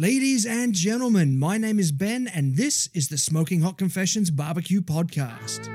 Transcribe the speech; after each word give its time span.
Ladies 0.00 0.46
and 0.46 0.74
gentlemen, 0.74 1.36
my 1.40 1.58
name 1.58 1.80
is 1.80 1.90
Ben, 1.90 2.28
and 2.28 2.54
this 2.54 2.88
is 2.94 3.08
the 3.08 3.18
Smoking 3.18 3.62
Hot 3.62 3.76
Confessions 3.76 4.30
Barbecue 4.30 4.80
Podcast. 4.80 5.66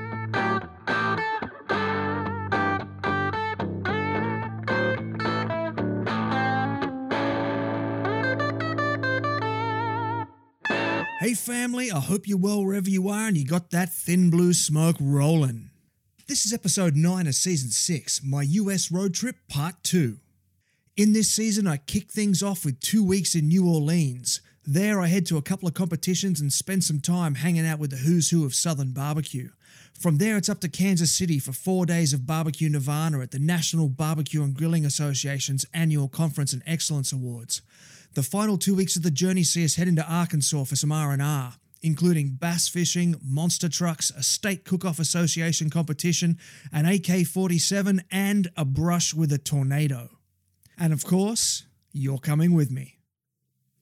Hey, 11.20 11.34
family, 11.34 11.92
I 11.92 12.00
hope 12.00 12.26
you're 12.26 12.38
well 12.38 12.64
wherever 12.64 12.88
you 12.88 13.10
are 13.10 13.28
and 13.28 13.36
you 13.36 13.44
got 13.44 13.72
that 13.72 13.92
thin 13.92 14.30
blue 14.30 14.54
smoke 14.54 14.96
rolling. 14.98 15.68
This 16.28 16.46
is 16.46 16.54
episode 16.54 16.96
9 16.96 17.26
of 17.26 17.34
season 17.34 17.68
6, 17.68 18.22
my 18.24 18.44
US 18.44 18.90
road 18.90 19.12
trip 19.12 19.36
part 19.50 19.74
2. 19.82 20.16
In 20.96 21.12
this 21.12 21.28
season, 21.28 21.66
I 21.66 21.78
kick 21.78 22.12
things 22.12 22.40
off 22.40 22.64
with 22.64 22.78
two 22.78 23.04
weeks 23.04 23.34
in 23.34 23.48
New 23.48 23.68
Orleans. 23.68 24.40
There, 24.64 25.00
I 25.00 25.08
head 25.08 25.26
to 25.26 25.36
a 25.36 25.42
couple 25.42 25.66
of 25.66 25.74
competitions 25.74 26.40
and 26.40 26.52
spend 26.52 26.84
some 26.84 27.00
time 27.00 27.34
hanging 27.34 27.66
out 27.66 27.80
with 27.80 27.90
the 27.90 27.96
who's 27.96 28.30
who 28.30 28.44
of 28.44 28.54
Southern 28.54 28.92
barbecue. 28.92 29.48
From 29.92 30.18
there, 30.18 30.36
it's 30.36 30.48
up 30.48 30.60
to 30.60 30.68
Kansas 30.68 31.10
City 31.10 31.40
for 31.40 31.50
four 31.50 31.84
days 31.84 32.12
of 32.12 32.28
Barbecue 32.28 32.68
Nirvana 32.68 33.18
at 33.22 33.32
the 33.32 33.40
National 33.40 33.88
Barbecue 33.88 34.44
and 34.44 34.54
Grilling 34.54 34.86
Association's 34.86 35.66
annual 35.74 36.06
Conference 36.06 36.52
and 36.52 36.62
Excellence 36.64 37.12
Awards. 37.12 37.60
The 38.12 38.22
final 38.22 38.56
two 38.56 38.76
weeks 38.76 38.94
of 38.94 39.02
the 39.02 39.10
journey 39.10 39.42
see 39.42 39.64
us 39.64 39.74
head 39.74 39.88
into 39.88 40.08
Arkansas 40.08 40.62
for 40.62 40.76
some 40.76 40.92
R&R, 40.92 41.54
including 41.82 42.38
bass 42.40 42.68
fishing, 42.68 43.16
monster 43.20 43.68
trucks, 43.68 44.12
a 44.12 44.22
state 44.22 44.64
cook-off 44.64 45.00
association 45.00 45.70
competition, 45.70 46.38
an 46.72 46.86
AK-47, 46.86 48.04
and 48.12 48.48
a 48.56 48.64
brush 48.64 49.12
with 49.12 49.32
a 49.32 49.38
tornado. 49.38 50.13
And 50.78 50.92
of 50.92 51.04
course, 51.04 51.64
you're 51.92 52.18
coming 52.18 52.54
with 52.54 52.70
me. 52.70 52.98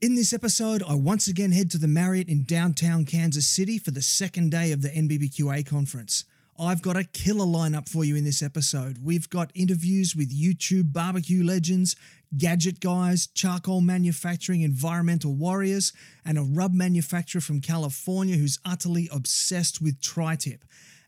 In 0.01 0.15
this 0.17 0.33
episode, 0.33 0.83
I 0.83 0.95
once 0.95 1.29
again 1.29 1.53
head 1.53 1.71
to 1.71 1.79
the 1.79 1.89
Marriott 1.89 2.29
in 2.29 2.43
downtown 2.43 3.05
Kansas 3.05 3.47
City 3.47 3.79
for 3.79 3.93
the 3.93 4.03
second 4.03 4.51
day 4.51 4.73
of 4.73 4.83
the 4.83 4.89
NBBQA 4.89 5.65
conference. 5.65 6.25
I've 6.59 6.83
got 6.83 6.97
a 6.97 7.05
killer 7.05 7.47
lineup 7.47 7.89
for 7.89 8.05
you 8.05 8.15
in 8.15 8.25
this 8.25 8.43
episode. 8.43 8.99
We've 9.03 9.31
got 9.31 9.51
interviews 9.55 10.15
with 10.15 10.37
YouTube 10.37 10.93
barbecue 10.93 11.43
legends, 11.43 11.97
gadget 12.37 12.81
guys, 12.81 13.29
charcoal 13.29 13.81
manufacturing 13.81 14.61
environmental 14.61 15.35
warriors, 15.35 15.93
and 16.25 16.37
a 16.37 16.43
rub 16.43 16.75
manufacturer 16.75 17.41
from 17.41 17.61
California 17.61 18.37
who's 18.37 18.59
utterly 18.65 19.09
obsessed 19.11 19.81
with 19.81 20.01
tri 20.01 20.37
tip, 20.37 20.65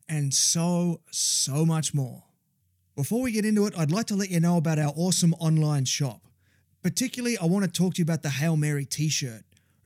and 0.09 0.33
so, 0.33 1.01
so 1.11 1.67
much 1.67 1.93
more. 1.93 2.25
Before 2.97 3.23
we 3.23 3.33
get 3.33 3.45
into 3.45 3.67
it, 3.67 3.75
I'd 3.77 3.91
like 3.91 4.07
to 4.07 4.15
let 4.15 4.31
you 4.31 4.39
know 4.39 4.57
about 4.57 4.79
our 4.79 4.93
awesome 4.95 5.35
online 5.35 5.85
shop. 5.85 6.29
Particularly, 6.81 7.37
I 7.37 7.45
want 7.47 7.65
to 7.65 7.71
talk 7.71 7.95
to 7.95 7.99
you 7.99 8.05
about 8.05 8.23
the 8.23 8.31
Hail 8.31 8.57
Mary 8.57 8.85
t 8.85 9.09
shirt. 9.09 9.43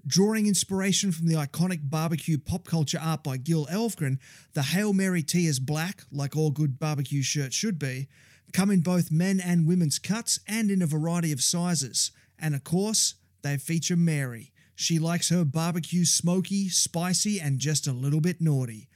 Drawing 0.06 0.46
inspiration 0.46 1.10
from 1.10 1.26
the 1.26 1.36
iconic 1.36 1.80
barbecue 1.88 2.36
pop 2.36 2.66
culture 2.66 2.98
art 3.00 3.24
by 3.24 3.38
Gil 3.38 3.66
Elvgren, 3.66 4.18
the 4.52 4.62
Hail 4.62 4.92
Mary 4.92 5.22
tee 5.22 5.46
is 5.46 5.58
black, 5.58 6.02
like 6.12 6.36
all 6.36 6.50
good 6.50 6.78
barbecue 6.78 7.22
shirts 7.22 7.56
should 7.56 7.78
be, 7.78 8.08
come 8.52 8.70
in 8.70 8.80
both 8.80 9.10
men 9.10 9.40
and 9.40 9.66
women's 9.66 9.98
cuts 9.98 10.40
and 10.46 10.70
in 10.70 10.82
a 10.82 10.86
variety 10.86 11.32
of 11.32 11.42
sizes. 11.42 12.10
And 12.38 12.54
of 12.54 12.62
course, 12.62 13.14
they 13.40 13.56
feature 13.56 13.96
Mary. 13.96 14.52
She 14.74 14.98
likes 14.98 15.30
her 15.30 15.46
barbecue 15.46 16.04
smoky, 16.04 16.68
spicy, 16.68 17.40
and 17.40 17.58
just 17.58 17.86
a 17.86 17.92
little 17.92 18.20
bit 18.20 18.42
naughty. 18.42 18.86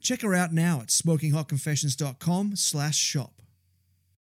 Check 0.00 0.22
her 0.22 0.34
out 0.34 0.52
now 0.52 0.80
at 0.80 0.88
smokinghotconfessions.com 0.88 2.56
slash 2.56 2.96
shop. 2.96 3.34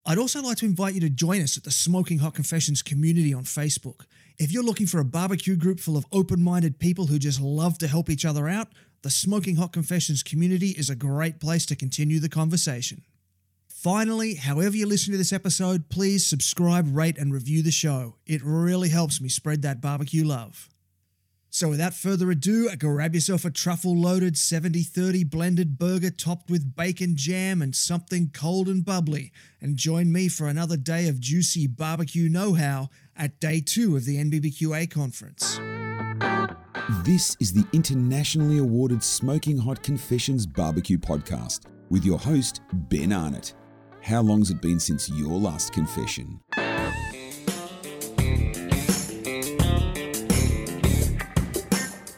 I'd 0.09 0.19
also 0.19 0.41
like 0.41 0.59
to 0.59 0.67
invite 0.67 0.95
you 0.95 1.01
to 1.01 1.11
join 1.11 1.43
us 1.43 1.57
at 1.57 1.65
the 1.65 1.73
Smoking 1.73 2.19
Hot 2.19 2.33
Confessions 2.33 2.81
community 2.81 3.35
on 3.35 3.43
Facebook. 3.43 4.03
If 4.39 4.53
you're 4.53 4.63
looking 4.63 4.87
for 4.87 5.01
a 5.01 5.05
barbecue 5.05 5.57
group 5.57 5.81
full 5.81 5.97
of 5.97 6.07
open 6.13 6.41
minded 6.41 6.79
people 6.79 7.07
who 7.07 7.19
just 7.19 7.41
love 7.41 7.77
to 7.79 7.89
help 7.89 8.09
each 8.09 8.25
other 8.25 8.49
out, 8.49 8.69
the 9.03 9.11
Smoking 9.11 9.57
Hot 9.57 9.73
Confessions 9.73 10.23
community 10.23 10.69
is 10.69 10.89
a 10.89 10.95
great 10.95 11.41
place 11.41 11.67
to 11.67 11.75
continue 11.75 12.21
the 12.21 12.29
conversation. 12.29 13.03
Finally, 13.67 14.37
however 14.37 14.77
you 14.77 14.87
listen 14.87 15.11
to 15.11 15.19
this 15.19 15.33
episode, 15.33 15.89
please 15.89 16.25
subscribe, 16.25 16.87
rate, 16.97 17.19
and 17.19 17.33
review 17.35 17.61
the 17.65 17.73
show. 17.73 18.15
It 18.27 18.43
really 18.45 18.91
helps 18.91 19.21
me 19.21 19.29
spread 19.29 19.63
that 19.63 19.81
barbecue 19.81 20.25
love. 20.25 20.69
So, 21.57 21.71
without 21.71 21.95
further 21.95 22.31
ado, 22.31 22.69
grab 22.77 23.15
yourself 23.15 23.47
a 23.47 23.51
truffle 23.51 23.97
loaded 23.97 24.37
70 24.37 24.83
30 24.83 25.25
blended 25.25 25.79
burger 25.79 26.11
topped 26.11 26.51
with 26.51 26.77
bacon 26.77 27.17
jam 27.17 27.63
and 27.63 27.75
something 27.75 28.29
cold 28.35 28.69
and 28.69 28.85
bubbly, 28.85 29.33
and 29.59 29.79
join 29.79 30.13
me 30.13 30.29
for 30.29 30.49
another 30.49 30.77
day 30.77 31.09
of 31.09 31.19
juicy 31.19 31.67
barbecue 31.67 32.29
know 32.29 32.53
how 32.53 32.91
at 33.17 33.41
day 33.41 33.63
two 33.63 33.97
of 33.97 34.05
the 34.05 34.19
NBBQA 34.19 34.91
conference. 34.91 35.59
This 37.07 37.39
is 37.41 37.55
the 37.55 37.67
internationally 37.73 38.59
awarded 38.59 39.03
Smoking 39.03 39.57
Hot 39.57 39.83
Confessions 39.83 40.45
Barbecue 40.45 40.99
Podcast 40.99 41.61
with 41.89 42.05
your 42.05 42.19
host, 42.19 42.61
Ben 42.71 43.15
Arnott. 43.15 43.55
How 44.03 44.21
long's 44.21 44.51
it 44.51 44.61
been 44.61 44.79
since 44.79 45.09
your 45.09 45.41
last 45.41 45.73
confession? 45.73 46.39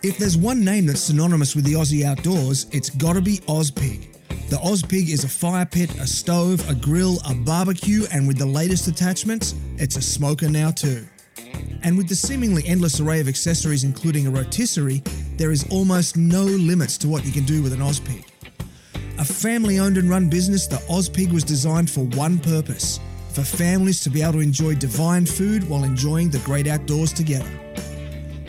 If 0.01 0.17
there's 0.17 0.37
one 0.37 0.65
name 0.65 0.87
that's 0.87 1.01
synonymous 1.01 1.57
with 1.57 1.65
the 1.65 1.73
Aussie 1.73 2.05
outdoors, 2.05 2.67
it's 2.71 2.89
gotta 2.89 3.21
be 3.21 3.39
Ozpig. 3.49 4.15
The 4.49 4.57
Ozpig 4.57 5.09
is 5.09 5.25
a 5.25 5.29
fire 5.29 5.67
pit, 5.67 5.93
a 5.99 6.07
stove, 6.07 6.69
a 6.71 6.75
grill, 6.75 7.19
a 7.29 7.35
barbecue, 7.35 8.07
and 8.13 8.29
with 8.29 8.39
the 8.39 8.47
latest 8.47 8.87
attachments, 8.87 9.57
it's 9.77 9.97
a 9.97 10.03
smoker 10.03 10.49
now 10.49 10.71
too. 10.71 11.05
And 11.83 11.99
with 11.99 12.09
the 12.09 12.15
seemingly 12.15 12.63
endless 12.65 13.01
array 13.01 13.19
of 13.19 13.27
accessories, 13.27 13.83
including 13.83 14.29
a 14.29 14.31
rotisserie, 14.31 15.03
there 15.37 15.51
is 15.51 15.67
almost 15.69 16.17
no 16.17 16.45
limits 16.45 16.97
to 16.99 17.09
what 17.09 17.27
you 17.27 17.33
can 17.33 17.45
do 17.45 17.61
with 17.61 17.73
an 17.73 17.81
Ozpig. 17.81 18.25
A 19.19 19.25
family 19.25 19.81
owned 19.81 19.97
and 19.97 20.09
run 20.09 20.31
business, 20.31 20.69
the 20.69 20.77
Ozpig 20.89 21.33
was 21.33 21.43
designed 21.43 21.91
for 21.91 22.05
one 22.05 22.39
purpose 22.39 23.01
for 23.33 23.43
families 23.43 24.01
to 24.03 24.11
be 24.11 24.23
able 24.23 24.35
to 24.35 24.41
enjoy 24.41 24.77
divine 24.77 25.27
food 25.27 25.69
while 25.69 25.83
enjoying 25.83 26.31
the 26.31 26.39
great 26.41 26.69
outdoors 26.69 27.13
together. 27.13 27.51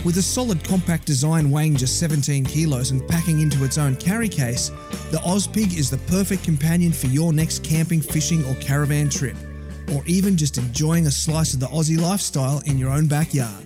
With 0.05 0.17
a 0.17 0.21
solid 0.21 0.63
compact 0.63 1.05
design 1.05 1.51
weighing 1.51 1.75
just 1.75 1.99
17 1.99 2.45
kilos 2.45 2.91
and 2.91 3.05
packing 3.07 3.41
into 3.41 3.65
its 3.65 3.77
own 3.77 3.97
carry 3.97 4.29
case, 4.29 4.69
the 5.11 5.19
Ozpig 5.25 5.77
is 5.77 5.89
the 5.89 5.97
perfect 6.09 6.43
companion 6.43 6.93
for 6.93 7.07
your 7.07 7.33
next 7.33 7.65
camping, 7.65 7.99
fishing, 7.99 8.45
or 8.45 8.55
caravan 8.55 9.09
trip, 9.09 9.35
or 9.93 10.01
even 10.05 10.37
just 10.37 10.57
enjoying 10.57 11.07
a 11.07 11.11
slice 11.11 11.53
of 11.53 11.59
the 11.59 11.67
Aussie 11.67 11.99
lifestyle 11.99 12.61
in 12.65 12.77
your 12.77 12.91
own 12.91 13.07
backyard. 13.07 13.65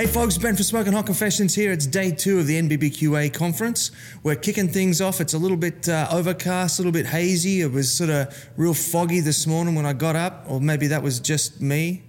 Hey 0.01 0.07
folks, 0.07 0.35
Ben 0.35 0.55
for 0.55 0.63
Smoking 0.63 0.93
Hot 0.93 1.05
Confessions 1.05 1.53
here. 1.53 1.71
It's 1.71 1.85
day 1.85 2.09
two 2.09 2.39
of 2.39 2.47
the 2.47 2.59
NBBQA 2.59 3.31
conference. 3.35 3.91
We're 4.23 4.35
kicking 4.35 4.67
things 4.67 4.99
off. 4.99 5.21
It's 5.21 5.35
a 5.35 5.37
little 5.37 5.57
bit 5.57 5.87
uh, 5.87 6.07
overcast, 6.09 6.79
a 6.79 6.81
little 6.81 6.91
bit 6.91 7.05
hazy. 7.05 7.61
It 7.61 7.71
was 7.71 7.93
sort 7.93 8.09
of 8.09 8.49
real 8.57 8.73
foggy 8.73 9.19
this 9.19 9.45
morning 9.45 9.75
when 9.75 9.85
I 9.85 9.93
got 9.93 10.15
up, 10.15 10.45
or 10.47 10.59
maybe 10.59 10.87
that 10.87 11.03
was 11.03 11.19
just 11.19 11.61
me 11.61 12.01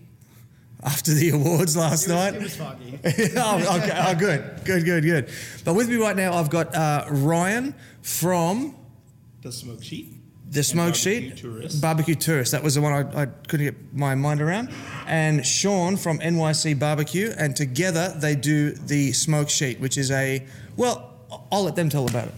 after 0.83 1.13
the 1.13 1.29
awards 1.35 1.77
last 1.77 2.09
It 2.09 2.13
was, 2.13 2.19
night. 2.19 2.35
it 2.35 2.43
was 2.43 2.57
foggy. 2.57 2.99
oh, 3.37 3.79
okay. 3.83 4.05
oh, 4.07 4.15
good, 4.15 4.65
good, 4.65 4.85
good, 4.87 5.03
good. 5.05 5.29
But 5.63 5.75
with 5.75 5.91
me 5.91 5.97
right 5.97 6.17
now, 6.17 6.33
I've 6.33 6.49
got 6.49 6.75
uh, 6.75 7.05
Ryan 7.11 7.75
from 8.01 8.75
the 9.43 9.53
smoke 9.53 9.83
sheet. 9.83 10.15
The 10.53 10.63
Smoke 10.63 10.93
Barbecue 10.93 11.31
Sheet 11.31 11.37
Tourist. 11.39 11.81
Barbecue 11.81 12.15
Tourist. 12.15 12.53
That 12.53 12.63
was 12.63 12.75
the 12.75 12.83
one 12.83 12.93
I, 12.93 13.23
I 13.23 13.27
couldn't 13.27 13.67
get 13.67 13.95
my 13.95 14.15
mind 14.15 14.43
around. 14.43 14.69
And 15.07 15.47
Sean 15.47 15.97
from 15.97 16.19
NYC 16.19 16.79
Barbecue, 16.79 17.33
and 17.39 17.57
together 17.57 18.15
they 18.15 18.37
do 18.37 18.73
the 18.73 19.13
Smoke 19.13 19.49
Sheet, 19.49 19.81
which 19.81 19.97
is 19.97 20.11
a 20.11 20.47
well. 20.77 21.09
I'll 21.51 21.65
let 21.65 21.77
them 21.77 21.89
tell 21.89 22.07
about 22.07 22.29
it. 22.29 22.35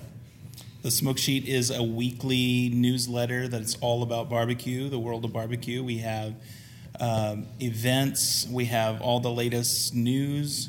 The 0.83 0.91
Smoke 0.93 1.19
Sheet 1.19 1.49
is 1.49 1.71
a 1.71 1.83
weekly 1.83 2.69
newsletter 2.69 3.49
that's 3.49 3.75
all 3.81 4.05
about 4.05 4.31
barbecue, 4.31 4.89
the 4.89 5.01
world 5.01 5.25
of 5.25 5.33
barbecue. 5.33 5.83
We 5.83 5.99
have 5.99 6.35
um, 7.01 7.47
events, 7.61 8.47
we 8.49 8.67
have 8.67 9.01
all 9.01 9.19
the 9.19 9.33
latest 9.33 9.93
news, 9.95 10.69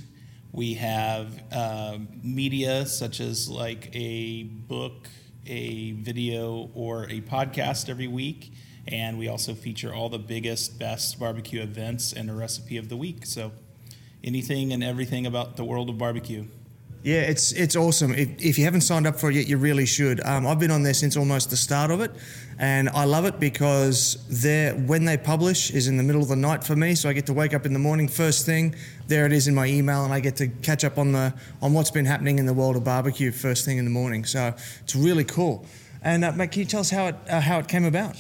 we 0.52 0.76
have 0.76 1.28
um 1.54 2.08
media 2.24 2.88
such 2.88 3.20
as 3.20 3.48
like 3.48 3.92
a 3.94 4.44
book, 4.44 5.10
a 5.46 5.92
video, 5.94 6.70
or 6.74 7.04
a 7.06 7.22
podcast 7.22 7.90
every 7.90 8.08
week. 8.08 8.52
And 8.88 9.18
we 9.18 9.28
also 9.28 9.54
feature 9.54 9.94
all 9.94 10.10
the 10.10 10.20
biggest, 10.20 10.78
best 10.78 11.20
barbecue 11.20 11.62
events 11.62 12.14
and 12.14 12.30
a 12.30 12.34
recipe 12.34 12.78
of 12.78 12.90
the 12.90 12.98
week. 12.98 13.26
So 13.26 13.52
anything 14.24 14.74
and 14.74 14.84
everything 14.84 15.26
about 15.26 15.58
the 15.58 15.64
world 15.64 15.90
of 15.90 15.98
barbecue. 15.98 16.46
Yeah, 17.04 17.22
it's 17.22 17.52
it's 17.52 17.76
awesome. 17.76 18.14
If, 18.14 18.44
if 18.44 18.58
you 18.58 18.66
haven't 18.66 18.82
signed 18.82 19.06
up 19.06 19.20
for 19.20 19.30
it 19.30 19.36
yet, 19.36 19.48
you 19.48 19.58
really 19.58 19.86
should. 19.86 20.26
Um, 20.26 20.48
I've 20.48 20.58
been 20.58 20.72
on 20.72 20.82
there 20.82 20.96
since 20.96 21.16
almost 21.16 21.52
the 21.52 21.58
start 21.58 21.92
of 21.92 22.02
it, 22.02 22.12
and 22.58 22.88
I 22.90 23.04
love 23.04 23.26
it 23.26 23.40
because 23.40 24.18
they 24.30 24.72
when 24.72 25.06
they 25.06 25.18
publish 25.18 25.72
is 25.72 25.88
in 25.88 25.98
the 25.98 26.04
middle 26.04 26.22
of 26.22 26.30
the 26.30 26.36
night 26.36 26.64
for 26.64 26.76
me, 26.76 26.96
so 26.96 27.10
I 27.10 27.14
get 27.14 27.26
to 27.26 27.34
wake 27.34 27.54
up 27.54 27.66
in 27.66 27.74
the 27.74 27.80
morning 27.80 28.08
first 28.08 28.46
thing. 28.46 28.76
There 29.08 29.26
it 29.26 29.34
is 29.34 29.48
in 29.48 29.56
my 29.56 29.66
email, 29.66 30.06
and 30.06 30.14
I 30.14 30.22
get 30.22 30.38
to 30.38 30.48
catch 30.48 30.84
up 30.86 30.98
on 30.98 31.12
the 31.12 31.34
on 31.62 31.74
what's 31.74 31.92
been 31.92 32.06
happening 32.06 32.40
in 32.40 32.46
the 32.46 32.54
world 32.54 32.76
of 32.76 32.84
barbecue 32.84 33.32
first 33.32 33.66
thing 33.66 33.78
in 33.78 33.86
the 33.86 33.92
morning. 33.92 34.24
So 34.24 34.54
it's 34.82 34.96
really 34.96 35.26
cool. 35.26 35.66
And 36.02 36.24
uh, 36.24 36.32
Matt, 36.32 36.52
can 36.52 36.62
you 36.62 36.66
tell 36.66 36.82
us 36.82 36.90
how 36.90 37.08
it 37.08 37.16
uh, 37.30 37.42
how 37.42 37.60
it 37.60 37.68
came 37.68 37.84
about? 37.84 38.16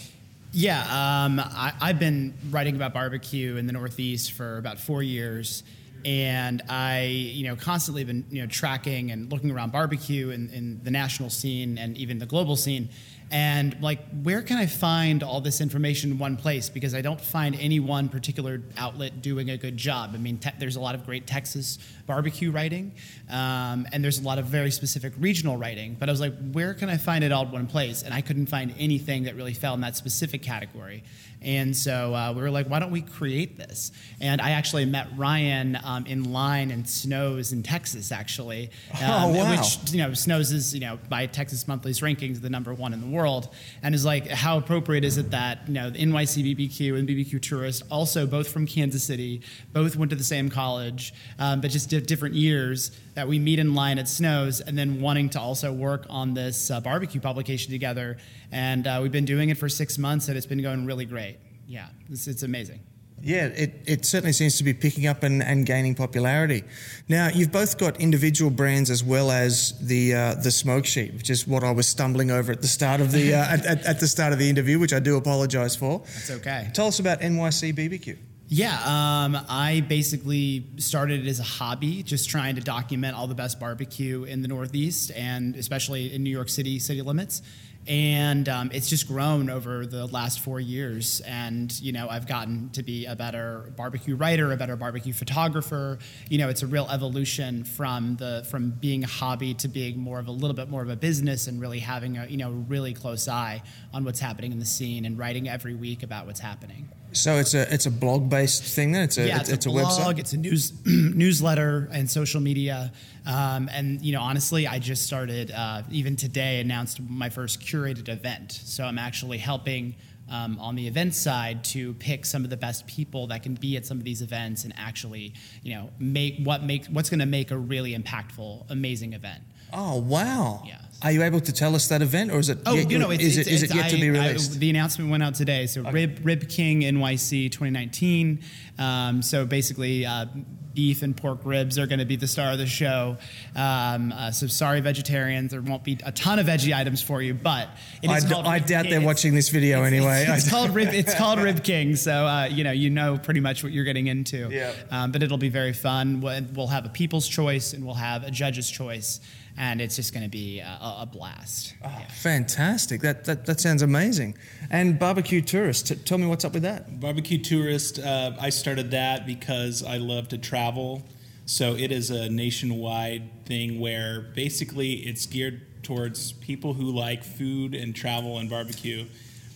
Yeah, 0.52 0.82
um, 0.82 1.40
I, 1.40 1.74
I've 1.82 2.00
been 2.00 2.34
writing 2.50 2.76
about 2.76 2.94
barbecue 2.94 3.58
in 3.58 3.68
the 3.68 3.74
Northeast 3.74 4.32
for 4.32 4.58
about 4.58 4.80
four 4.80 5.04
years 5.04 5.64
and 6.06 6.62
I, 6.70 7.06
you 7.06 7.48
know, 7.48 7.56
constantly 7.56 8.04
been, 8.04 8.26
you 8.30 8.42
know, 8.42 8.48
tracking 8.48 9.10
and 9.10 9.32
looking 9.32 9.50
around 9.50 9.72
barbecue 9.72 10.30
in, 10.30 10.52
in 10.52 10.80
the 10.84 10.92
national 10.92 11.32
scene 11.32 11.80
and 11.80 11.98
even 11.98 12.20
the 12.20 12.28
global 12.28 12.56
scene 12.56 12.90
and 13.32 13.76
like 13.82 14.00
where 14.24 14.42
can 14.42 14.58
i 14.58 14.66
find 14.66 15.24
all 15.24 15.42
this 15.42 15.62
information 15.62 16.12
in 16.12 16.18
one 16.18 16.38
place? 16.38 16.70
Because 16.70 16.94
i 16.94 17.02
don't 17.02 17.20
find 17.20 17.56
any 17.56 17.80
one 17.80 18.10
particular 18.10 18.62
outlet 18.78 19.22
doing 19.22 19.50
a 19.50 19.58
good 19.58 19.78
job. 19.78 20.12
I 20.14 20.18
mean 20.18 20.38
te- 20.38 20.52
there's 20.60 20.76
a 20.76 20.82
lot 20.82 20.96
of 20.96 21.06
great 21.06 21.26
texas 21.28 21.80
barbecue 22.06 22.52
writing 22.52 22.94
um, 23.30 23.88
and 23.92 24.04
there's 24.04 24.20
a 24.20 24.24
lot 24.24 24.38
of 24.38 24.46
very 24.46 24.72
specific 24.72 25.14
regional 25.20 25.58
writing. 25.58 25.96
But 26.00 26.10
i 26.10 26.12
was 26.12 26.22
like 26.22 26.34
where 26.52 26.74
can 26.74 26.90
i 26.90 26.98
find 26.98 27.24
it 27.24 27.32
all 27.32 27.46
in 27.46 27.52
one 27.52 27.68
place? 27.68 28.04
And 28.04 28.14
i 28.14 28.22
couldn't 28.22 28.48
find 28.48 28.74
anything 28.78 29.24
that 29.24 29.36
really 29.36 29.54
fell 29.54 29.74
in 29.74 29.82
that 29.82 29.96
specific 29.96 30.44
category 30.44 31.04
and 31.46 31.76
so 31.76 32.14
uh, 32.14 32.34
we 32.34 32.42
were 32.42 32.52
like 32.52 32.68
why 32.68 32.80
don't 32.80 32.92
we 32.92 33.02
create 33.02 33.58
this? 33.58 33.92
And 34.20 34.42
i 34.42 34.52
actually 34.52 34.86
met 34.86 35.08
ryan 35.16 35.78
um, 35.84 36.06
in 36.06 36.34
line 36.34 36.72
in 36.72 36.86
snows 36.86 37.54
in 37.54 37.64
texas 37.64 38.12
actually. 38.12 38.70
Um, 38.94 39.02
oh, 39.04 39.28
wow. 39.30 39.52
which 39.52 39.92
you 39.92 40.00
know 40.00 40.14
snows 40.14 40.52
is 40.52 40.74
you 40.74 40.82
know 40.82 41.00
by 41.10 41.26
texas 41.28 41.68
monthly's 41.68 42.02
rankings 42.02 42.42
the 42.42 42.50
number 42.50 42.74
one 42.74 42.94
in 42.94 43.02
the 43.02 43.08
world. 43.08 43.50
And 43.84 43.94
is 43.94 44.06
like, 44.06 44.28
how 44.28 44.58
appropriate 44.58 45.04
is 45.04 45.18
it 45.18 45.32
that 45.32 45.68
you 45.68 45.74
know 45.74 45.90
the 45.90 46.00
NYC 46.00 46.56
BBQ 46.56 46.98
and 46.98 47.08
BBQ 47.08 47.42
Tourist, 47.42 47.84
also 47.92 48.26
both 48.26 48.48
from 48.50 48.66
Kansas 48.66 49.04
City, 49.04 49.42
both 49.74 49.96
went 49.96 50.10
to 50.12 50.16
the 50.16 50.24
same 50.24 50.50
college, 50.50 51.14
um, 51.40 51.62
but 51.62 51.72
just 51.72 51.90
different 51.90 52.36
years, 52.36 52.92
that 53.16 53.28
we 53.28 53.40
meet 53.40 53.60
in 53.60 53.74
line 53.74 53.98
at 53.98 54.08
Snows, 54.08 54.62
and 54.62 54.78
then 54.78 55.02
wanting 55.02 55.30
to 55.32 55.40
also 55.40 55.74
work 55.74 56.06
on 56.10 56.34
this 56.34 56.70
uh, 56.70 56.80
barbecue 56.82 57.20
publication 57.20 57.72
together, 57.72 58.18
and 58.52 58.86
uh, 58.86 59.00
we've 59.02 59.12
been 59.12 59.26
doing 59.26 59.50
it 59.50 59.58
for 59.58 59.70
six 59.70 59.98
months, 59.98 60.28
and 60.28 60.38
it's 60.38 60.46
been 60.46 60.62
going 60.62 60.86
really 60.86 61.06
great. 61.06 61.38
Yeah, 61.68 61.88
it's, 62.10 62.28
it's 62.28 62.44
amazing. 62.44 62.82
Yeah, 63.22 63.46
it, 63.46 63.82
it 63.88 64.06
certainly 64.06 64.34
seems 64.34 64.58
to 64.58 64.64
be 64.64 64.74
picking 64.74 65.08
up 65.08 65.24
and, 65.24 65.42
and 65.42 65.66
gaining 65.66 65.96
popularity. 65.96 66.64
Now, 67.10 67.30
you've 67.34 67.52
both 67.52 67.78
got 67.78 68.00
individual 68.00 68.52
brands 68.52 68.90
as 68.90 69.04
well 69.04 69.32
as 69.32 69.74
the 69.80 70.14
uh, 70.14 70.36
the 70.36 70.52
smoke 70.52 70.86
sheet, 70.86 71.14
which 71.14 71.30
is 71.30 71.48
what 71.48 71.64
I 71.64 71.72
was 71.72 71.88
stumbling 71.88 72.30
over 72.30 72.52
at 72.52 72.62
the 72.62 72.68
start 72.68 73.02
of 73.02 73.12
the 73.12 73.34
uh, 73.34 73.38
at, 73.38 73.66
at, 73.66 73.86
at, 73.86 74.00
the 74.00 74.08
start 74.08 74.34
of 74.34 74.38
the 74.38 74.48
interview, 74.48 74.78
which 74.78 74.94
I 74.94 75.00
do 75.00 75.16
apologise 75.16 75.76
for. 75.76 76.00
That's 76.00 76.32
okay. 76.32 76.70
Tell 76.74 76.88
us 76.88 77.00
about 77.00 77.22
NYC 77.22 77.74
BBQ. 77.74 78.18
Yeah, 78.48 78.76
um, 78.86 79.38
I 79.50 79.84
basically 79.88 80.68
started 80.78 81.26
it 81.26 81.30
as 81.30 81.40
a 81.40 81.44
hobby, 81.44 82.04
just 82.04 82.30
trying 82.30 82.56
to 82.56 82.62
document 82.62 83.18
all 83.18 83.26
the 83.26 83.34
best 83.34 83.60
barbecue 83.60 84.24
in 84.24 84.44
the 84.44 84.48
Northeast 84.48 85.12
and 85.16 85.56
especially 85.56 86.14
in 86.14 86.22
New 86.24 86.30
York 86.30 86.50
City 86.50 86.78
city 86.78 87.02
limits. 87.02 87.42
And 87.88 88.50
um, 88.50 88.72
it's 88.74 88.90
just 88.90 89.08
grown 89.08 89.50
over 89.50 89.86
the 89.86 90.08
last 90.08 90.40
four 90.40 90.60
years. 90.60 91.22
And 91.22 91.72
you 91.82 91.92
know 91.92 92.08
i've 92.08 92.28
gotten 92.28 92.70
to 92.72 92.84
be 92.84 93.06
a 93.06 93.16
better 93.16 93.72
barbecue 93.76 94.16
writer 94.16 94.52
a 94.52 94.58
better 94.58 94.76
barbecue 94.76 95.14
photographer. 95.14 95.98
You 96.30 96.38
know 96.38 96.50
it's 96.50 96.62
a 96.62 96.68
real 96.68 96.88
evolution 96.92 97.64
from 97.64 98.16
the 98.18 98.46
from 98.50 98.72
being 98.72 99.04
a 99.04 99.08
hobby 99.08 99.56
to 99.56 99.68
being 99.68 99.98
more 99.98 100.20
of 100.20 100.28
a 100.28 100.32
little 100.32 100.56
bit 100.56 100.70
more 100.70 100.84
of 100.84 100.90
a 100.90 100.96
business 100.96 101.48
and 101.48 101.60
really 101.60 101.80
having 101.80 102.18
a 102.18 102.28
you 102.28 102.38
know 102.38 102.52
really 102.52 102.94
close 102.94 103.28
eye 103.28 103.64
on 103.92 104.04
what's 104.04 104.20
happening 104.20 104.52
in 104.52 104.60
the 104.60 104.66
scene 104.66 105.06
and 105.06 105.18
writing 105.18 105.50
every 105.50 105.74
week 105.74 106.04
about 106.04 106.28
what's 106.28 106.40
happening 106.40 106.90
so 107.16 107.38
it's 107.38 107.54
a 107.54 107.74
it's 107.74 107.86
a 107.86 107.92
blog 107.92 108.30
based 108.30 108.64
thing 108.64 108.92
then? 108.92 109.04
It's 109.04 109.18
a 109.18 109.28
yeah, 109.28 109.40
it's, 109.40 109.50
it's, 109.50 109.66
a, 109.66 109.70
blog, 109.70 109.88
website? 109.88 110.20
it's 110.20 110.34
a 110.34 110.38
news 110.38 110.74
newsletter 110.86 111.90
and 111.92 112.10
social 112.10 112.42
media. 112.42 112.92
Um, 113.26 113.70
and 113.72 114.02
you 114.02 114.14
know 114.14 114.22
honestly 114.22 114.68
I 114.68 114.80
just 114.80 115.04
started 115.04 115.52
uh, 115.52 115.84
even 115.92 116.16
today 116.16 116.60
announced 116.60 117.02
my 117.02 117.30
first 117.30 117.62
curated 117.62 118.10
event. 118.10 118.52
So 118.52 118.84
I'm 118.84 118.98
actually 118.98 119.38
helping 119.38 119.96
um, 120.30 120.60
on 120.60 120.76
the 120.76 120.88
event 120.88 121.14
side 121.16 121.64
to 121.66 121.94
pick 121.96 122.26
some 122.26 122.44
of 122.44 122.50
the 122.50 122.58
best 122.58 122.88
people 122.88 123.28
that 123.28 123.44
can 123.44 123.56
be 123.56 123.78
at 123.78 123.86
some 123.86 123.98
of 123.98 124.04
these 124.04 124.22
events 124.22 124.64
and 124.64 124.74
actually 124.78 125.34
you 125.64 125.74
know 125.76 125.90
make 126.00 126.40
what 126.44 126.64
make 126.64 126.86
what's 126.88 127.10
going 127.10 127.20
to 127.20 127.26
make 127.26 127.52
a 127.52 127.58
really 127.58 127.98
impactful 127.98 128.70
amazing 128.70 129.14
event. 129.14 129.44
Oh 129.74 130.00
wow. 130.00 130.64
Yeah 130.66 130.85
are 131.06 131.12
you 131.12 131.22
able 131.22 131.40
to 131.40 131.54
tell 131.54 131.76
us 131.76 131.88
that 131.90 132.02
event, 132.02 132.32
or 132.32 132.40
is 132.40 132.50
it? 132.50 132.58
Oh, 132.66 132.74
yet, 132.74 132.90
you 132.90 132.98
know, 132.98 133.12
it's, 133.12 133.24
is 133.24 133.38
it's, 133.38 133.48
it 133.48 133.54
is 133.54 133.64
it's, 133.64 133.72
it 133.72 133.76
yet 133.76 133.86
I, 133.86 133.90
to 133.90 133.98
be 133.98 134.10
released? 134.10 134.56
I, 134.56 134.58
the 134.58 134.72
announcement 134.72 135.12
went 135.12 135.22
out 135.22 135.36
today. 135.36 135.68
So 135.68 135.82
okay. 135.82 135.92
Rib 135.92 136.20
Rib 136.24 136.50
King 136.50 136.82
NYC 136.82 137.52
2019. 137.52 138.40
Um, 138.80 139.22
so 139.22 139.46
basically, 139.46 140.04
uh, 140.04 140.26
beef 140.74 141.04
and 141.04 141.16
pork 141.16 141.42
ribs 141.44 141.78
are 141.78 141.86
going 141.86 142.00
to 142.00 142.06
be 142.06 142.16
the 142.16 142.26
star 142.26 142.54
of 142.54 142.58
the 142.58 142.66
show. 142.66 143.18
Um, 143.56 144.12
uh, 144.12 144.32
so 144.32 144.48
sorry, 144.48 144.82
vegetarians, 144.82 145.52
there 145.52 145.62
won't 145.62 145.84
be 145.84 146.00
a 146.04 146.12
ton 146.12 146.40
of 146.40 146.48
veggie 146.48 146.76
items 146.76 147.04
for 147.04 147.22
you, 147.22 147.36
but 147.36 147.70
it 148.02 148.10
is 148.10 148.26
I, 148.26 148.28
called 148.28 148.46
d- 148.46 148.52
I 148.52 148.60
doubt 148.60 148.88
they're 148.90 149.00
watching 149.00 149.36
this 149.36 149.50
video 149.50 149.84
it's, 149.84 149.94
anyway. 149.94 150.26
It's, 150.28 150.46
it's 150.46 150.50
called 150.52 150.72
Rib. 150.72 150.92
It's 150.92 151.14
called 151.14 151.40
Rib 151.40 151.64
King. 151.64 151.96
So 151.96 152.26
uh, 152.26 152.46
you 152.46 152.64
know, 152.64 152.72
you 152.72 152.90
know 152.90 153.20
pretty 153.20 153.42
much 153.42 153.62
what 153.62 153.72
you're 153.72 153.86
getting 153.86 154.08
into. 154.08 154.50
Yeah. 154.50 154.74
Um, 154.90 155.12
but 155.12 155.22
it'll 155.22 155.38
be 155.38 155.50
very 155.50 155.74
fun. 155.74 156.20
We'll 156.20 156.66
have 156.66 156.88
a 156.88 156.90
people's 156.90 157.28
choice 157.28 157.74
and 157.74 157.86
we'll 157.86 157.94
have 157.94 158.24
a 158.24 158.32
judge's 158.32 158.72
choice 158.72 159.20
and 159.58 159.82
it's 159.82 159.96
just 159.96 160.14
going 160.14 160.24
to 160.24 160.30
be 160.30 160.60
a, 160.60 160.80
a 161.02 161.10
blast. 161.12 161.76
Oh, 161.84 161.88
yeah. 161.88 162.08
Fantastic! 162.08 163.02
That, 163.02 163.26
that 163.26 163.46
that 163.46 163.60
sounds 163.60 163.82
amazing. 163.82 164.38
And 164.70 165.00
barbecue 165.00 165.42
tourist, 165.42 165.88
T- 165.88 165.96
tell 165.96 166.18
me 166.18 166.28
what's 166.28 166.46
up 166.46 166.54
with 166.54 166.64
that. 166.64 167.00
Barbecue 167.00 167.38
tourist, 167.38 168.00
uh, 168.00 168.32
I 168.40 168.50
started 168.50 168.92
that 168.92 169.26
because 169.26 169.84
I 169.84 169.98
love 169.98 170.28
to 170.30 170.38
travel. 170.38 171.04
So 171.46 171.76
it 171.76 171.92
is 171.92 172.10
a 172.10 172.30
nationwide 172.30 173.46
thing 173.46 173.80
where 173.80 174.22
basically 174.34 174.94
it's 174.94 175.26
geared 175.26 175.84
towards 175.84 176.32
people 176.34 176.74
who 176.74 176.92
like 176.92 177.24
food 177.24 177.76
and 177.76 177.96
travel 177.96 178.40
and 178.40 178.50
barbecue. 178.50 179.06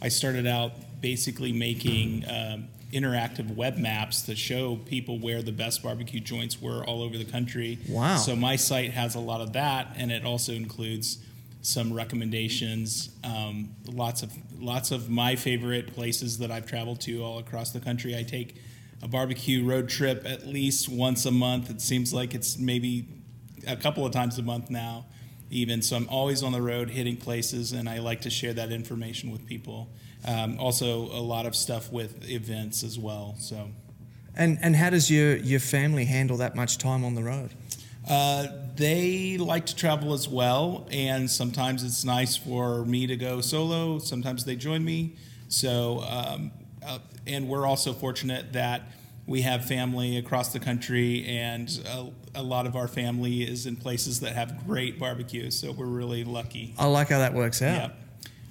I 0.02 0.10
started 0.10 0.46
out 0.46 0.72
basically 1.02 1.52
making. 1.52 2.26
Um, 2.30 2.68
interactive 2.92 3.56
web 3.56 3.78
maps 3.78 4.24
that 4.24 4.38
show 4.38 4.76
people 4.76 5.20
where 5.20 5.42
the 5.42 5.52
best 5.52 5.84
barbecue 5.84 6.20
joints 6.20 6.62
were 6.62 6.84
all 6.84 7.02
over 7.02 7.18
the 7.18 7.26
country. 7.26 7.78
Wow. 7.88 8.18
So 8.18 8.36
my 8.36 8.56
site 8.56 8.92
has 8.92 9.16
a 9.16 9.20
lot 9.20 9.42
of 9.42 9.54
that, 9.54 9.94
and 9.96 10.12
it 10.12 10.26
also 10.26 10.54
includes 10.54 11.20
some 11.62 11.92
recommendations, 11.94 13.10
um, 13.24 13.76
lots 13.86 14.24
of 14.24 14.34
lots 14.60 14.92
of 14.92 15.10
my 15.10 15.36
favorite 15.36 15.94
places 15.94 16.38
that 16.40 16.52
I've 16.52 16.66
traveled 16.66 17.02
to 17.02 17.24
all 17.24 17.40
across 17.40 17.72
the 17.72 17.80
country. 17.80 18.18
I 18.18 18.24
take 18.24 18.56
a 19.02 19.08
barbecue 19.08 19.66
road 19.66 19.90
trip 19.90 20.24
at 20.26 20.48
least 20.48 20.90
once 20.90 21.26
a 21.26 21.32
month. 21.32 21.70
It 21.70 21.82
seems 21.82 22.14
like 22.14 22.34
it's 22.34 22.58
maybe 22.58 23.08
a 23.68 23.76
couple 23.76 24.06
of 24.06 24.12
times 24.12 24.38
a 24.38 24.42
month 24.42 24.70
now, 24.70 25.06
even. 25.50 25.82
So 25.82 25.96
I'm 25.96 26.08
always 26.10 26.44
on 26.44 26.54
the 26.54 26.62
road 26.62 26.90
hitting 26.90 27.18
places, 27.18 27.72
and 27.72 27.88
I 27.88 28.00
like 28.00 28.22
to 28.22 28.30
share 28.30 28.54
that 28.54 28.72
information 28.72 29.32
with 29.32 29.46
people. 29.46 29.90
Um, 30.26 30.60
also, 30.60 31.04
a 31.06 31.22
lot 31.22 31.46
of 31.46 31.56
stuff 31.56 31.92
with 31.92 32.30
events 32.30 32.84
as 32.84 33.00
well. 33.00 33.36
So, 33.40 33.70
and 34.36 34.60
and 34.62 34.76
how 34.76 34.90
does 34.90 35.10
your 35.10 35.38
your 35.38 35.60
family 35.60 36.06
handle 36.06 36.38
that 36.38 36.56
much 36.56 36.78
time 36.78 37.06
on 37.06 37.16
the 37.16 37.24
road? 37.24 37.52
Uh, 38.08 38.48
they 38.76 39.38
like 39.38 39.68
to 39.68 39.76
travel 39.76 40.14
as 40.14 40.28
well, 40.28 40.88
and 40.92 41.30
sometimes 41.30 41.84
it's 41.84 42.04
nice 42.04 42.36
for 42.36 42.84
me 42.86 43.06
to 43.08 43.16
go 43.16 43.40
solo. 43.40 44.00
Sometimes 44.00 44.46
they 44.46 44.56
join 44.56 44.84
me. 44.84 45.16
So, 45.48 46.04
um, 46.10 46.52
uh, 46.86 47.00
and 47.28 47.48
we're 47.48 47.66
also 47.66 47.94
fortunate 47.94 48.54
that 48.54 48.84
we 49.28 49.42
have 49.42 49.66
family 49.66 50.18
across 50.18 50.54
the 50.54 50.60
country, 50.60 51.24
and 51.28 51.70
a, 51.86 52.40
a, 52.40 52.42
lot 52.42 52.66
of 52.66 52.76
our 52.76 52.88
family 52.88 53.44
is 53.44 53.68
in 53.68 53.76
places 53.76 54.22
that 54.22 54.34
have 54.34 54.66
great 54.66 54.98
barbecues. 54.98 55.60
So 55.60 55.72
we're 55.72 55.86
really 55.86 56.24
lucky. 56.24 56.74
I 56.80 56.88
like 56.88 57.10
how 57.10 57.20
that 57.20 57.36
works 57.36 57.62
out. 57.62 57.76
Yeah. 57.76 57.90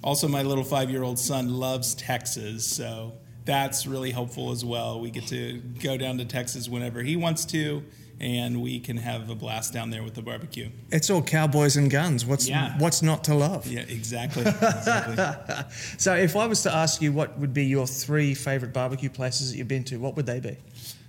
Also, 0.03 0.27
my 0.27 0.43
little 0.43 0.63
five 0.63 0.89
year 0.89 1.03
old 1.03 1.19
son 1.19 1.49
loves 1.49 1.93
Texas, 1.95 2.65
so 2.65 3.13
that's 3.45 3.85
really 3.85 4.11
helpful 4.11 4.51
as 4.51 4.63
well. 4.63 4.99
We 4.99 5.11
get 5.11 5.27
to 5.27 5.57
go 5.81 5.97
down 5.97 6.17
to 6.19 6.25
Texas 6.25 6.69
whenever 6.69 7.01
he 7.01 7.15
wants 7.15 7.45
to, 7.45 7.83
and 8.19 8.61
we 8.61 8.79
can 8.79 8.97
have 8.97 9.29
a 9.29 9.35
blast 9.35 9.73
down 9.73 9.89
there 9.89 10.03
with 10.03 10.13
the 10.13 10.21
barbecue. 10.21 10.69
It's 10.91 11.09
all 11.09 11.21
cowboys 11.21 11.75
and 11.75 11.91
guns. 11.91 12.25
What's 12.25 12.47
yeah. 12.47 12.77
what's 12.77 13.01
not 13.01 13.25
to 13.25 13.35
love? 13.35 13.67
Yeah, 13.67 13.81
exactly. 13.81 14.43
exactly. 14.43 15.55
so, 15.97 16.15
if 16.15 16.35
I 16.35 16.45
was 16.45 16.63
to 16.63 16.73
ask 16.73 17.01
you 17.01 17.11
what 17.11 17.37
would 17.37 17.53
be 17.53 17.65
your 17.65 17.87
three 17.87 18.33
favorite 18.33 18.71
barbecue 18.71 19.09
places 19.09 19.51
that 19.51 19.57
you've 19.57 19.67
been 19.67 19.83
to, 19.85 19.97
what 19.97 20.15
would 20.15 20.25
they 20.25 20.39
be? 20.39 20.55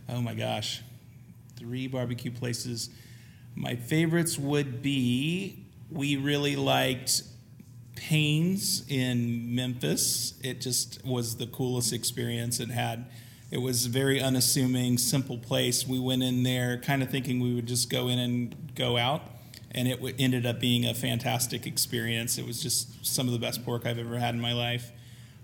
Oh 0.08 0.20
my 0.20 0.34
gosh, 0.34 0.82
three 1.56 1.86
barbecue 1.86 2.32
places. 2.32 2.90
My 3.54 3.76
favorites 3.76 4.38
would 4.38 4.82
be 4.82 5.64
we 5.90 6.16
really 6.16 6.56
liked 6.56 7.22
Payne's 8.00 8.82
in 8.88 9.54
Memphis. 9.54 10.32
It 10.42 10.62
just 10.62 11.04
was 11.04 11.36
the 11.36 11.46
coolest 11.46 11.92
experience 11.92 12.58
it 12.58 12.70
had. 12.70 13.04
It 13.50 13.58
was 13.58 13.84
a 13.86 13.88
very 13.90 14.22
unassuming, 14.22 14.96
simple 14.96 15.36
place. 15.36 15.86
We 15.86 15.98
went 16.00 16.22
in 16.22 16.42
there 16.42 16.78
kind 16.78 17.02
of 17.02 17.10
thinking 17.10 17.40
we 17.40 17.54
would 17.54 17.66
just 17.66 17.90
go 17.90 18.08
in 18.08 18.18
and 18.18 18.74
go 18.74 18.96
out. 18.96 19.22
and 19.72 19.86
it 19.86 19.96
w- 19.96 20.14
ended 20.18 20.46
up 20.46 20.58
being 20.58 20.84
a 20.86 20.94
fantastic 20.94 21.64
experience. 21.66 22.38
It 22.38 22.46
was 22.46 22.60
just 22.60 23.06
some 23.06 23.26
of 23.28 23.32
the 23.32 23.38
best 23.38 23.64
pork 23.64 23.86
I've 23.86 23.98
ever 23.98 24.18
had 24.18 24.34
in 24.34 24.40
my 24.40 24.52
life. 24.52 24.90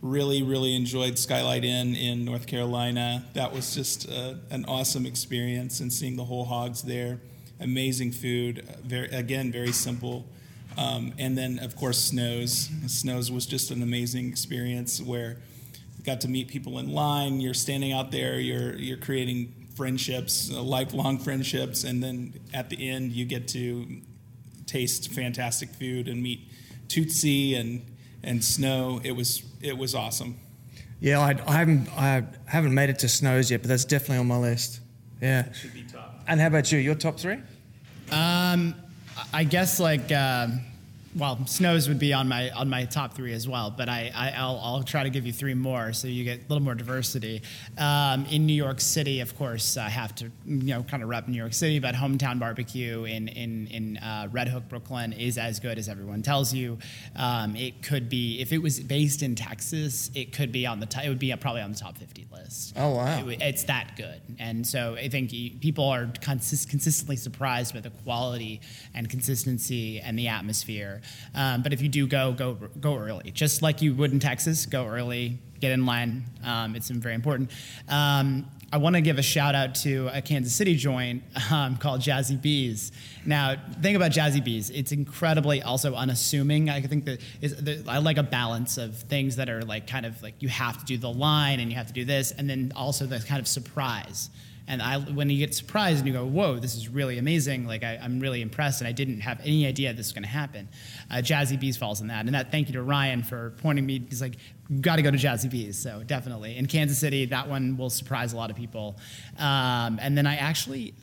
Really, 0.02 0.42
really 0.42 0.74
enjoyed 0.74 1.16
Skylight 1.18 1.64
Inn 1.64 1.94
in 1.94 2.24
North 2.24 2.46
Carolina. 2.48 3.24
That 3.34 3.52
was 3.52 3.72
just 3.74 4.08
uh, 4.10 4.34
an 4.50 4.64
awesome 4.66 5.06
experience, 5.06 5.78
and 5.80 5.92
seeing 5.92 6.16
the 6.16 6.24
whole 6.24 6.44
hogs 6.44 6.82
there. 6.82 7.20
Amazing 7.60 8.12
food. 8.12 8.64
Very 8.84 9.08
again, 9.08 9.52
very 9.52 9.72
simple. 9.72 10.26
Um, 10.76 11.14
and 11.18 11.36
then, 11.36 11.58
of 11.58 11.74
course, 11.76 11.98
Snows. 11.98 12.70
Snows 12.86 13.30
was 13.30 13.46
just 13.46 13.70
an 13.70 13.82
amazing 13.82 14.28
experience 14.28 15.00
where 15.00 15.38
you 15.96 16.04
got 16.04 16.20
to 16.22 16.28
meet 16.28 16.48
people 16.48 16.78
in 16.78 16.92
line. 16.92 17.40
You're 17.40 17.54
standing 17.54 17.92
out 17.92 18.10
there. 18.10 18.38
You're 18.38 18.74
you're 18.76 18.98
creating 18.98 19.68
friendships, 19.74 20.50
uh, 20.52 20.62
lifelong 20.62 21.18
friendships, 21.18 21.84
and 21.84 22.02
then 22.02 22.34
at 22.52 22.70
the 22.70 22.88
end, 22.88 23.12
you 23.12 23.24
get 23.24 23.48
to 23.48 23.86
taste 24.66 25.12
fantastic 25.12 25.70
food 25.70 26.08
and 26.08 26.22
meet 26.22 26.40
Tootsie 26.88 27.54
and 27.54 27.84
and 28.22 28.44
Snow. 28.44 29.00
It 29.02 29.12
was 29.12 29.42
it 29.62 29.76
was 29.76 29.94
awesome. 29.94 30.38
Yeah, 31.00 31.20
I, 31.20 31.36
I 31.46 31.52
haven't 31.52 31.88
I 31.96 32.24
haven't 32.46 32.74
made 32.74 32.90
it 32.90 32.98
to 33.00 33.08
Snows 33.08 33.50
yet, 33.50 33.62
but 33.62 33.68
that's 33.68 33.84
definitely 33.84 34.18
on 34.18 34.28
my 34.28 34.38
list. 34.38 34.80
Yeah. 35.20 35.50
Should 35.52 35.74
be 35.74 35.82
top. 35.82 36.22
And 36.26 36.40
how 36.40 36.48
about 36.48 36.70
you? 36.70 36.78
Your 36.78 36.94
top 36.94 37.18
three? 37.18 37.38
Um, 38.10 38.74
I 39.32 39.44
guess 39.44 39.80
like 39.80 40.12
uh, 40.12 40.48
well, 41.16 41.44
snows 41.46 41.88
would 41.88 41.98
be 41.98 42.12
on 42.12 42.28
my 42.28 42.50
on 42.50 42.68
my 42.68 42.84
top 42.84 43.14
three 43.14 43.32
as 43.32 43.48
well. 43.48 43.70
But 43.70 43.88
I, 43.88 44.12
I 44.14 44.46
will 44.46 44.60
I'll 44.60 44.82
try 44.82 45.02
to 45.02 45.10
give 45.10 45.26
you 45.26 45.32
three 45.32 45.54
more 45.54 45.92
so 45.92 46.08
you 46.08 46.24
get 46.24 46.40
a 46.40 46.42
little 46.48 46.62
more 46.62 46.74
diversity. 46.74 47.42
Um, 47.78 48.26
in 48.26 48.46
New 48.46 48.54
York 48.54 48.80
City, 48.80 49.20
of 49.20 49.36
course, 49.36 49.76
I 49.76 49.88
have 49.88 50.14
to 50.16 50.26
you 50.44 50.74
know 50.74 50.82
kind 50.82 51.02
of 51.02 51.08
rep 51.08 51.28
New 51.28 51.36
York 51.38 51.54
City, 51.54 51.78
but 51.78 51.94
hometown 51.94 52.38
barbecue 52.38 53.04
in 53.04 53.28
in 53.28 53.66
in 53.68 53.96
uh, 53.98 54.28
Red 54.30 54.48
Hook, 54.48 54.68
Brooklyn, 54.68 55.12
is 55.12 55.38
as 55.38 55.58
good 55.60 55.78
as 55.78 55.88
everyone 55.88 56.22
tells 56.22 56.52
you. 56.52 56.78
Um, 57.16 57.56
it 57.56 57.82
could 57.82 58.08
be 58.08 58.40
if 58.40 58.52
it 58.52 58.58
was 58.58 58.78
based 58.80 59.22
in 59.22 59.34
Texas, 59.34 60.10
it 60.14 60.32
could 60.32 60.52
be 60.52 60.66
on 60.66 60.80
the 60.80 60.86
t- 60.86 61.04
it 61.04 61.08
would 61.08 61.18
be 61.18 61.34
probably 61.36 61.62
on 61.62 61.72
the 61.72 61.78
top 61.78 61.96
fifty 61.96 62.26
list. 62.32 62.74
Oh, 62.76 62.90
wow. 62.90 63.26
It 63.26 63.40
it's 63.40 63.64
that 63.64 63.96
good. 63.96 64.20
And 64.38 64.66
so 64.66 64.96
I 64.96 65.08
think 65.08 65.30
people 65.60 65.84
are 65.88 66.10
consist- 66.20 66.68
consistently 66.68 67.16
surprised 67.16 67.74
by 67.74 67.80
the 67.80 67.90
quality 67.90 68.60
and 68.94 69.08
consistency 69.08 70.00
and 70.00 70.18
the 70.18 70.28
atmosphere. 70.28 71.00
Um, 71.34 71.62
but 71.62 71.72
if 71.72 71.82
you 71.82 71.88
do 71.88 72.06
go, 72.06 72.32
go 72.32 72.54
go 72.80 72.96
early, 72.96 73.30
just 73.30 73.62
like 73.62 73.82
you 73.82 73.94
would 73.94 74.12
in 74.12 74.20
Texas. 74.20 74.66
Go 74.66 74.86
early, 74.86 75.38
get 75.60 75.72
in 75.72 75.86
line. 75.86 76.24
Um, 76.44 76.76
it's 76.76 76.88
very 76.88 77.14
important. 77.14 77.50
Um, 77.88 78.46
I 78.72 78.78
want 78.78 78.96
to 78.96 79.00
give 79.00 79.18
a 79.18 79.22
shout 79.22 79.54
out 79.54 79.76
to 79.76 80.10
a 80.12 80.20
Kansas 80.20 80.52
City 80.52 80.74
joint 80.74 81.22
um, 81.52 81.76
called 81.76 82.00
Jazzy 82.00 82.40
Bees. 82.40 82.90
Now, 83.24 83.54
think 83.80 83.94
about 83.94 84.10
Jazzy 84.10 84.42
Bees. 84.42 84.70
It's 84.70 84.90
incredibly 84.90 85.62
also 85.62 85.94
unassuming. 85.94 86.68
I 86.68 86.80
think 86.80 87.04
that 87.04 87.20
is 87.40 87.54
the, 87.56 87.84
I 87.86 87.98
like 87.98 88.18
a 88.18 88.24
balance 88.24 88.76
of 88.76 88.96
things 88.96 89.36
that 89.36 89.48
are 89.48 89.62
like 89.62 89.86
kind 89.86 90.04
of 90.04 90.20
like 90.20 90.34
you 90.40 90.48
have 90.48 90.78
to 90.78 90.84
do 90.84 90.98
the 90.98 91.10
line 91.10 91.60
and 91.60 91.70
you 91.70 91.76
have 91.76 91.86
to 91.86 91.92
do 91.92 92.04
this, 92.04 92.32
and 92.32 92.50
then 92.50 92.72
also 92.74 93.06
the 93.06 93.20
kind 93.20 93.40
of 93.40 93.46
surprise. 93.46 94.30
And 94.68 94.82
I, 94.82 94.98
when 94.98 95.30
you 95.30 95.38
get 95.38 95.54
surprised 95.54 95.98
and 95.98 96.08
you 96.08 96.12
go, 96.12 96.26
"Whoa, 96.26 96.58
this 96.58 96.74
is 96.74 96.88
really 96.88 97.18
amazing!" 97.18 97.66
Like 97.66 97.84
I, 97.84 97.98
I'm 98.02 98.18
really 98.18 98.42
impressed, 98.42 98.80
and 98.80 98.88
I 98.88 98.92
didn't 98.92 99.20
have 99.20 99.40
any 99.44 99.66
idea 99.66 99.92
this 99.92 100.06
was 100.06 100.12
going 100.12 100.24
to 100.24 100.28
happen. 100.28 100.68
Uh, 101.10 101.16
Jazzy 101.16 101.58
Bees 101.58 101.76
falls 101.76 102.00
in 102.00 102.08
that, 102.08 102.26
and 102.26 102.34
that. 102.34 102.50
Thank 102.50 102.68
you 102.68 102.74
to 102.74 102.82
Ryan 102.82 103.22
for 103.22 103.54
pointing 103.58 103.86
me. 103.86 104.04
He's 104.08 104.20
like, 104.20 104.36
"Got 104.80 104.96
to 104.96 105.02
go 105.02 105.10
to 105.10 105.18
Jazzy 105.18 105.50
Bees." 105.50 105.78
So 105.78 106.02
definitely 106.04 106.56
in 106.56 106.66
Kansas 106.66 106.98
City, 106.98 107.26
that 107.26 107.48
one 107.48 107.76
will 107.76 107.90
surprise 107.90 108.32
a 108.32 108.36
lot 108.36 108.50
of 108.50 108.56
people. 108.56 108.96
Um, 109.38 109.98
and 110.02 110.18
then 110.18 110.26
I 110.26 110.36
actually, 110.36 110.94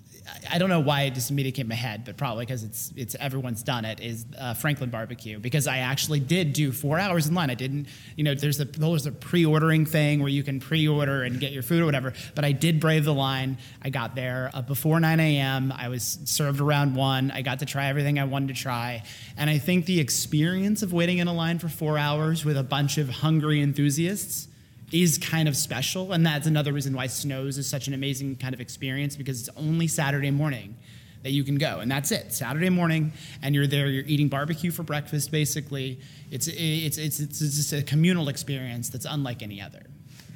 I 0.49 0.57
don't 0.57 0.69
know 0.69 0.79
why 0.79 1.03
it 1.03 1.15
just 1.15 1.31
immediately 1.31 1.57
came 1.57 1.65
to 1.65 1.69
my 1.69 1.75
head, 1.75 2.05
but 2.05 2.15
probably 2.15 2.45
because 2.45 2.63
it's 2.63 2.93
it's 2.95 3.15
everyone's 3.15 3.61
done 3.61 3.83
it. 3.83 3.99
Is 3.99 4.25
uh, 4.37 4.53
Franklin 4.53 4.89
Barbecue 4.89 5.39
because 5.39 5.67
I 5.67 5.79
actually 5.79 6.19
did 6.19 6.53
do 6.53 6.71
four 6.71 6.97
hours 6.97 7.27
in 7.27 7.33
line. 7.33 7.49
I 7.49 7.55
didn't, 7.55 7.87
you 8.15 8.23
know, 8.23 8.33
there's 8.33 8.59
a 8.59 8.65
there's 8.65 9.05
a 9.05 9.11
pre-ordering 9.11 9.85
thing 9.85 10.21
where 10.21 10.29
you 10.29 10.43
can 10.43 10.59
pre-order 10.59 11.23
and 11.23 11.39
get 11.39 11.51
your 11.51 11.63
food 11.63 11.81
or 11.81 11.85
whatever. 11.85 12.13
But 12.35 12.45
I 12.45 12.53
did 12.53 12.79
brave 12.79 13.03
the 13.03 13.13
line. 13.13 13.57
I 13.81 13.89
got 13.89 14.15
there 14.15 14.49
uh, 14.53 14.61
before 14.61 14.99
9 14.99 15.19
a.m. 15.19 15.73
I 15.75 15.89
was 15.89 16.19
served 16.25 16.61
around 16.61 16.95
one. 16.95 17.31
I 17.31 17.41
got 17.41 17.59
to 17.59 17.65
try 17.65 17.87
everything 17.87 18.17
I 18.17 18.25
wanted 18.25 18.55
to 18.55 18.61
try, 18.61 19.03
and 19.37 19.49
I 19.49 19.57
think 19.57 19.85
the 19.85 19.99
experience 19.99 20.83
of 20.83 20.93
waiting 20.93 21.17
in 21.17 21.27
a 21.27 21.33
line 21.33 21.59
for 21.59 21.67
four 21.67 21.97
hours 21.97 22.45
with 22.45 22.57
a 22.57 22.63
bunch 22.63 22.97
of 22.97 23.09
hungry 23.09 23.61
enthusiasts 23.61 24.47
is 24.93 25.17
kind 25.17 25.47
of 25.47 25.57
special 25.57 26.13
and 26.13 26.25
that's 26.25 26.47
another 26.47 26.71
reason 26.71 26.93
why 26.93 27.07
snows 27.07 27.57
is 27.57 27.69
such 27.69 27.87
an 27.87 27.93
amazing 27.93 28.35
kind 28.35 28.53
of 28.53 28.61
experience 28.61 29.15
because 29.15 29.39
it's 29.39 29.57
only 29.57 29.87
saturday 29.87 30.31
morning 30.31 30.77
that 31.23 31.31
you 31.31 31.43
can 31.43 31.55
go 31.55 31.79
and 31.79 31.91
that's 31.91 32.11
it 32.11 32.31
saturday 32.31 32.69
morning 32.69 33.11
and 33.41 33.55
you're 33.55 33.67
there 33.67 33.87
you're 33.87 34.05
eating 34.05 34.29
barbecue 34.29 34.71
for 34.71 34.83
breakfast 34.83 35.31
basically 35.31 35.99
it's 36.31 36.47
it's 36.47 36.97
it's 36.97 37.19
it's, 37.19 37.41
it's 37.41 37.57
just 37.57 37.73
a 37.73 37.81
communal 37.81 38.29
experience 38.29 38.89
that's 38.89 39.05
unlike 39.05 39.41
any 39.41 39.59
other 39.59 39.81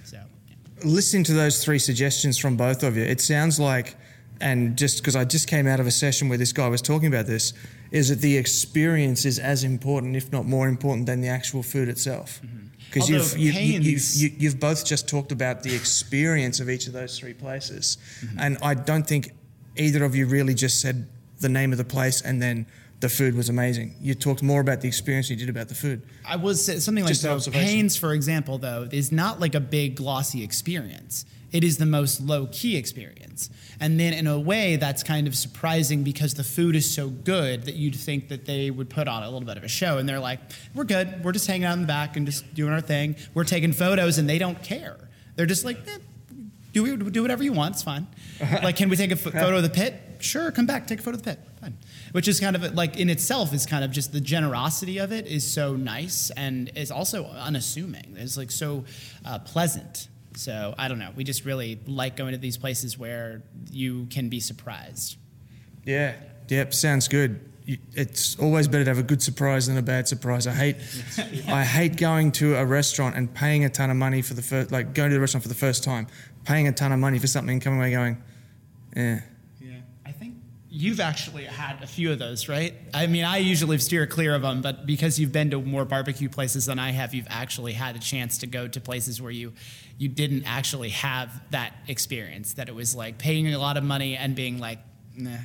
so 0.08 0.18
yeah. 0.48 0.54
listening 0.86 1.26
to 1.26 1.34
those 1.34 1.64
three 1.64 1.80
suggestions 1.80 2.38
from 2.38 2.56
both 2.56 2.82
of 2.84 2.96
you, 2.96 3.04
it 3.04 3.20
sounds 3.20 3.60
like, 3.60 3.96
and 4.40 4.78
just 4.78 5.00
because 5.00 5.16
I 5.16 5.26
just 5.26 5.48
came 5.48 5.68
out 5.68 5.80
of 5.80 5.88
a 5.88 5.92
session 5.92 6.30
where 6.30 6.38
this 6.38 6.54
guy 6.54 6.68
was 6.70 6.82
talking 6.82 7.08
about 7.08 7.26
this, 7.26 7.54
is 7.92 8.10
that 8.10 8.22
the 8.22 8.38
experience 8.38 9.26
is 9.26 9.38
as 9.38 9.64
important, 9.64 10.16
if 10.16 10.32
not 10.32 10.46
more 10.46 10.68
important, 10.68 11.06
than 11.06 11.22
the 11.22 11.28
actual 11.28 11.62
food 11.62 11.90
itself. 11.90 12.42
Mm-hmm. 12.46 12.67
Because 12.88 13.10
you've, 13.10 13.22
Although 13.22 13.38
you, 13.38 13.52
you, 13.52 13.80
you've, 13.80 14.16
you, 14.16 14.32
you've 14.38 14.60
both 14.60 14.86
just 14.86 15.08
talked 15.08 15.32
about 15.32 15.64
the 15.64 15.76
experience 15.76 16.60
of 16.60 16.70
each 16.70 16.88
of 16.88 16.94
those 16.94 17.20
three 17.20 17.34
places. 17.34 17.98
Mm-hmm. 18.22 18.40
And 18.40 18.58
I 18.62 18.74
don't 18.74 19.06
think 19.06 19.32
either 19.76 20.04
of 20.04 20.16
you 20.16 20.26
really 20.26 20.54
just 20.54 20.82
said 20.82 21.08
the 21.40 21.50
name 21.50 21.72
of 21.72 21.78
the 21.78 21.86
place 21.86 22.22
and 22.22 22.42
then 22.42 22.66
the 23.00 23.10
food 23.10 23.36
was 23.36 23.50
amazing. 23.50 23.96
You 24.02 24.16
talked 24.16 24.42
more 24.42 24.60
about 24.60 24.82
the 24.82 24.88
experience 24.88 25.28
than 25.28 25.38
you 25.38 25.46
did 25.46 25.56
about 25.56 25.68
the 25.68 25.76
food. 25.76 26.02
I 26.26 26.36
was 26.36 26.66
something 26.84 27.04
like 27.04 27.14
Just 27.14 28.00
for 28.00 28.14
example, 28.14 28.58
though, 28.58 28.88
is 28.92 29.12
not 29.12 29.40
like 29.40 29.54
a 29.54 29.60
big 29.60 29.96
glossy 29.96 30.44
experience. 30.44 31.26
It 31.52 31.64
is 31.64 31.78
the 31.78 31.86
most 31.86 32.20
low 32.22 32.48
key 32.48 32.76
experience. 32.76 33.50
And 33.80 34.00
then, 34.00 34.14
in 34.14 34.28
a 34.28 34.40
way, 34.40 34.76
that's 34.76 35.04
kind 35.04 35.28
of 35.28 35.36
surprising 35.36 36.04
because 36.04 36.34
the 36.34 36.44
food 36.44 36.76
is 36.76 36.94
so 36.94 37.10
good 37.10 37.66
that 37.66 37.76
you'd 37.76 37.96
think 37.96 38.30
that 38.30 38.46
they 38.46 38.70
would 38.70 38.90
put 38.90 39.08
on 39.08 39.24
a 39.24 39.30
little 39.30 39.48
bit 39.48 39.58
of 39.58 39.64
a 39.64 39.68
show. 39.68 39.98
And 39.98 40.10
they're 40.10 40.20
like, 40.20 40.40
we're 40.76 40.84
good. 40.84 41.24
We're 41.24 41.32
just 41.32 41.48
hanging 41.48 41.66
out 41.66 41.74
in 41.74 41.82
the 41.82 41.88
back 41.88 42.18
and 42.18 42.26
just 42.26 42.54
doing 42.54 42.74
our 42.74 42.82
thing. 42.82 43.16
We're 43.34 43.46
taking 43.46 43.72
photos, 43.72 44.18
and 44.18 44.30
they 44.30 44.38
don't 44.38 44.62
care. 44.62 44.98
They're 45.36 45.46
just 45.46 45.64
like, 45.64 45.78
eh, 45.88 46.00
do, 46.74 46.98
do 46.98 47.22
whatever 47.22 47.44
you 47.44 47.54
want. 47.54 47.76
It's 47.76 47.84
fine. 47.84 48.08
like, 48.64 48.76
can 48.76 48.90
we 48.90 48.96
take 48.96 49.12
a 49.12 49.16
photo 49.16 49.58
of 49.58 49.64
the 49.64 49.70
pit? 49.70 50.02
Sure, 50.20 50.52
come 50.52 50.66
back, 50.66 50.88
take 50.88 51.00
a 51.00 51.04
photo 51.04 51.18
of 51.18 51.24
the 51.24 51.32
pit. 51.32 51.40
Fine. 51.62 51.78
Which 52.12 52.28
is 52.28 52.40
kind 52.40 52.56
of 52.56 52.74
like 52.74 52.98
in 52.98 53.10
itself 53.10 53.54
is 53.54 53.66
kind 53.66 53.84
of 53.84 53.92
just 53.92 54.12
the 54.12 54.22
generosity 54.22 54.98
of 54.98 55.12
it 55.12 55.28
is 55.28 55.50
so 55.50 55.76
nice 55.76 56.32
and 56.32 56.72
is 56.76 56.92
also 56.92 57.26
unassuming. 57.26 58.16
It's 58.18 58.38
like 58.38 58.52
so 58.52 58.86
uh, 59.26 59.40
pleasant. 59.40 60.08
So 60.38 60.76
I 60.78 60.88
don't 60.88 61.00
know. 61.00 61.12
We 61.16 61.24
just 61.24 61.46
really 61.46 61.80
like 61.86 62.16
going 62.16 62.34
to 62.34 62.38
these 62.38 62.58
places 62.58 62.98
where 62.98 63.44
you 63.72 64.06
can 64.06 64.30
be 64.30 64.40
surprised. 64.40 65.18
Yeah. 65.84 66.16
Yep. 66.50 66.74
Sounds 66.74 67.08
good. 67.08 67.40
It's 67.94 68.40
always 68.40 68.70
better 68.70 68.86
to 68.86 68.90
have 68.90 68.98
a 68.98 69.04
good 69.04 69.22
surprise 69.22 69.68
than 69.68 69.78
a 69.78 69.82
bad 69.82 70.08
surprise. 70.08 70.48
I 70.48 70.54
hate, 70.54 70.78
I 71.48 71.64
hate 71.64 71.98
going 71.98 72.32
to 72.34 72.56
a 72.56 72.66
restaurant 72.66 73.18
and 73.18 73.34
paying 73.34 73.66
a 73.66 73.70
ton 73.70 73.90
of 73.90 73.98
money 73.98 74.22
for 74.22 74.36
the 74.36 74.42
first, 74.42 74.72
like 74.72 74.94
going 74.94 75.10
to 75.10 75.16
the 75.16 75.20
restaurant 75.20 75.44
for 75.44 75.50
the 75.50 75.56
first 75.56 75.84
time, 75.84 76.08
paying 76.46 76.68
a 76.68 76.72
ton 76.72 76.94
of 76.94 77.00
money 77.00 77.20
for 77.20 77.28
something 77.28 77.54
and 77.54 77.62
coming 77.62 77.80
away 77.80 77.92
going, 77.92 78.24
yeah. 78.96 79.20
Yeah. 80.78 80.84
I 80.84 80.84
think 80.84 80.84
you've 80.84 81.00
actually 81.00 81.46
had 81.46 81.84
a 81.84 81.88
few 81.88 82.12
of 82.12 82.20
those, 82.20 82.48
right? 82.48 82.74
I 82.94 83.08
mean, 83.08 83.26
I 83.26 83.38
usually 83.38 83.78
steer 83.78 84.08
clear 84.08 84.36
of 84.36 84.42
them, 84.42 84.62
but 84.62 84.86
because 84.86 85.20
you've 85.20 85.32
been 85.32 85.50
to 85.52 85.62
more 85.62 85.86
barbecue 85.86 86.30
places 86.30 86.66
than 86.66 86.80
I 86.80 86.92
have, 86.92 87.14
you've 87.14 87.28
actually 87.30 87.74
had 87.74 87.96
a 87.96 88.00
chance 88.00 88.38
to 88.40 88.48
go 88.48 88.68
to 88.68 88.80
places 88.80 89.22
where 89.22 89.32
you 89.32 89.54
you 89.98 90.10
didn't 90.10 90.44
actually 90.46 90.90
have 90.90 91.30
that 91.52 91.74
experience. 91.88 92.54
That 92.54 92.70
it 92.70 92.76
was 92.76 92.96
like 92.96 93.18
paying 93.18 93.54
a 93.54 93.58
lot 93.58 93.78
of 93.78 93.84
money 93.84 94.16
and 94.16 94.36
being 94.36 94.60
like, 94.60 94.80
nah. 95.16 95.38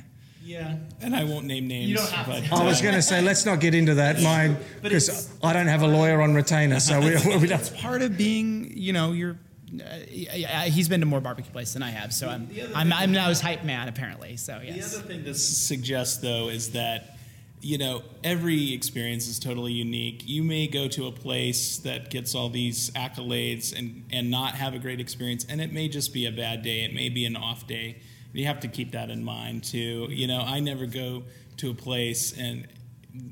Yeah, 0.45 0.75
and 0.99 1.15
I 1.15 1.23
won't 1.23 1.45
name 1.45 1.67
names. 1.67 1.89
You 1.89 1.95
don't 1.95 2.11
have 2.11 2.27
but, 2.27 2.43
to. 2.43 2.55
I 2.55 2.65
was 2.65 2.81
going 2.81 2.95
to 2.95 3.01
say, 3.01 3.21
let's 3.21 3.45
not 3.45 3.61
get 3.61 3.73
into 3.73 3.95
that, 3.95 4.21
mine, 4.21 4.57
because 4.81 5.31
I 5.41 5.53
don't 5.53 5.67
have 5.67 5.83
a 5.83 5.87
lawyer 5.87 6.21
on 6.21 6.33
retainer, 6.33 6.81
so 6.81 6.99
we, 6.99 7.15
we 7.37 7.47
That's 7.47 7.69
don't. 7.69 7.79
part 7.79 8.01
of 8.01 8.17
being, 8.17 8.73
you 8.75 8.91
know, 8.91 9.13
you're. 9.13 9.37
Uh, 9.81 10.61
he's 10.63 10.87
been 10.87 10.99
to 10.99 11.05
more 11.05 11.21
barbecue 11.21 11.51
places 11.51 11.73
than 11.73 11.83
I 11.83 11.89
have, 11.89 12.13
so 12.13 12.29
I'm 12.29 12.49
I'm, 12.75 12.93
I'm 12.93 13.11
now 13.11 13.29
his 13.29 13.41
hype 13.41 13.63
man 13.63 13.87
apparently. 13.87 14.37
So 14.37 14.59
yes. 14.63 14.91
The 14.91 14.99
other 14.99 15.07
thing 15.07 15.23
this 15.23 15.45
suggests, 15.45 16.17
though, 16.17 16.49
is 16.49 16.71
that 16.71 17.17
you 17.61 17.77
know 17.77 18.03
every 18.23 18.73
experience 18.73 19.27
is 19.27 19.39
totally 19.39 19.73
unique. 19.73 20.23
You 20.25 20.43
may 20.43 20.67
go 20.67 20.87
to 20.89 21.07
a 21.07 21.11
place 21.11 21.77
that 21.79 22.09
gets 22.11 22.35
all 22.35 22.49
these 22.49 22.91
accolades 22.91 23.77
and 23.77 24.05
and 24.11 24.29
not 24.29 24.55
have 24.55 24.73
a 24.73 24.79
great 24.79 24.99
experience, 24.99 25.45
and 25.49 25.61
it 25.61 25.71
may 25.71 25.87
just 25.87 26.13
be 26.13 26.25
a 26.25 26.31
bad 26.31 26.61
day. 26.61 26.83
It 26.83 26.93
may 26.93 27.09
be 27.09 27.25
an 27.25 27.35
off 27.35 27.65
day. 27.65 28.01
You 28.33 28.45
have 28.47 28.59
to 28.61 28.67
keep 28.67 28.91
that 28.91 29.09
in 29.09 29.23
mind 29.23 29.63
too. 29.63 30.07
You 30.09 30.27
know, 30.27 30.41
I 30.41 30.59
never 30.59 30.85
go 30.85 31.23
to 31.57 31.71
a 31.71 31.73
place 31.73 32.33
and 32.37 32.67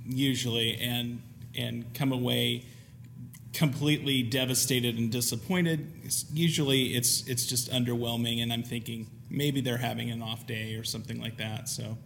usually 0.06 0.78
and 0.80 1.22
and 1.56 1.94
come 1.94 2.12
away 2.12 2.66
completely 3.54 4.24
devastated 4.24 4.98
and 4.98 5.12
disappointed. 5.12 5.88
Usually, 6.34 6.96
it's 6.96 7.28
it's 7.28 7.46
just 7.46 7.72
underwhelming, 7.72 8.42
and 8.42 8.52
I'm 8.54 8.64
thinking 8.64 9.08
maybe 9.30 9.62
they're 9.62 9.78
having 9.78 10.10
an 10.12 10.22
off 10.22 10.48
day 10.48 10.76
or 10.76 10.84
something 10.84 11.20
like 11.22 11.38
that. 11.38 11.70
So, 11.70 11.98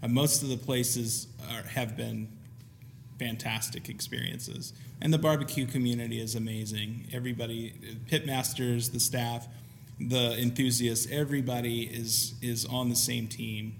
Uh, 0.00 0.06
most 0.06 0.44
of 0.44 0.48
the 0.48 0.56
places 0.56 1.26
are, 1.50 1.62
have 1.62 1.96
been 1.96 2.28
fantastic 3.18 3.88
experiences, 3.88 4.72
and 5.00 5.12
the 5.12 5.18
barbecue 5.18 5.66
community 5.66 6.20
is 6.20 6.36
amazing. 6.36 7.08
Everybody, 7.12 7.72
pitmasters, 8.08 8.92
the 8.92 9.00
staff, 9.00 9.48
the 9.98 10.38
enthusiasts, 10.38 11.08
everybody 11.10 11.82
is 11.82 12.34
is 12.40 12.64
on 12.64 12.90
the 12.90 12.96
same 12.96 13.26
team, 13.26 13.74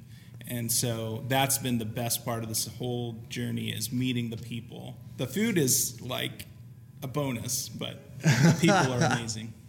and 0.49 0.73
so 0.73 1.25
that's 1.29 1.59
been 1.59 1.79
the 1.79 1.85
best 2.03 2.25
part 2.25 2.43
of 2.43 2.49
this 2.49 2.67
whole 2.79 3.23
journey 3.29 3.69
is 3.71 3.93
meeting 3.93 4.31
the 4.31 4.37
people. 4.37 4.97
The 5.19 5.27
food 5.27 5.57
is 5.57 6.01
like 6.01 6.47
a 7.03 7.07
bonus, 7.07 7.69
but 7.69 7.99
people 8.61 8.93
are 8.93 9.13
amazing. 9.13 9.53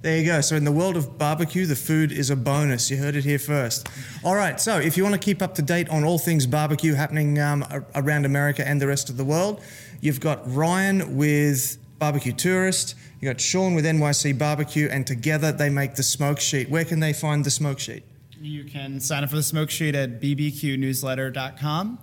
There 0.00 0.18
you 0.18 0.24
go. 0.24 0.40
So, 0.40 0.56
in 0.56 0.64
the 0.64 0.72
world 0.72 0.96
of 0.96 1.18
barbecue, 1.18 1.66
the 1.66 1.76
food 1.76 2.10
is 2.10 2.30
a 2.30 2.36
bonus. 2.36 2.90
You 2.90 2.96
heard 2.96 3.14
it 3.14 3.24
here 3.24 3.38
first. 3.38 3.88
All 4.24 4.34
right. 4.34 4.58
So, 4.58 4.78
if 4.78 4.96
you 4.96 5.02
want 5.02 5.14
to 5.14 5.20
keep 5.20 5.42
up 5.42 5.54
to 5.56 5.62
date 5.62 5.88
on 5.90 6.02
all 6.02 6.18
things 6.18 6.46
barbecue 6.46 6.94
happening 6.94 7.38
um, 7.38 7.62
around 7.94 8.24
America 8.24 8.66
and 8.66 8.80
the 8.80 8.86
rest 8.86 9.10
of 9.10 9.16
the 9.16 9.24
world, 9.24 9.62
you've 10.00 10.20
got 10.20 10.40
Ryan 10.50 11.16
with 11.16 11.78
Barbecue 11.98 12.32
Tourist, 12.32 12.94
you've 13.20 13.32
got 13.32 13.40
Sean 13.40 13.74
with 13.74 13.84
NYC 13.84 14.38
Barbecue, 14.38 14.88
and 14.90 15.06
together 15.06 15.52
they 15.52 15.68
make 15.70 15.94
the 15.94 16.02
smoke 16.02 16.40
sheet. 16.40 16.70
Where 16.70 16.84
can 16.84 17.00
they 17.00 17.12
find 17.12 17.44
the 17.44 17.50
smoke 17.50 17.78
sheet? 17.78 18.04
You 18.40 18.64
can 18.64 19.00
sign 19.00 19.24
up 19.24 19.30
for 19.30 19.36
the 19.36 19.42
smoke 19.42 19.70
sheet 19.70 19.94
at 19.94 20.20
bbqnewsletter.com. 20.20 21.98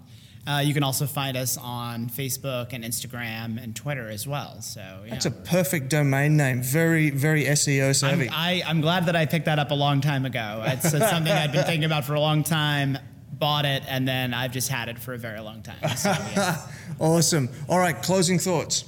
Uh, 0.46 0.62
you 0.64 0.74
can 0.74 0.84
also 0.84 1.06
find 1.06 1.38
us 1.38 1.58
on 1.58 2.10
Facebook 2.10 2.74
and 2.74 2.84
Instagram 2.84 3.62
and 3.64 3.74
Twitter 3.74 4.10
as 4.10 4.28
well. 4.28 4.62
So 4.62 4.82
yeah. 4.82 5.12
that's 5.12 5.26
a 5.26 5.32
perfect 5.32 5.90
domain 5.90 6.36
name. 6.36 6.62
Very, 6.62 7.12
very 7.12 7.46
SEO 7.46 7.96
savvy. 7.96 8.28
I'm, 8.30 8.34
I, 8.36 8.70
am 8.70 8.82
glad 8.82 9.06
that 9.06 9.16
I 9.16 9.26
picked 9.26 9.46
that 9.46 9.58
up 9.58 9.72
a 9.72 9.76
long 9.76 10.02
time 10.02 10.26
ago. 10.26 10.64
It's, 10.66 10.94
it's 10.94 11.10
something 11.10 11.32
I'd 11.32 11.54
been 11.54 11.64
thinking 11.64 11.86
about 11.86 12.04
for 12.04 12.16
a 12.16 12.20
long 12.20 12.44
time. 12.44 12.98
Bought 13.32 13.66
it 13.66 13.84
and 13.88 14.06
then 14.06 14.34
I've 14.34 14.52
just 14.52 14.68
had 14.68 14.90
it 14.90 15.00
for 15.00 15.14
a 15.14 15.18
very 15.18 15.40
long 15.40 15.64
time. 15.64 15.96
So, 15.96 16.10
yeah. 16.10 16.58
awesome. 17.00 17.50
All 17.70 17.80
right, 17.80 18.00
closing 18.02 18.38
thoughts. 18.38 18.84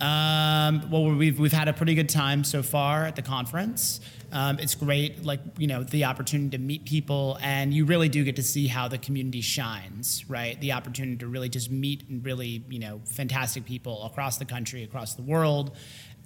Um, 0.00 0.90
well, 0.90 1.14
we've 1.14 1.38
we've 1.38 1.52
had 1.52 1.68
a 1.68 1.72
pretty 1.72 1.94
good 1.94 2.08
time 2.08 2.42
so 2.42 2.62
far 2.62 3.04
at 3.04 3.14
the 3.14 3.22
conference. 3.22 4.00
Um, 4.32 4.58
it's 4.58 4.74
great, 4.74 5.24
like 5.24 5.40
you 5.58 5.66
know, 5.66 5.82
the 5.82 6.04
opportunity 6.04 6.56
to 6.56 6.62
meet 6.62 6.86
people, 6.86 7.38
and 7.42 7.72
you 7.72 7.84
really 7.84 8.08
do 8.08 8.24
get 8.24 8.36
to 8.36 8.42
see 8.42 8.66
how 8.66 8.88
the 8.88 8.96
community 8.98 9.42
shines, 9.42 10.24
right? 10.28 10.58
The 10.58 10.72
opportunity 10.72 11.18
to 11.18 11.26
really 11.26 11.50
just 11.50 11.70
meet 11.70 12.08
and 12.08 12.24
really, 12.24 12.64
you 12.70 12.78
know, 12.78 13.02
fantastic 13.04 13.66
people 13.66 14.04
across 14.04 14.38
the 14.38 14.46
country, 14.46 14.82
across 14.84 15.14
the 15.14 15.22
world, 15.22 15.76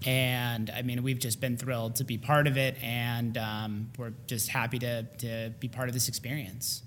and 0.05 0.71
I 0.71 0.83
mean, 0.83 1.03
we've 1.03 1.19
just 1.19 1.41
been 1.41 1.57
thrilled 1.57 1.97
to 1.97 2.05
be 2.05 2.19
part 2.19 2.47
of 2.47 2.57
it, 2.57 2.77
and 2.83 3.37
um, 3.39 3.91
we're 3.99 4.13
just 4.27 4.49
happy 4.49 4.79
to 4.81 5.05
to 5.19 5.53
be 5.59 5.69
part 5.69 5.89
of 5.89 5.95
this 5.95 6.09
experience. 6.09 6.83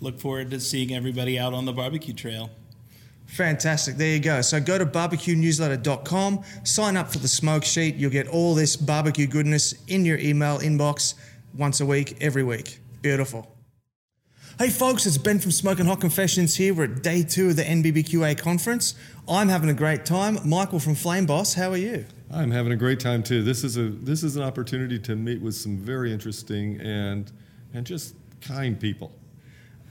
Look 0.00 0.20
forward 0.20 0.50
to 0.50 0.60
seeing 0.60 0.94
everybody 0.94 1.38
out 1.38 1.54
on 1.54 1.64
the 1.64 1.72
barbecue 1.72 2.14
trail. 2.14 2.50
Fantastic. 3.32 3.96
There 3.96 4.12
you 4.14 4.20
go. 4.20 4.42
So 4.42 4.60
go 4.60 4.76
to 4.76 4.84
barbecuenewsletter.com, 4.84 6.44
sign 6.64 6.98
up 6.98 7.10
for 7.10 7.18
the 7.18 7.28
smoke 7.28 7.64
sheet. 7.64 7.94
You'll 7.94 8.10
get 8.10 8.28
all 8.28 8.54
this 8.54 8.76
barbecue 8.76 9.26
goodness 9.26 9.72
in 9.86 10.04
your 10.04 10.18
email 10.18 10.58
inbox 10.58 11.14
once 11.56 11.80
a 11.80 11.86
week, 11.86 12.18
every 12.20 12.44
week. 12.44 12.80
Beautiful. 13.00 13.56
Hey 14.58 14.68
folks, 14.68 15.06
it's 15.06 15.16
Ben 15.16 15.38
from 15.38 15.50
Smoking 15.50 15.86
Hot 15.86 15.98
Confessions 15.98 16.56
here. 16.56 16.74
We're 16.74 16.84
at 16.84 17.02
day 17.02 17.22
two 17.22 17.48
of 17.48 17.56
the 17.56 17.62
NBBQA 17.62 18.38
conference. 18.38 18.96
I'm 19.26 19.48
having 19.48 19.70
a 19.70 19.74
great 19.74 20.04
time. 20.04 20.38
Michael 20.44 20.78
from 20.78 20.94
Flame 20.94 21.24
Boss, 21.24 21.54
how 21.54 21.70
are 21.70 21.78
you? 21.78 22.04
I'm 22.30 22.50
having 22.50 22.72
a 22.72 22.76
great 22.76 23.00
time 23.00 23.22
too. 23.22 23.42
This 23.42 23.64
is 23.64 23.78
a 23.78 23.88
this 23.88 24.22
is 24.22 24.36
an 24.36 24.42
opportunity 24.42 24.98
to 24.98 25.16
meet 25.16 25.40
with 25.40 25.54
some 25.54 25.78
very 25.78 26.12
interesting 26.12 26.78
and 26.82 27.32
and 27.72 27.86
just 27.86 28.14
kind 28.42 28.78
people. 28.78 29.10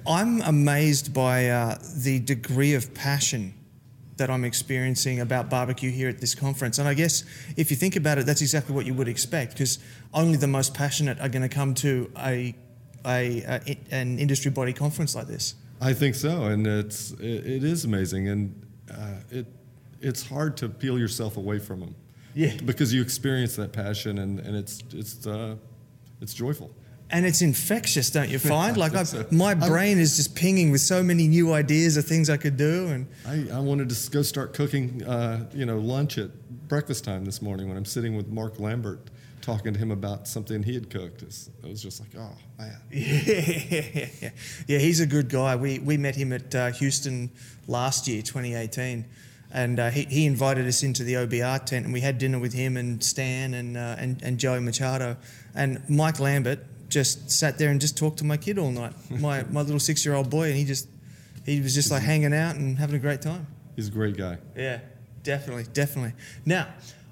I'm 0.08 0.42
amazed 0.42 1.14
by 1.14 1.50
uh, 1.50 1.78
the 1.98 2.20
degree 2.20 2.74
of 2.74 2.94
passion 2.94 3.54
that 4.18 4.30
I'm 4.30 4.44
experiencing 4.44 5.20
about 5.20 5.50
barbecue 5.50 5.90
here 5.90 6.10
at 6.10 6.20
this 6.20 6.36
conference. 6.36 6.80
And 6.80 6.88
I 6.88 6.94
guess 6.94 7.24
if 7.58 7.72
you 7.72 7.78
think 7.78 7.96
about 7.96 8.18
it, 8.18 8.26
that's 8.26 8.42
exactly 8.42 8.76
what 8.76 8.86
you 8.86 8.94
would 8.94 9.08
expect 9.08 9.54
because 9.54 9.80
only 10.14 10.38
the 10.38 10.48
most 10.48 10.74
passionate 10.74 11.20
are 11.20 11.30
going 11.30 11.42
to 11.42 11.50
come 11.50 11.74
to 11.76 12.12
a, 12.20 12.56
a, 13.06 13.42
a, 13.42 13.80
an 13.92 14.20
industry 14.20 14.52
body 14.52 14.74
conference 14.74 15.16
like 15.16 15.28
this. 15.28 15.56
I 15.80 15.94
think 15.94 16.14
so, 16.14 16.44
and 16.44 16.68
it's 16.68 17.12
it, 17.14 17.48
it 17.48 17.64
is 17.64 17.86
amazing, 17.86 18.28
and 18.28 18.68
uh, 18.92 19.16
it 19.32 19.48
it's 20.00 20.28
hard 20.28 20.56
to 20.58 20.70
peel 20.70 21.00
yourself 21.00 21.38
away 21.38 21.58
from 21.58 21.80
them. 21.80 21.96
Yeah, 22.36 22.56
because 22.64 22.94
you 22.94 23.02
experience 23.02 23.56
that 23.56 23.74
passion, 23.74 24.20
and 24.20 24.40
and 24.42 24.56
it's 24.56 24.84
it's 24.94 25.26
uh, 25.26 25.56
it's 26.22 26.36
joyful 26.36 26.70
and 27.12 27.26
it's 27.26 27.42
infectious, 27.42 28.10
don't 28.10 28.30
you 28.30 28.40
find? 28.40 28.78
Like 28.78 28.96
I, 28.96 29.04
my 29.32 29.54
brain 29.54 30.00
is 30.00 30.16
just 30.16 30.36
pinging 30.36 30.72
with 30.72 30.82
so 30.82 31.04
many 31.04 31.28
new 31.28 31.54
ideas 31.54 31.98
of 31.98 32.06
things 32.06 32.30
I 32.30 32.38
could 32.38 32.58
do. 32.58 32.88
And 32.88 33.08
I, 33.28 33.58
I 33.58 33.60
wanted 33.60 33.90
to 33.90 34.12
go 34.12 34.22
start 34.22 34.54
cooking, 34.54 35.04
uh, 35.04 35.50
you 35.54 35.66
know, 35.66 35.78
lunch 35.78 36.18
at 36.18 36.32
breakfast 36.68 37.04
time 37.04 37.26
this 37.26 37.42
morning 37.42 37.68
when 37.68 37.78
I'm 37.78 37.86
sitting 37.86 38.16
with 38.16 38.30
Mark 38.30 38.60
Lambert, 38.60 39.10
talking 39.42 39.74
to 39.74 39.80
him 39.80 39.92
about 39.92 40.28
something 40.28 40.64
he 40.64 40.74
had 40.74 40.90
cooked. 40.90 41.22
It 41.22 41.50
was 41.64 41.82
just 41.82 42.00
like, 42.00 42.12
oh 42.18 42.36
man. 42.58 42.78
Yeah, 42.92 43.22
yeah, 44.22 44.30
yeah. 44.68 44.78
He's 44.80 45.02
a 45.02 45.06
good 45.06 45.30
guy. 45.30 45.56
We 45.56 45.80
we 45.80 45.98
met 45.98 46.16
him 46.16 46.32
at 46.32 46.56
uh, 46.56 46.72
Houston 46.72 47.30
last 47.68 48.08
year, 48.08 48.22
2018. 48.22 49.06
And 49.54 49.82
uh, 49.82 49.90
he, 49.90 50.04
he 50.06 50.26
invited 50.26 50.66
us 50.66 50.82
into 50.82 51.04
the 51.04 51.16
OBR 51.16 51.66
tent, 51.66 51.84
and 51.84 51.94
we 51.94 52.00
had 52.00 52.18
dinner 52.18 52.40
with 52.40 52.54
him 52.54 52.78
and 52.78 53.04
Stan 53.04 53.54
and 53.54 53.76
uh, 53.76 53.96
and, 54.00 54.22
and 54.24 54.38
Joey 54.38 54.62
Machado. 54.62 55.18
And 55.54 55.82
Mike 55.90 56.22
Lambert, 56.22 56.66
just 56.92 57.32
sat 57.32 57.58
there 57.58 57.70
and 57.70 57.82
just 57.82 57.98
talked 57.98 58.18
to 58.20 58.26
my 58.26 58.38
kid 58.38 58.60
all 58.60 58.70
night, 58.72 58.94
my, 59.10 59.44
my 59.50 59.62
little 59.62 59.80
six 59.80 60.06
year 60.06 60.14
old 60.14 60.30
boy, 60.30 60.50
and 60.50 60.56
he 60.56 60.66
just 60.66 60.88
he 61.46 61.60
was 61.60 61.74
just 61.74 61.90
like 61.90 62.04
hanging 62.04 62.34
out 62.34 62.56
and 62.56 62.78
having 62.78 62.96
a 62.96 63.00
great 63.00 63.22
time. 63.22 63.48
He's 63.76 63.88
a 63.88 63.92
great 63.92 64.18
guy. 64.18 64.38
Yeah, 64.56 64.80
definitely, 65.24 65.66
definitely. 65.74 66.14
Now, 66.46 66.68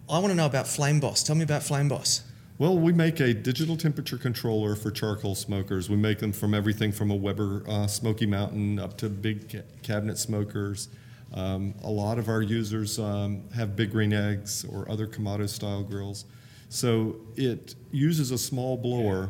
I 0.09 0.19
want 0.19 0.27
to 0.27 0.35
know 0.35 0.45
about 0.45 0.67
Flame 0.67 0.99
Boss. 0.99 1.23
Tell 1.23 1.35
me 1.35 1.43
about 1.43 1.63
Flame 1.63 1.87
Boss. 1.87 2.21
Well, 2.59 2.77
we 2.77 2.91
make 2.91 3.21
a 3.21 3.33
digital 3.33 3.77
temperature 3.77 4.17
controller 4.17 4.75
for 4.75 4.91
charcoal 4.91 5.33
smokers. 5.33 5.89
We 5.89 5.95
make 5.95 6.19
them 6.19 6.33
from 6.33 6.53
everything 6.53 6.91
from 6.91 7.09
a 7.09 7.15
Weber 7.15 7.63
uh, 7.67 7.87
Smoky 7.87 8.25
Mountain 8.25 8.79
up 8.79 8.97
to 8.97 9.09
big 9.09 9.49
ca- 9.49 9.61
cabinet 9.81 10.17
smokers. 10.17 10.89
Um, 11.33 11.73
a 11.83 11.89
lot 11.89 12.19
of 12.19 12.27
our 12.27 12.41
users 12.41 12.99
um, 12.99 13.43
have 13.55 13.75
big 13.77 13.91
green 13.91 14.11
eggs 14.11 14.65
or 14.65 14.91
other 14.91 15.07
Kamado 15.07 15.47
style 15.47 15.83
grills. 15.83 16.25
So 16.67 17.15
it 17.35 17.75
uses 17.91 18.31
a 18.31 18.37
small 18.37 18.77
blower 18.77 19.29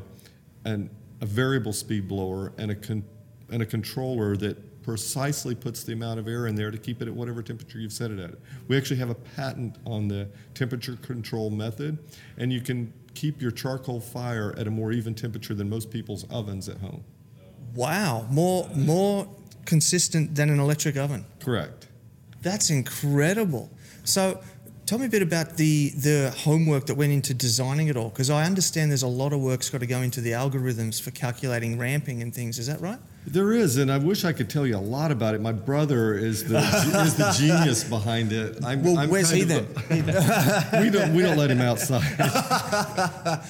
and 0.69 0.89
a 1.21 1.25
variable 1.25 1.73
speed 1.73 2.08
blower 2.08 2.53
and 2.58 2.71
a, 2.71 2.75
con- 2.75 3.03
and 3.51 3.62
a 3.62 3.65
controller 3.65 4.38
that 4.38 4.84
precisely 4.84 5.53
puts 5.53 5.84
the 5.84 5.93
amount 5.93 6.19
of 6.19 6.27
air 6.27 6.47
in 6.47 6.55
there 6.55 6.71
to 6.71 6.77
keep 6.77 7.01
it 7.01 7.08
at 7.08 7.13
whatever 7.13 7.41
temperature 7.43 7.79
you've 7.79 7.93
set 7.93 8.12
it 8.12 8.19
at. 8.19 8.36
We 8.67 8.77
actually 8.77 8.97
have 8.97 9.10
a 9.10 9.15
patent 9.15 9.75
on 9.86 10.08
the 10.08 10.29
temperature 10.53 10.95
control 11.01 11.49
method, 11.49 11.97
and 12.38 12.51
you 12.53 12.62
can 12.62 12.93
keep 13.13 13.41
your 13.41 13.51
charcoal 13.51 13.99
fire 13.99 14.55
at 14.58 14.67
a 14.67 14.71
more 14.71 14.91
even 14.91 15.13
temperature 15.13 15.53
than 15.53 15.69
most 15.69 15.91
people's 15.91 16.25
ovens 16.32 16.69
at 16.69 16.77
home. 16.77 17.03
Wow, 17.75 18.25
more 18.29 18.67
more 18.75 19.27
consistent 19.65 20.36
than 20.36 20.49
an 20.49 20.60
electric 20.60 20.97
oven. 20.97 21.25
Correct. 21.39 21.88
That's 22.41 22.69
incredible. 22.69 23.69
So 24.05 24.41
Tell 24.89 24.97
me 24.97 25.06
a 25.06 25.10
bit 25.10 25.21
about 25.21 25.56
the 25.56 25.89
the 25.89 26.34
homework 26.36 26.88
that 26.88 26.95
went 26.95 27.12
into 27.12 27.36
designing 27.36 27.89
it 27.89 27.95
all, 27.95 28.10
because 28.10 28.32
I 28.32 28.43
understand 28.43 28.89
there's 28.89 29.04
a 29.04 29.08
lot 29.08 29.34
of 29.34 29.39
work's 29.39 29.69
got 29.69 29.82
to 29.82 29.86
go 29.86 30.02
into 30.02 30.19
the 30.19 30.32
algorithms 30.32 30.99
for 30.99 31.12
calculating 31.12 31.78
ramping 31.78 32.23
and 32.23 32.34
things. 32.34 32.58
Is 32.58 32.65
that 32.65 32.82
right? 32.82 32.97
There 33.28 33.54
is, 33.54 33.78
and 33.78 33.91
I 33.91 33.99
wish 33.99 34.25
I 34.25 34.34
could 34.34 34.49
tell 34.49 34.65
you 34.65 34.78
a 34.78 34.80
lot 34.80 35.12
about 35.12 35.36
it. 35.36 35.41
My 35.41 35.52
brother 35.52 36.17
is 36.17 36.43
the 36.43 36.58
is 36.58 37.15
the 37.17 37.32
genius 37.38 37.84
behind 37.84 38.34
it. 38.34 38.65
I'm, 38.65 38.82
well, 38.82 38.97
I'm 38.97 39.12
where's 39.12 39.30
he 39.30 39.43
then? 39.43 39.67
A, 39.91 40.69
we 40.82 40.89
don't 40.89 41.13
we 41.13 41.21
don't 41.21 41.38
let 41.38 41.52
him 41.52 41.62
outside. 41.62 42.02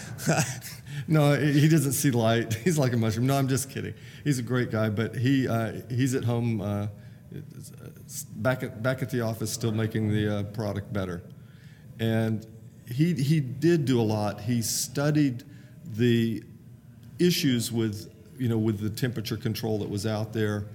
no, 1.07 1.39
he 1.39 1.69
doesn't 1.69 1.93
see 1.93 2.11
light. 2.11 2.53
He's 2.65 2.77
like 2.77 2.91
a 2.91 2.97
mushroom. 2.97 3.27
No, 3.27 3.37
I'm 3.37 3.47
just 3.47 3.69
kidding. 3.69 3.93
He's 4.25 4.39
a 4.39 4.43
great 4.43 4.71
guy, 4.71 4.89
but 4.89 5.15
he 5.15 5.47
uh, 5.47 5.83
he's 5.87 6.15
at 6.15 6.25
home. 6.25 6.59
Uh, 6.59 6.87
back 8.35 8.63
at 8.63 8.81
back 8.81 9.01
at 9.01 9.09
the 9.09 9.21
office, 9.21 9.51
still 9.51 9.71
making 9.71 10.09
the 10.11 10.39
uh, 10.39 10.43
product 10.43 10.91
better. 10.91 11.21
And 11.99 12.45
he 12.91 13.13
he 13.13 13.39
did 13.39 13.85
do 13.85 13.99
a 13.99 14.03
lot. 14.03 14.41
He 14.41 14.61
studied 14.61 15.43
the 15.85 16.43
issues 17.19 17.71
with 17.71 18.13
you 18.37 18.49
know 18.49 18.57
with 18.57 18.79
the 18.79 18.89
temperature 18.89 19.37
control 19.37 19.79
that 19.79 19.89
was 19.89 20.05
out 20.05 20.33
there, 20.33 20.67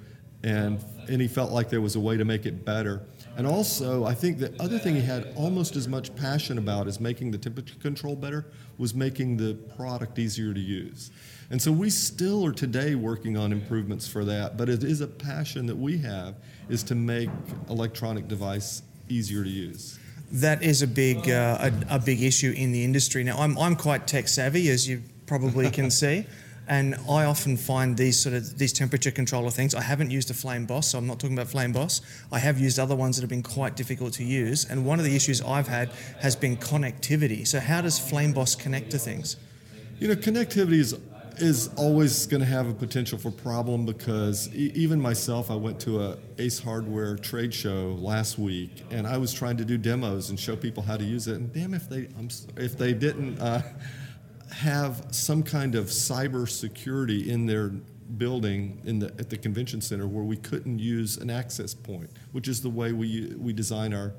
and 0.43 0.85
and 1.09 1.21
he 1.21 1.29
felt 1.29 1.53
like 1.53 1.71
there 1.71 1.81
was 1.81 1.97
a 1.97 2.01
way 2.01 2.17
to 2.17 2.25
make 2.25 2.47
it 2.47 2.64
better. 2.64 3.03
And 3.37 3.49
also, 3.49 4.05
I 4.05 4.14
think 4.14 4.38
the 4.38 4.55
other 4.62 4.79
thing 4.79 4.95
he 4.95 5.03
had 5.03 5.33
almost 5.35 5.75
as 5.75 5.88
much 5.88 6.14
passion 6.14 6.57
about 6.59 6.87
as 6.87 7.01
making 7.01 7.33
the 7.33 7.38
temperature 7.38 7.75
control 7.81 8.14
better 8.14 8.47
was 8.79 8.95
making 8.95 9.37
the 9.37 9.55
product 9.77 10.19
easier 10.19 10.55
to 10.55 10.61
use. 10.61 11.11
And 11.55 11.62
so 11.62 11.71
we 11.71 11.88
still 11.88 12.45
are 12.45 12.51
today 12.51 12.97
working 12.97 13.37
on 13.37 13.53
improvements 13.53 14.09
for 14.09 14.25
that, 14.25 14.57
but 14.57 14.69
it 14.69 14.83
is 14.83 15.01
a 15.01 15.07
passion 15.07 15.67
that 15.67 15.77
we 15.77 15.99
have 15.99 16.35
is 16.69 16.83
to 16.83 16.97
make 16.97 17.31
electronic 17.71 18.27
device 18.27 18.83
easier 19.09 19.45
to 19.45 19.49
use. 19.49 19.97
That 20.33 20.64
is 20.64 20.83
a 20.83 20.88
big 20.88 21.31
uh, 21.31 21.71
a, 21.88 21.95
a, 21.95 21.99
big 22.01 22.25
issue 22.25 22.53
in 22.57 22.73
the 22.73 22.83
industry 22.83 23.23
now. 23.23 23.38
I'm 23.38 23.57
I'm 23.57 23.77
quite 23.77 24.09
tech 24.09 24.27
savvy, 24.27 24.69
as 24.69 24.88
you 24.88 25.05
probably 25.27 25.71
can 25.71 25.90
see. 26.03 26.27
And 26.67 26.97
I 27.09 27.27
often 27.27 27.57
find 27.57 27.97
these 27.97 28.19
sort 28.19 28.35
of 28.35 28.59
these 28.59 28.73
temperature 28.73 29.12
controller 29.12 29.53
things. 29.53 29.77
I 29.77 29.83
haven't 29.83 30.11
used 30.11 30.33
a 30.33 30.35
Flame 30.35 30.67
Boss, 30.67 30.88
so 30.88 30.99
I'm 30.99 31.07
not 31.07 31.21
talking 31.21 31.37
about 31.37 31.51
Flame 31.51 31.73
Boss. 31.73 32.01
I 32.33 32.40
have 32.40 32.59
used 32.59 32.81
other 32.81 32.97
ones 32.97 33.14
that 33.14 33.23
have 33.23 33.31
been 33.31 33.45
quite 33.45 33.77
difficult 33.77 34.14
to 34.14 34.25
use. 34.25 34.64
And 34.69 34.85
one 34.85 34.99
of 34.99 35.05
the 35.05 35.14
issues 35.14 35.40
I've 35.40 35.69
had 35.69 35.90
has 36.19 36.35
been 36.35 36.57
connectivity. 36.57 37.47
So 37.47 37.61
how 37.61 37.81
does 37.81 37.97
Flame 37.97 38.33
Boss 38.33 38.57
connect 38.57 38.90
to 38.90 38.99
things? 38.99 39.37
You 40.01 40.09
know, 40.09 40.17
connectivity 40.17 40.81
is 40.81 40.97
is 41.38 41.70
always 41.77 42.27
going 42.27 42.40
to 42.40 42.47
have 42.47 42.68
a 42.68 42.75
potential 42.75 43.18
for 43.18 43.31
problem 43.31 43.85
because 43.85 44.49
e- 44.55 44.73
even 44.75 45.01
myself, 45.01 45.51
I 45.51 45.55
went 45.57 45.81
to 45.81 46.03
a 46.03 46.18
Ace 46.38 46.59
Hardware 46.59 47.16
trade 47.16 47.53
show 47.53 47.97
last 47.99 48.38
week, 48.38 48.85
and 48.90 49.07
I 49.07 49.16
was 49.16 49.33
trying 49.33 49.57
to 49.59 49.64
do 49.64 49.77
demos 49.79 50.31
and 50.31 50.38
show 50.38 50.57
people 50.57 50.83
how 50.83 50.97
to 50.97 51.05
use 51.05 51.29
it. 51.29 51.37
And 51.37 51.53
damn, 51.53 51.75
if 51.75 51.88
they 51.88 52.09
I'm, 52.18 52.29
if 52.57 52.77
they 52.77 52.92
didn't 52.92 53.40
uh, 53.40 53.62
have 54.53 55.07
some 55.11 55.42
kind 55.42 55.75
of 55.75 55.87
cyber 55.87 56.49
security 56.49 57.31
in 57.31 57.47
their 57.47 57.68
building 58.18 58.81
in 58.85 58.99
the 58.99 59.07
at 59.18 59.31
the 59.31 59.37
convention 59.37 59.81
center 59.81 60.07
where 60.07 60.25
we 60.25 60.37
couldn't 60.37 60.79
use 60.79 61.16
an 61.16 61.31
access 61.31 61.75
point, 61.75 62.11
which 62.33 62.49
is 62.49 62.61
the 62.61 62.70
way 62.70 62.92
we 62.92 63.35
we 63.37 63.53
design 63.53 63.92
our 63.92 64.12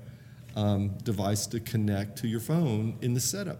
um, 0.55 0.97
device 1.03 1.47
to 1.47 1.59
connect 1.59 2.17
to 2.19 2.27
your 2.27 2.39
phone 2.39 2.97
in 3.01 3.13
the 3.13 3.19
setup 3.19 3.59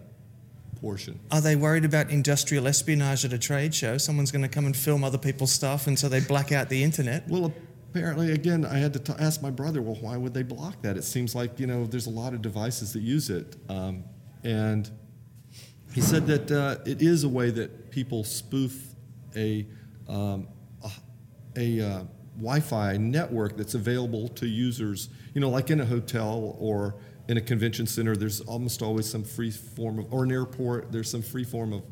portion. 0.76 1.20
Are 1.32 1.42
they 1.42 1.56
worried 1.56 1.86
about 1.86 2.10
industrial 2.10 2.68
espionage 2.68 3.26
at 3.26 3.34
a 3.34 3.40
trade 3.40 3.74
show? 3.74 3.98
Someone's 3.98 4.32
going 4.32 4.44
to 4.44 4.50
come 4.50 4.66
and 4.66 4.76
film 4.76 5.04
other 5.04 5.18
people's 5.18 5.52
stuff, 5.52 5.88
and 5.88 5.98
so 5.98 6.10
they 6.10 6.20
black 6.20 6.52
out 6.52 6.70
the 6.70 6.84
internet. 6.84 7.28
Well, 7.28 7.54
apparently, 7.90 8.32
again, 8.32 8.66
I 8.66 8.78
had 8.78 8.94
to 8.94 9.00
t- 9.00 9.14
ask 9.20 9.42
my 9.42 9.52
brother, 9.52 9.82
well, 9.82 9.98
why 10.02 10.18
would 10.18 10.34
they 10.34 10.44
block 10.44 10.82
that? 10.82 10.98
It 10.98 11.04
seems 11.04 11.34
like, 11.34 11.60
you 11.60 11.68
know, 11.68 11.86
there's 11.86 12.08
a 12.08 12.12
lot 12.12 12.34
of 12.34 12.42
devices 12.42 12.94
that 12.94 13.02
use 13.02 13.30
it. 13.30 13.56
Um, 13.70 14.04
and 14.44 14.90
he 15.94 16.02
said 16.02 16.28
that 16.28 16.52
uh, 16.52 16.78
it 16.86 17.02
is 17.02 17.24
a 17.24 17.30
way 17.30 17.52
that 17.52 17.92
people 17.92 18.26
spoof 18.26 18.96
a, 19.36 19.66
um, 20.10 20.48
a, 20.84 20.92
a 21.56 21.82
uh, 21.82 22.04
Wi 22.38 22.60
Fi 22.60 22.98
network 22.98 23.56
that's 23.56 23.76
available 23.76 24.28
to 24.30 24.46
users, 24.46 25.08
you 25.34 25.40
know, 25.40 25.50
like 25.50 25.70
in 25.70 25.80
a 25.80 25.86
hotel 25.86 26.58
or 26.60 26.96
in 27.28 27.38
a 27.38 27.42
convention 27.42 27.88
center, 27.88 28.16
there's 28.16 28.42
almost 28.42 28.82
always 28.82 29.10
some 29.10 29.24
free 29.24 29.52
form 29.52 30.00
of, 30.00 30.14
or 30.14 30.24
an 30.24 30.32
airport, 30.32 30.92
there's 30.92 31.10
some 31.10 31.22
free 31.22 31.44
form 31.44 31.74
of 31.74 31.84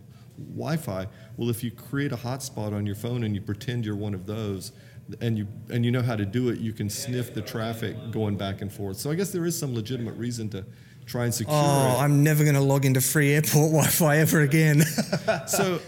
Wi-Fi. 0.55 1.07
Well, 1.37 1.49
if 1.49 1.63
you 1.63 1.71
create 1.71 2.11
a 2.11 2.17
hotspot 2.17 2.73
on 2.73 2.85
your 2.85 2.95
phone 2.95 3.23
and 3.23 3.35
you 3.35 3.41
pretend 3.41 3.85
you're 3.85 3.95
one 3.95 4.13
of 4.13 4.25
those, 4.25 4.71
and 5.21 5.37
you 5.37 5.47
and 5.69 5.83
you 5.83 5.91
know 5.91 6.01
how 6.01 6.15
to 6.15 6.25
do 6.25 6.49
it, 6.49 6.59
you 6.59 6.71
can 6.71 6.89
sniff 6.89 7.33
the 7.33 7.41
traffic 7.41 7.95
going 8.11 8.37
back 8.37 8.61
and 8.61 8.71
forth. 8.71 8.97
So 8.97 9.11
I 9.11 9.15
guess 9.15 9.31
there 9.31 9.45
is 9.45 9.57
some 9.57 9.75
legitimate 9.75 10.13
reason 10.15 10.49
to 10.51 10.65
try 11.05 11.25
and 11.25 11.33
secure 11.33 11.53
Oh, 11.55 11.95
it. 11.97 12.01
I'm 12.01 12.23
never 12.23 12.43
going 12.43 12.55
to 12.55 12.61
log 12.61 12.85
into 12.85 13.01
free 13.01 13.33
airport 13.33 13.71
Wi-Fi 13.71 14.17
ever 14.17 14.41
again. 14.41 14.81
so 15.47 15.79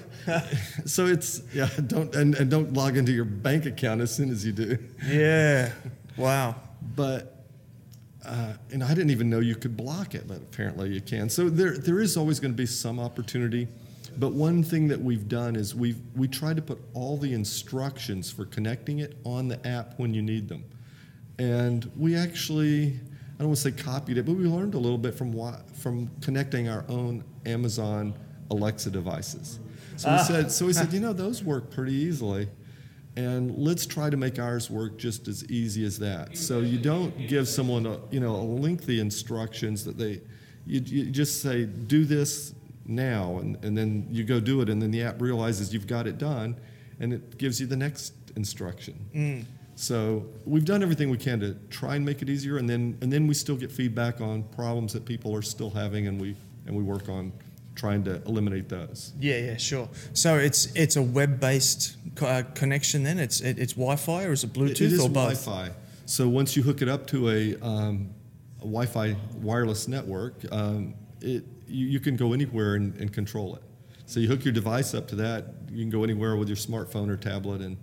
so 0.86 1.05
it's 1.05 1.41
yeah 1.53 1.69
don't 1.88 2.13
and, 2.15 2.36
and 2.36 2.49
don't 2.51 2.73
log 2.73 2.97
into 2.97 3.12
your 3.13 3.25
bank 3.25 3.65
account 3.65 4.01
as 4.01 4.13
soon 4.13 4.29
as 4.31 4.45
you 4.45 4.51
do. 4.51 4.77
yeah. 5.08 5.71
Wow. 6.17 6.55
but 6.95 7.34
uh, 8.25 8.53
and 8.71 8.83
I 8.83 8.89
didn't 8.89 9.11
even 9.11 9.29
know 9.29 9.39
you 9.39 9.55
could 9.55 9.77
block 9.77 10.15
it, 10.15 10.27
but 10.27 10.38
apparently 10.38 10.89
you 10.89 11.01
can. 11.01 11.29
So 11.29 11.49
there, 11.49 11.77
there 11.77 11.99
is 11.99 12.17
always 12.17 12.39
going 12.39 12.51
to 12.51 12.57
be 12.57 12.65
some 12.65 12.99
opportunity. 12.99 13.67
But 14.17 14.33
one 14.33 14.63
thing 14.63 14.88
that 14.88 14.99
we've 14.99 15.27
done 15.27 15.55
is 15.55 15.75
we've 15.75 15.99
we 16.15 16.27
tried 16.27 16.55
to 16.55 16.61
put 16.61 16.79
all 16.93 17.17
the 17.17 17.33
instructions 17.33 18.31
for 18.31 18.45
connecting 18.45 18.99
it 18.99 19.17
on 19.25 19.47
the 19.47 19.65
app 19.67 19.99
when 19.99 20.13
you 20.13 20.21
need 20.21 20.47
them, 20.47 20.63
and 21.38 21.91
we 21.97 22.15
actually 22.15 22.99
I 23.35 23.39
don't 23.39 23.47
want 23.47 23.57
to 23.57 23.71
say 23.71 23.83
copied 23.83 24.17
it, 24.17 24.25
but 24.25 24.35
we 24.35 24.45
learned 24.45 24.73
a 24.73 24.77
little 24.77 24.97
bit 24.97 25.15
from 25.15 25.33
from 25.73 26.09
connecting 26.21 26.69
our 26.69 26.85
own 26.88 27.25
Amazon 27.45 28.13
Alexa 28.51 28.89
devices. 28.89 29.59
So 29.97 30.11
we 30.13 30.19
said 30.19 30.51
so 30.51 30.65
we 30.65 30.71
said 30.71 30.93
you 30.93 31.01
know 31.01 31.11
those 31.11 31.43
work 31.43 31.69
pretty 31.69 31.93
easily 31.93 32.47
and 33.17 33.56
let's 33.58 33.86
try 33.86 34.10
to 34.10 34.17
make 34.17 34.39
ours 34.39 34.69
work 34.69 34.97
just 34.97 35.28
as 35.28 35.45
easy 35.45 35.86
as 35.86 35.97
that. 35.99 36.38
So 36.38 36.60
you 36.60 36.78
don't 36.78 37.28
give 37.28 37.47
someone 37.47 37.86
a, 37.86 37.99
you 38.12 38.19
know 38.19 38.36
a 38.36 38.43
lengthy 38.43 38.99
instructions 38.99 39.86
that 39.86 39.97
they 39.97 40.21
you, 40.65 40.82
you 40.82 41.06
just 41.12 41.41
say 41.41 41.65
do 41.65 42.06
this 42.06 42.54
now 42.86 43.38
and, 43.39 43.63
and 43.63 43.78
then 43.78 44.08
you 44.12 44.23
go 44.23 44.39
do 44.39 44.62
it 44.62 44.69
and 44.69 44.82
then 44.82 44.91
the 44.91 45.01
app 45.04 45.21
realizes 45.21 45.73
you've 45.73 45.88
got 45.88 46.08
it 46.08 46.17
done 46.17 46.56
and 46.99 47.13
it 47.13 47.38
gives 47.38 47.60
you 47.60 47.67
the 47.67 47.75
next 47.75 48.13
instruction. 48.36 49.10
Mm. 49.13 49.45
So 49.75 50.25
we've 50.45 50.65
done 50.65 50.82
everything 50.82 51.10
we 51.10 51.17
can 51.17 51.39
to 51.41 51.56
try 51.69 51.95
and 51.95 52.06
make 52.06 52.21
it 52.21 52.30
easier 52.30 52.58
and 52.58 52.69
then 52.69 52.97
and 53.01 53.12
then 53.12 53.28
we 53.28 53.34
still 53.34 53.58
get 53.58 53.71
feedback 53.71 54.21
on 54.21 54.43
problems 54.43 54.93
that 54.93 55.06
people 55.06 55.34
are 55.36 55.41
still 55.41 55.69
having 55.69 56.08
and 56.08 56.19
we 56.19 56.36
and 56.65 56.75
we 56.75 56.84
work 56.84 57.08
on 57.10 57.32
trying 57.75 58.03
to 58.05 58.21
eliminate 58.23 58.69
those. 58.69 59.13
Yeah, 59.19 59.38
yeah, 59.38 59.57
sure. 59.57 59.89
So 60.13 60.38
it's 60.38 60.67
it's 60.75 60.95
a 60.95 61.01
web-based 61.03 61.97
co- 62.15 62.27
uh, 62.27 62.43
connection. 62.53 63.03
Then 63.03 63.19
it's 63.19 63.41
it, 63.41 63.59
it's 63.59 63.73
Wi-Fi 63.73 64.23
or 64.25 64.31
is 64.31 64.43
it 64.43 64.53
Bluetooth 64.53 64.71
It 64.71 64.81
is 64.81 64.99
or 64.99 65.09
both? 65.09 65.45
Wi-Fi. 65.45 65.75
So 66.05 66.27
once 66.29 66.55
you 66.55 66.63
hook 66.63 66.81
it 66.81 66.88
up 66.89 67.07
to 67.07 67.29
a, 67.29 67.55
um, 67.61 68.09
a 68.59 68.65
Wi-Fi 68.65 69.15
wireless 69.35 69.88
network, 69.88 70.35
um, 70.51 70.93
it 71.21 71.43
you, 71.67 71.88
you 71.88 71.99
can 71.99 72.15
go 72.15 72.33
anywhere 72.33 72.75
and, 72.75 72.95
and 72.97 73.11
control 73.11 73.55
it. 73.55 73.63
So 74.05 74.19
you 74.19 74.27
hook 74.27 74.45
your 74.45 74.53
device 74.53 74.93
up 74.93 75.07
to 75.09 75.15
that. 75.15 75.53
You 75.71 75.81
can 75.81 75.89
go 75.89 76.03
anywhere 76.03 76.35
with 76.35 76.47
your 76.47 76.57
smartphone 76.57 77.09
or 77.09 77.17
tablet 77.17 77.61
and. 77.61 77.77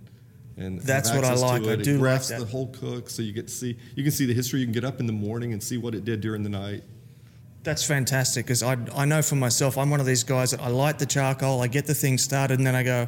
And 0.55 0.79
That's 0.81 1.11
what 1.11 1.23
I 1.23 1.33
like. 1.33 1.63
I 1.63 1.71
it. 1.71 1.83
do 1.83 1.89
it 1.89 1.93
like 1.93 1.99
graphs 1.99 2.29
that. 2.29 2.39
the 2.39 2.45
whole 2.45 2.67
cook, 2.67 3.09
so 3.09 3.23
you 3.23 3.31
get 3.31 3.47
to 3.47 3.53
see 3.53 3.75
you 3.95 4.03
can 4.03 4.11
see 4.11 4.27
the 4.27 4.35
history. 4.35 4.59
You 4.59 4.67
can 4.67 4.71
get 4.71 4.85
up 4.85 4.99
in 4.99 5.07
the 5.07 5.11
morning 5.11 5.51
and 5.51 5.63
see 5.63 5.79
what 5.79 5.95
it 5.95 6.05
did 6.05 6.21
during 6.21 6.43
the 6.43 6.49
night. 6.49 6.83
That's 7.63 7.83
fantastic 7.85 8.45
because 8.45 8.61
I, 8.61 8.77
I 8.95 9.05
know 9.05 9.21
for 9.21 9.35
myself, 9.35 9.77
I'm 9.77 9.89
one 9.89 9.99
of 10.01 10.05
these 10.05 10.23
guys 10.23 10.51
that 10.51 10.61
I 10.61 10.67
light 10.67 10.99
the 10.99 11.05
charcoal, 11.05 11.61
I 11.61 11.67
get 11.67 11.85
the 11.85 11.93
thing 11.93 12.17
started, 12.17 12.59
and 12.59 12.67
then 12.67 12.75
I 12.75 12.83
go, 12.83 13.07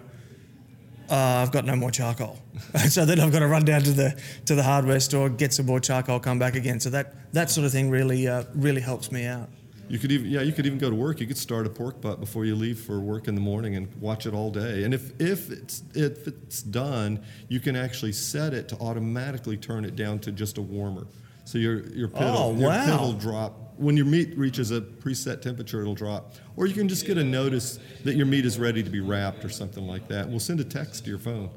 uh, 1.10 1.16
I've 1.16 1.52
got 1.52 1.66
no 1.66 1.76
more 1.76 1.92
charcoal. 1.92 2.40
so 2.90 3.06
then 3.06 3.20
I've 3.20 3.32
got 3.32 3.40
to 3.40 3.48
run 3.48 3.66
down 3.66 3.82
to 3.82 3.92
the 3.92 4.20
to 4.46 4.56
the 4.56 4.64
hardware 4.64 5.00
store, 5.00 5.30
get 5.30 5.54
some 5.54 5.66
more 5.66 5.80
charcoal, 5.80 6.20
come 6.20 6.40
back 6.40 6.56
again. 6.56 6.80
So 6.80 6.90
that 6.92 7.34
that 7.34 7.50
sort 7.52 7.66
of 7.66 7.72
thing 7.74 7.90
really 7.90 8.28
uh, 8.28 8.46
really 8.56 8.82
helps 8.82 9.12
me 9.12 9.26
out. 9.26 9.50
You 9.88 10.00
could 10.00 10.12
even 10.12 10.32
yeah, 10.32 10.42
you 10.42 10.52
could 10.52 10.66
even 10.66 10.80
go 10.80 10.90
to 10.90 10.96
work. 10.96 11.20
You 11.20 11.28
could 11.28 11.38
start 11.38 11.68
a 11.68 11.70
pork 11.70 12.02
butt 12.02 12.20
before 12.20 12.46
you 12.46 12.56
leave 12.56 12.80
for 12.80 13.00
work 13.00 13.28
in 13.28 13.36
the 13.36 13.42
morning 13.42 13.76
and 13.76 13.94
watch 14.02 14.26
it 14.26 14.34
all 14.34 14.50
day. 14.50 14.84
And 14.84 14.94
if 14.94 15.20
if 15.22 15.52
it's 15.52 15.84
if 15.94 16.28
it's 16.28 16.64
done, 16.64 17.24
you 17.50 17.60
can 17.60 17.76
actually 17.76 18.14
set 18.14 18.54
it 18.54 18.68
to 18.70 18.78
automatically 18.80 19.58
turn 19.58 19.86
it 19.86 19.96
down 19.96 20.20
to 20.20 20.32
just 20.32 20.58
a 20.58 20.62
warmer. 20.62 21.06
So 21.44 21.60
your 21.60 21.82
your 21.90 22.08
pit 22.08 22.22
Oh, 22.24 22.50
will, 22.50 22.62
your 22.62 22.72
pit 22.72 22.88
wow. 22.88 23.02
will 23.02 23.14
drop 23.14 23.65
when 23.78 23.96
your 23.98 24.06
meat 24.06 24.38
reaches 24.38 24.72
a 24.72 24.82
preset 24.82 25.42
temperature. 25.42 25.82
It'll 25.82 25.96
drop, 25.96 26.34
or 26.56 26.66
you 26.68 26.74
can 26.74 26.88
just 26.88 27.06
get 27.06 27.18
a 27.18 27.24
notice 27.24 27.80
that 28.04 28.16
your 28.16 28.26
meat 28.26 28.46
is 28.46 28.58
ready 28.60 28.84
to 28.84 28.90
be 28.90 29.00
wrapped 29.00 29.44
or 29.46 29.50
something 29.50 29.86
like 29.86 30.08
that. 30.10 30.30
We'll 30.30 30.40
send 30.40 30.60
a 30.60 30.64
text 30.64 31.04
to 31.06 31.10
your 31.10 31.20
phone, 31.20 31.50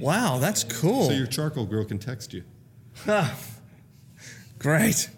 Wow, 0.00 0.38
that's 0.38 0.64
cool. 0.64 1.06
so 1.06 1.12
your 1.12 1.26
charcoal 1.26 1.66
grill 1.66 1.84
can 1.84 1.98
text 1.98 2.32
you. 2.32 2.42
Great. 4.58 5.10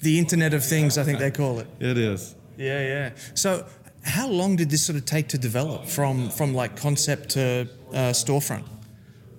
The 0.00 0.18
Internet 0.18 0.54
of 0.54 0.64
Things, 0.64 0.96
I 0.98 1.02
think 1.04 1.18
they 1.18 1.30
call 1.30 1.58
it. 1.58 1.66
It 1.80 1.98
is. 1.98 2.34
Yeah, 2.56 2.80
yeah. 2.80 3.10
So, 3.34 3.66
how 4.04 4.28
long 4.28 4.56
did 4.56 4.70
this 4.70 4.84
sort 4.84 4.96
of 4.98 5.04
take 5.04 5.28
to 5.28 5.38
develop 5.38 5.86
from 5.86 6.28
from 6.30 6.54
like 6.54 6.76
concept 6.76 7.30
to 7.30 7.68
uh, 7.92 8.10
storefront? 8.12 8.64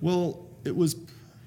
Well, 0.00 0.44
it 0.64 0.74
was 0.74 0.96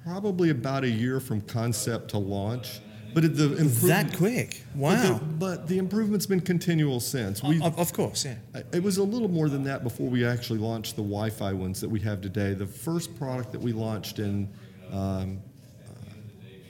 probably 0.03 0.49
about 0.49 0.83
a 0.83 0.89
year 0.89 1.19
from 1.19 1.41
concept 1.41 2.09
to 2.11 2.17
launch, 2.17 2.79
but 3.13 3.23
the 3.35 3.47
That 3.87 4.15
quick? 4.15 4.63
But 4.73 4.81
Wow. 4.81 5.13
the, 5.13 5.25
but 5.25 5.67
the 5.67 5.77
improvement's 5.77 6.25
been 6.25 6.41
continual 6.41 6.99
since. 6.99 7.41
We, 7.43 7.61
Of, 7.61 7.77
of 7.79 7.93
course, 7.93 8.25
yeah. 8.25 8.35
it 8.71 8.83
was 8.83 8.97
a 8.97 9.03
little 9.03 9.27
more 9.27 9.49
than 9.49 9.63
that 9.63 9.83
before 9.83 10.09
we 10.09 10.25
actually 10.25 10.59
launched 10.59 10.95
the 10.95 11.01
Wi-Fi 11.01 11.53
ones 11.53 11.81
that 11.81 11.89
we 11.89 11.99
have 12.01 12.21
today. 12.21 12.53
The 12.53 12.67
first 12.67 13.17
product 13.17 13.51
that 13.53 13.61
we 13.61 13.73
launched 13.73 14.19
in 14.19 14.49
um, 14.91 15.39
uh, 15.85 16.13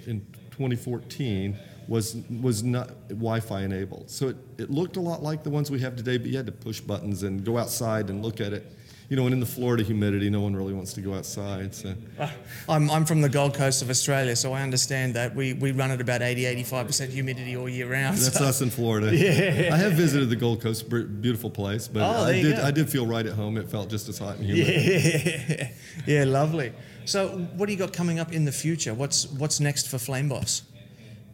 in 0.06 0.26
2014 0.52 1.58
was 1.88 2.18
was 2.42 2.64
not 2.64 3.08
Wi-Fi 3.10 3.62
enabled. 3.62 4.10
So 4.10 4.30
it, 4.30 4.38
it 4.58 4.70
looked 4.72 4.98
a 4.98 5.02
lot 5.02 5.24
like 5.24 5.44
the 5.44 5.50
ones 5.50 5.72
we 5.72 5.80
have 5.80 5.96
today, 5.96 6.18
but 6.18 6.28
you 6.28 6.38
had 6.38 6.46
to 6.48 6.52
push 6.52 6.80
buttons 6.82 7.24
and 7.24 7.44
go 7.46 7.58
outside 7.58 8.10
and 8.10 8.24
look 8.24 8.42
at 8.42 8.54
it. 8.54 8.72
You 9.10 9.16
know, 9.16 9.24
and 9.24 9.34
in 9.34 9.40
the 9.40 9.46
Florida 9.46 9.84
humidity, 9.84 10.30
no 10.30 10.42
one 10.42 10.54
really 10.54 10.74
wants 10.74 10.92
to 10.94 11.02
go 11.02 11.14
outside. 11.14 11.74
So. 11.74 11.94
I'm, 12.70 12.92
I'm 12.92 13.06
from 13.06 13.22
the 13.22 13.30
Gold 13.30 13.54
Coast 13.54 13.82
of 13.82 13.90
Australia, 13.90 14.36
so 14.36 14.52
I 14.52 14.62
understand 14.62 15.14
that 15.14 15.34
we, 15.34 15.54
we 15.54 15.72
run 15.72 15.92
at 15.92 16.02
about 16.02 16.22
80, 16.22 16.44
85% 16.64 17.10
humidity 17.10 17.56
all 17.56 17.70
year 17.70 17.90
round. 17.90 18.18
That's 18.18 18.38
so- 18.38 18.44
us 18.46 18.62
in 18.62 18.70
Florida. 18.70 19.08
Yeah. 19.18 19.74
I 19.74 19.78
have 19.78 19.94
visited 19.94 20.30
the 20.30 20.36
Gold 20.36 20.62
Coast, 20.62 20.90
beautiful 20.90 21.50
place, 21.50 21.88
but 21.88 22.02
Oh, 22.02 22.26
I 22.26 22.42
did 22.42 22.58
go. 22.58 22.64
I 22.64 22.72
did 22.72 22.90
feel 22.90 23.06
right 23.08 23.26
at 23.26 23.34
home. 23.34 23.58
It 23.58 23.70
felt 23.70 23.90
just 23.90 24.10
as 24.10 24.18
hot 24.20 24.38
and 24.38 24.46
humid. 24.46 24.68
Yeah, 24.68 25.70
yeah, 26.06 26.24
lovely. 26.26 26.74
So, 27.06 27.30
what 27.56 27.68
do 27.68 27.72
you 27.72 27.78
got 27.80 27.94
coming 27.94 28.20
up 28.20 28.34
in 28.34 28.44
the 28.44 28.52
future? 28.52 28.94
What's 28.94 29.28
what's 29.32 29.60
next 29.62 29.88
for 29.88 29.98
Flame 29.98 30.28
Boss? 30.28 30.64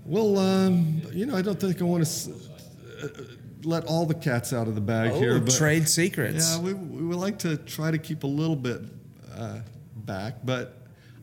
Well, 0.06 0.38
um, 0.38 1.02
you 1.12 1.26
know, 1.26 1.36
I 1.36 1.42
don't 1.42 1.60
think 1.60 1.82
I 1.82 1.86
want 1.86 2.06
to 2.06 2.32
uh, 3.04 3.08
let 3.66 3.86
all 3.86 4.06
the 4.06 4.14
cats 4.14 4.54
out 4.54 4.68
of 4.68 4.76
the 4.76 4.82
bag 4.82 5.12
Oh, 5.14 5.20
here. 5.20 5.40
But 5.40 5.54
trade 5.54 5.88
secrets. 5.88 6.56
Yeah, 6.56 6.62
we, 6.62 6.74
we 6.74 7.04
would 7.04 7.18
like 7.18 7.40
to 7.40 7.58
try 7.58 7.92
to 7.92 7.98
keep 7.98 8.24
a 8.24 8.28
little 8.28 8.56
bit 8.56 8.82
uh, 9.36 9.60
back, 9.96 10.36
but 10.44 10.78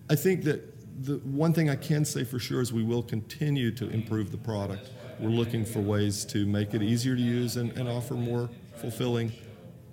I 0.09 0.17
think 0.17 0.45
that 0.45 0.67
the 1.05 1.17
one 1.19 1.53
thing 1.53 1.71
I 1.71 1.77
can 1.77 2.05
say 2.05 2.25
for 2.25 2.39
sure 2.39 2.61
is 2.61 2.73
we 2.73 2.83
will 2.83 3.03
continue 3.03 3.71
to 3.73 3.89
improve 3.89 4.31
the 4.33 4.39
product. 4.39 4.91
We're 5.19 5.29
looking 5.31 5.65
for 5.65 5.81
ways 5.81 6.25
to 6.27 6.47
make 6.47 6.75
it 6.75 6.83
easier 6.83 7.15
to 7.17 7.23
use 7.23 7.57
and, 7.57 7.73
and 7.79 7.89
offer 7.89 8.15
more 8.15 8.49
fulfilling 8.81 9.33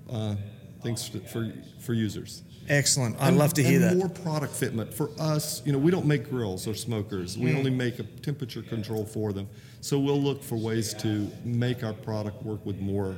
uh, 0.09 0.35
things 0.83 1.07
for 1.07 1.51
for 1.79 1.93
users. 1.93 2.43
Excellent. 2.69 3.15
I'd 3.21 3.29
And- 3.29 3.37
love 3.37 3.53
to 3.53 3.63
hear 3.63 3.81
and 3.81 3.83
that. 3.83 3.97
More 3.97 4.09
product 4.09 4.53
fitment 4.53 4.93
for 4.93 5.09
us. 5.19 5.61
You 5.65 5.71
know, 5.71 5.77
we 5.77 5.91
don't 5.91 6.05
make 6.05 6.29
grills 6.29 6.67
or 6.67 6.73
smokers. 6.73 7.37
Mm. 7.37 7.43
We 7.43 7.55
only 7.55 7.71
make 7.71 7.99
a 7.99 8.03
temperature 8.03 8.61
control 8.61 9.05
for 9.05 9.31
them. 9.31 9.47
So 9.81 9.99
we'll 9.99 10.21
look 10.21 10.43
for 10.43 10.55
ways 10.55 10.93
to 10.95 11.31
make 11.43 11.83
our 11.83 11.93
product 11.93 12.43
work 12.43 12.65
with 12.65 12.79
more 12.79 13.15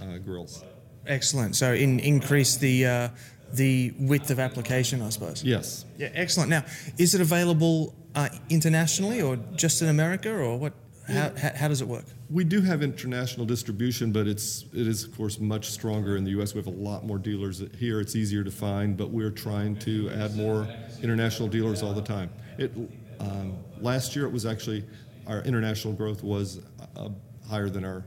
uh, 0.00 0.18
grills. 0.18 0.64
Excellent. 1.06 1.56
So 1.56 1.74
in, 1.74 2.00
increase 2.00 2.56
the 2.56 2.86
uh, 2.86 3.08
the 3.52 3.92
width 3.98 4.30
of 4.30 4.38
application, 4.38 5.02
I 5.02 5.10
suppose. 5.10 5.44
Yes. 5.44 5.84
Yeah, 5.98 6.08
excellent. 6.14 6.48
Now, 6.48 6.64
is 6.98 7.14
it 7.14 7.20
available 7.20 7.94
uh, 8.14 8.28
internationally 8.48 9.20
or 9.20 9.36
just 9.54 9.82
in 9.82 9.88
America, 9.88 10.32
or 10.32 10.56
what? 10.56 10.72
How, 11.08 11.32
how, 11.36 11.50
how 11.56 11.68
does 11.68 11.82
it 11.82 11.88
work? 11.88 12.04
We 12.30 12.44
do 12.44 12.60
have 12.62 12.80
international 12.80 13.44
distribution, 13.44 14.12
but 14.12 14.28
it's 14.28 14.64
it 14.72 14.86
is 14.86 15.04
of 15.04 15.16
course 15.16 15.40
much 15.40 15.70
stronger 15.70 16.16
in 16.16 16.24
the 16.24 16.30
U.S. 16.30 16.54
We 16.54 16.58
have 16.58 16.68
a 16.68 16.70
lot 16.70 17.04
more 17.04 17.18
dealers 17.18 17.62
here. 17.76 18.00
It's 18.00 18.14
easier 18.14 18.44
to 18.44 18.52
find, 18.52 18.96
but 18.96 19.10
we're 19.10 19.32
trying 19.32 19.76
to 19.80 20.10
add 20.10 20.36
more 20.36 20.68
international 21.02 21.48
dealers 21.48 21.82
all 21.82 21.92
the 21.92 22.02
time. 22.02 22.30
It 22.56 22.72
um, 23.18 23.56
last 23.80 24.14
year 24.14 24.26
it 24.26 24.32
was 24.32 24.46
actually 24.46 24.84
our 25.26 25.42
international 25.42 25.94
growth 25.94 26.22
was 26.22 26.60
uh, 26.96 27.08
higher 27.48 27.68
than 27.68 27.84
our 27.84 28.04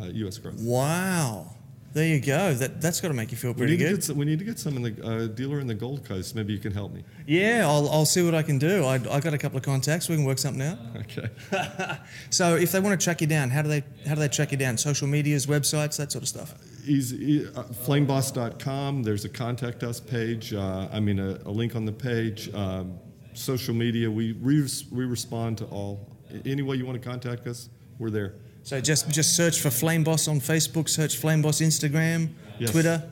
uh, 0.00 0.06
U.S. 0.06 0.38
growth. 0.38 0.60
Wow. 0.60 1.54
There 1.92 2.06
you 2.06 2.20
go. 2.20 2.54
That 2.54 2.80
that's 2.80 3.00
got 3.00 3.08
to 3.08 3.14
make 3.14 3.32
you 3.32 3.36
feel 3.36 3.52
pretty 3.52 3.76
to 3.76 3.84
good. 3.84 4.04
some, 4.04 4.16
we 4.16 4.24
need 4.24 4.38
to 4.38 4.44
get 4.44 4.60
some 4.60 4.76
in 4.76 4.82
the 4.82 5.04
uh, 5.04 5.26
dealer 5.26 5.58
in 5.58 5.66
the 5.66 5.74
Gold 5.74 6.04
Coast. 6.04 6.36
Maybe 6.36 6.52
you 6.52 6.60
can 6.60 6.72
help 6.72 6.92
me. 6.92 7.02
Yeah, 7.26 7.64
I'll, 7.66 7.88
I'll 7.90 8.06
see 8.06 8.22
what 8.22 8.32
I 8.32 8.42
can 8.42 8.58
do. 8.58 8.84
I 8.84 8.94
I 8.94 9.18
got 9.18 9.34
a 9.34 9.38
couple 9.38 9.58
of 9.58 9.64
contacts. 9.64 10.08
We 10.08 10.14
can 10.14 10.24
work 10.24 10.38
something 10.38 10.62
out. 10.62 10.78
Okay. 11.00 11.28
So 12.30 12.54
if 12.54 12.70
they 12.70 12.78
want 12.78 12.98
to 12.98 13.04
track 13.04 13.20
you 13.20 13.26
down, 13.26 13.50
how 13.50 13.62
do 13.62 13.68
they 13.68 13.82
how 14.06 14.14
do 14.14 14.20
they 14.20 14.28
track 14.28 14.52
you 14.52 14.58
down? 14.58 14.78
Social 14.78 15.08
medias, 15.08 15.46
websites, 15.46 15.96
that 15.96 16.12
sort 16.12 16.22
of 16.22 16.28
stuff. 16.28 16.54
Easy, 16.86 17.44
uh, 17.48 17.64
flameboss.com. 17.64 19.02
There's 19.02 19.24
a 19.24 19.28
contact 19.28 19.82
us 19.82 19.98
page. 19.98 20.54
Uh, 20.54 20.88
I 20.92 21.00
mean, 21.00 21.18
a, 21.18 21.40
a 21.44 21.50
link 21.50 21.74
on 21.74 21.84
the 21.86 21.92
page. 21.92 22.54
Um, 22.54 23.00
social 23.34 23.74
media. 23.74 24.08
We, 24.08 24.34
we 24.34 24.64
we 24.92 25.04
respond 25.06 25.58
to 25.58 25.64
all. 25.66 26.06
Any 26.44 26.62
way 26.62 26.76
you 26.76 26.86
want 26.86 27.00
to 27.02 27.08
contact 27.08 27.46
us, 27.46 27.68
we're 27.98 28.10
there. 28.10 28.34
So 28.62 28.80
just 28.80 29.08
just 29.10 29.36
search 29.36 29.60
for 29.60 29.70
Flame 29.70 30.04
Boss 30.04 30.28
on 30.28 30.40
Facebook, 30.40 30.88
search 30.88 31.16
Flame 31.16 31.42
Boss 31.42 31.60
Instagram, 31.60 32.30
Yes. 32.58 32.70
Twitter. 32.70 33.02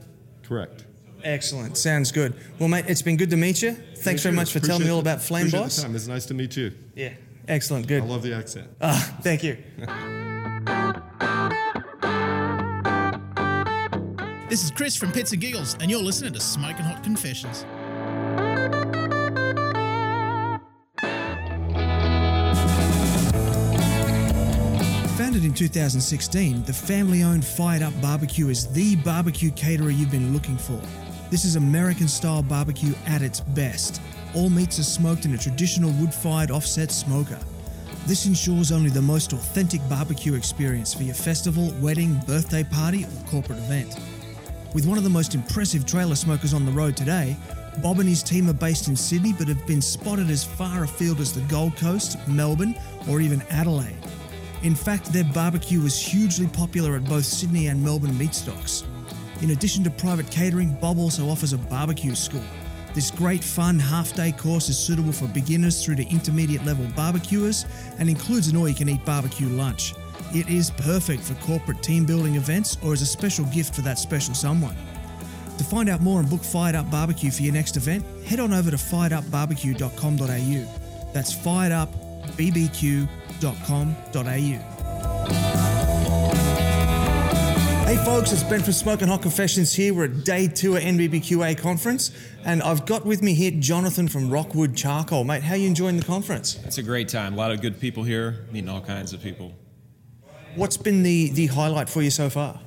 Correct. 0.42 0.84
Excellent. 1.24 1.76
Sounds 1.76 2.12
good. 2.12 2.32
Well, 2.58 2.68
mate, 2.68 2.84
it's 2.86 3.02
been 3.02 3.16
good 3.16 3.30
to 3.30 3.36
meet 3.36 3.60
you. 3.62 3.72
Thanks 3.72 4.00
Thank 4.02 4.18
very 4.20 4.32
you. 4.34 4.36
much 4.36 4.52
for 4.52 4.60
telling 4.60 4.84
me 4.84 4.90
all 4.90 5.00
about 5.00 5.20
Flame 5.20 5.42
appreciate 5.48 5.60
Boss. 5.62 5.76
The 5.76 5.82
time. 5.82 5.96
It's 5.96 6.06
nice 6.06 6.26
to 6.26 6.34
meet 6.34 6.56
you. 6.56 6.72
Yeah. 6.94 7.14
Excellent. 7.48 7.86
Good. 7.88 8.02
I 8.02 8.06
love 8.06 8.22
the 8.22 8.34
accent. 8.34 8.68
Ah, 8.80 9.16
thank 9.22 9.42
you. 9.42 9.56
This 14.48 14.64
is 14.64 14.70
Chris 14.70 14.96
from 14.96 15.12
Pits 15.12 15.32
and 15.32 15.40
Giggles, 15.40 15.76
and 15.80 15.90
you're 15.90 16.02
listening 16.02 16.32
to 16.34 16.40
Smoking 16.40 16.84
Hot 16.84 17.02
Confessions. 17.02 17.64
Founded 25.38 25.52
in 25.52 25.68
2016, 25.68 26.64
the 26.64 26.72
family 26.72 27.22
owned 27.22 27.44
Fired 27.44 27.80
Up 27.80 27.92
Barbecue 28.02 28.48
is 28.48 28.66
the 28.72 28.96
barbecue 28.96 29.52
caterer 29.52 29.90
you've 29.90 30.10
been 30.10 30.32
looking 30.32 30.56
for. 30.56 30.80
This 31.30 31.44
is 31.44 31.54
American 31.54 32.08
style 32.08 32.42
barbecue 32.42 32.92
at 33.06 33.22
its 33.22 33.38
best. 33.38 34.02
All 34.34 34.50
meats 34.50 34.80
are 34.80 34.82
smoked 34.82 35.26
in 35.26 35.34
a 35.34 35.38
traditional 35.38 35.92
wood 35.92 36.12
fired 36.12 36.50
offset 36.50 36.90
smoker. 36.90 37.38
This 38.04 38.26
ensures 38.26 38.72
only 38.72 38.90
the 38.90 39.00
most 39.00 39.32
authentic 39.32 39.80
barbecue 39.88 40.34
experience 40.34 40.92
for 40.92 41.04
your 41.04 41.14
festival, 41.14 41.72
wedding, 41.80 42.20
birthday 42.26 42.64
party, 42.64 43.04
or 43.04 43.30
corporate 43.30 43.60
event. 43.60 43.96
With 44.74 44.86
one 44.86 44.98
of 44.98 45.04
the 45.04 45.10
most 45.10 45.36
impressive 45.36 45.86
trailer 45.86 46.16
smokers 46.16 46.52
on 46.52 46.66
the 46.66 46.72
road 46.72 46.96
today, 46.96 47.36
Bob 47.80 48.00
and 48.00 48.08
his 48.08 48.24
team 48.24 48.50
are 48.50 48.54
based 48.54 48.88
in 48.88 48.96
Sydney 48.96 49.34
but 49.38 49.46
have 49.46 49.64
been 49.68 49.82
spotted 49.82 50.30
as 50.30 50.42
far 50.42 50.82
afield 50.82 51.20
as 51.20 51.32
the 51.32 51.42
Gold 51.42 51.76
Coast, 51.76 52.18
Melbourne, 52.26 52.74
or 53.08 53.20
even 53.20 53.40
Adelaide. 53.50 53.94
In 54.62 54.74
fact, 54.74 55.12
their 55.12 55.24
barbecue 55.24 55.80
was 55.80 56.00
hugely 56.00 56.48
popular 56.48 56.96
at 56.96 57.04
both 57.04 57.24
Sydney 57.24 57.68
and 57.68 57.82
Melbourne 57.82 58.12
Meatstocks. 58.12 58.84
In 59.40 59.50
addition 59.50 59.84
to 59.84 59.90
private 59.90 60.28
catering, 60.30 60.76
Bob 60.80 60.98
also 60.98 61.28
offers 61.28 61.52
a 61.52 61.58
barbecue 61.58 62.16
school. 62.16 62.42
This 62.92 63.12
great 63.12 63.44
fun 63.44 63.78
half 63.78 64.12
day 64.14 64.32
course 64.32 64.68
is 64.68 64.76
suitable 64.76 65.12
for 65.12 65.28
beginners 65.28 65.84
through 65.84 65.94
to 65.96 66.08
intermediate 66.08 66.64
level 66.64 66.86
barbecuers 66.96 67.66
and 67.98 68.08
includes 68.08 68.48
an 68.48 68.56
all 68.56 68.68
you 68.68 68.74
can 68.74 68.88
eat 68.88 69.04
barbecue 69.04 69.46
lunch. 69.46 69.94
It 70.34 70.48
is 70.48 70.72
perfect 70.72 71.22
for 71.22 71.34
corporate 71.34 71.82
team 71.82 72.04
building 72.04 72.34
events 72.34 72.78
or 72.82 72.92
as 72.92 73.00
a 73.00 73.06
special 73.06 73.44
gift 73.46 73.76
for 73.76 73.82
that 73.82 73.98
special 73.98 74.34
someone. 74.34 74.74
To 75.58 75.64
find 75.64 75.88
out 75.88 76.00
more 76.00 76.18
and 76.20 76.28
book 76.28 76.42
Fired 76.42 76.74
Up 76.74 76.90
Barbecue 76.90 77.30
for 77.30 77.42
your 77.42 77.52
next 77.52 77.76
event, 77.76 78.04
head 78.26 78.40
on 78.40 78.52
over 78.52 78.70
to 78.70 78.76
firedupbarbecue.com.au. 78.76 81.12
That's 81.12 81.34
firedupbbq.com.au. 81.34 83.17
Hey 87.86 87.96
folks, 88.04 88.32
it's 88.32 88.42
Ben 88.42 88.62
from 88.62 88.72
Smoking 88.72 89.08
Hot 89.08 89.22
Confessions 89.22 89.72
here. 89.72 89.94
We're 89.94 90.06
at 90.06 90.24
day 90.24 90.48
two 90.48 90.76
at 90.76 90.82
NBBQA 90.82 91.56
conference, 91.56 92.10
and 92.44 92.62
I've 92.62 92.84
got 92.84 93.06
with 93.06 93.22
me 93.22 93.34
here 93.34 93.52
Jonathan 93.52 94.08
from 94.08 94.28
Rockwood 94.28 94.76
Charcoal. 94.76 95.24
Mate, 95.24 95.42
how 95.42 95.54
are 95.54 95.56
you 95.56 95.68
enjoying 95.68 95.96
the 95.96 96.04
conference? 96.04 96.58
It's 96.64 96.78
a 96.78 96.82
great 96.82 97.08
time. 97.08 97.34
A 97.34 97.36
lot 97.36 97.50
of 97.50 97.60
good 97.62 97.80
people 97.80 98.02
here, 98.02 98.46
meeting 98.50 98.68
all 98.68 98.80
kinds 98.80 99.12
of 99.12 99.22
people. 99.22 99.54
What's 100.54 100.76
been 100.76 101.02
the, 101.02 101.30
the 101.30 101.46
highlight 101.46 101.88
for 101.88 102.02
you 102.02 102.10
so 102.10 102.28
far? 102.28 102.60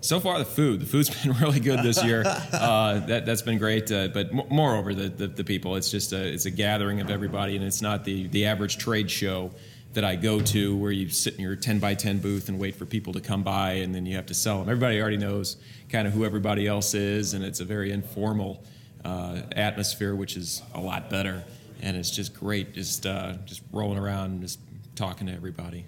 So 0.00 0.18
far, 0.18 0.38
the 0.38 0.44
food. 0.44 0.80
The 0.80 0.86
food's 0.86 1.10
been 1.22 1.34
really 1.34 1.60
good 1.60 1.82
this 1.82 2.02
year. 2.04 2.24
Uh, 2.52 3.00
that 3.06 3.26
that's 3.26 3.42
been 3.42 3.58
great. 3.58 3.90
Uh, 3.90 4.08
but 4.08 4.28
m- 4.32 4.42
moreover, 4.48 4.94
the, 4.94 5.08
the 5.08 5.26
the 5.26 5.44
people. 5.44 5.74
It's 5.76 5.90
just 5.90 6.12
a 6.12 6.22
it's 6.32 6.46
a 6.46 6.50
gathering 6.50 7.00
of 7.00 7.10
everybody, 7.10 7.56
and 7.56 7.64
it's 7.64 7.82
not 7.82 8.04
the 8.04 8.28
the 8.28 8.46
average 8.46 8.78
trade 8.78 9.10
show 9.10 9.50
that 9.94 10.04
I 10.04 10.16
go 10.16 10.40
to 10.40 10.76
where 10.76 10.90
you 10.90 11.08
sit 11.08 11.34
in 11.34 11.40
your 11.40 11.56
10 11.56 11.78
by 11.78 11.94
10 11.94 12.18
booth 12.18 12.48
and 12.48 12.58
wait 12.58 12.76
for 12.76 12.86
people 12.86 13.12
to 13.12 13.20
come 13.20 13.42
by, 13.42 13.72
and 13.72 13.94
then 13.94 14.06
you 14.06 14.16
have 14.16 14.26
to 14.26 14.34
sell 14.34 14.58
them. 14.58 14.68
Everybody 14.68 15.00
already 15.00 15.18
knows 15.18 15.56
kind 15.90 16.06
of 16.06 16.14
who 16.14 16.24
everybody 16.24 16.66
else 16.66 16.94
is, 16.94 17.34
and 17.34 17.44
it's 17.44 17.60
a 17.60 17.64
very 17.64 17.92
informal 17.92 18.64
uh, 19.04 19.42
atmosphere, 19.54 20.14
which 20.14 20.36
is 20.36 20.62
a 20.74 20.80
lot 20.80 21.10
better. 21.10 21.44
And 21.82 21.96
it's 21.96 22.10
just 22.10 22.32
great, 22.32 22.74
just 22.74 23.06
uh, 23.06 23.34
just 23.44 23.62
rolling 23.72 23.98
around 23.98 24.30
and 24.30 24.40
just 24.40 24.60
talking 24.94 25.26
to 25.26 25.32
everybody. 25.32 25.84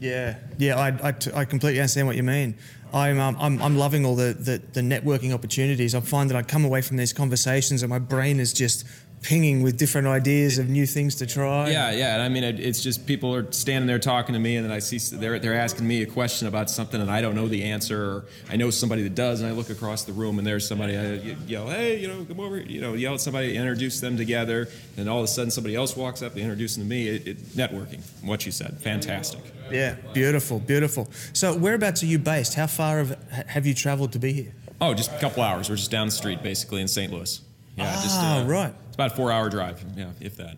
Yeah, 0.00 0.36
yeah, 0.58 0.78
I, 0.78 1.08
I, 1.08 1.12
t- 1.12 1.30
I 1.34 1.44
completely 1.44 1.80
understand 1.80 2.06
what 2.06 2.16
you 2.16 2.22
mean. 2.22 2.56
I'm, 2.92 3.18
um, 3.18 3.36
I'm, 3.40 3.60
I'm 3.60 3.76
loving 3.76 4.06
all 4.06 4.14
the, 4.14 4.32
the, 4.32 4.62
the 4.72 4.80
networking 4.80 5.34
opportunities. 5.34 5.94
I 5.94 6.00
find 6.00 6.30
that 6.30 6.36
I 6.36 6.42
come 6.42 6.64
away 6.64 6.82
from 6.82 6.96
these 6.96 7.12
conversations 7.12 7.82
and 7.82 7.90
my 7.90 7.98
brain 7.98 8.40
is 8.40 8.52
just 8.52 8.86
pinging 9.22 9.62
with 9.62 9.76
different 9.76 10.06
ideas 10.06 10.58
of 10.58 10.68
new 10.68 10.86
things 10.86 11.16
to 11.16 11.26
try. 11.26 11.70
Yeah, 11.70 11.90
yeah. 11.90 12.14
And 12.14 12.22
I 12.22 12.28
mean, 12.28 12.44
it, 12.44 12.60
it's 12.60 12.82
just 12.82 13.06
people 13.06 13.34
are 13.34 13.50
standing 13.52 13.86
there 13.86 13.98
talking 13.98 14.32
to 14.32 14.38
me, 14.38 14.56
and 14.56 14.64
then 14.64 14.72
I 14.72 14.78
see 14.78 14.98
they're 15.16 15.38
they're 15.38 15.54
asking 15.54 15.86
me 15.86 16.02
a 16.02 16.06
question 16.06 16.48
about 16.48 16.70
something, 16.70 17.00
and 17.00 17.10
I 17.10 17.20
don't 17.20 17.34
know 17.34 17.48
the 17.48 17.64
answer, 17.64 18.02
or 18.02 18.24
I 18.50 18.56
know 18.56 18.70
somebody 18.70 19.02
that 19.02 19.14
does, 19.14 19.40
and 19.40 19.48
I 19.48 19.52
look 19.52 19.70
across 19.70 20.04
the 20.04 20.12
room, 20.12 20.38
and 20.38 20.46
there's 20.46 20.66
somebody. 20.66 20.96
I 20.96 21.14
yell, 21.46 21.68
"Hey, 21.68 21.98
you 21.98 22.08
know, 22.08 22.24
come 22.24 22.40
over!" 22.40 22.58
You 22.58 22.80
know, 22.80 22.94
yell 22.94 23.14
at 23.14 23.20
somebody, 23.20 23.56
introduce 23.56 24.00
them 24.00 24.16
together, 24.16 24.68
and 24.96 25.08
all 25.08 25.18
of 25.18 25.24
a 25.24 25.28
sudden 25.28 25.50
somebody 25.50 25.74
else 25.74 25.96
walks 25.96 26.22
up, 26.22 26.34
they 26.34 26.42
introduce 26.42 26.76
them 26.76 26.84
to 26.84 26.88
me. 26.88 27.08
It, 27.08 27.26
it, 27.26 27.38
networking, 27.56 28.00
what 28.22 28.46
you 28.46 28.52
said, 28.52 28.78
fantastic. 28.80 29.40
Yeah, 29.70 29.96
beautiful, 30.14 30.60
beautiful. 30.60 31.08
So, 31.32 31.54
whereabouts 31.54 32.02
are 32.02 32.06
you 32.06 32.18
based? 32.18 32.54
How 32.54 32.66
far 32.66 32.98
have, 32.98 33.22
have 33.48 33.66
you 33.66 33.74
traveled 33.74 34.12
to 34.12 34.18
be 34.18 34.32
here? 34.32 34.52
Oh, 34.80 34.94
just 34.94 35.12
a 35.12 35.18
couple 35.18 35.42
hours. 35.42 35.68
We're 35.68 35.76
just 35.76 35.90
down 35.90 36.06
the 36.06 36.12
street, 36.12 36.42
basically, 36.42 36.80
in 36.80 36.88
St. 36.88 37.12
Louis. 37.12 37.40
Yeah, 37.76 37.92
just 38.02 38.18
Ah, 38.18 38.44
right. 38.46 38.74
About 38.98 39.12
a 39.12 39.14
four-hour 39.16 39.48
drive. 39.48 39.84
Yeah, 39.96 40.10
if 40.20 40.36
that. 40.38 40.56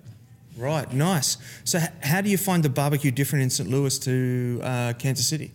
Right, 0.56 0.90
nice. 0.94 1.36
So, 1.64 1.76
h- 1.78 1.90
how 2.02 2.22
do 2.22 2.30
you 2.30 2.38
find 2.38 2.62
the 2.62 2.70
barbecue 2.70 3.10
different 3.10 3.42
in 3.42 3.50
St. 3.50 3.68
Louis 3.68 3.98
to 4.00 4.60
uh, 4.62 4.92
Kansas 4.98 5.28
City? 5.28 5.52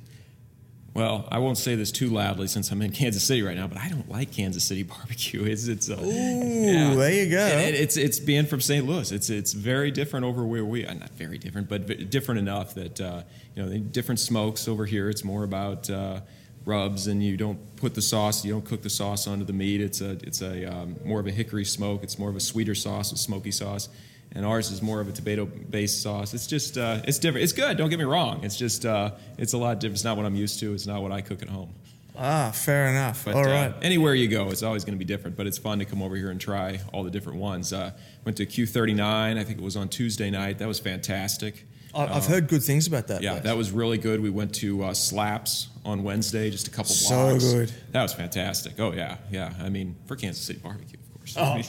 Well, 0.94 1.28
I 1.32 1.40
won't 1.40 1.58
say 1.58 1.74
this 1.76 1.92
too 1.92 2.10
loudly 2.10 2.48
since 2.48 2.72
I'm 2.72 2.82
in 2.84 2.92
Kansas 3.02 3.24
City 3.24 3.42
right 3.42 3.58
now, 3.58 3.66
but 3.68 3.80
I 3.80 3.90
don't 3.90 4.10
like 4.10 4.32
Kansas 4.32 4.64
City 4.64 4.84
barbecue. 4.96 5.44
It's 5.44 5.68
it's 5.68 5.90
uh, 5.90 5.94
Ooh, 6.00 6.96
there 6.96 7.12
you 7.12 7.30
go. 7.32 7.46
It- 7.46 7.74
it- 7.74 7.82
it's 7.82 7.98
it's 7.98 8.20
being 8.20 8.46
from 8.46 8.62
St. 8.62 8.86
Louis. 8.86 9.12
It's 9.12 9.30
it's 9.32 9.54
very 9.54 9.90
different 9.90 10.26
over 10.26 10.46
where 10.46 10.64
we. 10.64 10.86
Uh, 10.86 10.94
not 10.94 11.10
very 11.10 11.40
different, 11.40 11.68
but 11.68 12.10
different 12.12 12.40
enough 12.40 12.76
that 12.76 13.02
uh, 13.02 13.24
you 13.56 13.64
know 13.64 13.70
the 13.70 13.80
different 13.80 14.20
smokes 14.20 14.68
over 14.68 14.86
here. 14.86 15.10
It's 15.10 15.24
more 15.24 15.44
about 15.44 15.90
uh, 15.90 16.22
rubs, 16.66 17.08
and 17.08 17.24
you 17.24 17.38
don't 17.38 17.76
put 17.78 17.94
the 17.96 18.02
sauce. 18.02 18.44
You 18.44 18.54
don't 18.54 18.66
cook 18.66 18.82
the 18.82 18.90
sauce 18.90 19.28
onto 19.28 19.46
the 19.46 19.54
meat. 19.54 19.82
It's 19.82 20.02
a 20.02 20.12
it's 20.24 20.42
a 20.42 20.66
um, 20.66 20.96
more 21.06 21.20
of 21.20 21.28
a 21.28 21.32
hickory 21.32 21.66
smoke. 21.66 22.04
It's 22.04 22.20
more 22.20 22.30
of 22.30 22.36
a 22.36 22.40
sweeter 22.40 22.76
sauce, 22.76 23.12
a 23.12 23.18
smoky 23.18 23.52
sauce. 23.52 23.90
And 24.32 24.46
ours 24.46 24.70
is 24.70 24.82
more 24.82 25.00
of 25.00 25.08
a 25.08 25.14
tomato-based 25.14 26.02
sauce. 26.02 26.34
It's 26.34 26.46
just, 26.46 26.78
uh, 26.78 27.00
it's 27.06 27.20
different. 27.20 27.46
It's 27.46 27.54
good. 27.54 27.78
Don't 27.78 27.90
get 27.90 28.00
me 28.00 28.04
wrong. 28.06 28.44
It's 28.44 28.58
just, 28.58 28.86
uh, 28.86 29.12
it's 29.38 29.54
a 29.54 29.58
lot 29.58 29.80
different. 29.80 29.96
It's 29.96 30.04
not 30.04 30.18
what 30.18 30.26
I'm 30.26 30.36
used 30.36 30.60
to. 30.60 30.74
It's 30.74 30.86
not 30.86 31.02
what 31.02 31.14
I 31.14 31.22
cook 31.22 31.42
at 31.42 31.48
home. 31.48 31.70
ah, 32.18 32.52
fair 32.54 32.88
enough. 32.88 33.24
But 33.24 33.36
All 33.36 33.46
uh, 33.46 33.48
right. 33.48 33.74
anywhere 33.82 34.14
you 34.14 34.28
go, 34.28 34.50
it's 34.50 34.62
always 34.62 34.84
going 34.84 34.98
to 34.98 35.00
be 35.00 35.06
different. 35.06 35.38
But 35.38 35.48
it's 35.48 35.58
fun 35.58 35.80
to 35.80 35.86
come 35.86 36.02
over 36.02 36.18
here 36.18 36.32
and 36.32 36.42
try 36.42 36.82
all 36.92 37.04
the 37.04 37.12
different 37.12 37.40
ones. 37.40 37.72
Uh, 37.72 37.92
went 38.26 38.36
to 38.38 38.46
Q39. 38.46 39.00
I 39.38 39.44
think 39.46 39.58
it 39.58 39.64
was 39.64 39.78
on 39.78 39.88
Tuesday 39.88 40.30
night. 40.30 40.58
That 40.58 40.68
was 40.68 40.82
fantastic. 40.82 41.66
I've 41.94 42.26
heard 42.26 42.50
good 42.50 42.64
things 42.64 42.88
about 42.88 43.08
that. 43.08 43.22
Yeah, 43.22 43.34
place. 43.34 43.44
that 43.44 43.56
was 43.56 43.72
really 43.72 43.98
good. 43.98 44.20
We 44.20 44.30
went 44.30 44.54
to 44.56 44.84
uh, 44.84 44.94
Slaps 44.94 45.70
on 45.86 46.04
Wednesday, 46.04 46.50
just 46.50 46.68
a 46.68 46.72
couple 46.72 46.92
So 46.92 47.30
blocks. 47.30 47.54
good. 47.54 47.72
That 47.92 48.02
was 48.02 48.14
fantastic. 48.14 48.80
Oh 48.80 48.92
yeah, 48.92 49.18
yeah. 49.32 49.54
I 49.62 49.70
mean, 49.70 49.96
for 50.08 50.16
Kansas 50.16 50.44
City 50.44 50.60
barbecue, 50.60 50.98
of 51.00 51.14
course. 51.14 51.36
Oh. 51.38 51.62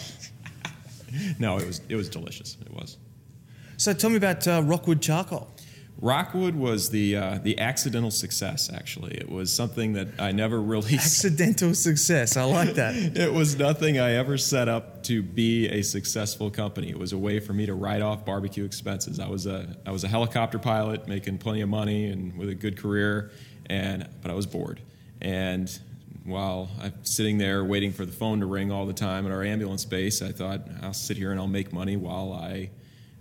no, 1.39 1.59
it 1.59 1.67
was 1.67 1.81
it 1.89 1.95
was 1.97 2.09
delicious. 2.09 2.57
It 2.61 2.73
was. 2.73 2.97
So 3.77 3.93
tell 3.93 4.11
me 4.11 4.17
about 4.17 4.47
uh, 4.49 4.63
Rockwood 4.65 5.03
Charcoal. 5.03 5.53
Rockwood 5.99 6.55
was 6.55 6.91
the 6.91 7.17
uh, 7.17 7.39
the 7.43 7.59
accidental 7.59 8.11
success. 8.11 8.71
Actually, 8.73 9.15
it 9.17 9.31
was 9.31 9.51
something 9.51 9.95
that 9.95 10.09
I 10.19 10.31
never 10.33 10.61
really. 10.61 10.95
Accidental 10.97 11.75
success. 11.75 12.37
I 12.37 12.45
like 12.45 12.75
that. 12.75 12.95
it 13.17 13.33
was 13.33 13.57
nothing 13.57 13.99
I 13.99 14.13
ever 14.13 14.37
set 14.37 14.69
up 14.69 15.03
to 15.05 15.23
be 15.23 15.69
a 15.69 15.81
successful 15.83 16.51
company. 16.51 16.91
It 16.91 16.99
was 16.99 17.13
a 17.13 17.19
way 17.19 17.41
for 17.41 17.55
me 17.55 17.65
to 17.65 17.73
write 17.75 18.03
off 18.03 18.27
barbecue 18.27 18.65
expenses. 18.65 19.19
I 19.19 19.29
was 19.29 19.47
a 19.47 19.75
I 19.87 19.91
was 19.91 20.05
a 20.05 20.09
helicopter 20.09 20.59
pilot 20.59 21.09
making 21.09 21.39
plenty 21.39 21.63
of 21.63 21.71
money 21.71 22.11
and 22.11 22.37
with 22.37 22.51
a 22.51 22.55
good 22.55 22.77
career, 22.77 23.31
and 23.69 24.09
but 24.23 24.31
I 24.31 24.35
was 24.35 24.47
bored. 24.47 24.81
And 25.21 25.71
while 26.25 26.69
I'm 26.81 27.05
sitting 27.05 27.39
there 27.39 27.65
waiting 27.65 27.93
for 27.93 28.05
the 28.05 28.13
phone 28.13 28.41
to 28.41 28.47
ring 28.47 28.73
all 28.73 28.87
the 28.87 28.93
time 28.93 29.27
at 29.27 29.33
our 29.33 29.45
ambulance 29.45 29.85
base, 29.85 30.23
I 30.23 30.33
thought 30.33 30.63
I'll 30.83 30.93
sit 30.93 31.17
here 31.17 31.31
and 31.31 31.41
I'll 31.41 31.47
make 31.47 31.73
money 31.73 31.97
while 31.97 32.33
I 32.33 32.71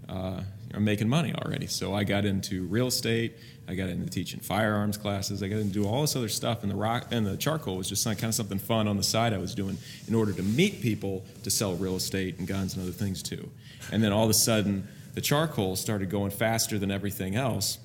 uh, 0.09 0.41
are 0.73 0.79
making 0.79 1.07
money 1.07 1.33
already. 1.33 1.67
So 1.67 1.93
I 1.93 2.03
got 2.03 2.25
into 2.25 2.65
real 2.65 2.87
estate. 2.87 3.35
I 3.67 3.75
got 3.75 3.89
into 3.89 4.09
teaching 4.09 4.39
firearms 4.39 4.97
classes. 4.97 5.41
I 5.41 5.47
got 5.47 5.57
into 5.57 5.87
all 5.87 6.01
this 6.01 6.15
other 6.15 6.29
stuff. 6.29 6.61
And 6.63 6.71
the 6.71 6.75
rock 6.75 7.07
and 7.11 7.25
the 7.25 7.37
charcoal 7.37 7.77
was 7.77 7.89
just 7.89 8.05
kind 8.05 8.23
of 8.23 8.35
something 8.35 8.59
fun 8.59 8.87
on 8.87 8.97
the 8.97 9.03
side 9.03 9.33
I 9.33 9.37
was 9.37 9.55
doing 9.55 9.77
in 10.07 10.15
order 10.15 10.33
to 10.33 10.43
meet 10.43 10.81
people 10.81 11.25
to 11.43 11.49
sell 11.49 11.75
real 11.75 11.95
estate 11.95 12.37
and 12.37 12.47
guns 12.47 12.75
and 12.75 12.83
other 12.83 12.91
things 12.91 13.23
too. 13.23 13.49
And 13.91 14.03
then 14.03 14.11
all 14.11 14.23
of 14.23 14.29
a 14.29 14.35
sudden, 14.35 14.87
the 15.13 15.21
charcoal 15.21 15.75
started 15.75 16.09
going 16.09 16.31
faster 16.31 16.77
than 16.77 16.91
everything 16.91 17.35
else. 17.35 17.79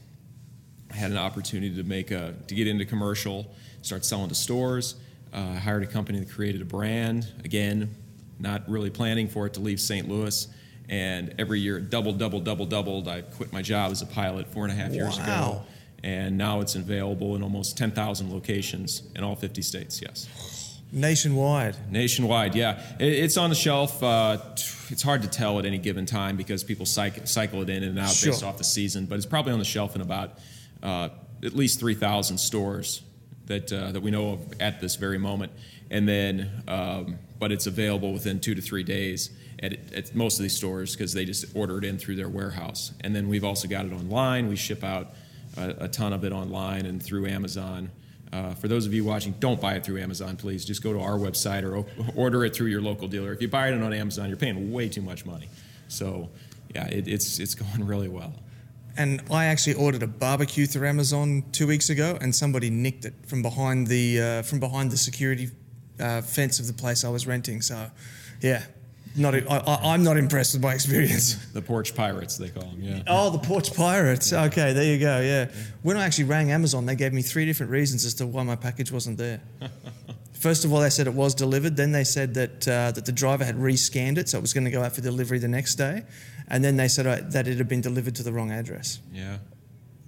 I 0.92 0.96
had 0.96 1.10
an 1.10 1.18
opportunity 1.18 1.74
to 1.76 1.82
make 1.82 2.10
a 2.10 2.34
to 2.48 2.54
get 2.54 2.66
into 2.66 2.84
commercial, 2.84 3.46
start 3.82 4.04
selling 4.04 4.28
to 4.28 4.34
stores. 4.34 4.96
Uh, 5.32 5.54
hired 5.54 5.84
a 5.84 5.86
company 5.86 6.18
that 6.18 6.28
created 6.30 6.60
a 6.60 6.64
brand. 6.64 7.26
Again, 7.44 7.94
not 8.40 8.68
really 8.68 8.90
planning 8.90 9.28
for 9.28 9.46
it 9.46 9.54
to 9.54 9.60
leave 9.60 9.80
St. 9.80 10.08
Louis. 10.08 10.48
And 10.88 11.32
every 11.38 11.60
year, 11.60 11.78
it 11.78 11.88
doubled, 11.88 12.18
doubled, 12.18 12.44
doubled, 12.44 12.68
doubled. 12.70 13.06
I 13.06 13.20
quit 13.22 13.52
my 13.52 13.62
job 13.62 13.92
as 13.92 14.02
a 14.02 14.06
pilot 14.06 14.48
four 14.48 14.64
and 14.64 14.72
a 14.72 14.74
half 14.74 14.92
years 14.92 15.18
ago. 15.18 15.62
And 16.02 16.36
now 16.36 16.60
it's 16.62 16.74
available 16.74 17.36
in 17.36 17.44
almost 17.44 17.78
10,000 17.78 18.32
locations 18.32 19.02
in 19.14 19.22
all 19.22 19.36
50 19.36 19.62
states, 19.62 20.02
yes. 20.02 20.80
Nationwide. 20.90 21.76
Nationwide, 21.92 22.56
yeah. 22.56 22.82
It, 22.98 23.12
it's 23.12 23.36
on 23.36 23.50
the 23.50 23.56
shelf. 23.56 24.02
Uh, 24.02 24.38
it's 24.88 25.02
hard 25.02 25.22
to 25.22 25.28
tell 25.28 25.60
at 25.60 25.64
any 25.64 25.78
given 25.78 26.06
time 26.06 26.36
because 26.36 26.64
people 26.64 26.86
cycle, 26.86 27.24
cycle 27.26 27.62
it 27.62 27.70
in 27.70 27.84
and 27.84 27.96
out 27.98 28.10
Sure. 28.10 28.32
based 28.32 28.42
off 28.42 28.58
the 28.58 28.64
season, 28.64 29.06
but 29.06 29.14
it's 29.16 29.26
probably 29.26 29.52
on 29.52 29.60
the 29.60 29.64
shelf 29.64 29.94
in 29.94 30.00
about 30.00 30.38
at 30.82 31.54
least 31.54 31.80
3,000 31.80 32.38
stores 32.38 33.02
that, 33.46 33.72
uh, 33.72 33.92
that 33.92 34.00
we 34.00 34.10
know 34.10 34.32
of 34.32 34.60
at 34.60 34.80
this 34.80 34.96
very 34.96 35.18
moment. 35.18 35.52
And 35.90 36.08
then, 36.08 36.62
um, 36.68 37.18
but 37.38 37.50
it's 37.50 37.66
available 37.66 38.12
within 38.12 38.40
two 38.40 38.54
to 38.54 38.62
three 38.62 38.84
days 38.84 39.30
at, 39.60 39.92
at 39.92 40.14
most 40.14 40.38
of 40.38 40.42
these 40.42 40.56
stores 40.56 40.94
because 40.94 41.12
they 41.12 41.24
just 41.24 41.44
order 41.54 41.78
it 41.78 41.84
in 41.84 41.98
through 41.98 42.16
their 42.16 42.28
warehouse. 42.28 42.92
And 43.00 43.14
then 43.14 43.28
we've 43.28 43.44
also 43.44 43.66
got 43.68 43.86
it 43.86 43.92
online. 43.92 44.48
We 44.48 44.56
ship 44.56 44.84
out 44.84 45.12
a, 45.56 45.84
a 45.84 45.88
ton 45.88 46.12
of 46.12 46.24
it 46.24 46.32
online 46.32 46.86
and 46.86 47.02
through 47.02 47.26
Amazon. 47.26 47.90
Uh, 48.32 48.54
for 48.54 48.68
those 48.68 48.86
of 48.86 48.94
you 48.94 49.04
watching, 49.04 49.34
don't 49.40 49.60
buy 49.60 49.74
it 49.74 49.84
through 49.84 50.00
Amazon, 50.00 50.36
please. 50.36 50.64
Just 50.64 50.82
go 50.82 50.92
to 50.92 51.00
our 51.00 51.18
website 51.18 51.64
or 51.64 51.84
order 52.14 52.44
it 52.44 52.54
through 52.54 52.68
your 52.68 52.80
local 52.80 53.08
dealer. 53.08 53.32
If 53.32 53.42
you 53.42 53.48
buy 53.48 53.68
it 53.68 53.74
on 53.74 53.92
Amazon, 53.92 54.28
you're 54.28 54.36
paying 54.36 54.72
way 54.72 54.88
too 54.88 55.02
much 55.02 55.26
money. 55.26 55.48
So, 55.88 56.30
yeah, 56.72 56.86
it, 56.86 57.08
it's 57.08 57.40
it's 57.40 57.56
going 57.56 57.84
really 57.84 58.08
well. 58.08 58.32
And 58.96 59.22
I 59.30 59.46
actually 59.46 59.74
ordered 59.74 60.02
a 60.02 60.06
barbecue 60.06 60.66
through 60.66 60.88
Amazon 60.88 61.44
two 61.52 61.66
weeks 61.66 61.90
ago, 61.90 62.18
and 62.20 62.34
somebody 62.34 62.70
nicked 62.70 63.04
it 63.04 63.14
from 63.26 63.42
behind 63.42 63.86
the 63.86 64.20
uh, 64.20 64.42
from 64.42 64.60
behind 64.60 64.90
the 64.90 64.96
security 64.96 65.50
uh, 65.98 66.22
fence 66.22 66.60
of 66.60 66.66
the 66.66 66.72
place 66.72 67.04
I 67.04 67.08
was 67.08 67.26
renting. 67.26 67.62
So, 67.62 67.90
yeah, 68.40 68.64
not 69.16 69.34
I, 69.34 69.40
I, 69.48 69.92
I'm 69.92 70.02
not 70.02 70.16
impressed 70.16 70.54
with 70.54 70.62
my 70.62 70.74
experience. 70.74 71.34
The 71.52 71.62
porch 71.62 71.94
pirates, 71.96 72.36
they 72.36 72.48
call 72.48 72.62
them. 72.62 72.78
Yeah. 72.80 73.02
Oh, 73.08 73.30
the 73.30 73.38
Porch 73.38 73.74
Pirates. 73.74 74.32
Okay, 74.32 74.72
there 74.72 74.84
you 74.84 75.00
go. 75.00 75.20
Yeah. 75.20 75.50
When 75.82 75.96
I 75.96 76.04
actually 76.04 76.24
rang 76.24 76.52
Amazon, 76.52 76.86
they 76.86 76.94
gave 76.94 77.12
me 77.12 77.22
three 77.22 77.44
different 77.44 77.72
reasons 77.72 78.04
as 78.04 78.14
to 78.14 78.26
why 78.26 78.44
my 78.44 78.54
package 78.54 78.92
wasn't 78.92 79.18
there. 79.18 79.40
First 80.32 80.64
of 80.64 80.72
all, 80.72 80.80
they 80.80 80.90
said 80.90 81.06
it 81.08 81.12
was 81.12 81.34
delivered. 81.34 81.76
Then 81.76 81.90
they 81.90 82.04
said 82.04 82.34
that 82.34 82.68
uh, 82.68 82.92
that 82.92 83.04
the 83.04 83.12
driver 83.12 83.44
had 83.44 83.56
rescanned 83.56 84.16
it, 84.16 84.28
so 84.28 84.38
it 84.38 84.40
was 84.40 84.54
going 84.54 84.64
to 84.64 84.70
go 84.70 84.82
out 84.82 84.92
for 84.94 85.00
delivery 85.00 85.38
the 85.38 85.48
next 85.48 85.74
day. 85.74 86.04
And 86.50 86.64
then 86.64 86.76
they 86.76 86.88
said 86.88 87.06
uh, 87.06 87.18
that 87.30 87.46
it 87.46 87.58
had 87.58 87.68
been 87.68 87.80
delivered 87.80 88.16
to 88.16 88.22
the 88.22 88.32
wrong 88.32 88.50
address. 88.50 88.98
Yeah, 89.12 89.38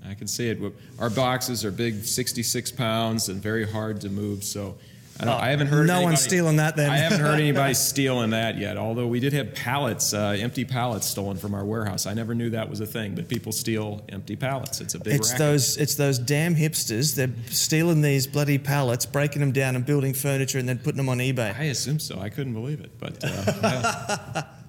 I 0.05 0.15
can 0.15 0.27
see 0.27 0.49
it. 0.49 0.59
Our 0.99 1.09
boxes 1.09 1.65
are 1.65 1.71
big, 1.71 2.05
66 2.05 2.73
pounds, 2.73 3.29
and 3.29 3.41
very 3.41 3.71
hard 3.71 4.01
to 4.01 4.09
move. 4.09 4.43
So 4.43 4.77
I, 5.21 5.25
don't, 5.25 5.41
I 5.41 5.51
haven't 5.51 5.69
heard. 5.69 5.87
no 5.87 6.01
one's 6.03 6.21
stealing 6.21 6.57
that 6.57 6.75
then. 6.75 6.91
I 6.91 6.97
haven't 6.97 7.21
heard 7.21 7.39
anybody 7.41 7.75
stealing 7.75 8.31
that 8.31 8.59
yet. 8.59 8.77
Although 8.77 9.07
we 9.07 9.21
did 9.21 9.33
have 9.35 9.55
pallets, 9.55 10.15
uh, 10.15 10.37
empty 10.39 10.65
pallets 10.65 11.07
stolen 11.07 11.37
from 11.37 11.55
our 11.55 11.65
warehouse. 11.65 12.07
I 12.07 12.15
never 12.15 12.35
knew 12.35 12.51
that 12.51 12.69
was 12.69 12.81
a 12.81 12.87
thing, 12.87 13.15
but 13.15 13.29
people 13.29 13.53
steal 13.53 14.03
empty 14.09 14.35
pallets. 14.35 14.81
It's 14.81 14.95
a 14.95 14.99
big. 14.99 15.15
It's 15.15 15.31
racket. 15.31 15.39
those 15.39 15.77
it's 15.77 15.95
those 15.95 16.19
damn 16.19 16.57
hipsters. 16.57 17.15
They're 17.15 17.31
stealing 17.51 18.01
these 18.01 18.27
bloody 18.27 18.59
pallets, 18.59 19.07
breaking 19.07 19.41
them 19.41 19.53
down, 19.53 19.77
and 19.77 19.87
building 19.87 20.15
furniture, 20.15 20.59
and 20.59 20.69
then 20.69 20.79
putting 20.79 20.97
them 20.97 21.09
on 21.09 21.19
eBay. 21.19 21.57
I 21.57 21.65
assume 21.65 22.01
so. 22.01 22.19
I 22.19 22.29
couldn't 22.29 22.55
believe 22.55 22.81
it, 22.81 22.99
but 22.99 23.23
uh, 23.23 23.29
yeah. 23.63 24.45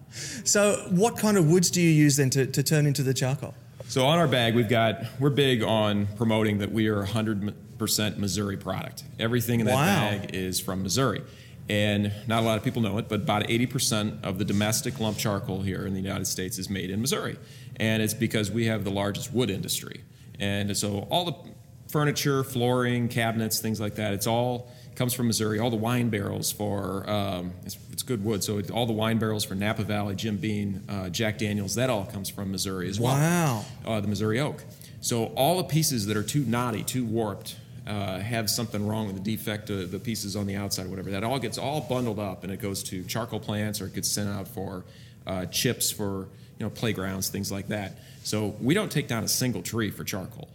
So, 0.44 0.86
what 0.90 1.18
kind 1.18 1.38
of 1.38 1.50
woods 1.50 1.72
do 1.72 1.82
you 1.82 1.90
use 1.90 2.18
then 2.18 2.30
to, 2.32 2.46
to 2.46 2.64
turn 2.64 2.86
into 2.86 3.04
the 3.04 3.14
charcoal? 3.14 3.54
So 3.88 4.06
on 4.06 4.18
our 4.18 4.28
bag, 4.28 4.56
we've 4.56 4.70
got 4.70 5.04
we're 5.20 5.30
big 5.30 5.62
on 5.62 6.08
promoting 6.16 6.60
that 6.60 6.72
we 6.72 6.88
are 6.88 7.04
100% 7.04 7.54
Missouri 8.18 8.58
product. 8.58 9.04
Everything 9.20 9.60
in 9.60 9.66
that 9.68 9.76
Wow. 9.76 10.10
bag 10.10 10.34
is 10.34 10.60
from 10.60 10.82
Missouri. 10.84 11.22
And 11.70 12.12
not 12.28 12.42
a 12.44 12.46
lot 12.46 12.58
of 12.58 12.64
people 12.64 12.82
know 12.82 12.98
it, 12.98 13.08
but 13.08 13.22
about 13.22 13.44
80% 13.48 14.24
of 14.24 14.38
the 14.38 14.46
domestic 14.46 15.00
lump 15.00 15.18
charcoal 15.18 15.62
here 15.62 15.86
in 15.86 15.94
the 15.94 16.02
United 16.02 16.26
States 16.28 16.58
is 16.58 16.70
made 16.70 16.90
in 16.90 17.02
Missouri. 17.02 17.38
And 17.78 18.02
it's 18.02 18.14
because 18.14 18.52
we 18.52 18.66
have 18.66 18.84
the 18.84 18.92
largest 18.92 19.32
wood 19.34 19.50
industry. 19.50 20.04
And 20.40 20.76
so 20.76 21.08
all 21.10 21.26
the 21.26 21.36
furniture, 21.88 22.44
flooring, 22.44 23.08
cabinets, 23.08 23.60
things 23.60 23.80
like 23.80 23.96
that, 23.96 24.14
it's 24.14 24.28
all 24.28 24.72
comes 24.96 25.14
from 25.14 25.28
Missouri. 25.28 25.60
All 25.60 25.70
the 25.70 25.76
wine 25.76 26.10
barrels 26.10 26.52
for, 26.52 27.10
um, 27.10 27.54
it's, 27.66 27.78
it's 27.92 28.04
good 28.04 28.24
wood, 28.24 28.44
so 28.44 28.58
it, 28.60 28.72
all 28.72 28.86
the 28.86 28.94
wine 28.94 29.18
barrels 29.20 29.44
for 29.44 29.56
Napa 29.56 29.84
Valley, 29.84 30.16
Jim 30.16 30.38
Beam, 30.38 30.84
uh, 30.90 31.10
Jack 31.10 31.38
Daniels, 31.38 31.76
that 31.76 31.90
all 31.90 32.06
comes 32.06 32.30
from 32.30 32.52
Missouri 32.52 32.90
as 32.90 33.00
well 33.00 33.14
Wow. 33.16 33.66
uh, 33.86 34.00
the 34.02 34.08
Missouri 34.08 34.40
oak. 34.40 34.64
So 35.02 35.26
all 35.36 35.58
the 35.58 35.64
pieces 35.66 36.06
that 36.08 36.16
are 36.18 36.24
too 36.24 36.46
knotty, 36.46 36.84
too 36.84 37.06
warped, 37.06 37.56
uh, 37.86 38.20
have 38.20 38.50
something 38.50 38.88
wrong 38.88 39.08
with 39.08 39.22
the 39.22 39.36
defect 39.36 39.70
of 39.70 39.92
the 39.92 40.00
pieces 40.00 40.36
on 40.38 40.46
the 40.48 40.56
outside, 40.56 40.88
whatever. 40.88 41.12
That 41.12 41.24
all 41.26 41.38
gets 41.40 41.58
all 41.58 41.82
bundled 41.82 42.20
up 42.20 42.44
and 42.46 42.54
it 42.54 42.62
goes 42.62 42.82
to 42.84 43.04
charcoal 43.04 43.42
plants 43.42 43.82
or 43.82 43.88
it 43.88 43.94
gets 43.94 44.08
sent 44.08 44.30
out 44.30 44.48
for 44.48 44.86
uh, 45.28 45.48
chips 45.48 45.92
for 45.92 46.28
you 46.58 46.62
know 46.62 46.70
playgrounds, 46.70 47.28
things 47.28 47.52
like 47.52 47.68
that. 47.68 47.98
So 48.24 48.56
we 48.62 48.74
don't 48.74 48.90
take 48.90 49.10
down 49.10 49.26
a 49.26 49.28
single 49.28 49.62
tree 49.62 49.92
for 49.92 50.06
charcoal. 50.06 50.48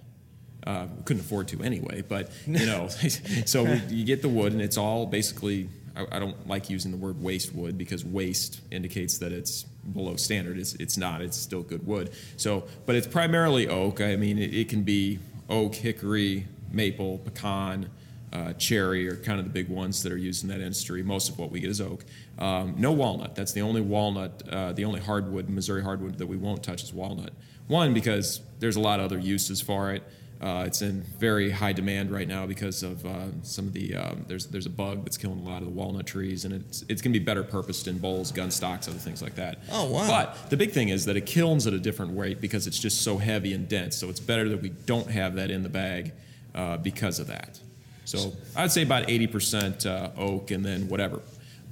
Uh, 0.67 0.87
couldn't 1.05 1.23
afford 1.23 1.49
to 1.49 1.63
anyway, 1.63 2.03
but 2.07 2.31
you 2.47 2.67
know, 2.67 2.89
so 3.47 3.65
we, 3.65 3.81
you 3.89 4.05
get 4.05 4.23
the 4.23 4.29
wood 4.29 4.53
and 4.53 4.61
it's 4.61 4.77
all 4.77 5.07
basically. 5.07 5.69
I, 5.97 6.07
I 6.13 6.19
don't 6.21 6.47
like 6.47 6.71
using 6.71 6.93
the 6.93 6.97
word 6.97 7.21
waste 7.21 7.55
wood 7.55 7.77
because 7.77 8.05
waste 8.05 8.61
indicates 8.71 9.19
that 9.19 9.33
it's 9.33 9.65
below 9.93 10.17
standard. 10.17 10.59
It's, 10.59 10.75
it's 10.75 10.97
not. 10.97 11.23
It's 11.23 11.37
still 11.37 11.63
good 11.63 11.87
wood. 11.87 12.13
So, 12.37 12.65
but 12.87 12.95
it's 12.95 13.07
primarily 13.07 13.67
oak. 13.67 14.01
I 14.01 14.15
mean, 14.15 14.39
it, 14.39 14.55
it 14.55 14.69
can 14.69 14.85
be 14.85 15.19
oak, 15.49 15.75
hickory, 15.75 16.47
maple, 16.71 17.19
pecan, 17.19 17.91
uh, 18.33 18.53
cherry 18.55 19.09
are 19.09 19.17
kind 19.17 19.39
of 19.39 19.47
the 19.47 19.51
big 19.51 19.69
ones 19.69 20.03
that 20.03 20.13
are 20.13 20.19
used 20.19 20.43
in 20.43 20.51
that 20.51 20.61
industry. 20.61 21.03
Most 21.03 21.31
of 21.31 21.39
what 21.39 21.51
we 21.51 21.61
get 21.61 21.71
is 21.71 21.81
oak. 21.81 22.05
Um, 22.39 22.75
no 22.77 22.93
walnut. 22.93 23.35
That's 23.35 23.53
the 23.53 23.63
only 23.63 23.81
walnut, 23.81 24.43
uh, 24.51 24.73
the 24.73 24.85
only 24.85 25.01
hardwood, 25.01 25.49
Missouri 25.49 25.83
hardwood 25.83 26.19
that 26.19 26.27
we 26.27 26.37
won't 26.37 26.63
touch 26.63 26.83
is 26.83 26.93
walnut. 26.93 27.33
One, 27.69 27.95
because 27.95 28.41
there's 28.61 28.77
a 28.77 28.81
lot 28.81 29.01
of 29.01 29.07
other 29.07 29.19
uses 29.19 29.61
for 29.61 29.93
it. 29.93 30.03
Uh, 30.41 30.63
it's 30.67 30.83
in 30.83 31.03
very 31.19 31.51
high 31.51 31.73
demand 31.73 32.13
right 32.13 32.29
now 32.29 32.47
because 32.47 32.85
of 32.85 33.05
uh, 33.05 33.27
some 33.43 33.67
of 33.67 33.73
the 33.73 33.97
um, 33.97 34.25
there's 34.29 34.47
there's 34.47 34.67
a 34.67 34.71
bug 34.71 35.03
that's 35.03 35.17
killing 35.17 35.41
a 35.41 35.43
lot 35.43 35.63
of 35.63 35.65
the 35.65 35.75
walnut 35.75 36.07
trees, 36.07 36.45
and 36.45 36.55
it's 36.55 36.85
it's 36.89 37.03
going 37.03 37.13
to 37.13 37.19
be 37.19 37.25
better 37.25 37.43
purposed 37.43 37.89
in 37.89 37.99
bowls, 37.99 38.31
gun 38.31 38.51
stocks, 38.53 38.87
other 38.87 38.99
things 38.99 39.21
like 39.21 39.35
that. 39.35 39.59
Oh, 39.73 39.91
wow. 39.91 40.07
But 40.07 40.51
the 40.51 40.57
big 40.57 40.71
thing 40.71 40.91
is 40.91 41.07
that 41.07 41.17
it 41.17 41.27
kilns 41.27 41.67
at 41.67 41.73
a 41.73 41.79
different 41.81 42.17
rate 42.17 42.41
because 42.41 42.69
it's 42.69 42.79
just 42.79 43.03
so 43.03 43.19
heavy 43.19 43.53
and 43.53 43.69
dense. 43.69 43.97
So 43.97 44.09
it's 44.11 44.21
better 44.21 44.49
that 44.51 44.63
we 44.63 44.69
don't 44.69 45.11
have 45.11 45.35
that 45.35 45.51
in 45.51 45.65
the 45.65 45.69
bag 45.69 46.13
uh, 46.55 46.77
because 46.77 47.19
of 47.19 47.27
that. 47.27 47.59
So 48.05 48.33
I'd 48.57 48.73
say 48.73 48.83
about 48.83 49.09
80% 49.09 49.85
uh, 49.85 50.11
oak 50.17 50.51
and 50.51 50.65
then 50.65 50.89
whatever. 50.89 51.21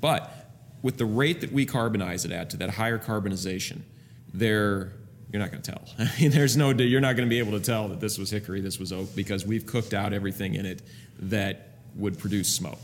But 0.02 0.30
with 0.82 0.98
the 0.98 1.06
rate 1.06 1.40
that 1.40 1.50
we 1.50 1.64
carbonize 1.64 2.26
it 2.26 2.32
at, 2.32 2.50
to 2.50 2.58
that 2.58 2.70
higher 2.70 2.98
carbonization, 2.98 3.80
there 4.34 4.92
you're 5.32 5.40
not 5.40 5.50
going 5.50 5.62
to 5.62 5.72
tell. 5.72 5.84
I 5.98 6.10
mean, 6.20 6.30
there's 6.30 6.56
no 6.56 6.70
you're 6.70 7.00
not 7.00 7.16
going 7.16 7.28
to 7.28 7.30
be 7.30 7.38
able 7.38 7.52
to 7.52 7.64
tell 7.64 7.88
that 7.88 8.00
this 8.00 8.18
was 8.18 8.30
hickory, 8.30 8.60
this 8.60 8.78
was 8.78 8.92
oak 8.92 9.14
because 9.14 9.44
we've 9.46 9.66
cooked 9.66 9.94
out 9.94 10.12
everything 10.12 10.54
in 10.54 10.66
it 10.66 10.82
that 11.18 11.70
would 11.94 12.18
produce 12.18 12.52
smoke. 12.52 12.78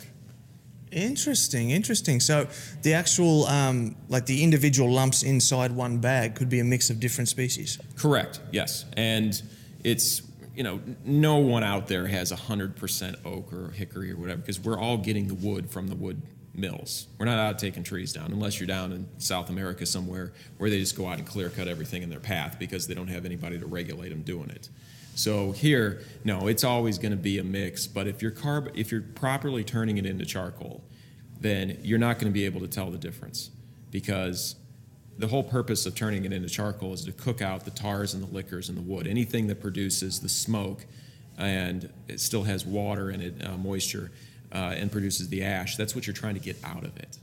Interesting, 0.91 1.71
interesting. 1.71 2.21
So 2.21 2.49
the 2.83 2.93
actual, 2.93 3.47
um, 3.47 3.97
like 4.09 4.27
the 4.27 4.45
individual 4.45 4.91
lumps 4.91 5.23
inside 5.23 5.73
one 5.73 5.99
bag 5.99 6.35
could 6.35 6.51
be 6.51 6.61
a 6.61 6.65
mix 6.65 6.91
of 6.91 7.01
different 7.01 7.29
species. 7.29 7.79
Correct. 7.97 8.41
Yes, 8.51 8.85
and 8.95 9.41
it's 9.85 10.21
you 10.55 10.63
know 10.63 10.81
no 11.05 11.39
one 11.39 11.65
out 11.65 11.89
there 11.89 12.07
has 12.07 12.31
hundred 12.31 12.77
percent 12.77 13.17
oak 13.25 13.53
or 13.55 13.71
hickory 13.71 14.13
or 14.13 14.17
whatever 14.17 14.43
because 14.43 14.61
we're 14.61 14.79
all 14.79 14.99
getting 14.99 15.29
the 15.29 15.35
wood 15.35 15.71
from 15.71 15.89
the 15.89 15.95
wood 15.95 16.21
mills. 16.55 17.07
We're 17.19 17.27
not 17.27 17.39
out 17.39 17.59
taking 17.59 17.83
trees 17.83 18.13
down 18.13 18.33
unless 18.33 18.61
you're 18.61 18.67
down 18.67 18.93
in 18.93 19.09
South 19.19 19.49
America 19.49 19.87
somewhere 19.87 20.33
where 20.59 20.71
they 20.71 20.79
just 20.79 20.97
go 20.97 21.07
out 21.07 21.19
and 21.19 21.27
clear 21.27 21.49
cut 21.49 21.69
everything 21.69 22.03
in 22.03 22.11
their 22.11 22.21
path 22.21 22.59
because 22.59 22.87
they 22.87 22.95
don't 22.95 23.09
have 23.09 23.25
anybody 23.25 23.59
to 23.59 23.67
regulate 23.67 24.11
them 24.11 24.23
doing 24.23 24.51
it. 24.51 24.69
So 25.15 25.53
here, 25.53 26.01
no, 26.25 26.47
it's 26.47 26.65
always 26.65 26.99
going 26.99 27.13
to 27.13 27.19
be 27.19 27.39
a 27.39 27.45
mix. 27.45 27.87
But 27.87 28.07
if 28.07 28.23
you're 28.23 28.31
carb, 28.31 28.71
if 28.75 28.91
you're 28.91 29.03
properly 29.03 29.65
turning 29.65 29.99
it 29.99 30.07
into 30.07 30.25
charcoal, 30.25 30.83
then 31.41 31.79
you're 31.83 31.99
not 31.99 32.19
going 32.19 32.33
to 32.33 32.35
be 32.35 32.45
able 32.45 32.61
to 32.61 32.69
tell 32.69 32.91
the 32.91 32.99
difference 32.99 33.51
because 33.91 34.57
the 35.19 35.27
whole 35.27 35.43
purpose 35.43 35.85
of 35.85 35.95
turning 35.95 36.25
it 36.25 36.33
into 36.33 36.49
charcoal 36.49 36.95
is 36.95 37.05
to 37.05 37.13
cook 37.13 37.43
out 37.43 37.65
the 37.65 37.71
tars 37.71 38.15
and 38.15 38.23
the 38.23 38.33
liquors 38.35 38.69
and 38.69 38.79
the 38.79 38.83
wood. 38.83 39.07
Anything 39.07 39.47
that 39.49 39.61
produces 39.61 40.21
the 40.21 40.29
smoke 40.29 40.87
and 41.37 41.93
it 42.09 42.21
still 42.21 42.45
has 42.45 42.65
water 42.65 43.11
in 43.11 43.21
it, 43.21 43.35
uh, 43.45 43.57
moisture, 43.57 44.11
uh, 44.53 44.75
and 44.77 44.93
produces 44.93 45.29
the 45.29 45.43
ash. 45.45 45.77
That's 45.77 45.95
what 45.95 46.07
you're 46.07 46.15
trying 46.15 46.35
to 46.35 46.41
get 46.41 46.57
out 46.65 46.85
of 46.85 46.97
it. 46.97 47.19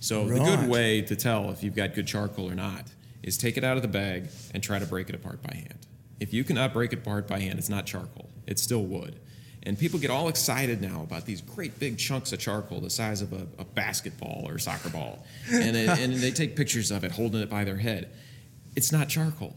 So 0.00 0.26
the 0.26 0.40
good 0.40 0.68
way 0.68 1.02
to 1.02 1.14
tell 1.14 1.50
if 1.50 1.62
you've 1.62 1.76
got 1.76 1.94
good 1.94 2.06
charcoal 2.06 2.50
or 2.50 2.54
not 2.54 2.86
is 3.22 3.38
take 3.38 3.56
it 3.56 3.62
out 3.62 3.76
of 3.76 3.82
the 3.82 3.88
bag 3.88 4.28
and 4.52 4.62
try 4.62 4.78
to 4.78 4.86
break 4.86 5.08
it 5.08 5.14
apart 5.14 5.42
by 5.42 5.54
hand. 5.54 5.86
If 6.18 6.32
you 6.32 6.42
cannot 6.44 6.72
break 6.72 6.92
it 6.92 7.00
apart 7.00 7.28
by 7.28 7.38
hand, 7.40 7.58
it's 7.58 7.68
not 7.68 7.86
charcoal. 7.86 8.28
It's 8.46 8.62
still 8.62 8.82
wood. 8.82 9.18
And 9.64 9.78
people 9.78 10.00
get 10.00 10.10
all 10.10 10.28
excited 10.28 10.82
now 10.82 11.02
about 11.02 11.24
these 11.24 11.40
great 11.40 11.78
big 11.78 11.98
chunks 11.98 12.32
of 12.32 12.40
charcoal 12.40 12.80
the 12.80 12.90
size 12.90 13.22
of 13.22 13.32
a, 13.32 13.46
a 13.58 13.64
basketball 13.64 14.42
or 14.44 14.56
a 14.56 14.60
soccer 14.60 14.88
ball. 14.88 15.24
And, 15.52 15.76
it, 15.76 15.88
and 15.88 16.14
they 16.14 16.32
take 16.32 16.56
pictures 16.56 16.90
of 16.90 17.04
it 17.04 17.12
holding 17.12 17.40
it 17.40 17.48
by 17.48 17.62
their 17.62 17.76
head. 17.76 18.10
It's 18.74 18.90
not 18.90 19.08
charcoal, 19.08 19.54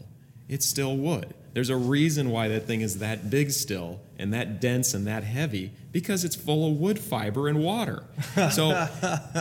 it's 0.48 0.66
still 0.66 0.96
wood. 0.96 1.34
There's 1.56 1.70
a 1.70 1.76
reason 1.76 2.28
why 2.28 2.48
that 2.48 2.66
thing 2.66 2.82
is 2.82 2.98
that 2.98 3.30
big 3.30 3.50
still 3.50 3.98
and 4.18 4.34
that 4.34 4.60
dense 4.60 4.92
and 4.92 5.06
that 5.06 5.24
heavy 5.24 5.72
because 5.90 6.22
it's 6.22 6.36
full 6.36 6.70
of 6.70 6.78
wood 6.78 6.98
fiber 6.98 7.48
and 7.48 7.64
water. 7.64 8.04
So, 8.50 8.86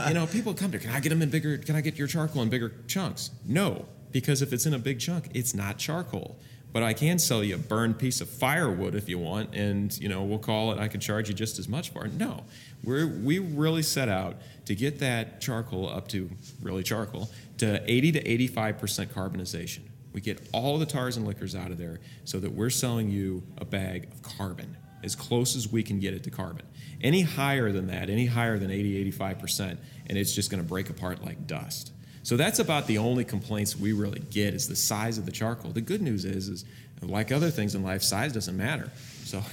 you 0.08 0.14
know, 0.14 0.26
people 0.26 0.54
come 0.54 0.72
to, 0.72 0.80
can 0.80 0.92
I 0.92 1.02
get 1.02 1.10
them 1.10 1.22
in 1.22 1.30
bigger, 1.30 1.58
can 1.58 1.76
I 1.76 1.82
get 1.82 1.98
your 1.98 2.08
charcoal 2.08 2.42
in 2.42 2.48
bigger 2.48 2.72
chunks? 2.88 3.32
No, 3.46 3.84
because 4.14 4.42
if 4.42 4.54
it's 4.54 4.66
in 4.66 4.74
a 4.74 4.80
big 4.80 5.02
chunk, 5.02 5.28
it's 5.34 5.54
not 5.54 5.78
charcoal. 5.78 6.40
But 6.72 6.84
I 6.84 6.94
can 6.94 7.20
sell 7.20 7.44
you 7.44 7.56
a 7.56 7.58
burned 7.58 8.00
piece 8.00 8.22
of 8.22 8.30
firewood 8.30 8.96
if 8.96 9.10
you 9.10 9.20
want, 9.20 9.54
and 9.54 9.98
you 10.00 10.08
know 10.08 10.24
we'll 10.24 10.40
call 10.40 10.72
it. 10.72 10.80
I 10.80 10.88
can 10.88 11.02
charge 11.02 11.28
you 11.28 11.36
just 11.36 11.60
as 11.60 11.68
much 11.68 11.90
for 11.90 12.06
it. 12.06 12.14
No, 12.14 12.46
we 12.82 13.04
we 13.04 13.40
really 13.40 13.84
set 13.84 14.08
out 14.08 14.38
to 14.68 14.76
get 14.76 15.00
that 15.00 15.42
charcoal 15.42 15.90
up 15.90 16.08
to 16.10 16.30
really 16.62 16.84
charcoal 16.84 17.30
to 17.58 17.82
80 17.90 18.14
to 18.14 18.32
85 18.32 18.78
percent 18.78 19.14
carbonization. 19.14 19.82
We 20.16 20.22
get 20.22 20.48
all 20.54 20.78
the 20.78 20.86
tars 20.86 21.18
and 21.18 21.28
liquors 21.28 21.56
out 21.56 21.72
of 21.72 21.78
there, 21.78 22.00
so 22.24 22.40
that 22.40 22.54
we're 22.54 22.70
selling 22.70 23.10
you 23.10 23.44
a 23.58 23.66
bag 23.66 24.08
of 24.14 24.24
carbon 24.24 24.78
as 25.04 25.14
close 25.14 25.58
as 25.58 25.70
we 25.70 25.84
can 25.84 26.00
get 26.00 26.14
it 26.14 26.24
to 26.24 26.32
carbon. 26.32 26.66
Any 27.02 27.22
higher 27.22 27.74
than 27.74 27.88
that, 27.88 28.10
any 28.10 28.26
higher 28.26 28.58
than 28.58 28.72
80 28.72 28.98
85 28.98 29.40
percent, 29.40 29.80
and 30.08 30.18
it's 30.18 30.34
just 30.34 30.50
going 30.50 30.64
to 30.64 30.68
break 30.68 30.90
apart 30.90 31.22
like 31.22 31.46
dust. 31.48 31.92
So 32.24 32.38
that's 32.38 32.60
about 32.60 32.88
the 32.88 32.98
only 32.98 33.26
complaints 33.26 33.76
we 33.76 33.92
really 33.92 34.22
get 34.32 34.54
is 34.54 34.70
the 34.70 34.76
size 34.78 35.18
of 35.18 35.26
the 35.26 35.34
charcoal. 35.34 35.72
The 35.72 35.82
good 35.82 36.02
news 36.02 36.24
is, 36.24 36.48
is 36.48 36.64
like 37.02 37.34
other 37.34 37.50
things 37.50 37.76
in 37.76 37.84
life, 37.84 38.02
size 38.02 38.32
doesn't 38.32 38.56
matter. 38.56 38.90
So, 39.26 39.44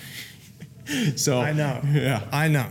so 1.16 1.40
I 1.40 1.52
know. 1.52 1.80
yeah, 1.90 2.22
I 2.30 2.46
know. 2.46 2.68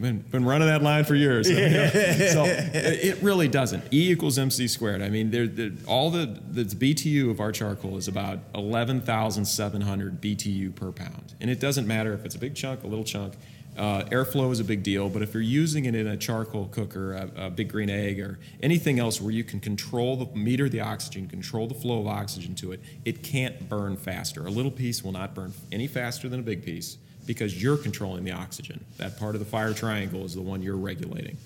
Been, 0.00 0.18
been 0.18 0.44
running 0.44 0.68
that 0.68 0.82
line 0.82 1.04
for 1.04 1.14
years. 1.14 1.46
so 2.32 2.44
it 2.46 3.22
really 3.22 3.48
doesn't. 3.48 3.84
E 3.92 4.10
equals 4.10 4.38
MC 4.38 4.68
squared. 4.68 5.02
I 5.02 5.08
mean, 5.08 5.30
there, 5.30 5.46
there, 5.46 5.70
all 5.86 6.10
the, 6.10 6.40
the 6.50 6.64
BTU 6.64 7.30
of 7.30 7.40
our 7.40 7.52
charcoal 7.52 7.96
is 7.96 8.08
about 8.08 8.38
11,700 8.54 10.20
BTU 10.20 10.74
per 10.74 10.92
pound. 10.92 11.34
And 11.40 11.50
it 11.50 11.60
doesn't 11.60 11.86
matter 11.86 12.12
if 12.12 12.24
it's 12.24 12.34
a 12.34 12.38
big 12.38 12.54
chunk, 12.54 12.82
a 12.82 12.86
little 12.86 13.04
chunk. 13.04 13.34
Uh, 13.80 14.04
airflow 14.10 14.52
is 14.52 14.60
a 14.60 14.64
big 14.64 14.82
deal, 14.82 15.08
but 15.08 15.22
if 15.22 15.32
you're 15.32 15.42
using 15.42 15.86
it 15.86 15.94
in 15.94 16.06
a 16.06 16.14
charcoal 16.14 16.66
cooker, 16.66 17.14
a, 17.14 17.46
a 17.46 17.50
big 17.50 17.70
green 17.70 17.88
egg, 17.88 18.20
or 18.20 18.38
anything 18.62 18.98
else 18.98 19.22
where 19.22 19.32
you 19.32 19.42
can 19.42 19.58
control 19.58 20.18
the 20.18 20.26
meter 20.38 20.68
the 20.68 20.82
oxygen, 20.82 21.26
control 21.26 21.66
the 21.66 21.72
flow 21.72 22.00
of 22.00 22.06
oxygen 22.06 22.54
to 22.54 22.72
it, 22.72 22.80
it 23.06 23.22
can't 23.22 23.70
burn 23.70 23.96
faster. 23.96 24.46
A 24.46 24.50
little 24.50 24.70
piece 24.70 25.02
will 25.02 25.12
not 25.12 25.34
burn 25.34 25.54
any 25.72 25.86
faster 25.86 26.28
than 26.28 26.40
a 26.40 26.42
big 26.42 26.62
piece 26.62 26.98
because 27.24 27.62
you're 27.62 27.78
controlling 27.78 28.22
the 28.22 28.32
oxygen. 28.32 28.84
That 28.98 29.18
part 29.18 29.34
of 29.34 29.38
the 29.38 29.46
fire 29.46 29.72
triangle 29.72 30.26
is 30.26 30.34
the 30.34 30.42
one 30.42 30.60
you're 30.60 30.76
regulating. 30.76 31.38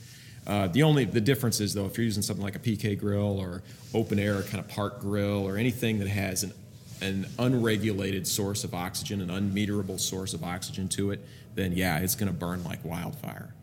Uh, 0.45 0.67
the 0.67 0.83
only 0.83 1.05
the 1.05 1.21
difference 1.21 1.61
is 1.61 1.73
though 1.73 1.87
if 1.87 1.97
you're 1.97 2.05
using 2.05 2.23
something 2.23 2.45
like 2.45 2.57
a 2.57 2.59
PK 2.59 2.99
grill 2.99 3.39
or 3.39 3.63
open 3.95 4.19
air 4.19 4.43
kind 4.43 4.59
of 4.59 4.67
park 4.67 5.01
grill 5.01 5.47
or 5.47 5.57
anything 5.57 6.01
that 6.01 6.09
has 6.09 6.43
an 6.43 6.53
an 7.01 7.27
unregulated 7.39 8.27
source 8.27 8.65
of 8.65 8.75
oxygen, 8.75 9.21
an 9.21 9.31
unmeterable 9.31 9.99
source 9.99 10.35
of 10.35 10.43
oxygen 10.45 10.89
to 10.91 11.11
it, 11.11 11.27
then 11.55 11.73
yeah, 11.73 11.99
it's 11.99 12.15
going 12.15 12.33
to 12.33 12.39
burn 12.39 12.63
like 12.65 12.85
wildfire. 12.85 13.55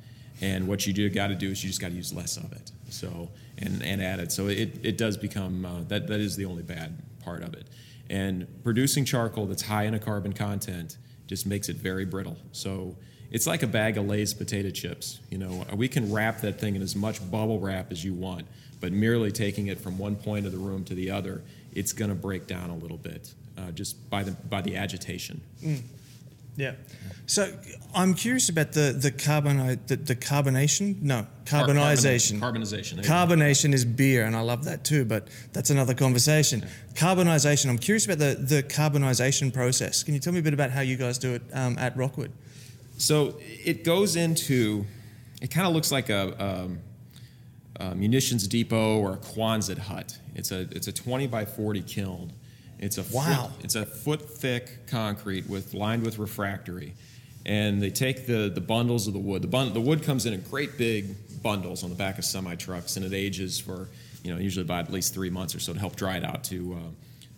And 0.42 0.68
what 0.68 0.88
you 0.88 0.94
do 0.94 1.10
got 1.10 1.28
to 1.28 1.36
do 1.36 1.50
is 1.52 1.64
you 1.64 1.70
just 1.70 1.82
got 1.82 1.90
to 1.90 1.94
use 1.94 2.14
less 2.14 2.38
of 2.38 2.52
it. 2.52 2.72
So 2.90 3.30
and 3.58 3.82
and 3.84 4.02
add 4.02 4.20
it. 4.20 4.32
So 4.32 4.48
it, 4.48 4.80
it 4.84 4.98
does 4.98 5.18
become 5.18 5.66
uh, 5.66 5.82
that 5.88 6.08
that 6.08 6.20
is 6.20 6.36
the 6.36 6.46
only 6.46 6.64
bad 6.64 6.98
part 7.24 7.44
of 7.44 7.54
it. 7.54 7.68
And 8.10 8.48
producing 8.64 9.06
charcoal 9.06 9.46
that's 9.46 9.62
high 9.62 9.84
in 9.84 9.94
a 9.94 10.00
carbon 10.00 10.34
content 10.34 10.98
just 11.28 11.46
makes 11.46 11.70
it 11.70 11.78
very 11.78 12.06
brittle. 12.06 12.38
So 12.52 12.98
it's 13.32 13.48
like 13.48 13.64
a 13.64 13.68
bag 13.68 13.98
of 13.98 14.06
Lay's 14.06 14.34
potato 14.34 14.70
chips. 14.70 15.22
You 15.30 15.38
know, 15.38 15.66
we 15.74 15.88
can 15.88 16.12
wrap 16.12 16.42
that 16.42 16.60
thing 16.60 16.76
in 16.76 16.82
as 16.82 16.96
much 16.96 17.20
bubble 17.32 17.60
wrap 17.60 17.92
as 17.92 18.04
you 18.04 18.14
want, 18.14 18.46
but 18.82 18.92
merely 18.92 19.32
taking 19.32 19.68
it 19.68 19.80
from 19.80 19.98
one 19.98 20.18
point 20.18 20.46
of 20.46 20.52
the 20.52 20.58
room 20.58 20.84
to 20.86 20.94
the 20.94 21.12
other, 21.12 21.42
it's 21.74 21.94
going 21.94 22.10
to 22.10 22.16
break 22.16 22.48
down 22.48 22.70
a 22.70 22.76
little 22.76 22.98
bit 22.98 23.34
uh, 23.58 23.72
just 23.72 24.10
by 24.10 24.24
the 24.24 24.32
by 24.32 24.62
the 24.62 24.78
agitation. 24.78 25.42
Yeah. 26.58 26.74
So 27.28 27.54
I'm 27.96 28.14
curious 28.14 28.50
about 28.50 28.74
the 28.74 28.96
the 28.98 29.12
carbon 29.12 29.80
the, 29.88 29.96
the 29.96 30.16
carbonation. 30.16 31.02
No, 31.02 31.26
carbonization. 31.46 32.40
Carbonization. 32.40 32.96
there 32.96 33.04
you 33.04 33.10
go. 33.10 33.14
Carbonation 33.14 33.74
is 33.74 33.86
beer, 33.86 34.26
and 34.26 34.36
I 34.36 34.42
love 34.42 34.66
that 34.66 34.84
too. 34.84 35.06
But 35.06 35.30
that's 35.54 35.70
another 35.70 35.94
conversation. 35.94 36.66
Carbonization. 36.94 37.70
I'm 37.70 37.78
curious 37.78 38.06
about 38.06 38.20
the 38.20 38.36
the 38.36 38.64
carbonization 38.64 39.54
process. 39.54 40.04
Can 40.04 40.14
you 40.14 40.20
tell 40.20 40.34
me 40.34 40.40
a 40.40 40.44
bit 40.44 40.54
about 40.54 40.72
how 40.72 40.82
you 40.82 40.98
guys 40.98 41.18
do 41.18 41.34
it 41.34 41.44
um, 41.54 41.78
at 41.78 41.96
Rockwood? 41.96 42.32
So 43.02 43.40
it 43.42 43.84
goes 43.84 44.16
into, 44.16 44.86
it 45.42 45.50
kind 45.50 45.66
of 45.66 45.74
looks 45.74 45.92
like 45.92 46.10
a, 46.10 46.44
um, 46.44 46.80
a 47.80 47.96
munitions 47.96 48.48
depot 48.48 49.00
or 49.00 49.14
a 49.14 49.18
Quonset 49.18 49.80
hut. 49.80 50.20
It's 50.42 50.52
a 50.52 50.62
it's 50.72 50.88
a 50.88 50.92
20 50.92 51.28
by 51.28 51.46
40 51.46 51.84
kiln. 51.84 52.34
It's 52.80 52.98
a 52.98 53.04
Wow. 53.16 53.52
Foot, 53.54 53.64
it's 53.64 53.76
a 53.76 53.86
foot 53.86 54.22
thick 54.28 54.88
concrete 54.88 55.48
with 55.48 55.76
lined 55.76 56.04
with 56.04 56.18
refractory, 56.18 56.96
and 57.46 57.80
they 57.80 57.92
take 57.92 58.26
the 58.26 58.50
the 58.50 58.60
bundles 58.60 59.06
of 59.06 59.14
the 59.14 59.20
wood. 59.20 59.44
The 59.44 59.48
bun, 59.48 59.72
the 59.74 59.82
wood 59.82 60.02
comes 60.02 60.26
in 60.26 60.34
in 60.34 60.42
great 60.42 60.80
big 60.80 61.16
bundles 61.44 61.84
on 61.84 61.92
the 61.92 61.96
back 61.96 62.18
of 62.18 62.26
semi 62.26 62.56
trucks, 62.56 62.98
and 62.98 63.06
it 63.06 63.14
ages 63.14 63.60
for 63.60 63.88
you 64.24 64.34
know 64.34 64.40
usually 64.40 64.66
about 64.66 64.86
at 64.86 64.92
least 64.92 65.14
three 65.14 65.30
months 65.30 65.54
or 65.54 65.60
so 65.60 65.74
to 65.74 65.80
help 65.80 65.96
dry 65.96 66.18
it 66.18 66.24
out 66.24 66.44
to. 66.46 66.74
Uh, 66.74 66.90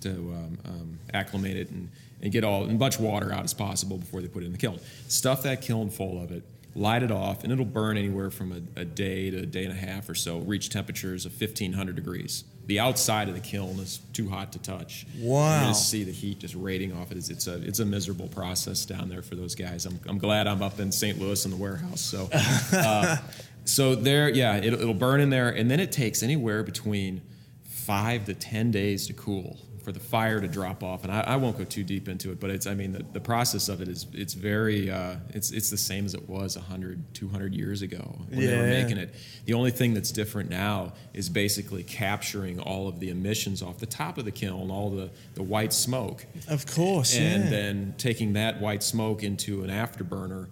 to 0.04 0.10
um, 0.10 0.58
um, 0.66 1.00
acclimate 1.14 1.56
it 1.56 1.70
and, 1.70 1.90
and 2.22 2.32
get 2.34 2.44
all 2.44 2.66
as 2.66 2.74
much 2.74 3.00
water 3.00 3.32
out 3.32 3.46
as 3.46 3.54
possible 3.54 3.98
before 3.98 4.22
they 4.22 4.28
put 4.28 4.44
it 4.44 4.48
in 4.48 4.52
the 4.52 4.58
kiln. 4.58 4.78
Stuff 5.08 5.44
that 5.44 5.62
kiln 5.62 5.90
full 5.90 6.22
of 6.22 6.30
it, 6.32 6.44
light 6.76 7.04
it 7.04 7.12
off, 7.12 7.44
and 7.44 7.54
it'll 7.54 7.66
burn 7.66 7.98
anywhere 7.98 8.32
from 8.32 8.52
a, 8.52 8.82
a 8.82 8.86
day 8.86 9.30
to 9.30 9.40
a 9.40 9.46
day 9.46 9.64
and 9.64 9.72
a 9.72 9.76
half 9.76 10.10
or 10.10 10.16
so. 10.16 10.40
Reach 10.40 10.70
temperatures 10.70 11.26
of 11.26 11.32
1500 11.40 11.96
degrees. 11.96 12.44
The 12.66 12.80
outside 12.80 13.28
of 13.30 13.36
the 13.36 13.42
kiln 13.42 13.80
is 13.80 14.00
too 14.14 14.30
hot 14.30 14.54
to 14.54 14.60
touch. 14.60 15.06
Wow. 15.20 15.62
You 15.62 15.68
just 15.68 15.90
see 15.90 16.04
the 16.04 16.12
heat 16.12 16.40
just 16.40 16.56
radiating 16.56 16.96
off 16.98 17.12
it. 17.12 17.18
It's, 17.18 17.30
it's 17.30 17.48
a 17.48 17.62
it's 17.62 17.80
a 17.80 17.86
miserable 17.86 18.28
process 18.28 18.86
down 18.86 19.10
there 19.10 19.22
for 19.22 19.36
those 19.36 19.54
guys. 19.54 19.86
I'm, 19.86 20.00
I'm 20.08 20.18
glad 20.18 20.48
I'm 20.48 20.62
up 20.62 20.80
in 20.80 20.92
St. 20.92 21.20
Louis 21.20 21.44
in 21.46 21.52
the 21.52 21.58
warehouse. 21.58 22.02
So, 22.02 22.30
uh, 22.74 23.18
so 23.66 23.96
there, 23.96 24.30
yeah, 24.30 24.56
it, 24.56 24.74
it'll 24.74 24.94
burn 24.94 25.20
in 25.20 25.30
there, 25.30 25.50
and 25.50 25.70
then 25.70 25.80
it 25.80 25.92
takes 25.92 26.24
anywhere 26.24 26.64
between 26.64 27.22
five 27.64 28.26
to 28.26 28.34
ten 28.34 28.72
days 28.72 29.08
to 29.08 29.14
cool 29.14 29.58
for 29.84 29.92
the 29.92 30.00
fire 30.00 30.40
to 30.40 30.48
drop 30.48 30.84
off 30.84 31.04
and 31.04 31.12
I, 31.12 31.22
I 31.22 31.36
won't 31.36 31.58
go 31.58 31.64
too 31.64 31.84
deep 31.84 32.08
into 32.08 32.32
it 32.32 32.40
but 32.40 32.50
it's 32.50 32.66
i 32.68 32.74
mean 32.74 32.94
the, 32.94 33.04
the 33.14 33.20
process 33.20 33.70
of 33.70 33.82
it 33.82 33.88
is 33.88 34.08
it's 34.14 34.34
very 34.34 34.90
uh, 34.90 35.16
it's 35.30 35.52
it's 35.52 35.70
the 35.70 35.78
same 35.78 36.06
as 36.06 36.14
it 36.14 36.28
was 36.30 36.56
100 36.58 37.14
200 37.14 37.54
years 37.54 37.82
ago 37.82 38.16
when 38.30 38.40
they 38.40 38.58
were 38.58 38.68
making 38.68 38.98
it 38.98 39.14
the 39.46 39.54
only 39.54 39.72
thing 39.72 39.94
that's 39.94 40.12
different 40.12 40.50
now 40.50 40.94
is 41.14 41.30
basically 41.30 41.84
capturing 41.84 42.60
all 42.60 42.88
of 42.88 43.00
the 43.00 43.10
emissions 43.10 43.62
off 43.62 43.78
the 43.80 43.86
top 43.86 44.18
of 44.18 44.26
the 44.26 44.32
kiln 44.32 44.72
all 44.72 44.90
the 44.90 45.10
the 45.36 45.44
white 45.44 45.74
smoke 45.74 46.26
Of 46.48 46.66
course. 46.66 47.16
and 47.18 47.44
yeah. 47.46 47.50
then 47.50 47.96
taking 47.98 48.34
that 48.34 48.62
white 48.62 48.84
smoke 48.84 49.24
into 49.24 49.64
an 49.64 49.70
afterburner, 49.70 50.48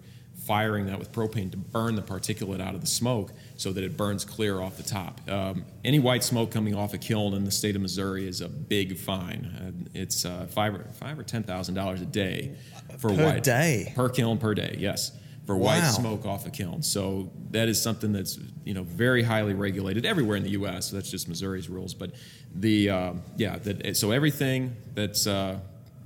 firing 0.46 0.86
that 0.86 0.98
with 0.98 1.12
propane 1.12 1.50
to 1.52 1.56
burn 1.56 1.94
the 1.94 2.02
particulate 2.02 2.60
out 2.60 2.74
of 2.74 2.80
the 2.80 2.86
smoke 2.86 3.32
so 3.62 3.72
that 3.72 3.84
it 3.84 3.96
burns 3.96 4.24
clear 4.24 4.60
off 4.60 4.76
the 4.76 4.82
top. 4.82 5.20
Um, 5.30 5.64
any 5.84 6.00
white 6.00 6.24
smoke 6.24 6.50
coming 6.50 6.74
off 6.74 6.94
a 6.94 6.98
kiln 6.98 7.32
in 7.34 7.44
the 7.44 7.50
state 7.52 7.76
of 7.76 7.82
Missouri 7.82 8.26
is 8.26 8.40
a 8.40 8.48
big 8.48 8.98
fine. 8.98 9.44
Uh, 9.44 9.90
it's 9.94 10.24
uh, 10.24 10.46
five 10.50 10.74
or 10.74 10.84
five 10.94 11.18
or 11.18 11.22
ten 11.22 11.44
thousand 11.44 11.74
dollars 11.76 12.00
a 12.00 12.06
day 12.06 12.56
for 12.98 13.10
Per 13.10 13.24
white 13.24 13.42
day? 13.44 13.92
per 13.94 14.08
kiln 14.08 14.38
per 14.38 14.54
day. 14.54 14.74
Yes. 14.78 15.12
for 15.46 15.56
white 15.56 15.80
smoke 15.88 16.24
off 16.26 16.46
a 16.46 16.50
kiln. 16.50 16.82
So 16.82 17.30
that 17.50 17.68
is 17.68 17.80
something 17.80 18.12
that's 18.12 18.38
you 18.64 18.74
know 18.74 18.82
very 18.82 19.22
highly 19.22 19.54
regulated 19.54 20.04
everywhere 20.04 20.36
in 20.36 20.42
the 20.42 20.50
U.S. 20.50 20.90
So 20.90 20.96
that's 20.96 21.10
just 21.10 21.28
Missouri's 21.28 21.68
rules. 21.68 21.94
But 21.94 22.10
the 22.54 22.90
um, 22.90 23.22
yeah, 23.36 23.58
that, 23.58 23.96
so 23.96 24.10
everything 24.10 24.76
that's 24.94 25.26
uh, 25.26 25.58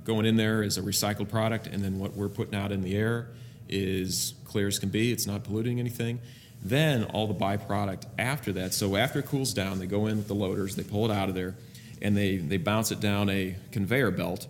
going 0.03 0.25
in 0.27 0.37
there 0.37 0.61
is 0.61 0.77
a 0.77 0.81
recycled 0.81 1.29
product, 1.29 1.65
and 1.65 1.83
then 1.83 1.97
what 1.97 2.13
we're 2.15 2.29
putting 2.29 2.55
out 2.55 2.71
in 2.71 2.81
the 2.81 2.95
air 2.95 3.29
is 3.67 4.35
clear 4.45 4.67
as 4.67 4.79
can 4.79 4.89
be. 4.89 5.11
It's 5.11 5.25
not 5.27 5.43
polluting 5.43 5.79
anything. 5.79 6.19
Then 6.61 7.03
all 7.05 7.27
the 7.27 7.35
byproduct 7.35 8.05
after 8.17 8.53
that. 8.53 8.73
So 8.73 8.95
after 8.95 9.19
it 9.19 9.27
cools 9.27 9.53
down, 9.53 9.79
they 9.79 9.85
go 9.85 10.07
in 10.07 10.17
with 10.17 10.27
the 10.27 10.35
loaders, 10.35 10.75
they 10.75 10.83
pull 10.83 11.09
it 11.09 11.13
out 11.13 11.29
of 11.29 11.35
there, 11.35 11.55
and 12.01 12.17
they 12.17 12.37
they 12.37 12.57
bounce 12.57 12.91
it 12.91 12.99
down 12.99 13.29
a 13.29 13.55
conveyor 13.71 14.11
belt 14.11 14.47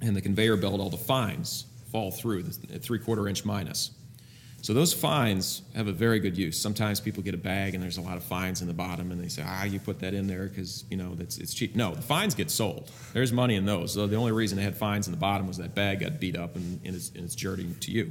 and 0.00 0.14
the 0.14 0.20
conveyor 0.20 0.56
belt, 0.56 0.80
all 0.80 0.90
the 0.90 0.96
fines 0.96 1.66
fall 1.90 2.10
through 2.10 2.42
the 2.42 2.78
three 2.78 2.98
quarter 2.98 3.28
inch 3.28 3.44
minus. 3.44 3.90
So 4.60 4.74
those 4.74 4.92
fines 4.92 5.62
have 5.76 5.86
a 5.86 5.92
very 5.92 6.18
good 6.18 6.36
use. 6.36 6.60
Sometimes 6.60 6.98
people 6.98 7.22
get 7.22 7.32
a 7.32 7.38
bag 7.38 7.74
and 7.74 7.82
there's 7.82 7.96
a 7.96 8.00
lot 8.02 8.16
of 8.16 8.24
fines 8.24 8.60
in 8.60 8.66
the 8.66 8.74
bottom, 8.74 9.12
and 9.12 9.22
they 9.22 9.28
say, 9.28 9.42
"Ah, 9.46 9.64
you 9.64 9.78
put 9.78 10.00
that 10.00 10.14
in 10.14 10.26
there 10.26 10.48
because 10.48 10.84
you 10.90 10.96
know 10.96 11.14
that's 11.14 11.38
it's 11.38 11.54
cheap." 11.54 11.76
No, 11.76 11.94
the 11.94 12.02
fines 12.02 12.34
get 12.34 12.50
sold. 12.50 12.90
There's 13.12 13.32
money 13.32 13.54
in 13.54 13.66
those. 13.66 13.94
So 13.94 14.06
the 14.06 14.16
only 14.16 14.32
reason 14.32 14.58
they 14.58 14.64
had 14.64 14.76
fines 14.76 15.06
in 15.06 15.12
the 15.12 15.18
bottom 15.18 15.46
was 15.46 15.58
that 15.58 15.74
bag 15.74 16.00
got 16.00 16.18
beat 16.18 16.36
up 16.36 16.56
and, 16.56 16.80
and, 16.84 16.96
it's, 16.96 17.10
and 17.10 17.24
it's 17.24 17.36
journeying 17.36 17.76
to 17.80 17.92
you. 17.92 18.10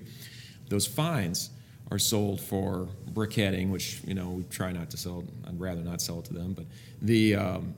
Those 0.69 0.87
fines 0.87 1.49
are 1.91 1.99
sold 1.99 2.41
for 2.41 2.87
briquetting, 3.11 3.69
which 3.69 4.01
you 4.05 4.13
know 4.13 4.29
we 4.29 4.43
try 4.43 4.71
not 4.71 4.89
to 4.91 4.97
sell. 4.97 5.23
I'd 5.47 5.59
rather 5.59 5.81
not 5.81 6.01
sell 6.01 6.19
it 6.19 6.25
to 6.25 6.33
them, 6.33 6.53
but 6.53 6.65
the 7.01 7.35
um, 7.35 7.73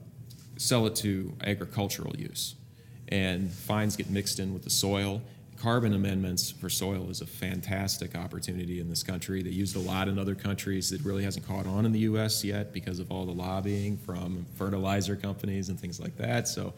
sell 0.56 0.86
it 0.86 0.96
to 0.96 1.32
agricultural 1.44 2.14
use 2.16 2.54
and 3.10 3.50
fines 3.50 3.96
get 3.96 4.10
mixed 4.10 4.38
in 4.38 4.52
with 4.52 4.62
the 4.62 4.70
soil. 4.70 5.20
Carbon 5.56 5.92
amendments 5.92 6.50
for 6.50 6.70
soil 6.70 7.10
is 7.10 7.20
a 7.20 7.26
fantastic 7.26 8.14
opportunity 8.14 8.80
in 8.80 8.88
this 8.88 9.02
country. 9.02 9.42
They 9.42 9.50
used 9.50 9.76
a 9.76 9.80
lot 9.80 10.08
in 10.08 10.18
other 10.18 10.34
countries. 10.34 10.90
It 10.90 11.02
really 11.04 11.22
hasn't 11.22 11.46
caught 11.46 11.66
on 11.66 11.84
in 11.84 11.92
the 11.92 11.98
U.S. 12.00 12.42
yet 12.42 12.72
because 12.72 12.98
of 12.98 13.10
all 13.12 13.26
the 13.26 13.32
lobbying 13.32 13.98
from 13.98 14.46
fertilizer 14.56 15.16
companies 15.16 15.68
and 15.68 15.78
things 15.78 16.00
like 16.00 16.16
that. 16.16 16.48
So 16.48 16.72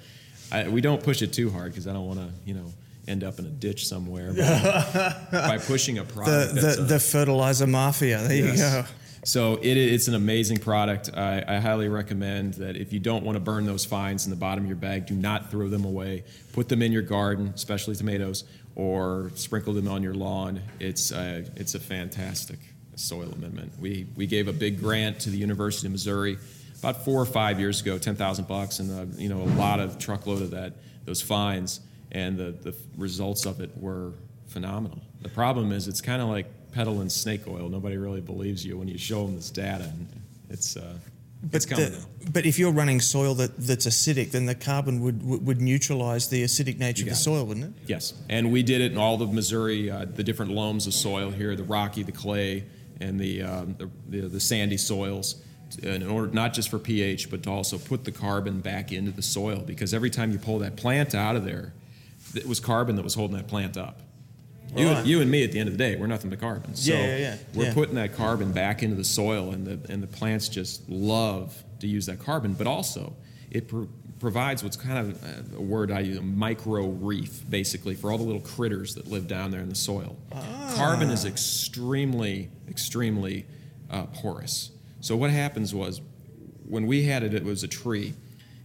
I, 0.50 0.68
we 0.68 0.80
don't 0.80 1.02
push 1.02 1.22
it 1.22 1.32
too 1.32 1.50
hard 1.50 1.72
because 1.72 1.86
I 1.86 1.92
don't 1.92 2.06
want 2.06 2.20
to, 2.20 2.28
you 2.44 2.54
know, 2.54 2.72
end 3.08 3.24
up 3.24 3.38
in 3.38 3.46
a 3.46 3.50
ditch 3.50 3.86
somewhere. 3.86 4.32
But 4.32 5.30
by 5.32 5.58
pushing 5.58 5.98
a 5.98 6.04
The, 6.04 6.12
product, 6.12 6.54
that's 6.54 6.76
the, 6.76 6.82
a- 6.82 6.86
the 6.86 6.98
fertilizer 7.00 7.66
mafia. 7.66 8.18
There 8.26 8.36
you 8.36 8.56
go. 8.56 8.84
So 9.24 9.54
it, 9.62 9.76
it's 9.76 10.08
an 10.08 10.14
amazing 10.14 10.58
product. 10.58 11.10
I, 11.14 11.44
I 11.46 11.56
highly 11.60 11.88
recommend 11.88 12.54
that 12.54 12.76
if 12.76 12.92
you 12.92 12.98
don't 12.98 13.24
want 13.24 13.36
to 13.36 13.40
burn 13.40 13.66
those 13.66 13.84
fines 13.84 14.24
in 14.26 14.30
the 14.30 14.36
bottom 14.36 14.64
of 14.64 14.68
your 14.68 14.76
bag, 14.76 15.06
do 15.06 15.14
not 15.14 15.50
throw 15.50 15.68
them 15.68 15.84
away. 15.84 16.24
Put 16.52 16.68
them 16.68 16.82
in 16.82 16.90
your 16.90 17.02
garden, 17.02 17.52
especially 17.54 17.94
tomatoes, 17.94 18.42
or 18.74 19.30
sprinkle 19.36 19.74
them 19.74 19.86
on 19.86 20.02
your 20.02 20.14
lawn. 20.14 20.60
It's 20.80 21.12
a, 21.12 21.44
it's 21.54 21.76
a 21.76 21.80
fantastic 21.80 22.58
soil 22.96 23.30
amendment. 23.32 23.72
We, 23.80 24.08
we 24.16 24.26
gave 24.26 24.48
a 24.48 24.52
big 24.52 24.80
grant 24.80 25.20
to 25.20 25.30
the 25.30 25.38
University 25.38 25.86
of 25.86 25.92
Missouri 25.92 26.36
about 26.80 27.04
four 27.04 27.20
or 27.22 27.26
five 27.26 27.60
years 27.60 27.80
ago, 27.80 27.96
ten 27.98 28.16
thousand 28.16 28.48
bucks, 28.48 28.80
and 28.80 28.90
uh, 28.90 29.16
you 29.16 29.28
know 29.28 29.40
a 29.42 29.52
lot 29.56 29.78
of 29.78 29.98
truckload 30.00 30.42
of 30.42 30.50
that 30.50 30.72
those 31.04 31.22
fines, 31.22 31.78
and 32.12 32.38
the, 32.38 32.52
the 32.52 32.74
results 32.96 33.44
of 33.46 33.60
it 33.60 33.70
were 33.76 34.12
phenomenal. 34.46 35.00
The 35.22 35.28
problem 35.30 35.72
is 35.72 35.88
it's 35.88 36.00
kind 36.00 36.22
of 36.22 36.28
like 36.28 36.46
peddling 36.72 37.08
snake 37.08 37.46
oil. 37.48 37.68
Nobody 37.68 37.96
really 37.96 38.20
believes 38.20 38.64
you 38.64 38.78
when 38.78 38.88
you 38.88 38.98
show 38.98 39.26
them 39.26 39.34
this 39.34 39.50
data. 39.50 39.84
And 39.84 40.06
it's 40.50 40.76
uh, 40.76 40.94
it's 41.52 41.66
But, 41.66 41.74
coming. 41.76 41.92
the- 41.92 42.30
but 42.30 42.46
if 42.46 42.58
you're 42.58 42.70
running 42.72 43.00
soil 43.00 43.34
that, 43.36 43.56
that's 43.58 43.86
acidic, 43.86 44.30
then 44.30 44.46
the 44.46 44.54
carbon 44.54 45.00
would, 45.02 45.22
would, 45.24 45.46
would 45.46 45.60
neutralize 45.60 46.28
the 46.28 46.44
acidic 46.44 46.78
nature 46.78 47.02
of 47.02 47.06
the 47.08 47.12
it. 47.12 47.16
soil, 47.16 47.44
wouldn't 47.46 47.66
it? 47.66 47.72
Yes, 47.88 48.14
and 48.28 48.52
we 48.52 48.62
did 48.62 48.80
it 48.80 48.92
in 48.92 48.98
all 48.98 49.20
of 49.20 49.32
Missouri, 49.32 49.90
uh, 49.90 50.04
the 50.04 50.22
different 50.22 50.52
loams 50.52 50.86
of 50.86 50.94
soil 50.94 51.30
here, 51.30 51.56
the 51.56 51.64
rocky, 51.64 52.02
the 52.04 52.12
clay, 52.12 52.64
and 53.00 53.18
the 53.18 53.42
um, 53.42 53.74
the, 53.78 53.90
the, 54.08 54.28
the 54.28 54.40
sandy 54.40 54.76
soils. 54.76 55.42
In 55.82 56.06
order 56.06 56.30
not 56.30 56.52
just 56.52 56.68
for 56.68 56.78
pH, 56.78 57.30
but 57.30 57.42
to 57.44 57.50
also 57.50 57.78
put 57.78 58.04
the 58.04 58.12
carbon 58.12 58.60
back 58.60 58.92
into 58.92 59.10
the 59.10 59.22
soil, 59.22 59.62
because 59.66 59.94
every 59.94 60.10
time 60.10 60.30
you 60.30 60.38
pull 60.38 60.58
that 60.58 60.76
plant 60.76 61.14
out 61.14 61.34
of 61.34 61.44
there, 61.46 61.72
it 62.34 62.46
was 62.46 62.60
carbon 62.60 62.96
that 62.96 63.02
was 63.02 63.14
holding 63.14 63.36
that 63.36 63.48
plant 63.48 63.76
up. 63.76 64.00
You, 64.76 64.88
Right. 64.88 65.04
you 65.04 65.20
and 65.20 65.30
me 65.30 65.44
at 65.44 65.52
the 65.52 65.58
end 65.58 65.68
of 65.68 65.76
the 65.76 65.78
day, 65.78 65.96
we're 65.96 66.06
nothing 66.06 66.30
but 66.30 66.40
carbon. 66.40 66.74
So 66.74 66.92
Yeah, 66.94 67.04
yeah, 67.06 67.16
yeah, 67.18 67.36
we're 67.54 67.64
yeah. 67.66 67.74
putting 67.74 67.94
that 67.96 68.14
carbon 68.16 68.52
back 68.52 68.82
into 68.82 68.96
the 68.96 69.04
soil, 69.04 69.50
and 69.50 69.66
the 69.66 69.92
and 69.92 70.02
the 70.02 70.06
plants 70.06 70.48
just 70.48 70.88
love 70.88 71.62
to 71.80 71.86
use 71.86 72.06
that 72.06 72.20
carbon. 72.20 72.54
But 72.54 72.66
also, 72.66 73.14
it 73.50 73.68
pro- 73.68 73.88
provides 74.18 74.62
what's 74.62 74.76
kind 74.78 74.98
of 74.98 75.54
a 75.56 75.60
word 75.60 75.90
I 75.90 76.00
use, 76.00 76.16
a 76.16 76.22
micro 76.22 76.86
reef, 76.86 77.42
basically, 77.50 77.94
for 77.96 78.10
all 78.10 78.16
the 78.18 78.24
little 78.24 78.40
critters 78.40 78.94
that 78.94 79.08
live 79.08 79.26
down 79.28 79.50
there 79.50 79.60
in 79.60 79.68
the 79.68 79.74
soil. 79.74 80.16
Carbon 80.74 81.10
is 81.10 81.24
extremely, 81.26 82.48
extremely 82.68 83.44
uh, 83.90 84.04
porous. 84.06 84.70
So 85.00 85.16
what 85.16 85.30
happens 85.30 85.74
was, 85.74 86.00
when 86.66 86.86
we 86.86 87.02
had 87.02 87.22
it, 87.24 87.34
it 87.34 87.44
was 87.44 87.62
a 87.64 87.68
tree. 87.68 88.14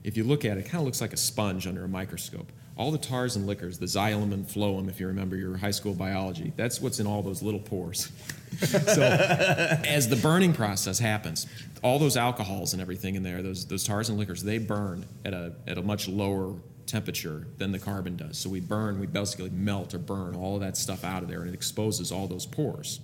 If 0.03 0.15
you 0.15 0.23
look 0.23 0.45
at 0.45 0.57
it, 0.57 0.61
it 0.61 0.69
kind 0.69 0.79
of 0.79 0.85
looks 0.85 1.01
like 1.01 1.11
a 1.11 1.17
sponge 1.17 1.65
under 1.67 1.83
a 1.83 1.87
microscope. 1.89 2.51
All 2.77 2.91
the 2.91 2.97
tars 2.97 3.35
and 3.35 3.47
liquors, 3.47 3.79
the 3.79 3.87
xylem 3.87 4.31
and 4.33 4.45
phloem, 4.45 4.87
if 4.87 4.99
you 4.99 5.07
remember 5.07 5.35
your 5.35 5.57
high 5.57 5.71
school 5.71 5.93
biology, 5.93 6.53
that's 6.55 6.79
what's 6.79 6.99
in 6.99 7.07
all 7.07 7.23
those 7.23 7.41
little 7.41 7.59
pores. 7.59 8.11
so 8.59 9.01
as 9.01 10.07
the 10.09 10.15
burning 10.15 10.53
process 10.53 10.99
happens, 10.99 11.47
all 11.81 11.97
those 11.97 12.15
alcohols 12.15 12.73
and 12.73 12.81
everything 12.81 13.15
in 13.15 13.23
there, 13.23 13.41
those, 13.41 13.65
those 13.65 13.83
tars 13.83 14.09
and 14.09 14.19
liquors, 14.19 14.43
they 14.43 14.59
burn 14.59 15.05
at 15.25 15.33
a, 15.33 15.53
at 15.65 15.77
a 15.77 15.81
much 15.81 16.07
lower 16.07 16.53
temperature 16.85 17.47
than 17.57 17.71
the 17.71 17.79
carbon 17.79 18.15
does. 18.15 18.37
So 18.37 18.49
we 18.49 18.59
burn, 18.59 18.99
we 18.99 19.07
basically 19.07 19.49
melt 19.49 19.93
or 19.93 19.99
burn 19.99 20.35
all 20.35 20.55
of 20.55 20.61
that 20.61 20.77
stuff 20.77 21.03
out 21.03 21.23
of 21.23 21.29
there, 21.29 21.41
and 21.41 21.49
it 21.49 21.53
exposes 21.53 22.11
all 22.11 22.27
those 22.27 22.45
pores. 22.45 22.99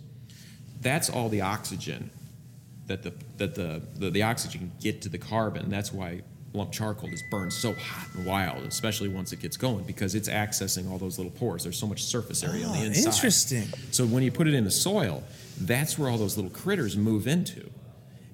That's 0.82 1.10
all 1.10 1.30
the 1.30 1.42
oxygen 1.42 2.10
that 2.88 3.04
the 3.04 3.14
that 3.38 3.56
the, 3.56 3.82
the, 3.96 4.10
the 4.10 4.24
oxygen 4.24 4.60
can 4.60 4.72
get 4.80 5.02
to 5.04 5.10
the 5.10 5.18
carbon. 5.18 5.70
That's 5.70 5.94
why 5.94 6.22
lump 6.54 6.72
charcoal 6.72 7.10
is 7.10 7.24
burned 7.24 7.52
so 7.52 7.74
hot 7.74 8.08
and 8.16 8.26
wild, 8.26 8.64
especially 8.66 9.10
once 9.10 9.34
it 9.34 9.40
gets 9.40 9.58
going, 9.58 9.84
because 9.86 10.16
it's 10.16 10.30
accessing 10.30 10.90
all 10.90 10.98
those 10.98 11.18
little 11.18 11.32
pores. 11.32 11.64
There's 11.64 11.78
so 11.78 11.88
much 11.88 12.04
surface 12.04 12.44
area 12.44 12.66
on 12.66 12.72
Ah, 12.76 12.80
the 12.80 12.86
inside. 12.86 13.06
interesting. 13.14 13.68
So 13.92 14.06
when 14.06 14.24
you 14.24 14.32
put 14.32 14.48
it 14.48 14.54
in 14.54 14.64
the 14.64 14.72
soil, 14.72 15.24
that's 15.62 15.98
where 15.98 16.10
all 16.10 16.18
those 16.18 16.38
little 16.38 16.52
critters 16.52 16.96
move 16.96 17.28
into. 17.28 17.70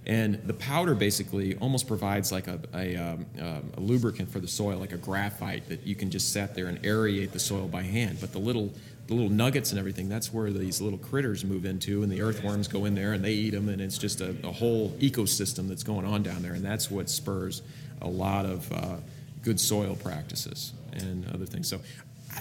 And 0.06 0.36
the 0.46 0.54
powder 0.54 0.96
basically 0.96 1.56
almost 1.58 1.88
provides 1.88 2.32
like 2.32 2.48
a, 2.48 2.60
a, 2.74 2.96
um, 2.96 3.26
um, 3.40 3.72
a 3.78 3.80
lubricant 3.80 4.32
for 4.32 4.40
the 4.40 4.48
soil, 4.48 4.80
like 4.80 4.92
a 4.92 4.98
graphite 4.98 5.70
that 5.70 5.86
you 5.86 5.94
can 5.94 6.10
just 6.10 6.34
sit 6.34 6.56
there 6.56 6.68
and 6.68 6.82
aerate 6.84 7.32
the 7.32 7.40
soil 7.40 7.68
by 7.68 7.84
hand. 7.84 8.18
But 8.20 8.32
the 8.32 8.40
little 8.40 8.74
the 9.08 9.16
little 9.16 9.30
nuggets 9.32 9.72
and 9.72 9.80
everything, 9.80 10.08
that's 10.08 10.32
where 10.32 10.52
these 10.52 10.82
little 10.82 11.00
critters 11.00 11.44
move 11.44 11.66
into, 11.66 12.04
and 12.04 12.12
the 12.12 12.22
earthworms 12.22 12.68
go 12.68 12.86
in 12.86 12.94
there 12.94 13.14
and 13.14 13.26
they 13.26 13.34
eat 13.34 13.50
them, 13.52 13.68
and 13.68 13.82
it's 13.82 13.98
just 13.98 14.22
a, 14.22 14.36
a 14.44 14.52
whole 14.52 14.92
ecosystem 15.00 15.68
that's 15.68 15.82
going 15.82 16.06
on 16.06 16.22
down 16.22 16.44
there, 16.44 16.54
and 16.54 16.64
that's 16.64 16.92
what 16.92 17.10
spurs 17.10 17.64
a 18.02 18.08
lot 18.08 18.46
of 18.46 18.72
uh, 18.72 18.96
good 19.44 19.60
soil 19.60 19.96
practices 19.96 20.74
and 20.94 21.28
other 21.34 21.46
things. 21.46 21.68
So, 21.68 21.80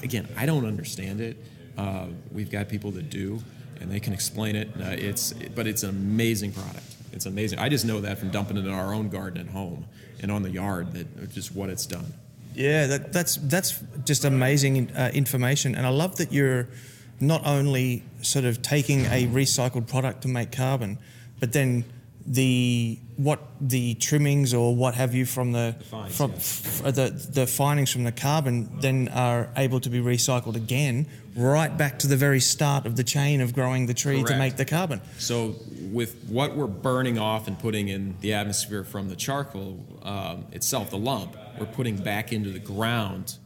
again, 0.02 0.28
I 0.36 0.46
don't 0.46 0.66
understand 0.66 1.20
it. 1.20 1.36
Uh, 1.76 2.06
we've 2.32 2.50
got 2.50 2.68
people 2.68 2.90
that 2.92 3.10
do, 3.10 3.40
and 3.80 3.90
they 3.90 4.00
can 4.00 4.12
explain 4.12 4.56
it. 4.56 4.68
Uh, 4.80 4.90
it's 4.90 5.32
but 5.54 5.66
it's 5.66 5.82
an 5.82 5.90
amazing 5.90 6.52
product. 6.52 6.96
It's 7.12 7.26
amazing. 7.26 7.58
I 7.58 7.68
just 7.68 7.84
know 7.84 8.00
that 8.00 8.18
from 8.18 8.30
dumping 8.30 8.56
it 8.56 8.66
in 8.66 8.72
our 8.72 8.92
own 8.92 9.08
garden 9.08 9.46
at 9.46 9.52
home 9.52 9.86
and 10.20 10.30
on 10.30 10.42
the 10.42 10.50
yard 10.50 10.92
that 10.92 11.32
just 11.32 11.54
what 11.54 11.70
it's 11.70 11.86
done. 11.86 12.12
Yeah, 12.54 12.86
that, 12.88 13.12
that's 13.12 13.36
that's 13.36 13.78
just 14.04 14.24
amazing 14.24 14.90
uh, 14.90 15.10
information, 15.14 15.74
and 15.76 15.86
I 15.86 15.90
love 15.90 16.16
that 16.16 16.32
you're 16.32 16.68
not 17.20 17.46
only 17.46 18.02
sort 18.22 18.44
of 18.44 18.62
taking 18.62 19.04
a 19.06 19.26
recycled 19.26 19.88
product 19.88 20.22
to 20.22 20.28
make 20.28 20.52
carbon, 20.52 20.98
but 21.40 21.52
then 21.52 21.84
the 22.28 22.98
what 23.16 23.40
the 23.60 23.94
trimmings 23.94 24.54
or 24.54 24.76
what 24.76 24.94
have 24.94 25.14
you 25.14 25.24
from 25.24 25.52
the, 25.52 25.74
fines, 25.90 26.16
from 26.16 26.30
yeah. 26.30 26.36
f- 26.36 26.84
uh, 26.84 26.90
the 26.90 27.10
the 27.32 27.46
finings 27.46 27.90
from 27.90 28.04
the 28.04 28.12
carbon 28.12 28.68
then 28.80 29.08
are 29.08 29.48
able 29.56 29.80
to 29.80 29.88
be 29.88 30.00
recycled 30.00 30.54
again 30.54 31.06
right 31.38 31.76
back 31.76 32.00
to 32.00 32.06
the 32.06 32.16
very 32.16 32.40
start 32.40 32.84
of 32.84 32.96
the 32.96 33.04
chain 33.04 33.40
of 33.40 33.54
growing 33.54 33.86
the 33.86 33.94
tree 33.94 34.22
to 34.24 34.36
make 34.36 34.56
the 34.56 34.64
carbon. 34.64 35.00
So, 35.18 35.54
with 35.92 36.16
what 36.28 36.56
we're 36.56 36.66
burning 36.66 37.18
off 37.18 37.46
and 37.46 37.58
putting 37.58 37.88
in 37.88 38.16
the 38.20 38.34
atmosphere 38.34 38.84
from 38.84 39.08
the 39.08 39.16
charcoal 39.16 39.78
um, 40.02 40.46
itself, 40.52 40.90
the 40.90 40.98
lump, 40.98 41.36
we're 41.58 41.66
putting 41.66 41.96
back 41.96 42.32
into 42.32 42.50
the 42.50 42.58
ground. 42.58 43.36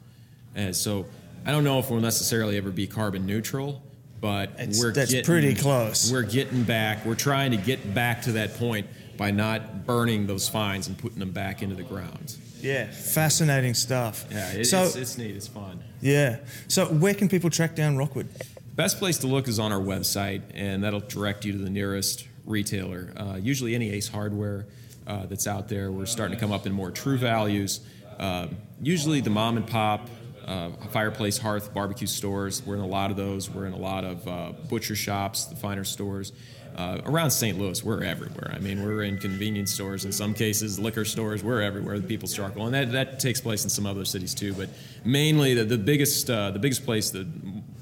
And 0.55 0.75
so, 0.75 1.07
I 1.45 1.51
don't 1.51 1.65
know 1.65 1.79
if 1.79 1.91
we'll 1.91 2.01
necessarily 2.01 2.57
ever 2.57 2.71
be 2.71 2.87
carbon 2.87 3.27
neutral, 3.27 3.83
but 4.23 4.53
It's- 4.59 4.81
we're 4.81 4.93
that's 4.93 5.11
getting, 5.11 5.27
pretty 5.27 5.55
close. 5.55 6.11
We're 6.11 6.23
getting 6.23 6.63
back. 6.63 7.05
We're 7.05 7.17
trying 7.17 7.51
to 7.51 7.57
get 7.59 7.93
back 7.93 8.23
to 8.23 8.33
that 8.33 8.57
point 8.57 8.87
by 9.19 9.33
not 9.33 9.85
burning 9.85 10.27
those 10.27 10.49
fines 10.49 10.87
and 10.87 10.97
putting 10.97 11.19
them 11.19 11.33
back 11.33 11.61
into 11.61 11.75
the 11.75 11.83
ground. 11.83 12.37
Yeah, 12.63 12.87
fascinating 12.91 13.75
stuff. 13.75 14.25
Yeah, 14.31 14.53
it, 14.53 14.65
so 14.67 14.85
it's, 14.85 14.95
it's 14.97 15.19
neat. 15.19 15.35
It's 15.37 15.49
fun. 15.49 15.83
yeah, 16.01 16.37
so 16.69 16.87
where 16.87 17.13
can 17.13 17.29
people 17.29 17.51
track 17.51 17.75
down 17.75 17.97
Rockwood? 17.97 18.29
Best 18.77 18.99
place 18.99 19.19
to 19.19 19.27
look 19.27 19.49
is 19.49 19.59
on 19.59 19.73
our 19.73 19.81
website, 19.81 20.43
and 20.55 20.85
that'll 20.85 21.01
direct 21.01 21.45
you 21.45 21.53
to 21.53 21.59
the 21.59 21.69
nearest 21.69 22.27
retailer. 22.47 23.13
Uh, 23.17 23.39
usually, 23.43 23.75
any 23.75 23.91
Ace 23.91 24.07
Hardware 24.09 24.67
uh, 25.09 25.27
that's 25.27 25.49
out 25.49 25.69
there. 25.69 25.91
We're 25.91 26.07
starting 26.07 26.37
to 26.37 26.41
come 26.41 26.53
up 26.53 26.65
in 26.65 26.73
more 26.73 26.93
true 26.93 27.19
values. 27.19 27.81
Uh, 28.19 28.47
usually, 28.81 29.21
the 29.21 29.31
mom 29.31 29.57
and 29.57 29.67
pop 29.67 30.09
uh, 30.47 30.71
fireplace 30.91 31.39
hearth 31.39 31.73
barbecue 31.73 32.07
stores. 32.07 32.63
We're 32.65 32.75
in 32.75 32.81
a 32.81 32.87
lot 32.87 33.11
of 33.11 33.17
those. 33.17 33.51
We're 33.51 33.67
in 33.67 33.73
a 33.73 33.79
lot 33.79 34.05
of 34.05 34.29
uh, 34.29 34.53
butcher 34.69 34.97
shops, 34.97 35.47
the 35.47 35.57
finer 35.57 35.85
stores. 35.85 36.33
Uh, 36.75 37.03
around 37.05 37.31
St. 37.31 37.59
Louis, 37.59 37.85
we're 37.85 38.03
everywhere. 38.03 38.51
I 38.55 38.59
mean, 38.59 38.83
we're 38.83 39.03
in 39.03 39.19
convenience 39.19 39.73
stores, 39.73 40.07
in 40.07 40.13
some 40.13 40.33
cases, 40.33 40.79
liquor 40.79 41.05
stores. 41.05 41.45
We're 41.45 41.61
everywhere. 41.61 41.99
The 41.99 42.07
people's 42.07 42.33
charcoal, 42.33 42.65
and 42.65 42.75
that, 42.75 42.93
that 42.93 43.21
takes 43.21 43.43
place 43.43 43.65
in 43.65 43.69
some 43.69 43.85
other 43.85 44.07
cities 44.07 44.35
too. 44.35 44.55
But 44.55 44.71
mainly, 45.05 45.53
the, 45.53 45.65
the 45.65 45.77
biggest 45.77 46.31
uh, 46.31 46.51
the 46.51 46.59
biggest 46.59 46.87
place 46.87 47.11
that 47.11 47.27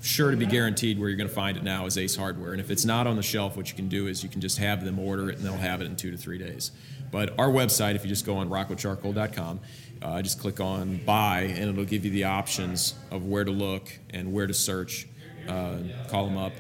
sure 0.03 0.33
to 0.33 0.37
be 0.37 0.47
guaranteed 0.47 0.99
where 0.99 1.09
you're 1.09 1.19
going 1.19 1.29
to 1.29 1.35
find 1.35 1.57
it 1.57 1.63
now 1.63 1.87
is 1.87 1.97
Ace 1.99 2.17
Hardware. 2.17 2.51
And 2.53 2.61
if 2.61 2.71
it's 2.71 2.85
not 2.85 3.07
on 3.07 3.15
the 3.17 3.23
shelf, 3.23 3.57
what 3.57 3.69
you 3.69 3.77
can 3.77 3.89
do 3.89 4.09
is 4.09 4.25
you 4.25 4.29
can 4.29 4.41
just 4.41 4.59
have 4.59 4.85
them 4.85 4.99
order 4.99 5.31
it, 5.31 5.37
and 5.37 5.45
they'll 5.45 5.53
have 5.55 5.81
it 5.81 5.85
in 5.85 5.95
two 5.95 6.11
to 6.11 6.17
three 6.17 6.39
days. 6.39 6.73
But 7.13 7.39
our 7.39 7.49
website, 7.49 7.95
if 7.95 8.03
you 8.05 8.09
just 8.09 8.27
go 8.27 8.37
on 8.39 8.49
rockwoodcharcoal.com, 8.49 9.61
uh, 10.03 10.23
just 10.23 10.41
click 10.41 10.61
on 10.61 11.01
buy, 11.05 11.43
and 11.43 11.71
it'll 11.71 11.85
give 11.85 12.05
you 12.05 12.11
the 12.11 12.25
options 12.25 12.95
of 13.11 13.27
where 13.27 13.45
to 13.45 13.51
look 13.51 13.91
and 14.11 14.33
where 14.33 14.47
to 14.47 14.55
search. 14.55 15.07
Uh, 15.49 15.79
call 16.09 16.27
them 16.27 16.37
up 16.37 16.53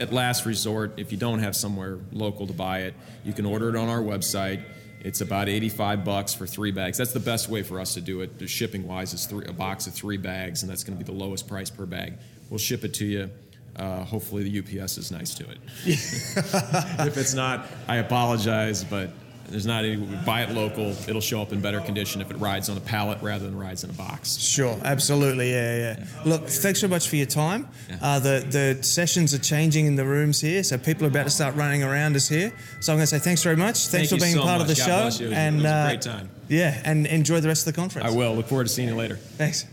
at 0.00 0.12
last 0.12 0.46
resort, 0.46 0.94
if 0.96 1.12
you 1.12 1.18
don't 1.18 1.40
have 1.40 1.54
somewhere 1.54 1.98
local 2.10 2.46
to 2.46 2.54
buy 2.54 2.80
it, 2.80 2.94
you 3.22 3.34
can 3.34 3.44
order 3.44 3.68
it 3.68 3.76
on 3.76 3.88
our 3.88 4.00
website. 4.00 4.62
It's 5.02 5.20
about 5.20 5.48
85 5.48 6.04
bucks 6.04 6.34
for 6.34 6.46
three 6.46 6.72
bags. 6.72 6.98
That's 6.98 7.12
the 7.12 7.20
best 7.20 7.48
way 7.48 7.62
for 7.62 7.78
us 7.78 7.94
to 7.94 8.00
do 8.00 8.22
it. 8.22 8.38
The 8.38 8.48
shipping 8.48 8.86
wise 8.86 9.12
is 9.12 9.26
three, 9.26 9.46
a 9.46 9.52
box 9.52 9.86
of 9.86 9.94
three 9.94 10.16
bags, 10.16 10.62
and 10.62 10.70
that's 10.70 10.84
going 10.84 10.98
to 10.98 11.04
be 11.04 11.10
the 11.10 11.16
lowest 11.16 11.46
price 11.46 11.70
per 11.70 11.86
bag. 11.86 12.14
We'll 12.48 12.58
ship 12.58 12.82
it 12.84 12.94
to 12.94 13.04
you. 13.04 13.30
Uh, 13.76 14.04
hopefully, 14.04 14.42
the 14.48 14.58
UPS 14.80 14.98
is 14.98 15.10
nice 15.10 15.34
to 15.34 15.48
it. 15.48 15.58
if 15.86 17.16
it's 17.16 17.34
not, 17.34 17.66
I 17.86 17.96
apologize, 17.96 18.84
but 18.84 19.10
there's 19.50 19.66
not 19.66 19.84
any. 19.84 19.96
Buy 19.96 20.42
it 20.42 20.50
local. 20.50 20.90
It'll 21.08 21.20
show 21.20 21.42
up 21.42 21.52
in 21.52 21.60
better 21.60 21.80
condition 21.80 22.20
if 22.20 22.30
it 22.30 22.36
rides 22.38 22.68
on 22.68 22.76
a 22.76 22.80
pallet 22.80 23.18
rather 23.22 23.44
than 23.44 23.58
rides 23.58 23.84
in 23.84 23.90
a 23.90 23.92
box. 23.94 24.38
Sure, 24.38 24.78
absolutely, 24.84 25.50
yeah, 25.52 25.76
yeah. 25.98 26.04
Look, 26.24 26.46
thanks 26.48 26.80
so 26.80 26.88
much 26.88 27.08
for 27.08 27.16
your 27.16 27.26
time. 27.26 27.68
Uh, 28.00 28.18
the 28.18 28.44
the 28.48 28.82
sessions 28.82 29.34
are 29.34 29.38
changing 29.38 29.86
in 29.86 29.96
the 29.96 30.04
rooms 30.04 30.40
here, 30.40 30.62
so 30.62 30.78
people 30.78 31.04
are 31.04 31.08
about 31.08 31.24
to 31.24 31.30
start 31.30 31.54
running 31.56 31.82
around 31.82 32.16
us 32.16 32.28
here. 32.28 32.52
So 32.80 32.92
I'm 32.92 32.98
going 32.98 33.02
to 33.04 33.06
say 33.06 33.18
thanks 33.18 33.42
very 33.42 33.56
much. 33.56 33.88
Thanks 33.88 34.10
Thank 34.10 34.20
for 34.20 34.24
being 34.24 34.36
so 34.36 34.42
part 34.42 34.60
of 34.60 34.68
the. 34.68 34.74
God 34.74 34.82
show, 34.86 35.00
bless 35.02 35.20
you. 35.20 35.26
It 35.26 35.30
was- 35.30 35.38
and 35.38 35.54
it 35.56 35.62
was 35.62 35.64
a 35.70 35.74
uh, 35.74 35.86
great 35.88 36.02
time. 36.02 36.30
Yeah, 36.48 36.82
and 36.84 37.06
enjoy 37.06 37.40
the 37.40 37.48
rest 37.48 37.66
of 37.66 37.72
the 37.74 37.80
conference. 37.80 38.08
I 38.08 38.16
will. 38.16 38.34
Look 38.34 38.46
forward 38.48 38.66
to 38.66 38.72
seeing 38.72 38.88
you 38.88 38.96
later. 38.96 39.16
Thanks. 39.16 39.66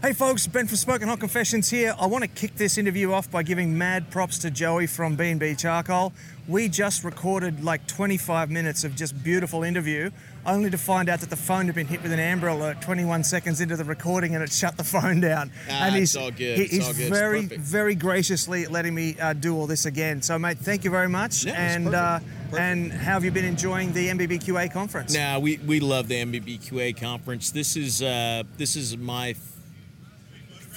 Hey 0.00 0.12
folks, 0.12 0.46
Ben 0.46 0.68
from 0.68 0.76
Smoking 0.76 1.08
Hot 1.08 1.18
Confessions 1.18 1.68
here. 1.70 1.92
I 1.98 2.06
want 2.06 2.22
to 2.22 2.28
kick 2.28 2.54
this 2.54 2.78
interview 2.78 3.10
off 3.12 3.28
by 3.32 3.42
giving 3.42 3.76
mad 3.76 4.10
props 4.10 4.38
to 4.38 4.50
Joey 4.50 4.86
from 4.86 5.16
B&B 5.16 5.56
Charcoal. 5.56 6.12
We 6.46 6.68
just 6.68 7.02
recorded 7.02 7.64
like 7.64 7.84
25 7.88 8.48
minutes 8.48 8.84
of 8.84 8.94
just 8.94 9.20
beautiful 9.24 9.64
interview, 9.64 10.10
only 10.46 10.70
to 10.70 10.78
find 10.78 11.08
out 11.08 11.18
that 11.20 11.30
the 11.30 11.36
phone 11.36 11.66
had 11.66 11.74
been 11.74 11.88
hit 11.88 12.00
with 12.04 12.12
an 12.12 12.20
Amber 12.20 12.46
Alert 12.46 12.80
21 12.80 13.24
seconds 13.24 13.60
into 13.60 13.74
the 13.76 13.82
recording 13.82 14.36
and 14.36 14.44
it 14.44 14.52
shut 14.52 14.76
the 14.76 14.84
phone 14.84 15.18
down. 15.20 15.50
Ah, 15.68 15.86
and 15.88 15.96
it's 15.96 16.14
all 16.14 16.30
good. 16.30 16.58
he- 16.58 16.62
It's 16.62 16.72
he's 16.74 16.86
all 16.86 16.94
good. 16.94 17.10
Very, 17.12 17.42
very 17.46 17.94
graciously 17.96 18.66
letting 18.66 18.94
me 18.94 19.16
uh, 19.18 19.32
do 19.32 19.56
all 19.56 19.66
this 19.66 19.84
again. 19.84 20.22
So, 20.22 20.38
mate, 20.38 20.58
thank 20.58 20.84
you 20.84 20.90
very 20.92 21.08
much. 21.08 21.44
Yeah, 21.44 21.54
and 21.60 21.86
perfect. 21.86 22.02
uh, 22.02 22.18
Perfect. 22.50 22.60
and 22.60 22.92
how 22.92 23.14
have 23.14 23.24
you 23.24 23.32
been 23.32 23.44
enjoying 23.44 23.92
the 23.92 24.08
NBBQA 24.10 24.72
conference? 24.72 25.12
Now 25.12 25.40
we, 25.40 25.56
we 25.66 25.80
love 25.80 26.06
the 26.06 26.22
NBBQA 26.24 26.98
conference. 27.00 27.50
This 27.50 27.76
is 27.76 28.00
uh, 28.00 28.44
this 28.56 28.76
is 28.76 28.96
my 28.96 29.34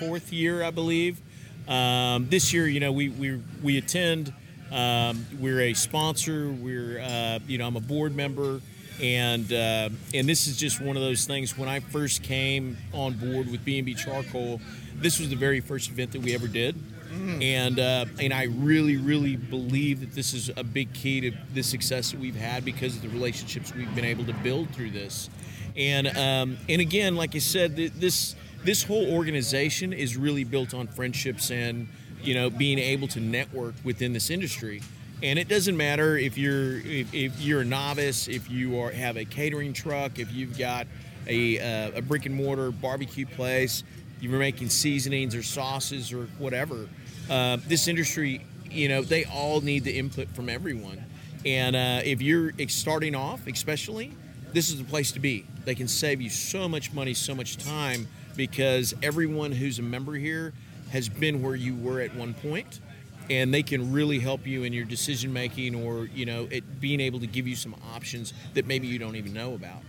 fourth 0.01 0.33
year, 0.33 0.63
I 0.63 0.71
believe. 0.71 1.21
Um, 1.67 2.27
this 2.29 2.53
year, 2.53 2.67
you 2.67 2.79
know, 2.79 2.91
we 2.91 3.09
we 3.09 3.39
we 3.61 3.77
attend. 3.77 4.33
Um, 4.71 5.25
we're 5.39 5.61
a 5.61 5.73
sponsor. 5.73 6.51
We're 6.51 6.99
uh, 6.99 7.39
you 7.47 7.59
know 7.59 7.67
I'm 7.67 7.75
a 7.75 7.81
board 7.81 8.15
member, 8.15 8.61
and 9.01 9.51
uh, 9.53 9.89
and 10.13 10.27
this 10.27 10.47
is 10.47 10.57
just 10.57 10.81
one 10.81 10.97
of 10.97 11.03
those 11.03 11.25
things. 11.25 11.55
When 11.55 11.69
I 11.69 11.81
first 11.81 12.23
came 12.23 12.77
on 12.93 13.13
board 13.13 13.51
with 13.51 13.63
B&B 13.63 13.93
Charcoal, 13.93 14.59
this 14.95 15.19
was 15.19 15.29
the 15.29 15.35
very 15.35 15.59
first 15.59 15.89
event 15.91 16.13
that 16.13 16.21
we 16.21 16.33
ever 16.33 16.47
did. 16.47 16.75
And 17.41 17.77
uh, 17.77 18.05
and 18.19 18.33
I 18.33 18.43
really, 18.45 18.95
really 18.95 19.35
believe 19.35 19.99
that 19.99 20.13
this 20.13 20.33
is 20.33 20.49
a 20.55 20.63
big 20.63 20.93
key 20.93 21.29
to 21.29 21.37
the 21.53 21.61
success 21.61 22.11
that 22.11 22.19
we've 22.19 22.35
had 22.37 22.63
because 22.63 22.95
of 22.95 23.01
the 23.01 23.09
relationships 23.09 23.75
we've 23.75 23.93
been 23.93 24.05
able 24.05 24.25
to 24.25 24.33
build 24.33 24.69
through 24.69 24.91
this. 24.91 25.29
And 25.75 26.07
um, 26.17 26.57
and 26.69 26.81
again, 26.81 27.17
like 27.17 27.35
I 27.35 27.39
said, 27.39 27.75
th- 27.75 27.91
this 27.93 28.35
this 28.63 28.83
whole 28.83 29.11
organization 29.13 29.93
is 29.93 30.17
really 30.17 30.43
built 30.43 30.73
on 30.73 30.87
friendships 30.87 31.51
and 31.51 31.87
you 32.21 32.33
know 32.33 32.49
being 32.49 32.79
able 32.79 33.07
to 33.09 33.19
network 33.19 33.73
within 33.83 34.13
this 34.13 34.29
industry. 34.29 34.81
And 35.23 35.37
it 35.37 35.47
doesn't 35.47 35.77
matter 35.77 36.17
if 36.17 36.37
you're 36.37 36.77
if, 36.79 37.13
if 37.13 37.39
you're 37.41 37.61
a 37.61 37.65
novice, 37.65 38.27
if 38.27 38.49
you 38.49 38.79
are 38.79 38.91
have 38.91 39.17
a 39.17 39.25
catering 39.25 39.73
truck, 39.73 40.17
if 40.17 40.31
you've 40.33 40.57
got 40.57 40.87
a, 41.27 41.59
uh, 41.59 41.99
a 41.99 42.01
brick 42.01 42.25
and 42.25 42.33
mortar 42.33 42.71
barbecue 42.71 43.25
place, 43.25 43.83
you're 44.19 44.37
making 44.37 44.69
seasonings 44.69 45.35
or 45.35 45.43
sauces 45.43 46.11
or 46.11 46.25
whatever. 46.37 46.87
Uh, 47.29 47.57
this 47.67 47.87
industry, 47.87 48.45
you 48.69 48.89
know, 48.89 49.01
they 49.01 49.25
all 49.25 49.61
need 49.61 49.83
the 49.83 49.97
input 49.97 50.27
from 50.29 50.49
everyone. 50.49 51.03
And 51.45 51.75
uh, 51.75 52.01
if 52.03 52.21
you're 52.21 52.51
starting 52.67 53.15
off, 53.15 53.47
especially, 53.47 54.13
this 54.53 54.69
is 54.69 54.77
the 54.77 54.83
place 54.83 55.11
to 55.13 55.19
be. 55.19 55.45
They 55.65 55.75
can 55.75 55.87
save 55.87 56.21
you 56.21 56.29
so 56.29 56.67
much 56.67 56.93
money, 56.93 57.13
so 57.13 57.35
much 57.35 57.57
time 57.57 58.07
because 58.35 58.93
everyone 59.03 59.51
who's 59.51 59.79
a 59.79 59.83
member 59.83 60.13
here 60.13 60.53
has 60.91 61.09
been 61.09 61.41
where 61.41 61.55
you 61.55 61.75
were 61.75 62.01
at 62.01 62.15
one 62.15 62.33
point 62.33 62.79
and 63.29 63.53
they 63.53 63.63
can 63.63 63.91
really 63.93 64.19
help 64.19 64.45
you 64.47 64.63
in 64.63 64.73
your 64.73 64.85
decision 64.85 65.31
making 65.31 65.75
or 65.75 66.05
you 66.07 66.25
know 66.25 66.47
it 66.51 66.81
being 66.81 66.99
able 66.99 67.19
to 67.19 67.27
give 67.27 67.47
you 67.47 67.55
some 67.55 67.75
options 67.93 68.33
that 68.53 68.65
maybe 68.65 68.87
you 68.87 68.97
don't 68.99 69.15
even 69.15 69.33
know 69.33 69.53
about 69.53 69.81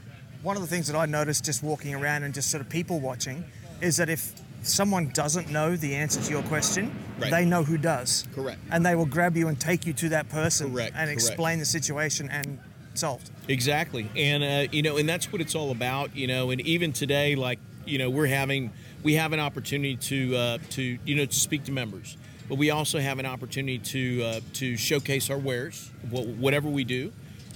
one 0.42 0.56
of 0.56 0.62
the 0.62 0.68
things 0.68 0.86
that 0.88 0.96
I 0.96 1.06
noticed 1.06 1.44
just 1.44 1.62
walking 1.62 1.94
around 1.94 2.24
and 2.24 2.34
just 2.34 2.50
sort 2.50 2.60
of 2.60 2.68
people 2.68 2.98
watching 3.00 3.44
is 3.80 3.96
that 3.96 4.08
if 4.08 4.32
someone 4.62 5.08
doesn't 5.14 5.50
know 5.50 5.76
the 5.76 5.94
answer 5.94 6.20
to 6.20 6.30
your 6.30 6.42
question, 6.44 6.90
Right. 7.18 7.30
they 7.30 7.44
know 7.44 7.62
who 7.62 7.78
does. 7.78 8.26
Correct. 8.34 8.60
And 8.70 8.84
they 8.84 8.94
will 8.96 9.06
grab 9.06 9.36
you 9.36 9.46
and 9.48 9.58
take 9.60 9.86
you 9.86 9.92
to 9.94 10.08
that 10.10 10.28
person 10.28 10.72
Correct, 10.72 10.94
and 10.96 11.06
correct. 11.08 11.12
explain 11.12 11.58
the 11.60 11.64
situation 11.64 12.28
and 12.28 12.58
solved. 12.98 13.30
Exactly, 13.48 14.08
and 14.16 14.42
uh, 14.42 14.70
you 14.72 14.82
know, 14.82 14.96
and 14.96 15.08
that's 15.08 15.32
what 15.32 15.40
it's 15.40 15.54
all 15.54 15.70
about. 15.70 16.14
You 16.16 16.26
know, 16.26 16.50
and 16.50 16.60
even 16.60 16.92
today, 16.92 17.34
like 17.34 17.58
you 17.84 17.98
know, 17.98 18.10
we're 18.10 18.26
having 18.26 18.72
we 19.02 19.14
have 19.14 19.32
an 19.32 19.40
opportunity 19.40 19.96
to 19.96 20.36
uh, 20.36 20.58
to 20.70 20.98
you 21.04 21.14
know 21.14 21.26
to 21.26 21.34
speak 21.34 21.64
to 21.64 21.72
members, 21.72 22.16
but 22.48 22.56
we 22.56 22.70
also 22.70 23.00
have 23.00 23.18
an 23.18 23.26
opportunity 23.26 23.78
to 23.78 24.22
uh, 24.22 24.40
to 24.54 24.76
showcase 24.76 25.30
our 25.30 25.38
wares, 25.38 25.90
whatever 26.10 26.68
we 26.68 26.84
do, 26.84 27.12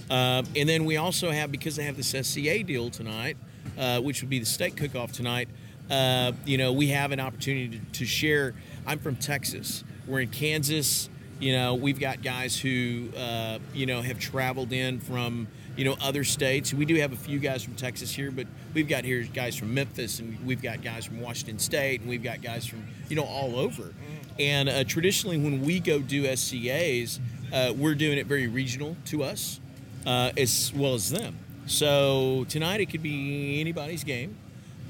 um, 0.09 0.45
and 0.55 0.67
then 0.67 0.85
we 0.85 0.97
also 0.97 1.31
have 1.31 1.51
because 1.51 1.75
they 1.75 1.83
have 1.83 1.97
this 1.97 2.09
SCA 2.09 2.63
deal 2.63 2.89
tonight, 2.89 3.37
uh, 3.77 3.99
which 4.01 4.21
would 4.21 4.29
be 4.29 4.39
the 4.39 4.45
steak 4.45 4.75
cook-off 4.75 5.11
tonight. 5.11 5.49
Uh, 5.89 6.33
you 6.45 6.57
know, 6.57 6.73
we 6.73 6.87
have 6.87 7.11
an 7.11 7.19
opportunity 7.19 7.79
to, 7.79 7.99
to 7.99 8.05
share. 8.05 8.53
I'm 8.85 8.99
from 8.99 9.15
Texas. 9.15 9.83
We're 10.05 10.21
in 10.21 10.29
Kansas 10.29 11.09
you 11.39 11.53
know 11.53 11.75
we've 11.75 11.99
got 11.99 12.21
guys 12.21 12.59
who 12.59 13.09
uh, 13.17 13.59
you 13.73 13.85
know 13.85 14.01
have 14.01 14.19
traveled 14.19 14.73
in 14.73 14.99
from 14.99 15.47
you 15.75 15.85
know 15.85 15.95
other 16.01 16.23
states. 16.23 16.73
We 16.73 16.85
do 16.85 16.95
have 16.95 17.13
a 17.13 17.17
few 17.17 17.39
guys 17.39 17.63
from 17.63 17.75
texas 17.75 18.11
here 18.11 18.31
but 18.31 18.47
we've 18.73 18.87
got 18.87 19.03
here 19.03 19.23
guys 19.23 19.55
from 19.55 19.73
memphis 19.73 20.19
and 20.19 20.37
we've 20.45 20.61
got 20.61 20.81
guys 20.81 21.05
from 21.05 21.21
washington 21.21 21.59
state 21.59 22.01
and 22.01 22.09
we've 22.09 22.23
got 22.23 22.41
guys 22.41 22.65
from 22.65 22.83
you 23.09 23.15
know 23.15 23.23
all 23.23 23.57
over. 23.57 23.93
And 24.39 24.69
uh, 24.69 24.83
traditionally 24.83 25.37
when 25.37 25.61
we 25.61 25.79
go 25.79 25.99
do 25.99 26.23
scas 26.23 27.19
uh, 27.53 27.73
we're 27.75 27.95
doing 27.95 28.17
it 28.17 28.25
very 28.25 28.47
regional 28.47 28.97
to 29.05 29.23
us 29.23 29.59
uh, 30.05 30.31
as 30.37 30.71
well 30.75 30.93
as 30.93 31.09
them. 31.09 31.37
So 31.67 32.45
tonight 32.49 32.79
it 32.79 32.87
could 32.87 33.03
be 33.03 33.61
anybody's 33.61 34.03
game 34.03 34.37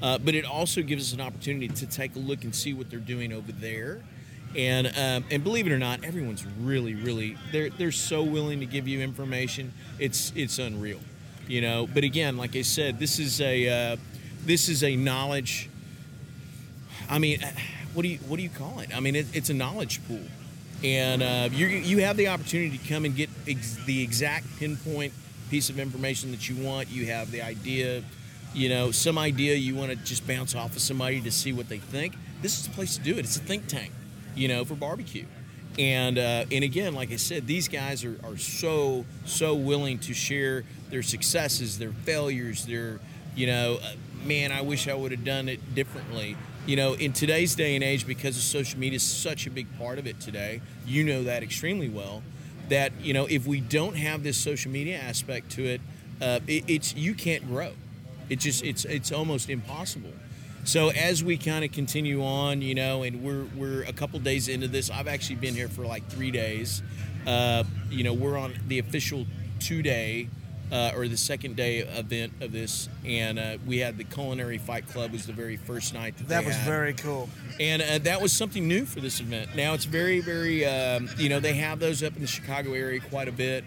uh, 0.00 0.16
but 0.16 0.34
it 0.34 0.44
also 0.44 0.80
gives 0.80 1.08
us 1.08 1.14
an 1.14 1.20
opportunity 1.20 1.68
to 1.68 1.86
take 1.86 2.14
a 2.16 2.18
look 2.18 2.44
and 2.44 2.54
see 2.54 2.72
what 2.72 2.88
they're 2.88 2.98
doing 2.98 3.32
over 3.32 3.52
there 3.52 4.02
and 4.56 4.86
um, 4.86 5.24
and 5.30 5.44
believe 5.44 5.66
it 5.66 5.72
or 5.72 5.78
not, 5.78 6.04
everyone's 6.04 6.44
really, 6.60 6.94
really 6.94 7.36
they're 7.52 7.70
they're 7.70 7.92
so 7.92 8.22
willing 8.22 8.60
to 8.60 8.66
give 8.66 8.88
you 8.88 9.00
information. 9.00 9.72
It's 9.98 10.32
it's 10.34 10.58
unreal, 10.58 11.00
you 11.46 11.60
know. 11.60 11.88
But 11.92 12.04
again, 12.04 12.36
like 12.36 12.56
I 12.56 12.62
said, 12.62 12.98
this 12.98 13.18
is 13.18 13.40
a 13.40 13.68
uh, 13.92 13.96
this 14.44 14.68
is 14.68 14.82
a 14.82 14.96
knowledge. 14.96 15.68
I 17.10 17.18
mean, 17.18 17.40
what 17.94 18.02
do 18.02 18.08
you 18.08 18.18
what 18.28 18.36
do 18.36 18.42
you 18.42 18.48
call 18.48 18.80
it? 18.80 18.94
I 18.96 19.00
mean, 19.00 19.16
it, 19.16 19.26
it's 19.34 19.50
a 19.50 19.54
knowledge 19.54 20.06
pool, 20.06 20.22
and 20.82 21.22
uh, 21.22 21.48
you 21.52 21.66
you 21.66 21.98
have 21.98 22.16
the 22.16 22.28
opportunity 22.28 22.76
to 22.78 22.88
come 22.88 23.04
and 23.04 23.14
get 23.14 23.30
ex- 23.46 23.76
the 23.84 24.02
exact 24.02 24.46
pinpoint 24.58 25.12
piece 25.50 25.70
of 25.70 25.78
information 25.78 26.30
that 26.30 26.48
you 26.48 26.56
want. 26.64 26.88
You 26.90 27.06
have 27.06 27.30
the 27.30 27.42
idea, 27.42 28.02
you 28.54 28.68
know, 28.68 28.90
some 28.90 29.18
idea 29.18 29.54
you 29.54 29.74
want 29.74 29.90
to 29.90 29.96
just 29.96 30.26
bounce 30.26 30.54
off 30.54 30.76
of 30.76 30.82
somebody 30.82 31.20
to 31.22 31.30
see 31.30 31.52
what 31.52 31.68
they 31.68 31.78
think. 31.78 32.14
This 32.42 32.58
is 32.58 32.68
the 32.68 32.74
place 32.74 32.96
to 32.96 33.02
do 33.02 33.12
it. 33.12 33.20
It's 33.20 33.36
a 33.36 33.40
think 33.40 33.66
tank, 33.66 33.92
you 34.38 34.48
know, 34.48 34.64
for 34.64 34.74
barbecue. 34.74 35.26
And 35.78 36.18
uh, 36.18 36.44
and 36.50 36.64
again, 36.64 36.94
like 36.94 37.12
I 37.12 37.16
said, 37.16 37.46
these 37.46 37.68
guys 37.68 38.04
are, 38.04 38.18
are 38.24 38.36
so 38.36 39.04
so 39.26 39.54
willing 39.54 39.98
to 40.00 40.14
share 40.14 40.64
their 40.90 41.02
successes, 41.02 41.78
their 41.78 41.92
failures, 41.92 42.66
their 42.66 43.00
you 43.36 43.46
know, 43.46 43.78
uh, 43.82 43.92
man, 44.24 44.50
I 44.50 44.62
wish 44.62 44.88
I 44.88 44.94
would 44.94 45.12
have 45.12 45.24
done 45.24 45.48
it 45.48 45.74
differently. 45.74 46.36
You 46.66 46.76
know, 46.76 46.94
in 46.94 47.12
today's 47.12 47.54
day 47.54 47.76
and 47.76 47.84
age, 47.84 48.06
because 48.06 48.36
of 48.36 48.42
social 48.42 48.78
media 48.78 48.96
is 48.96 49.02
such 49.02 49.46
a 49.46 49.50
big 49.50 49.66
part 49.78 49.98
of 49.98 50.06
it 50.06 50.20
today, 50.20 50.60
you 50.86 51.04
know 51.04 51.22
that 51.24 51.42
extremely 51.42 51.88
well. 51.88 52.22
That 52.68 52.92
you 53.00 53.14
know, 53.14 53.26
if 53.26 53.46
we 53.46 53.60
don't 53.60 53.96
have 53.96 54.22
this 54.22 54.36
social 54.36 54.70
media 54.70 54.98
aspect 54.98 55.50
to 55.52 55.64
it, 55.64 55.80
uh, 56.20 56.40
it 56.46 56.64
it's 56.66 56.94
you 56.94 57.14
can't 57.14 57.46
grow. 57.46 57.72
It 58.28 58.40
just 58.40 58.64
it's 58.64 58.84
it's 58.84 59.12
almost 59.12 59.48
impossible. 59.48 60.12
So 60.64 60.90
as 60.90 61.24
we 61.24 61.36
kind 61.38 61.64
of 61.64 61.72
continue 61.72 62.22
on, 62.22 62.60
you 62.62 62.74
know, 62.74 63.02
and 63.02 63.22
we're 63.22 63.44
we're 63.56 63.82
a 63.84 63.92
couple 63.92 64.18
days 64.18 64.48
into 64.48 64.68
this. 64.68 64.90
I've 64.90 65.08
actually 65.08 65.36
been 65.36 65.54
here 65.54 65.68
for 65.68 65.84
like 65.86 66.06
three 66.08 66.30
days. 66.30 66.82
Uh, 67.26 67.64
you 67.90 68.04
know, 68.04 68.12
we're 68.12 68.36
on 68.38 68.54
the 68.68 68.78
official 68.78 69.26
two 69.60 69.82
day 69.82 70.28
uh, 70.70 70.92
or 70.94 71.08
the 71.08 71.16
second 71.16 71.56
day 71.56 71.78
event 71.78 72.32
of 72.42 72.52
this, 72.52 72.88
and 73.04 73.38
uh, 73.38 73.56
we 73.66 73.78
had 73.78 73.96
the 73.96 74.04
Culinary 74.04 74.58
Fight 74.58 74.86
Club 74.88 75.12
was 75.12 75.26
the 75.26 75.32
very 75.32 75.56
first 75.56 75.94
night. 75.94 76.16
That, 76.18 76.28
That 76.28 76.44
was 76.44 76.54
had. 76.56 76.66
very 76.66 76.92
cool. 76.94 77.28
and 77.58 77.80
uh, 77.80 77.98
that 77.98 78.20
was 78.20 78.32
something 78.34 78.68
new 78.68 78.84
for 78.84 79.00
this 79.00 79.20
event. 79.20 79.56
Now 79.56 79.72
it's 79.72 79.86
very, 79.86 80.20
very, 80.20 80.66
um, 80.66 81.08
you 81.16 81.30
know, 81.30 81.40
they 81.40 81.54
have 81.54 81.80
those 81.80 82.02
up 82.02 82.14
in 82.14 82.20
the 82.20 82.28
Chicago 82.28 82.74
area 82.74 83.00
quite 83.00 83.28
a 83.28 83.32
bit, 83.32 83.64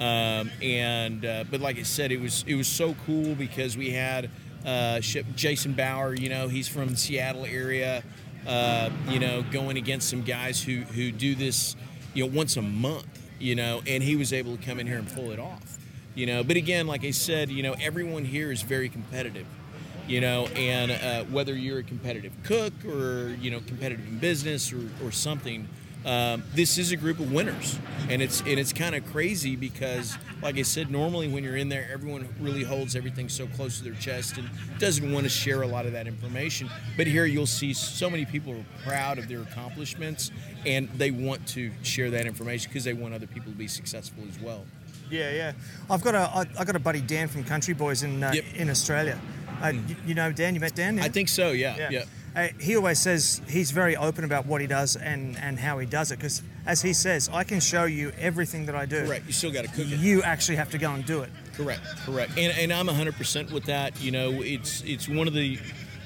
um, 0.00 0.50
and 0.62 1.24
uh, 1.24 1.44
but 1.50 1.60
like 1.60 1.78
I 1.78 1.82
said, 1.82 2.12
it 2.12 2.20
was 2.20 2.44
it 2.46 2.54
was 2.54 2.68
so 2.68 2.94
cool 3.06 3.34
because 3.34 3.76
we 3.76 3.90
had 3.90 4.30
uh, 4.64 5.00
Jason 5.00 5.72
Bauer. 5.72 6.14
You 6.14 6.28
know, 6.28 6.48
he's 6.48 6.68
from 6.68 6.90
the 6.90 6.96
Seattle 6.96 7.44
area. 7.44 8.02
Uh, 8.46 8.90
you 9.08 9.18
know, 9.18 9.42
going 9.50 9.76
against 9.76 10.08
some 10.08 10.22
guys 10.22 10.62
who 10.62 10.80
who 10.80 11.10
do 11.10 11.34
this, 11.34 11.76
you 12.12 12.26
know, 12.26 12.32
once 12.34 12.56
a 12.56 12.62
month. 12.62 13.06
You 13.38 13.54
know, 13.54 13.82
and 13.86 14.02
he 14.02 14.16
was 14.16 14.32
able 14.32 14.56
to 14.56 14.62
come 14.62 14.78
in 14.78 14.86
here 14.86 14.98
and 14.98 15.12
pull 15.12 15.30
it 15.30 15.38
off. 15.38 15.78
You 16.14 16.26
know, 16.26 16.44
but 16.44 16.56
again, 16.56 16.86
like 16.86 17.04
I 17.04 17.10
said, 17.10 17.50
you 17.50 17.62
know, 17.62 17.74
everyone 17.80 18.24
here 18.24 18.52
is 18.52 18.62
very 18.62 18.88
competitive 18.88 19.46
you 20.06 20.20
know 20.20 20.46
and 20.48 20.90
uh, 20.90 21.24
whether 21.32 21.54
you're 21.54 21.78
a 21.78 21.82
competitive 21.82 22.32
cook 22.42 22.72
or 22.84 23.30
you 23.40 23.50
know 23.50 23.60
competitive 23.60 24.06
in 24.06 24.18
business 24.18 24.72
or, 24.72 24.90
or 25.02 25.10
something 25.10 25.66
um, 26.04 26.42
this 26.54 26.76
is 26.78 26.92
a 26.92 26.96
group 26.96 27.18
of 27.20 27.32
winners 27.32 27.78
and 28.10 28.20
it's 28.20 28.40
and 28.40 28.58
it's 28.60 28.72
kind 28.72 28.94
of 28.94 29.04
crazy 29.06 29.56
because 29.56 30.16
like 30.42 30.58
i 30.58 30.62
said 30.62 30.90
normally 30.90 31.26
when 31.28 31.42
you're 31.42 31.56
in 31.56 31.68
there 31.70 31.88
everyone 31.92 32.28
really 32.40 32.62
holds 32.62 32.94
everything 32.94 33.28
so 33.30 33.46
close 33.48 33.78
to 33.78 33.84
their 33.84 33.94
chest 33.94 34.36
and 34.36 34.48
doesn't 34.78 35.10
want 35.12 35.24
to 35.24 35.30
share 35.30 35.62
a 35.62 35.66
lot 35.66 35.86
of 35.86 35.92
that 35.92 36.06
information 36.06 36.68
but 36.98 37.06
here 37.06 37.24
you'll 37.24 37.46
see 37.46 37.72
so 37.72 38.10
many 38.10 38.26
people 38.26 38.52
are 38.52 38.64
proud 38.86 39.18
of 39.18 39.26
their 39.28 39.40
accomplishments 39.40 40.30
and 40.66 40.88
they 40.98 41.10
want 41.10 41.46
to 41.46 41.70
share 41.82 42.10
that 42.10 42.26
information 42.26 42.68
because 42.70 42.84
they 42.84 42.92
want 42.92 43.14
other 43.14 43.26
people 43.26 43.50
to 43.50 43.56
be 43.58 43.68
successful 43.68 44.22
as 44.28 44.38
well 44.40 44.64
Yeah, 45.10 45.30
yeah. 45.32 45.52
I've 45.88 46.02
got 46.02 46.14
a 46.14 46.18
I, 46.38 46.44
I 46.60 46.64
got 46.64 46.76
a 46.76 46.80
buddy 46.80 47.00
Dan 47.00 47.28
from 47.28 47.44
Country 47.44 47.74
Boys 47.74 48.02
in 48.02 48.22
uh, 48.22 48.32
Yep. 48.34 48.44
In 48.56 48.68
Australia. 48.70 49.18
Uh, 49.62 49.68
you, 49.68 49.96
you 50.08 50.14
know 50.14 50.32
Dan? 50.32 50.54
You 50.54 50.60
met 50.60 50.74
Dan? 50.74 50.98
i 50.98 51.08
think 51.08 51.28
so 51.28 51.52
yeah 51.52 51.88
yeah, 51.90 52.00
Uh, 52.00 52.04
he 52.58 52.76
always 52.76 52.98
says 52.98 53.40
he's 53.48 53.70
very 53.70 53.96
open 53.96 54.24
about 54.24 54.46
what 54.46 54.60
he 54.60 54.66
does 54.66 54.96
and, 54.96 55.38
and 55.38 55.58
how 55.58 55.78
he 55.78 55.86
does 55.86 56.10
it 56.10 56.16
because, 56.16 56.42
as 56.66 56.82
he 56.82 56.92
says, 56.92 57.30
I 57.32 57.44
can 57.44 57.60
show 57.60 57.84
you 57.84 58.12
everything 58.18 58.66
that 58.66 58.74
I 58.74 58.86
do. 58.86 59.06
correct 59.06 59.26
you 59.26 59.32
still 59.32 59.52
got 59.52 59.62
to 59.64 59.70
cook 59.70 59.86
it 59.86 59.98
You 59.98 60.22
actually 60.22 60.56
have 60.56 60.70
to 60.70 60.78
go 60.78 60.90
and 60.90 61.04
do 61.06 61.22
it. 61.22 61.30
Correct, 61.54 61.82
correct, 62.04 62.32
and 62.36 62.56
and 62.58 62.72
I'm 62.72 62.86
100 62.86 63.14
percent 63.14 63.52
with 63.52 63.64
that. 63.66 64.00
You 64.02 64.10
know, 64.10 64.42
it's 64.42 64.82
it's 64.82 65.08
one 65.08 65.28
of 65.28 65.34
the 65.34 65.58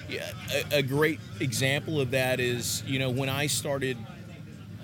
yeah, 0.08 0.30
a, 0.72 0.78
a 0.78 0.82
great 0.82 1.20
example 1.40 2.00
of 2.00 2.10
that 2.10 2.40
is 2.40 2.82
you 2.86 2.98
know 2.98 3.08
when 3.10 3.30
I 3.30 3.46
started 3.46 3.96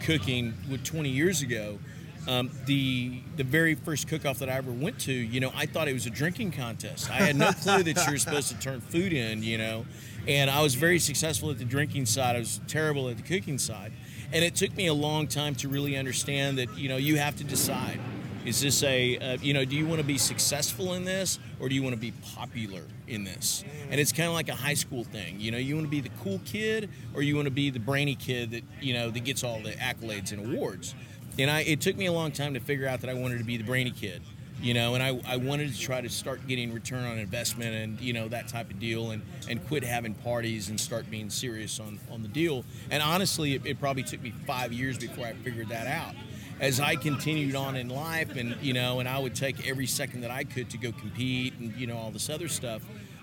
cooking 0.00 0.54
with 0.70 0.84
20 0.84 1.08
years 1.08 1.42
ago. 1.42 1.78
Um, 2.26 2.50
the 2.64 3.20
the 3.36 3.44
very 3.44 3.74
first 3.74 4.08
cook-off 4.08 4.38
that 4.38 4.48
I 4.48 4.54
ever 4.54 4.72
went 4.72 4.98
to, 5.00 5.12
you 5.12 5.40
know, 5.40 5.52
I 5.54 5.66
thought 5.66 5.88
it 5.88 5.92
was 5.92 6.06
a 6.06 6.10
drinking 6.10 6.52
contest. 6.52 7.10
I 7.10 7.16
had 7.16 7.36
no 7.36 7.52
clue 7.52 7.82
that 7.82 8.06
you 8.06 8.12
were 8.12 8.18
supposed 8.18 8.48
to 8.48 8.58
turn 8.58 8.80
food 8.80 9.12
in, 9.12 9.42
you 9.42 9.58
know, 9.58 9.84
and 10.26 10.50
I 10.50 10.62
was 10.62 10.74
very 10.74 10.98
successful 10.98 11.50
at 11.50 11.58
the 11.58 11.64
drinking 11.64 12.06
side. 12.06 12.36
I 12.36 12.38
was 12.38 12.60
terrible 12.66 13.08
at 13.08 13.16
the 13.16 13.22
cooking 13.22 13.58
side, 13.58 13.92
and 14.32 14.44
it 14.44 14.54
took 14.54 14.74
me 14.76 14.86
a 14.86 14.94
long 14.94 15.26
time 15.26 15.54
to 15.56 15.68
really 15.68 15.96
understand 15.96 16.58
that 16.58 16.76
you 16.76 16.88
know 16.88 16.96
you 16.96 17.18
have 17.18 17.36
to 17.36 17.44
decide. 17.44 18.00
Is 18.44 18.60
this 18.60 18.82
a, 18.82 19.16
uh, 19.16 19.38
you 19.40 19.54
know, 19.54 19.64
do 19.64 19.74
you 19.74 19.86
want 19.86 20.02
to 20.02 20.06
be 20.06 20.18
successful 20.18 20.92
in 20.92 21.04
this 21.04 21.38
or 21.60 21.70
do 21.70 21.74
you 21.74 21.82
want 21.82 21.94
to 21.94 22.00
be 22.00 22.12
popular 22.34 22.82
in 23.08 23.24
this? 23.24 23.64
And 23.90 23.98
it's 23.98 24.12
kind 24.12 24.28
of 24.28 24.34
like 24.34 24.50
a 24.50 24.54
high 24.54 24.74
school 24.74 25.02
thing. 25.02 25.40
You 25.40 25.50
know, 25.50 25.56
you 25.56 25.74
want 25.74 25.86
to 25.86 25.90
be 25.90 26.02
the 26.02 26.10
cool 26.22 26.42
kid 26.44 26.90
or 27.14 27.22
you 27.22 27.36
want 27.36 27.46
to 27.46 27.50
be 27.50 27.70
the 27.70 27.78
brainy 27.78 28.14
kid 28.14 28.50
that, 28.50 28.62
you 28.82 28.92
know, 28.92 29.10
that 29.10 29.24
gets 29.24 29.44
all 29.44 29.60
the 29.60 29.70
accolades 29.72 30.32
and 30.32 30.44
awards. 30.54 30.94
And 31.38 31.50
I, 31.50 31.60
it 31.60 31.80
took 31.80 31.96
me 31.96 32.04
a 32.04 32.12
long 32.12 32.32
time 32.32 32.52
to 32.52 32.60
figure 32.60 32.86
out 32.86 33.00
that 33.00 33.08
I 33.08 33.14
wanted 33.14 33.38
to 33.38 33.44
be 33.44 33.56
the 33.56 33.64
brainy 33.64 33.90
kid, 33.90 34.20
you 34.64 34.72
know, 34.72 34.94
and 34.94 35.02
I, 35.02 35.20
I 35.26 35.36
wanted 35.36 35.74
to 35.74 35.78
try 35.78 36.00
to 36.00 36.08
start 36.08 36.46
getting 36.48 36.72
return 36.72 37.04
on 37.04 37.18
investment 37.18 37.74
and, 37.74 38.00
you 38.00 38.14
know, 38.14 38.28
that 38.28 38.48
type 38.48 38.70
of 38.70 38.80
deal 38.80 39.10
and, 39.10 39.20
and 39.48 39.64
quit 39.68 39.84
having 39.84 40.14
parties 40.14 40.70
and 40.70 40.80
start 40.80 41.10
being 41.10 41.28
serious 41.28 41.78
on, 41.78 42.00
on 42.10 42.22
the 42.22 42.28
deal. 42.28 42.64
And 42.90 43.02
honestly, 43.02 43.52
it, 43.54 43.66
it 43.66 43.78
probably 43.78 44.04
took 44.04 44.22
me 44.22 44.32
five 44.46 44.72
years 44.72 44.96
before 44.96 45.26
I 45.26 45.34
figured 45.34 45.68
that 45.68 45.86
out 45.86 46.14
as 46.60 46.80
I 46.80 46.96
continued 46.96 47.56
on 47.56 47.76
in 47.76 47.88
life, 47.90 48.36
and 48.36 48.56
you 48.62 48.72
know, 48.72 49.00
and 49.00 49.08
I 49.08 49.18
would 49.18 49.34
take 49.34 49.68
every 49.68 49.86
second 49.86 50.22
that 50.22 50.30
I 50.30 50.44
could 50.44 50.70
to 50.70 50.78
go 50.78 50.92
compete, 50.92 51.52
and 51.58 51.74
you 51.76 51.88
know, 51.88 51.98
all 51.98 52.12
this 52.12 52.30
other 52.30 52.46
stuff. 52.48 52.80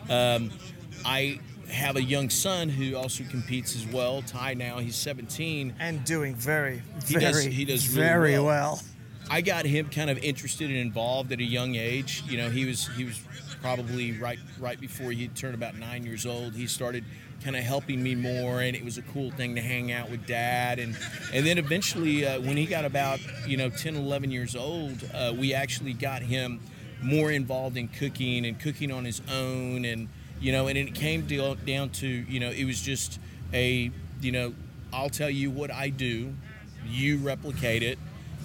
Um, 0.10 0.52
I 1.06 1.40
have 1.72 1.96
a 1.96 2.04
young 2.04 2.30
son 2.30 2.68
who 2.68 2.96
also 2.98 3.24
competes 3.24 3.76
as 3.76 3.88
well. 3.88 4.22
Ty 4.24 4.56
now, 4.56 4.80
he's 4.80 4.98
17. 4.98 5.76
And 5.80 6.04
doing 6.04 6.36
very, 6.36 6.82
He 7.08 7.14
very, 7.14 7.22
does- 7.32 7.46
he 7.46 7.66
does 7.66 7.88
really 7.96 8.08
very 8.08 8.32
well. 8.34 8.44
well. 8.44 8.82
I 9.32 9.40
got 9.40 9.66
him 9.66 9.88
kind 9.88 10.10
of 10.10 10.18
interested 10.18 10.70
and 10.70 10.78
involved 10.78 11.32
at 11.32 11.40
a 11.40 11.44
young 11.44 11.76
age. 11.76 12.22
You 12.28 12.36
know, 12.36 12.50
he 12.50 12.66
was 12.66 12.90
he 12.98 13.06
was 13.06 13.18
probably 13.62 14.12
right 14.12 14.38
right 14.60 14.78
before 14.78 15.14
he 15.14 15.30
turned 15.30 15.56
about 15.56 15.78
nine 15.78 16.04
years 16.04 16.26
old. 16.26 16.54
He 16.54 16.68
started 16.68 17.06
kind 17.42 17.56
of 17.56 17.64
helping 17.64 18.04
me 18.04 18.14
more, 18.14 18.60
and 18.60 18.76
it 18.76 18.84
was 18.84 18.98
a 18.98 19.02
cool 19.04 19.32
thing 19.32 19.56
to 19.56 19.62
hang 19.62 19.94
out 19.94 20.12
with 20.12 20.28
dad. 20.28 20.80
And 20.80 20.98
and 21.34 21.46
then 21.46 21.58
eventually, 21.58 22.28
uh, 22.28 22.42
when 22.42 22.58
he 22.58 22.66
got 22.66 22.84
about 22.84 23.22
you 23.48 23.56
know 23.56 23.70
10, 23.70 23.96
11 23.96 24.32
years 24.32 24.54
old, 24.54 25.10
uh, 25.14 25.34
we 25.34 25.54
actually 25.54 25.94
got 25.94 26.22
him 26.22 26.60
more 27.02 27.32
involved 27.32 27.78
in 27.78 27.88
cooking 27.88 28.46
and 28.46 28.60
cooking 28.60 28.92
on 28.92 29.06
his 29.06 29.22
own, 29.32 29.86
and 29.86 30.10
you 30.42 30.52
know, 30.52 30.68
and 30.68 30.78
it 30.78 30.94
came 30.94 31.26
to, 31.28 31.56
down 31.66 31.90
to 31.90 32.08
you 32.08 32.42
know, 32.42 32.52
it 32.52 32.66
was 32.66 32.82
just 32.82 33.18
a 33.54 33.92
you 34.20 34.34
know, 34.34 34.54
I'll 34.92 35.10
tell 35.10 35.30
you 35.30 35.50
what 35.50 35.72
I 35.72 35.88
do, 35.88 36.34
you 36.86 37.18
replicate 37.20 37.82
it 37.82 37.98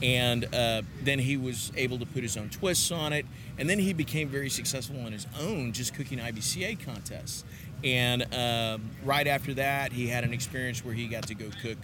and 0.03 0.45
uh, 0.55 0.83
then 1.03 1.19
he 1.19 1.37
was 1.37 1.73
able 1.77 1.99
to 1.99 2.07
put 2.07 2.23
his 2.23 2.37
own 2.37 2.51
twists 2.51 2.91
on 2.91 3.13
it. 3.13 3.27
And 3.59 3.69
then 3.69 3.79
he 3.79 3.93
became 3.93 4.29
very 4.29 4.51
successful 4.51 5.01
on 5.01 5.13
his 5.13 5.27
own 5.41 5.73
just 5.73 5.95
cooking 5.95 6.19
ibca 6.19 6.85
contests. 6.85 7.45
And 7.83 8.23
um, 8.35 8.91
right 9.05 9.27
after 9.27 9.55
that 9.55 9.93
he 9.93 10.09
had 10.09 10.25
an 10.25 10.33
experience 10.33 10.85
where 10.85 10.95
he 10.95 11.07
got 11.07 11.27
to 11.29 11.35
go 11.35 11.47
cook 11.63 11.79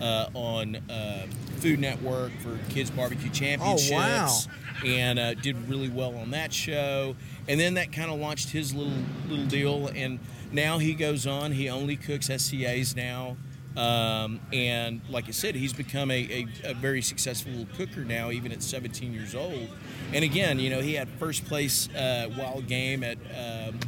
uh, 0.00 0.28
on 0.34 0.76
uh, 0.90 1.26
food 1.58 1.80
network 1.80 2.32
for 2.40 2.58
kids 2.70 2.90
barbecue 2.90 3.30
championships. 3.30 4.48
And 4.84 5.18
uh, 5.18 5.34
did 5.34 5.68
really 5.68 5.88
well 5.88 6.14
on 6.16 6.30
that 6.32 6.52
show. 6.52 7.16
And 7.48 7.58
then 7.58 7.74
that 7.74 7.92
kind 7.92 8.10
of 8.10 8.20
launched 8.20 8.50
his 8.50 8.74
little 8.74 8.92
little 9.28 9.46
deal. 9.46 9.88
And 9.88 10.20
now 10.52 10.78
he 10.78 10.94
goes 10.94 11.26
on. 11.26 11.52
He 11.52 11.68
only 11.68 11.96
cooks 11.96 12.28
scas 12.28 12.94
now 12.94 13.36
um, 13.76 14.40
and 14.52 15.02
like 15.10 15.28
I 15.28 15.32
said, 15.32 15.54
he's 15.54 15.72
become 15.72 16.10
a, 16.10 16.46
a, 16.64 16.70
a 16.70 16.74
very 16.74 17.02
successful 17.02 17.66
cooker 17.76 18.04
now, 18.04 18.30
even 18.30 18.50
at 18.50 18.62
17 18.62 19.12
years 19.12 19.34
old. 19.34 19.68
And 20.12 20.24
again, 20.24 20.58
you 20.58 20.70
know, 20.70 20.80
he 20.80 20.94
had 20.94 21.08
first 21.18 21.44
place 21.44 21.88
uh, 21.94 22.30
wild 22.38 22.66
game 22.66 23.04
at 23.04 23.18
um, 23.36 23.78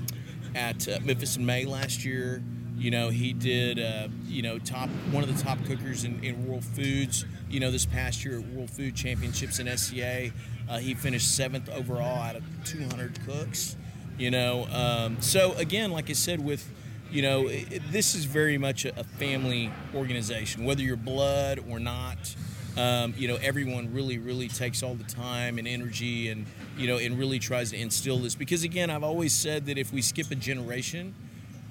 at 0.55 0.86
uh, 0.89 0.99
Memphis 1.03 1.36
in 1.36 1.47
May 1.47 1.64
last 1.64 2.05
year. 2.05 2.43
You 2.76 2.91
know, 2.91 3.09
he 3.09 3.32
did 3.32 3.78
uh, 3.80 4.09
you 4.26 4.43
know 4.43 4.59
top 4.59 4.89
one 5.11 5.24
of 5.24 5.34
the 5.34 5.43
top 5.43 5.59
cookers 5.64 6.05
in, 6.05 6.22
in 6.22 6.47
World 6.47 6.64
Foods. 6.64 7.24
You 7.49 7.61
know, 7.61 7.70
this 7.70 7.86
past 7.86 8.24
year 8.24 8.39
at 8.41 8.47
World 8.49 8.70
Food 8.70 8.95
Championships 8.95 9.59
in 9.59 9.74
SCA, 9.76 10.30
uh, 10.68 10.78
he 10.78 10.95
finished 10.95 11.34
seventh 11.34 11.68
overall 11.70 12.20
out 12.20 12.36
of 12.36 12.43
200 12.64 13.18
cooks. 13.26 13.74
You 14.18 14.30
know, 14.30 14.66
um, 14.70 15.16
so 15.22 15.53
again, 15.55 15.93
like 15.93 16.11
I 16.11 16.12
said, 16.12 16.45
with 16.45 16.68
you 17.11 17.22
know, 17.22 17.48
it, 17.48 17.82
this 17.90 18.14
is 18.14 18.24
very 18.24 18.59
much 18.59 18.84
a, 18.84 18.98
a 18.98 19.04
family 19.04 19.70
organization, 19.94 20.64
whether 20.64 20.82
you're 20.82 20.96
blood 20.96 21.61
or 21.68 21.78
not. 21.78 22.34
Um, 22.76 23.12
you 23.16 23.26
know, 23.26 23.36
everyone 23.42 23.92
really, 23.92 24.18
really 24.18 24.46
takes 24.46 24.82
all 24.84 24.94
the 24.94 25.04
time 25.04 25.59
and 25.59 25.66
energy, 25.66 26.28
and 26.28 26.46
you 26.76 26.86
know, 26.86 26.98
and 26.98 27.18
really 27.18 27.40
tries 27.40 27.70
to 27.70 27.76
instill 27.76 28.18
this. 28.18 28.34
Because 28.36 28.62
again, 28.62 28.88
I've 28.88 29.02
always 29.02 29.34
said 29.34 29.66
that 29.66 29.78
if 29.78 29.92
we 29.92 30.00
skip 30.00 30.30
a 30.30 30.36
generation, 30.36 31.14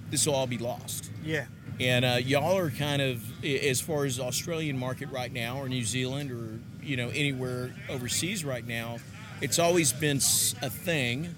this 0.09 0.25
will 0.25 0.35
all 0.35 0.47
be 0.47 0.57
lost. 0.57 1.09
Yeah. 1.23 1.45
And 1.79 2.03
uh, 2.03 2.17
y'all 2.21 2.57
are 2.57 2.71
kind 2.71 3.01
of, 3.01 3.21
as 3.45 3.79
far 3.79 4.05
as 4.05 4.17
the 4.17 4.23
Australian 4.23 4.77
market 4.77 5.09
right 5.09 5.31
now, 5.31 5.59
or 5.59 5.69
New 5.69 5.83
Zealand, 5.83 6.31
or 6.31 6.59
you 6.83 6.97
know 6.97 7.09
anywhere 7.09 7.73
overseas 7.89 8.43
right 8.43 8.65
now, 8.65 8.97
it's 9.41 9.59
always 9.59 9.93
been 9.93 10.17
a 10.17 10.69
thing, 10.69 11.35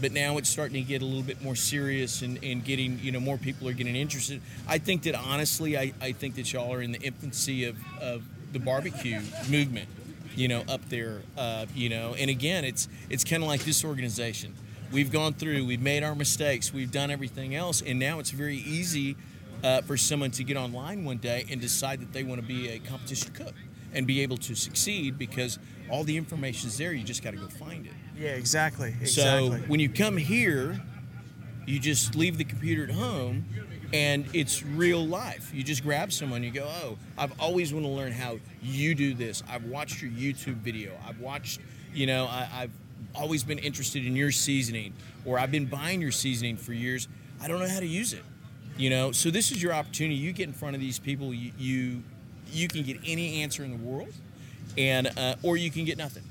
but 0.00 0.12
now 0.12 0.38
it's 0.38 0.48
starting 0.48 0.82
to 0.82 0.88
get 0.88 1.02
a 1.02 1.04
little 1.04 1.22
bit 1.22 1.42
more 1.42 1.54
serious 1.54 2.22
and, 2.22 2.42
and 2.42 2.64
getting, 2.64 2.98
you 3.00 3.12
know, 3.12 3.20
more 3.20 3.38
people 3.38 3.68
are 3.68 3.72
getting 3.72 3.96
interested. 3.96 4.40
I 4.68 4.78
think 4.78 5.02
that 5.02 5.14
honestly, 5.14 5.76
I, 5.76 5.92
I 6.00 6.12
think 6.12 6.36
that 6.36 6.52
y'all 6.52 6.72
are 6.72 6.82
in 6.82 6.92
the 6.92 7.00
infancy 7.00 7.64
of, 7.64 7.76
of 8.00 8.22
the 8.52 8.58
barbecue 8.58 9.20
movement, 9.48 9.88
you 10.34 10.48
know, 10.48 10.64
up 10.68 10.88
there, 10.88 11.22
uh, 11.36 11.66
you 11.74 11.88
know, 11.88 12.14
and 12.18 12.30
again, 12.30 12.64
it's 12.64 12.88
it's 13.08 13.24
kind 13.24 13.42
of 13.42 13.48
like 13.48 13.64
this 13.64 13.84
organization. 13.84 14.54
We've 14.92 15.12
gone 15.12 15.34
through, 15.34 15.66
we've 15.66 15.82
made 15.82 16.02
our 16.02 16.16
mistakes, 16.16 16.72
we've 16.72 16.90
done 16.90 17.10
everything 17.10 17.54
else, 17.54 17.80
and 17.80 17.98
now 17.98 18.18
it's 18.18 18.30
very 18.30 18.56
easy 18.56 19.16
uh, 19.62 19.82
for 19.82 19.96
someone 19.96 20.30
to 20.32 20.44
get 20.44 20.56
online 20.56 21.04
one 21.04 21.18
day 21.18 21.46
and 21.50 21.60
decide 21.60 22.00
that 22.00 22.12
they 22.12 22.24
want 22.24 22.40
to 22.40 22.46
be 22.46 22.68
a 22.70 22.78
competition 22.78 23.32
cook 23.32 23.54
and 23.92 24.06
be 24.06 24.20
able 24.22 24.36
to 24.38 24.54
succeed 24.54 25.18
because 25.18 25.58
all 25.90 26.04
the 26.04 26.16
information 26.16 26.68
is 26.68 26.78
there. 26.78 26.92
You 26.92 27.04
just 27.04 27.22
got 27.22 27.32
to 27.32 27.36
go 27.36 27.46
find 27.48 27.86
it. 27.86 27.92
Yeah, 28.16 28.30
exactly. 28.30 28.94
Exactly. 29.00 29.60
So 29.60 29.66
when 29.68 29.80
you 29.80 29.88
come 29.88 30.16
here, 30.16 30.80
You 31.66 31.78
just 31.78 32.16
leave 32.16 32.36
the 32.36 32.44
computer 32.44 32.84
at 32.84 32.90
home, 32.90 33.44
and 33.92 34.24
it's 34.32 34.64
real 34.64 35.06
life. 35.06 35.52
You 35.54 35.62
just 35.62 35.84
grab 35.84 36.10
someone, 36.10 36.42
you 36.42 36.50
go, 36.50 36.66
"Oh, 36.82 36.96
I've 37.16 37.38
always 37.38 37.72
want 37.72 37.84
to 37.84 37.90
learn 37.92 38.10
how 38.10 38.40
you 38.60 38.94
do 38.94 39.14
this. 39.14 39.42
I've 39.48 39.64
watched 39.66 40.02
your 40.02 40.10
YouTube 40.10 40.56
video. 40.56 40.98
I've 41.06 41.20
watched, 41.20 41.60
you 41.94 42.06
know, 42.06 42.24
I, 42.24 42.48
I've 42.52 42.72
always 43.14 43.44
been 43.44 43.58
interested 43.58 44.04
in 44.04 44.16
your 44.16 44.32
seasoning, 44.32 44.94
or 45.24 45.38
I've 45.38 45.52
been 45.52 45.66
buying 45.66 46.00
your 46.00 46.12
seasoning 46.12 46.56
for 46.56 46.72
years. 46.72 47.06
I 47.40 47.46
don't 47.46 47.60
know 47.60 47.68
how 47.68 47.80
to 47.80 47.86
use 47.86 48.14
it." 48.14 48.24
You 48.76 48.90
know, 48.90 49.12
so 49.12 49.30
this 49.30 49.52
is 49.52 49.62
your 49.62 49.74
opportunity. 49.74 50.16
You 50.16 50.32
get 50.32 50.48
in 50.48 50.54
front 50.54 50.74
of 50.74 50.80
these 50.80 50.98
people, 50.98 51.32
you 51.32 51.52
you, 51.56 52.02
you 52.50 52.66
can 52.66 52.82
get 52.82 52.96
any 53.06 53.42
answer 53.42 53.62
in 53.62 53.70
the 53.70 53.84
world, 53.84 54.14
and 54.78 55.06
uh, 55.18 55.34
or 55.42 55.56
you 55.56 55.70
can 55.70 55.84
get 55.84 55.98
nothing. 55.98 56.22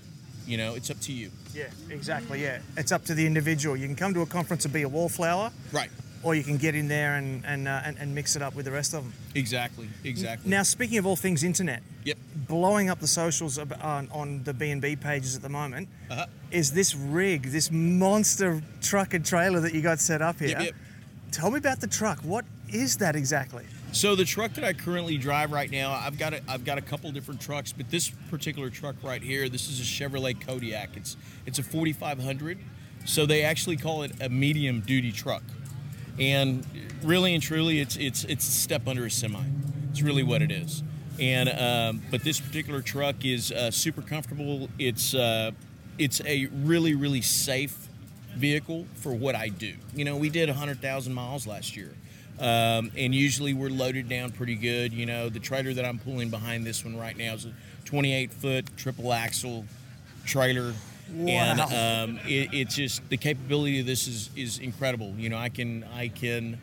You 0.48 0.58
know, 0.58 0.76
it's 0.76 0.90
up 0.90 1.00
to 1.02 1.14
you. 1.14 1.30
Yeah, 1.54 1.66
exactly. 1.90 2.42
Yeah, 2.42 2.60
it's 2.78 2.92
up 2.92 3.06
to 3.06 3.14
the 3.14 3.26
individual. 3.26 3.76
You 3.78 3.86
can 3.88 3.96
come 3.96 4.14
to 4.16 4.22
a 4.22 4.26
conference 4.26 4.66
and 4.66 4.74
be 4.74 4.82
a 4.84 4.90
wallflower, 4.90 5.52
Right. 5.72 5.90
or 6.24 6.34
you 6.36 6.44
can 6.44 6.58
get 6.58 6.74
in 6.76 6.88
there 6.88 7.16
and 7.16 7.44
and, 7.46 7.68
uh, 7.68 7.82
and 7.86 7.98
and 8.00 8.16
mix 8.16 8.36
it 8.36 8.42
up 8.42 8.56
with 8.56 8.66
the 8.66 8.72
rest 8.72 8.94
of 8.94 9.04
them. 9.04 9.14
Exactly. 9.36 9.88
Exactly. 10.04 10.50
Now, 10.50 10.64
speaking 10.64 10.98
of 10.98 11.06
all 11.06 11.16
things 11.16 11.44
internet, 11.44 11.82
Yep. 12.06 12.18
blowing 12.48 12.90
up 12.90 13.00
the 13.00 13.08
socials 13.08 13.60
on, 13.60 14.08
on 14.12 14.44
the 14.44 14.54
B 14.54 14.72
and 14.72 14.82
B 14.82 14.96
pages 14.96 15.36
at 15.36 15.42
the 15.44 15.50
moment 15.50 15.88
Uh-huh. 16.10 16.26
is 16.50 16.72
this 16.72 16.96
rig, 16.96 17.52
this 17.52 17.70
monster 17.72 18.62
truck 18.82 19.14
and 19.14 19.24
trailer 19.26 19.60
that 19.60 19.74
you 19.76 19.82
got 19.82 20.00
set 20.00 20.22
up 20.22 20.40
here. 20.40 20.50
Yep, 20.50 20.62
yep. 20.62 20.76
Tell 21.32 21.52
me 21.52 21.58
about 21.60 21.80
the 21.80 21.88
truck. 21.88 22.20
What 22.24 22.46
is 22.70 22.98
that 22.98 23.16
exactly? 23.16 23.66
So 23.92 24.16
the 24.16 24.24
truck 24.24 24.54
that 24.54 24.64
I 24.64 24.74
currently 24.74 25.18
drive 25.18 25.52
right 25.52 25.70
now, 25.70 25.92
I've 25.92 26.20
got 26.20 26.34
a, 26.34 26.42
I've 26.48 26.64
got 26.64 26.78
a 26.78 26.82
couple 26.82 27.12
different 27.12 27.42
trucks, 27.42 27.72
but 27.72 27.90
this 27.90 28.10
particular 28.30 28.70
truck 28.70 28.96
right 29.04 29.22
here, 29.22 29.50
this 29.50 29.68
is 29.68 29.80
a 29.80 29.84
Chevrolet 29.84 30.40
Kodiak. 30.40 30.96
It's 30.96 31.18
it's 31.48 31.58
a 31.58 31.64
4500, 31.64 32.60
so 33.06 33.26
they 33.26 33.44
actually 33.44 33.78
call 33.78 34.04
it 34.04 34.12
a 34.22 34.30
medium 34.30 34.82
duty 34.82 35.12
truck, 35.12 35.42
and 36.20 36.66
really 37.02 37.34
and 37.34 37.42
truly, 37.42 37.80
it's 37.80 37.98
it's 37.98 38.26
it's 38.26 38.48
a 38.48 38.52
step 38.52 38.88
under 38.88 39.06
a 39.06 39.12
semi. 39.12 39.44
It's 39.90 40.04
really 40.04 40.24
what 40.24 40.44
it 40.44 40.52
is. 40.52 40.84
And 41.20 41.50
um, 41.50 42.02
but 42.12 42.24
this 42.24 42.40
particular 42.40 42.82
truck 42.82 43.26
is 43.26 43.52
uh, 43.52 43.72
super 43.72 44.04
comfortable. 44.04 44.70
It's 44.78 45.16
uh, 45.16 45.52
it's 45.98 46.22
a 46.26 46.46
really 46.48 46.94
really 46.94 47.22
safe 47.22 47.88
vehicle 48.36 48.86
for 48.94 49.14
what 49.14 49.34
I 49.36 49.50
do. 49.50 49.74
You 49.96 50.06
know, 50.06 50.16
we 50.16 50.30
did 50.30 50.48
100,000 50.48 51.14
miles 51.14 51.48
last 51.48 51.76
year. 51.76 51.94
Um, 52.40 52.92
and 52.98 53.14
usually 53.14 53.54
we're 53.54 53.70
loaded 53.70 54.08
down 54.08 54.32
pretty 54.32 54.56
good. 54.56 54.94
You 54.94 55.06
know, 55.06 55.30
the 55.30 55.40
trailer 55.40 55.74
that 55.74 55.86
I'm 55.86 56.00
pulling 56.00 56.30
behind 56.30 56.66
this 56.66 56.84
one 56.86 56.98
right 56.98 57.18
now 57.18 57.34
is 57.34 57.46
a 57.46 57.54
28 57.86 58.32
foot 58.32 58.78
triple 58.78 59.12
axle 59.12 59.66
trailer. 60.26 60.74
Wow. 61.14 61.28
And 61.28 61.60
um, 61.60 62.20
it, 62.26 62.50
it's 62.54 62.76
just 62.76 63.08
the 63.10 63.18
capability 63.18 63.80
of 63.80 63.86
this 63.86 64.08
is, 64.08 64.30
is 64.36 64.60
incredible. 64.60 65.14
You 65.18 65.30
know, 65.30 65.38
I 65.38 65.50
can 65.50 65.84
I 65.96 66.08
can 66.08 66.60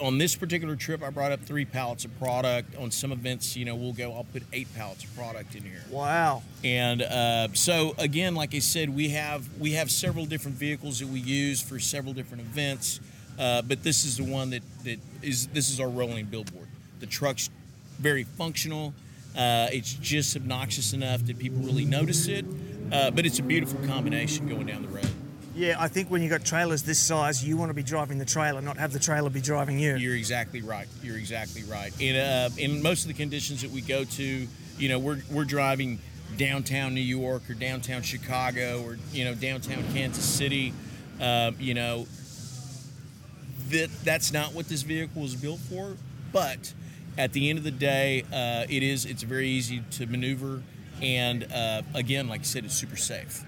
on 0.00 0.18
this 0.18 0.36
particular 0.36 0.76
trip 0.76 1.02
I 1.02 1.10
brought 1.10 1.32
up 1.32 1.40
three 1.40 1.64
pallets 1.64 2.04
of 2.04 2.18
product. 2.18 2.76
On 2.76 2.90
some 2.90 3.12
events, 3.12 3.56
you 3.56 3.64
know, 3.64 3.74
we'll 3.74 3.92
go. 3.92 4.12
I'll 4.12 4.24
put 4.24 4.42
eight 4.52 4.68
pallets 4.74 5.04
of 5.04 5.14
product 5.16 5.54
in 5.54 5.62
here. 5.62 5.82
Wow. 5.90 6.42
And 6.64 7.02
uh, 7.02 7.48
so 7.52 7.94
again, 7.98 8.34
like 8.34 8.54
I 8.54 8.60
said, 8.60 8.94
we 8.94 9.10
have 9.10 9.48
we 9.58 9.72
have 9.72 9.90
several 9.90 10.26
different 10.26 10.56
vehicles 10.56 10.98
that 11.00 11.08
we 11.08 11.20
use 11.20 11.62
for 11.62 11.78
several 11.78 12.14
different 12.14 12.42
events. 12.42 13.00
Uh, 13.38 13.62
but 13.62 13.82
this 13.82 14.04
is 14.04 14.16
the 14.16 14.24
one 14.24 14.50
that, 14.50 14.62
that 14.84 14.98
is 15.22 15.46
this 15.48 15.70
is 15.70 15.80
our 15.80 15.88
rolling 15.88 16.26
billboard. 16.26 16.68
The 17.00 17.06
truck's 17.06 17.50
very 17.98 18.24
functional. 18.24 18.94
Uh, 19.36 19.68
it's 19.70 19.92
just 19.94 20.36
obnoxious 20.36 20.92
enough 20.92 21.24
that 21.26 21.38
people 21.38 21.58
really 21.58 21.84
notice 21.84 22.26
it. 22.26 22.44
Uh, 22.90 23.10
but 23.10 23.26
it's 23.26 23.38
a 23.38 23.42
beautiful 23.42 23.78
combination 23.86 24.48
going 24.48 24.66
down 24.66 24.82
the 24.82 24.88
road. 24.88 25.08
Yeah, 25.54 25.76
I 25.78 25.88
think 25.88 26.10
when 26.10 26.22
you 26.22 26.28
got 26.28 26.44
trailers 26.44 26.82
this 26.82 26.98
size, 26.98 27.42
you 27.42 27.56
want 27.56 27.70
to 27.70 27.74
be 27.74 27.82
driving 27.82 28.18
the 28.18 28.26
trailer, 28.26 28.60
not 28.60 28.76
have 28.76 28.92
the 28.92 28.98
trailer 28.98 29.30
be 29.30 29.40
driving 29.40 29.78
you. 29.78 29.96
You're 29.96 30.14
exactly 30.14 30.60
right. 30.60 30.86
You're 31.02 31.16
exactly 31.16 31.62
right. 31.64 31.98
In 31.98 32.14
uh, 32.14 32.50
in 32.58 32.82
most 32.82 33.02
of 33.02 33.08
the 33.08 33.14
conditions 33.14 33.62
that 33.62 33.70
we 33.70 33.80
go 33.80 34.04
to, 34.04 34.46
you 34.78 34.88
know, 34.88 34.98
we're 34.98 35.22
we're 35.30 35.46
driving 35.46 35.98
downtown 36.36 36.94
New 36.94 37.00
York 37.00 37.48
or 37.48 37.54
downtown 37.54 38.02
Chicago 38.02 38.82
or 38.84 38.98
you 39.12 39.24
know 39.24 39.34
downtown 39.34 39.82
Kansas 39.94 40.24
City. 40.24 40.74
Uh, 41.18 41.52
you 41.58 41.72
know, 41.72 42.06
that 43.70 43.90
that's 44.04 44.32
not 44.32 44.52
what 44.54 44.68
this 44.68 44.82
vehicle 44.82 45.22
was 45.22 45.34
built 45.34 45.60
for. 45.60 45.96
But 46.32 46.72
at 47.18 47.32
the 47.32 47.48
end 47.50 47.58
of 47.58 47.64
the 47.64 47.70
day, 47.70 48.22
uh, 48.32 48.66
it 48.68 48.82
is. 48.82 49.04
It's 49.04 49.22
very 49.22 49.48
easy 49.48 49.82
to 49.92 50.06
maneuver, 50.06 50.62
and 51.02 51.44
uh, 51.52 51.82
again, 51.94 52.28
like 52.28 52.40
I 52.40 52.44
said, 52.44 52.64
it's 52.64 52.74
super 52.74 52.96
safe. 52.96 53.42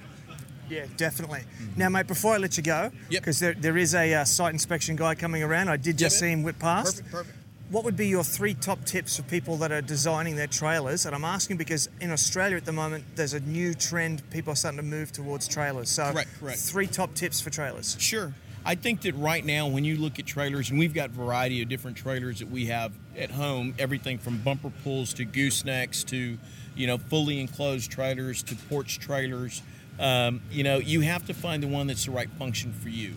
Yeah, 0.71 0.85
definitely. 0.99 1.41
Now, 1.77 1.89
mate, 1.89 2.07
before 2.07 2.35
I 2.35 2.37
let 2.39 2.57
you 2.59 2.63
go, 2.63 2.91
Mm-hmm. 2.93 3.13
Yep. 3.13 3.23
because 3.23 3.41
there, 3.41 3.55
there 3.55 3.77
is 3.79 3.95
a 3.95 4.13
uh, 4.15 4.25
site 4.25 4.53
inspection 4.53 4.97
guy 4.97 5.15
coming 5.15 5.43
around. 5.43 5.71
I 5.71 5.79
did 5.79 5.97
just 5.97 6.17
Yep. 6.17 6.21
see 6.21 6.31
him 6.33 6.43
whip 6.43 6.59
past. 6.59 6.97
Perfect. 6.97 7.11
Perfect. 7.13 7.35
What 7.71 7.85
would 7.85 7.97
be 7.97 8.07
your 8.09 8.25
three 8.25 8.55
top 8.55 8.85
tips 8.87 9.17
for 9.17 9.23
people 9.25 9.57
that 9.59 9.73
are 9.73 9.81
designing 9.83 10.37
their 10.37 10.47
trailers? 10.47 11.05
And 11.07 11.15
I'm 11.15 11.25
asking 11.25 11.57
because 11.59 11.89
in 12.01 12.11
Australia 12.11 12.57
at 12.57 12.65
the 12.67 12.73
moment, 12.73 13.05
there's 13.15 13.33
a 13.35 13.41
new 13.41 13.73
trend. 13.75 14.23
People 14.31 14.53
are 14.55 14.57
starting 14.57 14.79
to 14.79 14.83
move 14.85 15.11
towards 15.13 15.47
trailers. 15.49 15.89
So, 15.91 16.11
Correct, 16.13 16.31
correct. 16.41 16.59
three 16.59 16.87
top 16.87 17.15
tips 17.15 17.41
for 17.43 17.49
trailers. 17.51 17.97
Sure. 17.99 18.33
I 18.65 18.75
think 18.75 19.03
that 19.03 19.15
right 19.15 19.45
now, 19.45 19.69
when 19.69 19.85
you 19.85 19.97
look 19.97 20.19
at 20.19 20.27
trailers, 20.27 20.71
and 20.71 20.79
we've 20.79 20.95
got 20.95 21.11
a 21.11 21.13
variety 21.13 21.63
of 21.63 21.69
different 21.69 21.97
trailers 21.97 22.41
that 22.41 22.51
we 22.51 22.67
have 22.67 22.93
at 23.17 23.31
home, 23.31 23.75
everything 23.79 24.19
from 24.19 24.39
bumper 24.39 24.71
pulls 24.85 25.15
to 25.15 25.25
goosenecks 25.25 26.05
to, 26.07 26.39
you 26.77 26.87
know, 26.87 26.99
fully 26.99 27.41
enclosed 27.41 27.91
trailers 27.91 28.43
to 28.45 28.55
porch 28.55 28.99
trailers. 28.99 29.63
Um, 29.99 30.43
you 30.51 30.65
know, 30.65 30.79
you 30.79 31.01
have 31.01 31.27
to 31.27 31.35
find 31.35 31.63
the 31.63 31.67
one 31.67 31.87
that's 31.87 32.05
the 32.05 32.11
right 32.11 32.31
function 32.39 32.73
for 32.73 32.89
you. 32.89 33.15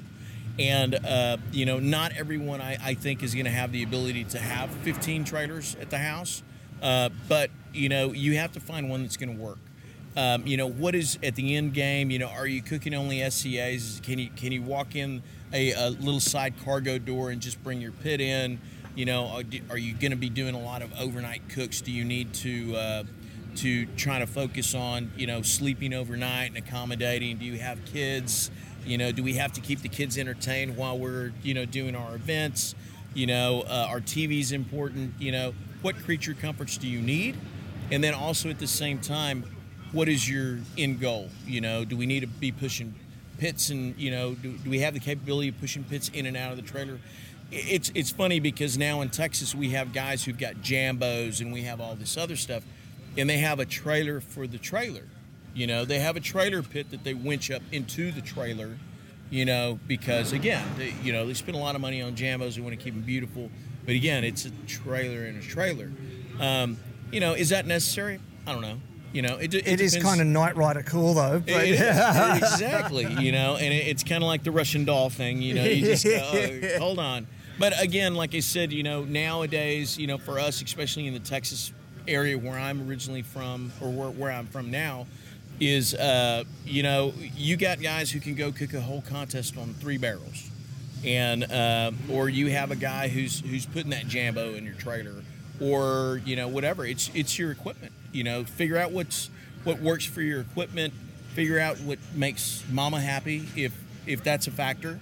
And, 0.57 0.95
uh, 0.95 1.37
you 1.51 1.65
know, 1.65 1.79
not 1.79 2.11
everyone 2.15 2.61
I, 2.61 2.77
I 2.81 2.93
think 2.93 3.23
is 3.23 3.33
going 3.33 3.45
to 3.45 3.51
have 3.51 3.71
the 3.71 3.83
ability 3.83 4.25
to 4.25 4.39
have 4.39 4.69
15 4.69 5.23
trailers 5.23 5.75
at 5.81 5.89
the 5.89 5.97
house. 5.97 6.43
Uh, 6.81 7.09
but, 7.27 7.51
you 7.73 7.89
know, 7.89 8.11
you 8.11 8.37
have 8.37 8.51
to 8.53 8.59
find 8.59 8.89
one 8.89 9.03
that's 9.03 9.17
going 9.17 9.35
to 9.35 9.41
work. 9.41 9.59
Um, 10.17 10.45
you 10.45 10.57
know, 10.57 10.67
what 10.67 10.93
is 10.93 11.17
at 11.23 11.35
the 11.35 11.55
end 11.55 11.73
game? 11.73 12.11
You 12.11 12.19
know, 12.19 12.27
are 12.27 12.47
you 12.47 12.61
cooking 12.61 12.93
only 12.93 13.19
SCAs? 13.19 14.01
Can 14.03 14.19
you 14.19 14.29
can 14.35 14.51
you 14.51 14.61
walk 14.61 14.95
in 14.95 15.23
a, 15.53 15.71
a 15.71 15.89
little 15.89 16.19
side 16.19 16.53
cargo 16.65 16.97
door 16.97 17.29
and 17.29 17.41
just 17.41 17.63
bring 17.63 17.81
your 17.81 17.93
pit 17.93 18.19
in? 18.19 18.59
You 18.93 19.05
know, 19.05 19.41
are, 19.69 19.77
you 19.77 19.93
going 19.93 20.11
to 20.11 20.17
be 20.17 20.29
doing 20.29 20.53
a 20.53 20.59
lot 20.59 20.81
of 20.81 20.91
overnight 20.99 21.47
cooks? 21.47 21.79
Do 21.79 21.93
you 21.93 22.03
need 22.03 22.33
to 22.35 22.75
uh, 22.75 23.03
to 23.57 23.85
try 23.95 24.19
to 24.19 24.27
focus 24.27 24.75
on 24.75 25.11
you 25.15 25.27
know 25.27 25.41
sleeping 25.41 25.93
overnight 25.93 26.49
and 26.49 26.57
accommodating? 26.57 27.37
Do 27.37 27.45
you 27.45 27.59
have 27.59 27.83
kids? 27.85 28.51
You 28.85 28.97
know, 28.97 29.13
do 29.13 29.23
we 29.23 29.35
have 29.35 29.53
to 29.53 29.61
keep 29.61 29.81
the 29.81 29.89
kids 29.89 30.17
entertained 30.17 30.75
while 30.75 30.97
we're 30.97 31.31
you 31.41 31.53
know 31.53 31.63
doing 31.63 31.95
our 31.95 32.15
events? 32.15 32.75
You 33.13 33.27
know, 33.27 33.61
uh, 33.61 33.87
TV's 33.99 34.51
important. 34.51 35.13
You 35.19 35.31
know, 35.31 35.53
what 35.81 35.95
creature 36.03 36.33
comforts 36.33 36.77
do 36.77 36.87
you 36.89 37.01
need? 37.01 37.37
And 37.91 38.03
then 38.03 38.13
also 38.13 38.49
at 38.49 38.59
the 38.59 38.67
same 38.67 38.99
time, 38.99 39.43
what 39.91 40.07
is 40.07 40.29
your 40.29 40.59
end 40.77 40.99
goal? 40.99 41.29
You 41.45 41.61
know, 41.61 41.85
do 41.85 41.97
we 41.97 42.05
need 42.05 42.21
to 42.21 42.27
be 42.27 42.51
pushing 42.51 42.93
pits 43.37 43.69
and 43.69 43.97
you 43.97 44.11
know, 44.11 44.35
do, 44.35 44.53
do 44.57 44.69
we 44.69 44.79
have 44.79 44.93
the 44.93 44.99
capability 44.99 45.49
of 45.49 45.59
pushing 45.59 45.83
pits 45.83 46.09
in 46.13 46.25
and 46.25 46.37
out 46.37 46.51
of 46.51 46.57
the 46.57 46.63
trailer? 46.63 46.99
It's 47.51 47.91
it's 47.93 48.11
funny 48.11 48.39
because 48.39 48.77
now 48.77 49.01
in 49.01 49.09
Texas 49.09 49.53
we 49.53 49.71
have 49.71 49.93
guys 49.93 50.23
who've 50.23 50.37
got 50.37 50.55
jambos 50.55 51.41
and 51.41 51.51
we 51.51 51.63
have 51.63 51.81
all 51.81 51.95
this 51.95 52.17
other 52.17 52.35
stuff, 52.35 52.63
and 53.17 53.29
they 53.29 53.39
have 53.39 53.59
a 53.59 53.65
trailer 53.65 54.21
for 54.21 54.47
the 54.47 54.57
trailer. 54.57 55.07
You 55.53 55.67
know, 55.67 55.83
they 55.83 55.99
have 55.99 56.15
a 56.15 56.21
trailer 56.21 56.63
pit 56.63 56.91
that 56.91 57.03
they 57.03 57.13
winch 57.13 57.51
up 57.51 57.61
into 57.71 58.11
the 58.11 58.21
trailer. 58.21 58.77
You 59.29 59.45
know, 59.45 59.79
because 59.87 60.33
again, 60.33 60.65
they, 60.77 60.93
you 61.03 61.13
know, 61.13 61.25
they 61.25 61.33
spend 61.33 61.55
a 61.55 61.59
lot 61.59 61.75
of 61.75 61.81
money 61.81 62.01
on 62.01 62.15
jambos. 62.15 62.55
They 62.55 62.61
want 62.61 62.77
to 62.77 62.83
keep 62.83 62.93
them 62.93 63.03
beautiful, 63.03 63.49
but 63.85 63.95
again, 63.95 64.25
it's 64.25 64.45
a 64.45 64.51
trailer 64.67 65.23
and 65.23 65.41
a 65.41 65.45
trailer. 65.45 65.89
Um, 66.39 66.77
you 67.11 67.21
know, 67.21 67.33
is 67.33 67.49
that 67.49 67.65
necessary? 67.65 68.19
I 68.45 68.51
don't 68.51 68.61
know. 68.61 68.79
You 69.13 69.21
know, 69.23 69.37
it, 69.37 69.53
it, 69.53 69.67
It 69.67 69.81
is 69.81 69.97
kind 69.97 70.21
of 70.21 70.27
Knight 70.27 70.55
Rider 70.55 70.83
cool 70.83 71.13
though. 71.15 71.39
But 71.39 71.65
it- 71.67 71.79
it- 71.81 72.37
exactly, 72.37 73.05
you 73.19 73.31
know, 73.31 73.55
and 73.57 73.73
it, 73.73 73.87
it's 73.87 74.03
kind 74.03 74.23
of 74.23 74.27
like 74.27 74.43
the 74.43 74.51
Russian 74.51 74.85
doll 74.85 75.09
thing, 75.09 75.41
you 75.41 75.53
know. 75.53 75.63
You 75.65 75.85
just 75.85 76.05
go, 76.05 76.11
oh, 76.75 76.79
hold 76.79 76.99
on. 76.99 77.27
But 77.59 77.73
again, 77.81 78.15
like 78.15 78.33
I 78.33 78.39
said, 78.39 78.71
you 78.71 78.83
know, 78.83 79.03
nowadays, 79.03 79.97
you 79.97 80.07
know, 80.07 80.17
for 80.17 80.39
us, 80.39 80.61
especially 80.61 81.07
in 81.07 81.13
the 81.13 81.19
Texas 81.19 81.73
area 82.07 82.37
where 82.37 82.57
I'm 82.57 82.89
originally 82.89 83.21
from, 83.21 83.71
or 83.81 83.91
where, 83.91 84.09
where 84.09 84.31
I'm 84.31 84.47
from 84.47 84.71
now, 84.71 85.05
is 85.59 85.93
uh, 85.93 86.43
you 86.65 86.81
know, 86.81 87.13
you 87.35 87.57
got 87.57 87.81
guys 87.81 88.09
who 88.09 88.19
can 88.21 88.33
go 88.35 88.51
cook 88.51 88.73
a 88.73 88.81
whole 88.81 89.01
contest 89.01 89.57
on 89.57 89.73
three 89.75 89.97
barrels, 89.97 90.49
and 91.05 91.43
uh, 91.51 91.91
or 92.09 92.29
you 92.29 92.49
have 92.49 92.71
a 92.71 92.75
guy 92.77 93.09
who's 93.09 93.41
who's 93.41 93.65
putting 93.65 93.89
that 93.91 94.07
jambo 94.07 94.53
in 94.55 94.63
your 94.63 94.73
trailer, 94.75 95.21
or 95.59 96.21
you 96.25 96.35
know, 96.37 96.47
whatever. 96.47 96.85
It's 96.85 97.11
it's 97.13 97.37
your 97.37 97.51
equipment. 97.51 97.91
You 98.11 98.23
know, 98.23 98.43
figure 98.43 98.77
out 98.77 98.91
what's 98.91 99.29
what 99.63 99.79
works 99.79 100.05
for 100.05 100.21
your 100.21 100.41
equipment. 100.41 100.93
Figure 101.33 101.59
out 101.59 101.79
what 101.79 101.99
makes 102.13 102.63
mama 102.69 102.99
happy 102.99 103.47
if 103.55 103.73
if 104.05 104.23
that's 104.23 104.47
a 104.47 104.51
factor. 104.51 104.99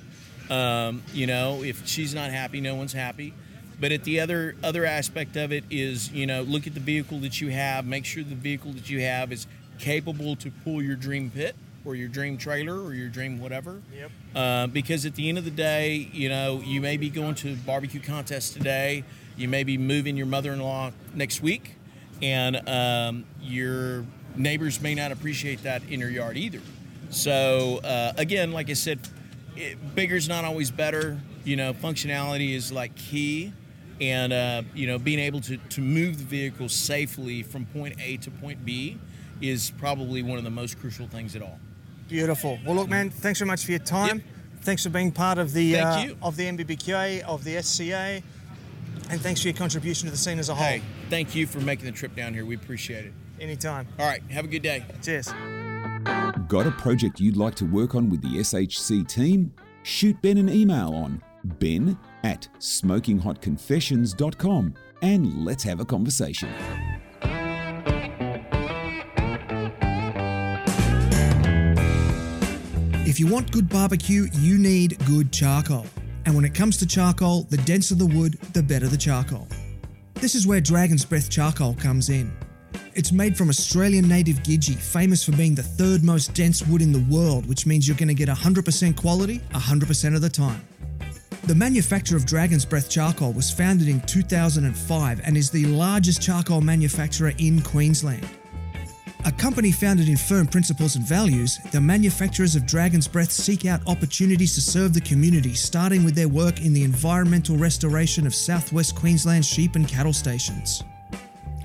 Um, 0.50 1.04
you 1.14 1.28
know, 1.28 1.64
if 1.64 1.88
she's 1.88 2.14
not 2.14 2.32
happy, 2.32 2.60
no 2.62 2.76
one's 2.76 2.94
happy. 2.94 3.34
But 3.80 3.92
at 3.92 4.04
the 4.04 4.20
other 4.20 4.56
other 4.64 4.86
aspect 4.86 5.38
of 5.38 5.52
it 5.52 5.64
is, 5.70 6.12
you 6.12 6.26
know, 6.26 6.42
look 6.42 6.68
at 6.68 6.74
the 6.74 6.80
vehicle 6.80 7.20
that 7.20 7.40
you 7.40 7.50
have. 7.50 7.86
Make 7.86 8.06
sure 8.06 8.24
the 8.24 8.36
vehicle 8.36 8.74
that 8.74 8.90
you 8.90 9.02
have 9.02 9.32
is 9.32 9.48
capable 9.80 10.36
to 10.36 10.52
pull 10.64 10.82
your 10.82 10.96
dream 10.96 11.32
pit. 11.32 11.56
or 11.86 11.96
your 11.96 12.10
dream 12.10 12.38
trailer 12.38 12.84
or 12.84 12.94
your 12.94 13.08
dream 13.08 13.40
whatever. 13.40 13.82
Yep. 13.96 14.12
Uh, 14.36 14.68
because 14.68 15.06
at 15.06 15.16
the 15.16 15.30
end 15.30 15.38
of 15.38 15.46
the 15.46 15.52
day, 15.52 16.10
you 16.12 16.30
know, 16.30 16.62
you 16.64 16.82
may 16.82 16.98
be 16.98 17.10
going 17.10 17.36
to 17.36 17.54
a 17.54 17.56
barbecue 17.56 18.02
contest 18.02 18.54
today, 18.54 19.04
you 19.38 19.48
may 19.48 19.64
be 19.64 19.78
moving 19.78 20.18
your 20.18 20.26
mother-in-law 20.28 20.92
next 21.16 21.42
week, 21.42 21.76
and 22.22 22.68
um, 22.68 23.26
your 23.42 24.06
neighbors 24.36 24.82
may 24.82 24.96
not 24.96 25.12
appreciate 25.12 25.64
that 25.64 25.82
in 25.90 26.00
your 26.00 26.10
yard 26.10 26.38
either. 26.38 26.62
So 27.10 27.80
uh, 27.84 28.14
again, 28.18 28.52
like 28.52 28.70
I 28.70 28.74
said, 28.74 29.00
it, 29.56 29.96
bigger's 29.96 30.28
not 30.30 30.46
always 30.46 30.72
better. 30.72 31.20
You 31.44 31.56
know, 31.56 31.74
functionality 31.74 32.54
is 32.54 32.72
like 32.72 32.96
key, 32.96 33.54
and 34.00 34.32
uh, 34.34 34.64
you 34.74 34.88
know, 34.88 35.00
being 35.00 35.20
able 35.20 35.42
to 35.42 35.58
to 35.58 35.82
move 35.82 36.20
the 36.20 36.26
vehicle 36.26 36.70
safely 36.70 37.44
from 37.44 37.66
point 37.66 37.96
A 38.00 38.18
to 38.18 38.32
point 38.32 38.64
B 38.66 38.98
is 39.42 39.72
probably 39.78 40.22
one 40.22 40.38
of 40.38 40.44
the 40.44 40.50
most 40.50 40.80
crucial 40.80 41.08
things 41.08 41.36
at 41.36 41.42
all. 41.42 41.60
Beautiful. 42.08 42.60
Well, 42.66 42.76
look, 42.76 42.90
man, 42.90 43.10
thanks 43.10 43.40
so 43.40 43.46
much 43.46 43.66
for 43.66 43.72
your 43.72 43.80
time. 43.80 44.24
Thanks 44.62 44.84
for 44.84 44.90
being 44.90 45.12
part 45.12 45.38
of 45.38 45.54
the 45.54 45.80
uh, 45.80 46.14
of 46.22 46.36
the 46.36 46.46
NBBQA 46.46 47.22
of 47.22 47.44
the 47.44 47.62
SCA, 47.62 48.22
and 49.10 49.20
thanks 49.22 49.42
for 49.42 49.48
your 49.48 49.58
contribution 49.58 50.06
to 50.06 50.12
the 50.12 50.18
scene 50.18 50.38
as 50.40 50.50
a 50.50 50.56
whole. 50.56 50.66
Hey, 50.66 50.82
thank 51.10 51.36
you 51.36 51.48
for 51.48 51.60
making 51.60 51.86
the 51.86 51.92
trip 51.92 52.16
down 52.16 52.34
here. 52.34 52.46
We 52.46 52.56
appreciate 52.56 53.06
it. 53.06 53.14
Anytime. 53.40 53.88
All 53.98 54.06
right, 54.06 54.22
have 54.30 54.46
a 54.46 54.48
good 54.48 54.62
day. 54.62 54.86
Cheers. 55.02 55.34
Got 56.48 56.68
a 56.68 56.72
project 56.72 57.20
you'd 57.20 57.36
like 57.38 57.56
to 57.56 57.66
work 57.66 57.96
on 57.96 58.10
with 58.10 58.22
the 58.22 58.38
SHC 58.40 59.08
team? 59.08 59.52
Shoot 59.84 60.22
Ben 60.22 60.38
an 60.38 60.50
email 60.50 60.94
on 60.94 61.22
ben 61.44 61.98
at 62.24 62.48
smokinghotconfessions.com 62.60 64.74
and 65.02 65.46
let's 65.46 65.64
have 65.64 65.80
a 65.80 65.86
conversation. 65.86 66.50
If 73.06 73.18
you 73.20 73.28
want 73.28 73.52
good 73.52 73.70
barbecue, 73.70 74.28
you 74.34 74.58
need 74.58 74.98
good 75.06 75.32
charcoal. 75.34 75.86
And 76.26 76.36
when 76.36 76.46
it 76.46 76.54
comes 76.54 76.78
to 76.78 76.86
charcoal, 76.86 77.44
the 77.44 77.58
denser 77.58 77.96
the 77.96 78.06
wood, 78.06 78.34
the 78.54 78.64
better 78.64 78.88
the 78.88 78.98
charcoal. 78.98 79.48
This 80.16 80.36
is 80.36 80.46
where 80.46 80.62
Dragon's 80.62 81.06
Breath 81.06 81.30
charcoal 81.30 81.76
comes 81.76 82.10
in. 82.10 82.32
It's 82.94 83.12
made 83.12 83.38
from 83.38 83.50
Australian 83.50 84.08
native 84.08 84.38
Gidgee, 84.44 84.76
famous 84.76 85.24
for 85.24 85.32
being 85.32 85.56
the 85.56 85.64
third 85.64 86.04
most 86.04 86.34
dense 86.34 86.66
wood 86.68 86.82
in 86.82 86.92
the 86.92 87.06
world, 87.10 87.48
which 87.48 87.66
means 87.66 87.88
you're 87.88 87.96
going 87.96 88.10
to 88.10 88.14
get 88.14 88.28
100% 88.28 88.98
quality 88.98 89.40
100% 89.54 90.16
of 90.16 90.22
the 90.22 90.30
time. 90.30 90.62
The 91.46 91.56
manufacture 91.56 92.18
of 92.18 92.26
Dragon's 92.26 92.66
Breath 92.66 92.90
charcoal 92.90 93.32
was 93.32 93.50
founded 93.52 93.88
in 93.88 94.02
2005 94.02 95.22
and 95.24 95.38
is 95.38 95.50
the 95.50 95.66
largest 95.66 96.22
charcoal 96.22 96.62
manufacturer 96.62 97.32
in 97.38 97.62
Queensland. 97.62 98.28
A 99.30 99.32
company 99.34 99.72
founded 99.72 100.10
in 100.10 100.18
firm 100.18 100.48
principles 100.48 100.96
and 100.96 101.06
values, 101.06 101.60
the 101.70 101.80
manufacturers 101.80 102.56
of 102.56 102.66
Dragon's 102.66 103.08
Breath 103.08 103.32
seek 103.32 103.64
out 103.68 103.80
opportunities 103.86 104.56
to 104.56 104.62
serve 104.62 104.92
the 104.92 105.02
community, 105.02 105.54
starting 105.54 106.04
with 106.04 106.16
their 106.16 106.28
work 106.28 106.62
in 106.62 106.74
the 106.74 106.84
environmental 106.84 107.56
restoration 107.56 108.26
of 108.26 108.34
southwest 108.34 108.96
Queensland 108.96 109.46
sheep 109.46 109.76
and 109.76 109.88
cattle 109.88 110.14
stations. 110.14 110.84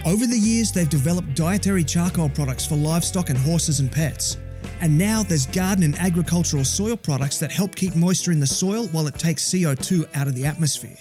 Over 0.04 0.26
the 0.26 0.38
years, 0.38 0.72
they've 0.72 0.90
developed 0.90 1.34
dietary 1.34 1.84
charcoal 1.84 2.28
products 2.28 2.66
for 2.66 2.76
livestock 2.76 3.30
and 3.30 3.38
horses 3.38 3.80
and 3.80 3.90
pets. 3.90 4.36
And 4.82 4.98
now 4.98 5.22
there's 5.22 5.46
garden 5.46 5.84
and 5.84 5.98
agricultural 5.98 6.66
soil 6.66 6.98
products 6.98 7.38
that 7.38 7.50
help 7.50 7.74
keep 7.74 7.96
moisture 7.96 8.32
in 8.32 8.40
the 8.40 8.46
soil 8.46 8.88
while 8.88 9.06
it 9.06 9.14
takes 9.14 9.42
CO2 9.42 10.06
out 10.14 10.28
of 10.28 10.34
the 10.34 10.44
atmosphere. 10.44 10.98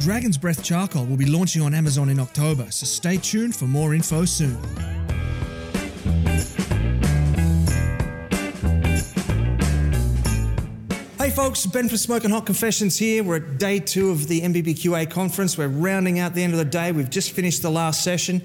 Dragon's 0.00 0.38
Breath 0.38 0.64
Charcoal 0.64 1.04
will 1.04 1.18
be 1.18 1.26
launching 1.26 1.60
on 1.60 1.74
Amazon 1.74 2.08
in 2.08 2.20
October, 2.20 2.70
so 2.70 2.86
stay 2.86 3.18
tuned 3.18 3.54
for 3.54 3.66
more 3.66 3.92
info 3.94 4.24
soon. 4.24 4.58
Folks, 11.34 11.66
Ben 11.66 11.88
from 11.88 11.96
Smoking 11.96 12.30
Hot 12.30 12.46
Confessions 12.46 12.96
here. 12.96 13.24
We're 13.24 13.36
at 13.36 13.58
day 13.58 13.80
two 13.80 14.10
of 14.10 14.28
the 14.28 14.40
NBBQA 14.42 15.10
conference. 15.10 15.58
We're 15.58 15.66
rounding 15.66 16.20
out 16.20 16.32
the 16.32 16.44
end 16.44 16.52
of 16.52 16.60
the 16.60 16.64
day. 16.64 16.92
We've 16.92 17.10
just 17.10 17.32
finished 17.32 17.60
the 17.60 17.72
last 17.72 18.04
session. 18.04 18.40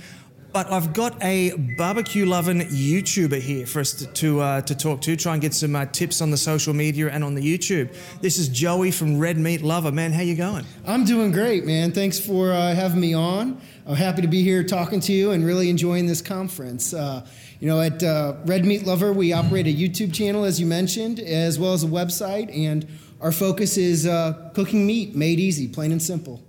But 0.51 0.71
I've 0.71 0.91
got 0.93 1.15
a 1.23 1.51
barbecue 1.77 2.25
loving 2.25 2.61
YouTuber 2.61 3.39
here 3.39 3.67
for 3.67 3.81
us 3.81 3.93
to, 3.93 4.07
to, 4.07 4.39
uh, 4.39 4.61
to 4.61 4.73
talk 4.73 5.01
to, 5.01 5.15
try 5.15 5.33
and 5.33 5.41
get 5.41 5.53
some 5.53 5.75
uh, 5.75 5.85
tips 5.85 6.19
on 6.19 6.31
the 6.31 6.37
social 6.37 6.73
media 6.73 7.09
and 7.09 7.23
on 7.23 7.35
the 7.35 7.41
YouTube. 7.41 7.95
This 8.21 8.39
is 8.39 8.49
Joey 8.49 8.89
from 8.89 9.19
Red 9.19 9.37
Meat 9.37 9.61
Lover. 9.61 9.91
Man, 9.91 10.11
how 10.11 10.21
you 10.21 10.35
going? 10.35 10.65
I'm 10.87 11.05
doing 11.05 11.31
great, 11.31 11.65
man. 11.67 11.91
Thanks 11.91 12.19
for 12.19 12.51
uh, 12.51 12.73
having 12.73 12.99
me 12.99 13.13
on. 13.13 13.61
I'm 13.85 13.95
happy 13.95 14.23
to 14.23 14.27
be 14.27 14.41
here 14.41 14.63
talking 14.63 14.99
to 15.01 15.13
you 15.13 15.29
and 15.29 15.45
really 15.45 15.69
enjoying 15.69 16.07
this 16.07 16.23
conference. 16.23 16.91
Uh, 16.95 17.23
you 17.59 17.67
know, 17.67 17.81
at 17.81 18.01
uh, 18.01 18.35
Red 18.45 18.65
Meat 18.65 18.85
Lover, 18.85 19.11
we 19.11 19.33
operate 19.33 19.67
a 19.67 19.73
YouTube 19.73 20.13
channel, 20.13 20.45
as 20.45 20.59
you 20.59 20.65
mentioned, 20.65 21.19
as 21.19 21.59
well 21.59 21.73
as 21.73 21.83
a 21.83 21.87
website, 21.87 22.55
and 22.55 22.87
our 23.19 23.33
focus 23.33 23.77
is 23.77 24.07
uh, 24.07 24.51
cooking 24.55 24.87
meat 24.87 25.13
made 25.15 25.39
easy, 25.39 25.67
plain 25.67 25.91
and 25.91 26.01
simple. 26.01 26.41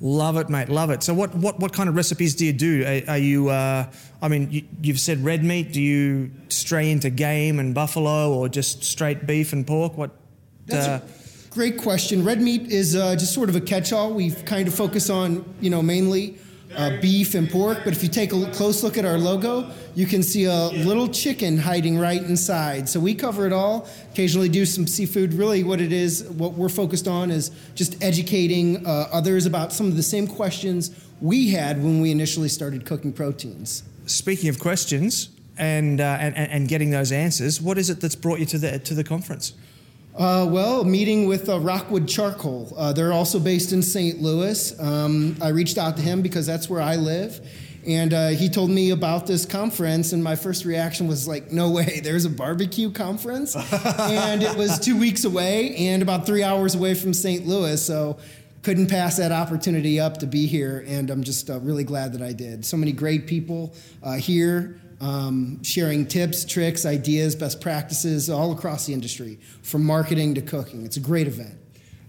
Love 0.00 0.36
it, 0.36 0.48
mate. 0.48 0.68
Love 0.68 0.90
it. 0.90 1.02
So, 1.02 1.12
what, 1.14 1.34
what, 1.34 1.58
what 1.58 1.72
kind 1.72 1.88
of 1.88 1.96
recipes 1.96 2.34
do 2.34 2.44
you 2.46 2.52
do? 2.52 2.84
Are, 2.84 3.12
are 3.12 3.18
you, 3.18 3.48
uh, 3.48 3.90
I 4.22 4.28
mean, 4.28 4.50
you, 4.50 4.62
you've 4.80 5.00
said 5.00 5.24
red 5.24 5.42
meat. 5.42 5.72
Do 5.72 5.82
you 5.82 6.30
stray 6.48 6.90
into 6.90 7.10
game 7.10 7.58
and 7.58 7.74
buffalo 7.74 8.32
or 8.32 8.48
just 8.48 8.84
straight 8.84 9.26
beef 9.26 9.52
and 9.52 9.66
pork? 9.66 9.96
What? 9.96 10.12
That's 10.66 10.86
uh, 10.86 11.00
a 11.04 11.50
great 11.50 11.78
question. 11.78 12.24
Red 12.24 12.40
meat 12.40 12.70
is 12.70 12.94
uh, 12.94 13.16
just 13.16 13.34
sort 13.34 13.48
of 13.48 13.56
a 13.56 13.60
catch-all. 13.60 14.12
We've 14.12 14.44
kind 14.44 14.68
of 14.68 14.74
focused 14.74 15.10
on, 15.10 15.44
you 15.60 15.70
know, 15.70 15.82
mainly 15.82 16.38
uh, 16.74 17.00
beef 17.00 17.34
and 17.34 17.50
pork. 17.50 17.78
But 17.84 17.92
if 17.92 18.02
you 18.02 18.08
take 18.08 18.32
a 18.32 18.50
close 18.52 18.82
look 18.82 18.98
at 18.98 19.04
our 19.04 19.18
logo, 19.18 19.70
you 19.94 20.06
can 20.06 20.22
see 20.22 20.44
a 20.44 20.68
little 20.68 21.08
chicken 21.08 21.58
hiding 21.58 21.98
right 21.98 22.22
inside. 22.22 22.88
So 22.88 23.00
we 23.00 23.14
cover 23.14 23.46
it 23.46 23.52
all. 23.52 23.88
Occasionally 24.12 24.48
do 24.48 24.64
some 24.64 24.86
seafood. 24.86 25.34
Really, 25.34 25.64
what 25.64 25.80
it 25.80 25.92
is, 25.92 26.24
what 26.24 26.52
we're 26.54 26.68
focused 26.68 27.08
on 27.08 27.30
is 27.30 27.50
just 27.74 28.02
educating 28.02 28.86
uh, 28.86 29.08
others 29.12 29.46
about 29.46 29.72
some 29.72 29.86
of 29.86 29.96
the 29.96 30.02
same 30.02 30.26
questions 30.26 30.90
we 31.20 31.50
had 31.50 31.82
when 31.82 32.00
we 32.00 32.10
initially 32.10 32.48
started 32.48 32.84
cooking 32.84 33.12
proteins. 33.12 33.82
Speaking 34.06 34.48
of 34.48 34.58
questions 34.58 35.30
and, 35.56 36.00
uh, 36.00 36.16
and, 36.20 36.36
and 36.36 36.68
getting 36.68 36.90
those 36.90 37.12
answers, 37.12 37.60
what 37.60 37.78
is 37.78 37.90
it 37.90 38.00
that's 38.00 38.14
brought 38.14 38.38
you 38.38 38.46
to 38.46 38.58
the, 38.58 38.78
to 38.78 38.94
the 38.94 39.04
conference? 39.04 39.52
Uh, 40.18 40.44
well, 40.50 40.82
meeting 40.82 41.28
with 41.28 41.48
uh, 41.48 41.60
Rockwood 41.60 42.08
Charcoal. 42.08 42.74
Uh, 42.76 42.92
they're 42.92 43.12
also 43.12 43.38
based 43.38 43.72
in 43.72 43.80
St. 43.80 44.20
Louis. 44.20 44.78
Um, 44.80 45.36
I 45.40 45.50
reached 45.50 45.78
out 45.78 45.96
to 45.96 46.02
him 46.02 46.22
because 46.22 46.44
that's 46.44 46.68
where 46.68 46.80
I 46.80 46.96
live. 46.96 47.48
And 47.86 48.12
uh, 48.12 48.28
he 48.30 48.48
told 48.48 48.68
me 48.68 48.90
about 48.90 49.28
this 49.28 49.46
conference, 49.46 50.12
and 50.12 50.24
my 50.24 50.34
first 50.34 50.64
reaction 50.64 51.06
was 51.06 51.28
like, 51.28 51.52
no 51.52 51.70
way, 51.70 52.00
there's 52.02 52.24
a 52.24 52.30
barbecue 52.30 52.90
conference? 52.90 53.54
and 53.54 54.42
it 54.42 54.56
was 54.56 54.80
two 54.80 54.98
weeks 54.98 55.24
away 55.24 55.76
and 55.76 56.02
about 56.02 56.26
three 56.26 56.42
hours 56.42 56.74
away 56.74 56.94
from 56.94 57.14
St. 57.14 57.46
Louis. 57.46 57.80
So 57.80 58.18
couldn't 58.64 58.88
pass 58.88 59.18
that 59.18 59.30
opportunity 59.30 60.00
up 60.00 60.18
to 60.18 60.26
be 60.26 60.48
here, 60.48 60.84
and 60.88 61.10
I'm 61.10 61.22
just 61.22 61.48
uh, 61.48 61.60
really 61.60 61.84
glad 61.84 62.12
that 62.14 62.22
I 62.22 62.32
did. 62.32 62.66
So 62.66 62.76
many 62.76 62.90
great 62.90 63.28
people 63.28 63.72
uh, 64.02 64.14
here 64.14 64.80
um, 65.00 65.62
sharing 65.62 66.06
tips, 66.06 66.44
tricks, 66.44 66.84
ideas, 66.84 67.34
best 67.36 67.60
practices 67.60 68.28
all 68.28 68.52
across 68.52 68.86
the 68.86 68.92
industry, 68.92 69.38
from 69.62 69.84
marketing 69.84 70.34
to 70.34 70.42
cooking. 70.42 70.84
It's 70.84 70.96
a 70.96 71.00
great 71.00 71.26
event. 71.26 71.54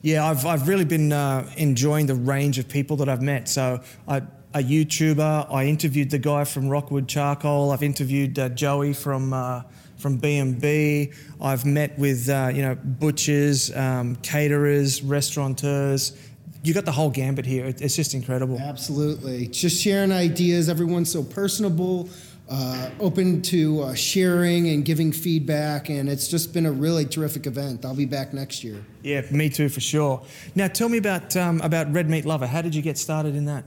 Yeah, 0.02 0.26
I've, 0.26 0.46
I've 0.46 0.68
really 0.68 0.86
been 0.86 1.12
uh, 1.12 1.50
enjoying 1.58 2.06
the 2.06 2.16
range 2.16 2.58
of 2.58 2.70
people 2.70 2.98
that 2.98 3.10
I've 3.10 3.22
met. 3.22 3.50
So, 3.50 3.82
I, 4.08 4.22
a 4.54 4.64
YouTuber, 4.64 5.54
I 5.54 5.66
interviewed 5.66 6.10
the 6.10 6.18
guy 6.18 6.44
from 6.44 6.70
Rockwood 6.70 7.08
Charcoal. 7.08 7.72
I've 7.72 7.84
interviewed 7.84 8.40
uh, 8.40 8.50
Joey 8.50 8.94
from 8.94 9.34
uh, 9.34 9.62
from 9.98 10.16
B&B. 10.18 11.12
I've 11.42 11.66
met 11.66 12.00
with 12.00 12.30
uh, 12.30 12.52
you 12.54 12.62
know 12.62 12.76
butchers, 12.76 13.76
um, 13.76 14.16
caterers, 14.18 15.04
restaurateurs. 15.04 16.18
You 16.64 16.74
got 16.74 16.86
the 16.86 16.92
whole 16.92 17.10
gambit 17.10 17.46
here. 17.46 17.66
It's 17.66 17.96
just 17.96 18.14
incredible. 18.14 18.60
Absolutely. 18.60 19.48
Just 19.48 19.82
sharing 19.82 20.12
ideas. 20.12 20.68
Everyone's 20.68 21.12
so 21.12 21.24
personable, 21.24 22.10
uh, 22.50 22.89
open 23.00 23.41
to 23.43 23.82
uh, 23.84 23.93
sharing 23.93 24.70
and 24.70 24.84
giving 24.84 25.12
feedback, 25.12 25.89
and 25.89 26.10
it's 26.10 26.28
just 26.28 26.54
been 26.54 26.66
a 26.66 26.72
really 26.72 27.06
terrific 27.06 27.45
event. 27.45 27.86
I'll 27.86 27.95
be 27.95 28.06
back 28.06 28.34
next 28.34 28.64
year. 28.64 28.84
Yeah, 29.04 29.22
me 29.32 29.50
too 29.50 29.70
for 29.70 29.80
sure. 29.82 30.24
Now, 30.56 30.68
tell 30.68 30.89
me 30.89 30.97
about 30.97 31.36
um, 31.38 31.62
about 31.62 31.91
Red 31.93 32.10
Meat 32.10 32.26
Lover. 32.26 32.47
How 32.47 32.62
did 32.62 32.74
you 32.74 32.82
get 32.82 32.97
started 32.97 33.36
in 33.36 33.45
that? 33.45 33.64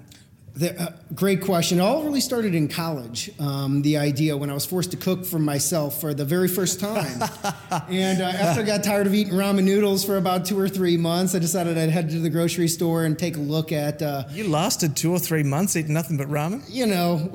The, 0.55 0.79
uh, 0.79 0.93
great 1.15 1.41
question. 1.41 1.79
It 1.79 1.81
all 1.81 2.03
really 2.03 2.21
started 2.21 2.55
in 2.55 2.69
college. 2.69 3.31
Um, 3.41 3.81
the 3.81 3.97
idea 3.97 4.37
when 4.37 4.51
I 4.51 4.53
was 4.53 4.67
forced 4.67 4.91
to 4.91 4.99
cook 4.99 5.25
for 5.25 5.39
myself 5.39 5.99
for 5.99 6.13
the 6.13 6.27
very 6.27 6.47
first 6.47 6.79
time. 6.79 7.23
and 7.89 8.21
uh, 8.21 8.25
after 8.27 8.61
I 8.61 8.65
got 8.67 8.85
tired 8.85 9.07
of 9.07 9.15
eating 9.15 9.33
ramen 9.33 9.65
noodles 9.65 10.05
for 10.05 10.19
about 10.19 10.45
two 10.45 10.59
or 10.61 10.69
three 10.69 10.99
months, 10.99 11.35
I 11.35 11.39
decided 11.39 11.79
I'd 11.79 11.89
head 11.89 12.11
to 12.11 12.19
the 12.19 12.29
grocery 12.29 12.69
store 12.69 13.07
and 13.07 13.19
take 13.19 13.39
a 13.39 13.41
look 13.41 13.73
at. 13.73 14.03
Uh, 14.03 14.25
You 14.31 14.47
lasted 14.47 14.95
two 14.95 15.11
or 15.11 15.19
three 15.19 15.43
months 15.43 15.75
eating 15.75 15.95
nothing 15.95 16.19
but 16.19 16.29
ramen. 16.29 16.63
you 16.69 16.85
know, 16.85 17.31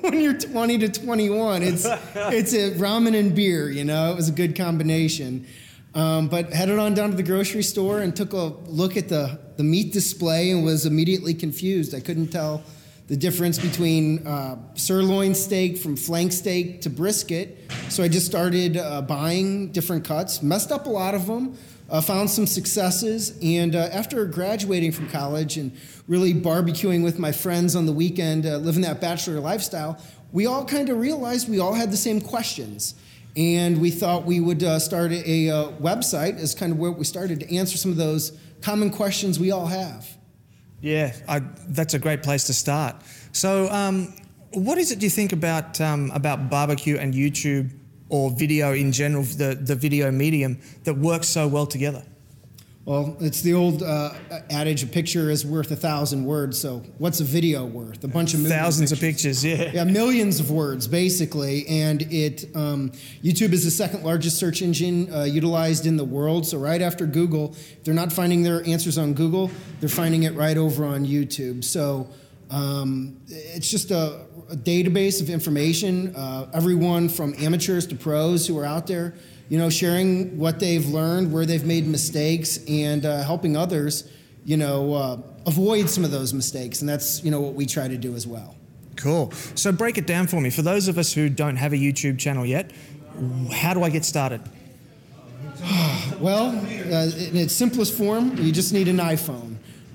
when 0.10 0.20
you're 0.20 0.38
20 0.38 0.78
to 0.78 0.88
21, 0.88 1.62
it's 1.62 1.84
it's 2.14 2.52
a 2.52 2.70
ramen 2.72 3.18
and 3.18 3.34
beer. 3.34 3.70
You 3.70 3.84
know, 3.84 4.12
it 4.12 4.16
was 4.16 4.28
a 4.28 4.32
good 4.32 4.56
combination. 4.56 5.46
Um, 5.94 6.28
but 6.28 6.52
headed 6.52 6.78
on 6.78 6.94
down 6.94 7.10
to 7.10 7.16
the 7.16 7.22
grocery 7.22 7.64
store 7.64 8.00
and 8.00 8.14
took 8.14 8.32
a 8.32 8.54
look 8.66 8.96
at 8.96 9.08
the 9.08 9.38
the 9.56 9.64
meat 9.64 9.92
display 9.92 10.50
and 10.50 10.64
was 10.64 10.86
immediately 10.86 11.34
confused. 11.34 11.94
I 11.94 12.00
couldn't 12.00 12.28
tell 12.28 12.62
the 13.08 13.16
difference 13.16 13.58
between 13.58 14.24
uh, 14.26 14.56
sirloin 14.74 15.34
steak 15.34 15.76
from 15.76 15.96
flank 15.96 16.32
steak 16.32 16.82
to 16.82 16.90
brisket. 16.90 17.70
So 17.88 18.04
I 18.04 18.08
just 18.08 18.24
started 18.24 18.76
uh, 18.76 19.02
buying 19.02 19.72
different 19.72 20.04
cuts, 20.04 20.42
messed 20.42 20.70
up 20.70 20.86
a 20.86 20.90
lot 20.90 21.16
of 21.16 21.26
them, 21.26 21.58
uh, 21.90 22.00
found 22.00 22.30
some 22.30 22.46
successes, 22.46 23.36
and 23.42 23.74
uh, 23.74 23.88
after 23.92 24.24
graduating 24.24 24.92
from 24.92 25.08
college 25.08 25.56
and 25.56 25.76
really 26.06 26.32
barbecuing 26.32 27.02
with 27.02 27.18
my 27.18 27.32
friends 27.32 27.74
on 27.74 27.86
the 27.86 27.92
weekend, 27.92 28.46
uh, 28.46 28.56
living 28.56 28.82
that 28.82 29.00
bachelor 29.00 29.40
lifestyle, 29.40 30.00
we 30.32 30.46
all 30.46 30.64
kind 30.64 30.88
of 30.88 30.98
realized 30.98 31.48
we 31.48 31.58
all 31.58 31.74
had 31.74 31.90
the 31.90 31.96
same 31.96 32.20
questions. 32.20 32.94
And 33.36 33.80
we 33.80 33.90
thought 33.90 34.24
we 34.24 34.40
would 34.40 34.62
uh, 34.62 34.80
start 34.80 35.12
a, 35.12 35.48
a 35.48 35.68
website 35.80 36.38
as 36.38 36.54
kind 36.54 36.72
of 36.72 36.78
where 36.78 36.90
we 36.90 37.04
started 37.04 37.40
to 37.40 37.56
answer 37.56 37.78
some 37.78 37.92
of 37.92 37.96
those 37.96 38.36
common 38.60 38.90
questions 38.90 39.38
we 39.38 39.52
all 39.52 39.66
have. 39.66 40.08
Yeah, 40.80 41.14
I, 41.28 41.40
that's 41.68 41.94
a 41.94 41.98
great 41.98 42.22
place 42.22 42.44
to 42.44 42.54
start. 42.54 42.96
So, 43.32 43.68
um, 43.70 44.14
what 44.52 44.78
is 44.78 44.90
it 44.90 44.98
do 44.98 45.06
you 45.06 45.10
think 45.10 45.32
about 45.32 45.80
um, 45.80 46.10
about 46.12 46.50
barbecue 46.50 46.96
and 46.96 47.14
YouTube 47.14 47.70
or 48.10 48.30
video 48.30 48.72
in 48.74 48.92
general, 48.92 49.22
the, 49.22 49.58
the 49.60 49.74
video 49.74 50.10
medium 50.10 50.58
that 50.84 50.94
works 50.94 51.28
so 51.28 51.48
well 51.48 51.66
together? 51.66 52.04
Well, 52.86 53.16
it's 53.20 53.42
the 53.42 53.52
old 53.54 53.82
uh, 53.82 54.14
adage: 54.50 54.82
a 54.82 54.86
picture 54.86 55.30
is 55.30 55.44
worth 55.44 55.70
a 55.70 55.76
thousand 55.76 56.24
words. 56.24 56.58
So, 56.58 56.78
what's 56.96 57.20
a 57.20 57.24
video 57.24 57.64
worth? 57.66 58.02
A 58.04 58.08
bunch 58.08 58.32
of 58.32 58.44
thousands 58.46 58.90
pictures. 58.98 59.44
of 59.44 59.50
pictures. 59.50 59.74
Yeah, 59.74 59.84
yeah, 59.84 59.84
millions 59.84 60.40
of 60.40 60.50
words 60.50 60.88
basically. 60.88 61.68
And 61.68 62.02
it 62.10 62.46
um, 62.56 62.90
YouTube 63.22 63.52
is 63.52 63.64
the 63.64 63.70
second 63.70 64.02
largest 64.02 64.38
search 64.38 64.62
engine 64.62 65.12
uh, 65.12 65.24
utilized 65.24 65.86
in 65.86 65.98
the 65.98 66.04
world. 66.04 66.46
So, 66.46 66.58
right 66.58 66.80
after 66.80 67.04
Google, 67.04 67.52
if 67.52 67.84
they're 67.84 67.94
not 67.94 68.12
finding 68.12 68.42
their 68.42 68.66
answers 68.66 68.96
on 68.96 69.12
Google, 69.12 69.50
they're 69.80 69.88
finding 69.88 70.22
it 70.22 70.34
right 70.34 70.56
over 70.56 70.84
on 70.84 71.06
YouTube. 71.06 71.64
So. 71.64 72.08
Um, 72.52 73.20
it's 73.28 73.70
just 73.70 73.92
a, 73.92 74.26
a, 74.50 74.56
database 74.56 75.20
of 75.20 75.30
information. 75.30 76.14
Uh, 76.14 76.50
everyone 76.52 77.08
from 77.08 77.34
amateurs 77.38 77.86
to 77.86 77.94
pros 77.94 78.46
who 78.46 78.58
are 78.58 78.64
out 78.64 78.86
there 78.86 79.14
you 79.50 79.58
know, 79.58 79.68
sharing 79.68 80.38
what 80.38 80.60
they've 80.60 80.86
learned, 80.86 81.32
where 81.32 81.44
they've 81.44 81.66
made 81.66 81.86
mistakes, 81.86 82.60
and 82.68 83.04
uh, 83.04 83.22
helping 83.24 83.56
others, 83.56 84.08
you 84.44 84.56
know, 84.56 84.94
uh, 84.94 85.18
avoid 85.44 85.90
some 85.90 86.04
of 86.04 86.12
those 86.12 86.32
mistakes. 86.32 86.80
And 86.80 86.88
that's, 86.88 87.22
you 87.24 87.32
know, 87.32 87.40
what 87.40 87.54
we 87.54 87.66
try 87.66 87.88
to 87.88 87.98
do 87.98 88.14
as 88.14 88.28
well. 88.28 88.54
Cool. 88.94 89.32
So 89.56 89.72
break 89.72 89.98
it 89.98 90.06
down 90.06 90.28
for 90.28 90.40
me. 90.40 90.50
For 90.50 90.62
those 90.62 90.86
of 90.86 90.98
us 90.98 91.12
who 91.12 91.28
don't 91.28 91.56
have 91.56 91.72
a 91.72 91.76
YouTube 91.76 92.18
channel 92.18 92.46
yet, 92.46 92.70
how 93.52 93.74
do 93.74 93.82
I 93.82 93.90
get 93.90 94.04
started? 94.04 94.40
well, 96.20 96.50
uh, 96.50 97.10
in 97.10 97.36
its 97.36 97.52
simplest 97.52 97.94
form, 97.94 98.36
you 98.36 98.52
just 98.52 98.72
need 98.72 98.86
an 98.86 98.98
iPhone. 98.98 99.49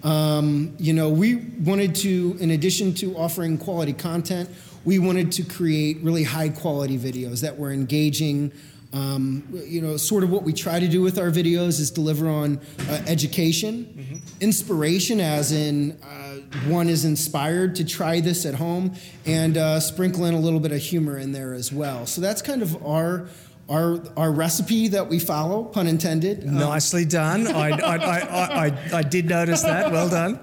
Um, 0.06 0.76
you 0.78 0.94
know, 0.94 1.10
we 1.10 1.36
wanted 1.36 1.96
to, 1.96 2.38
in 2.40 2.52
addition 2.52 2.94
to 2.96 3.18
offering 3.18 3.58
quality 3.58 3.92
content, 3.92 4.52
we 4.86 5.00
wanted 5.00 5.32
to 5.32 5.44
create 5.44 5.98
really 6.04 6.24
high 6.24 6.50
quality 6.50 6.96
videos 6.96 7.42
that 7.42 7.58
were 7.58 7.72
engaging, 7.72 8.52
um, 8.94 9.44
you 9.66 9.82
know, 9.82 9.98
sort 9.98 10.24
of 10.24 10.30
what 10.30 10.44
we 10.44 10.54
try 10.54 10.80
to 10.80 10.88
do 10.88 11.02
with 11.02 11.18
our 11.18 11.32
videos 11.32 11.80
is 11.80 11.90
deliver 11.90 12.30
on 12.30 12.62
uh, 12.88 13.02
education, 13.08 13.86
mm-hmm. 13.86 14.16
inspiration, 14.42 15.20
as 15.20 15.52
in 15.52 16.00
uh, 16.04 16.36
one 16.70 16.88
is 16.88 17.04
inspired 17.04 17.76
to 17.78 17.84
try 17.84 18.20
this 18.20 18.46
at 18.46 18.54
home, 18.54 18.94
and 19.26 19.58
uh, 19.58 19.80
sprinkle 19.80 20.26
in 20.26 20.36
a 20.36 20.40
little 20.40 20.60
bit 20.60 20.72
of 20.72 20.82
humor 20.82 21.18
in 21.18 21.32
there 21.32 21.56
as 21.56 21.74
well. 21.74 22.06
So 22.06 22.22
that's 22.22 22.44
kind 22.44 22.62
of 22.62 22.86
our. 22.86 23.28
Our, 23.68 24.00
our 24.16 24.32
recipe 24.32 24.90
that 24.90 25.08
we 25.08 25.18
follow, 25.18 25.64
pun 25.64 25.88
intended. 25.88 26.48
Um, 26.48 26.56
Nicely 26.56 27.04
done. 27.04 27.48
I, 27.56 27.70
I, 27.72 27.96
I, 27.96 28.68
I, 28.68 28.80
I 28.94 29.02
did 29.02 29.28
notice 29.28 29.64
that. 29.64 29.92
Well 29.92 30.10
done. 30.10 30.40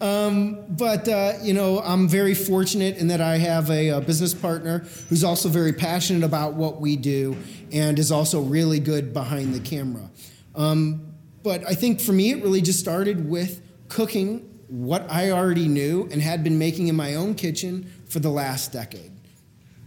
Um, 0.00 0.64
but 0.68 1.08
uh, 1.08 1.34
you 1.42 1.52
know, 1.52 1.80
I'm 1.80 2.08
very 2.08 2.34
fortunate 2.34 2.96
in 2.96 3.08
that 3.08 3.20
I 3.20 3.36
have 3.38 3.70
a, 3.70 3.90
a, 3.90 4.00
business 4.00 4.32
partner 4.32 4.78
who's 5.08 5.22
also 5.22 5.48
very 5.48 5.72
passionate 5.72 6.24
about 6.24 6.54
what 6.54 6.80
we 6.80 6.96
do 6.96 7.36
and 7.70 7.98
is 7.98 8.10
also 8.10 8.40
really 8.40 8.80
good 8.80 9.12
behind 9.12 9.54
the 9.54 9.60
camera. 9.60 10.10
Um, 10.54 11.14
but 11.42 11.66
I 11.68 11.74
think 11.74 12.00
for 12.00 12.12
me, 12.12 12.30
it 12.30 12.42
really 12.42 12.62
just 12.62 12.80
started 12.80 13.28
with 13.28 13.60
cooking 13.88 14.46
what 14.68 15.10
I 15.10 15.30
already 15.30 15.68
knew 15.68 16.08
and 16.10 16.22
had 16.22 16.42
been 16.44 16.58
making 16.58 16.88
in 16.88 16.96
my 16.96 17.14
own 17.14 17.34
kitchen 17.34 17.90
for 18.08 18.20
the 18.20 18.30
last 18.30 18.72
decade. 18.72 19.12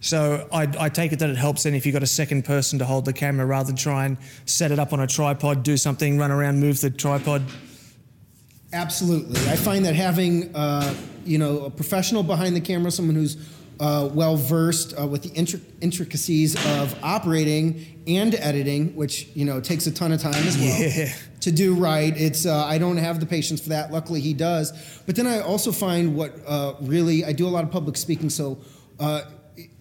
So 0.03 0.49
I, 0.51 0.67
I, 0.77 0.89
take 0.89 1.13
it 1.13 1.19
that 1.19 1.29
it 1.29 1.37
helps 1.37 1.63
then 1.63 1.73
if 1.73 1.85
you've 1.85 1.93
got 1.93 2.03
a 2.03 2.07
second 2.07 2.43
person 2.43 2.77
to 2.79 2.83
hold 2.83 3.05
the 3.05 3.13
camera 3.13 3.45
rather 3.45 3.67
than 3.67 3.77
try 3.77 4.05
and 4.05 4.17
set 4.45 4.69
it 4.69 4.77
up 4.77 4.91
on 4.91 4.99
a 4.99 5.07
tripod, 5.07 5.63
do 5.63 5.77
something, 5.77 6.17
run 6.17 6.29
around, 6.29 6.59
move 6.59 6.81
the 6.81 6.89
tripod. 6.89 7.41
Absolutely. 8.73 9.39
I 9.49 9.55
find 9.55 9.85
that 9.85 9.95
having 9.95 10.53
uh, 10.53 10.93
you 11.23 11.37
know 11.37 11.61
a 11.61 11.69
professional 11.69 12.21
behind 12.21 12.53
the 12.53 12.59
camera, 12.59 12.91
someone 12.91 13.15
who's 13.15 13.37
uh, 13.79 14.09
well 14.13 14.35
versed 14.35 14.93
uh, 14.99 15.07
with 15.07 15.23
the 15.23 15.29
intricacies 15.79 16.55
of 16.81 16.93
operating 17.01 18.03
and 18.05 18.35
editing, 18.35 18.93
which 18.97 19.27
you 19.35 19.45
know 19.45 19.61
takes 19.61 19.87
a 19.87 19.91
ton 19.91 20.11
of 20.11 20.21
time 20.21 20.35
as 20.35 20.57
well 20.57 20.81
yeah. 20.81 21.13
to 21.39 21.49
do 21.49 21.75
right. 21.75 22.13
It's 22.17 22.45
uh, 22.45 22.65
I 22.65 22.77
don't 22.77 22.97
have 22.97 23.21
the 23.21 23.25
patience 23.25 23.61
for 23.61 23.69
that. 23.69 23.93
Luckily, 23.93 24.19
he 24.19 24.33
does. 24.33 24.73
But 25.05 25.15
then 25.15 25.27
I 25.27 25.39
also 25.39 25.71
find 25.71 26.13
what 26.13 26.37
uh, 26.45 26.73
really 26.81 27.23
I 27.23 27.31
do 27.31 27.47
a 27.47 27.49
lot 27.49 27.63
of 27.63 27.71
public 27.71 27.95
speaking, 27.95 28.29
so 28.29 28.57
uh, 28.99 29.21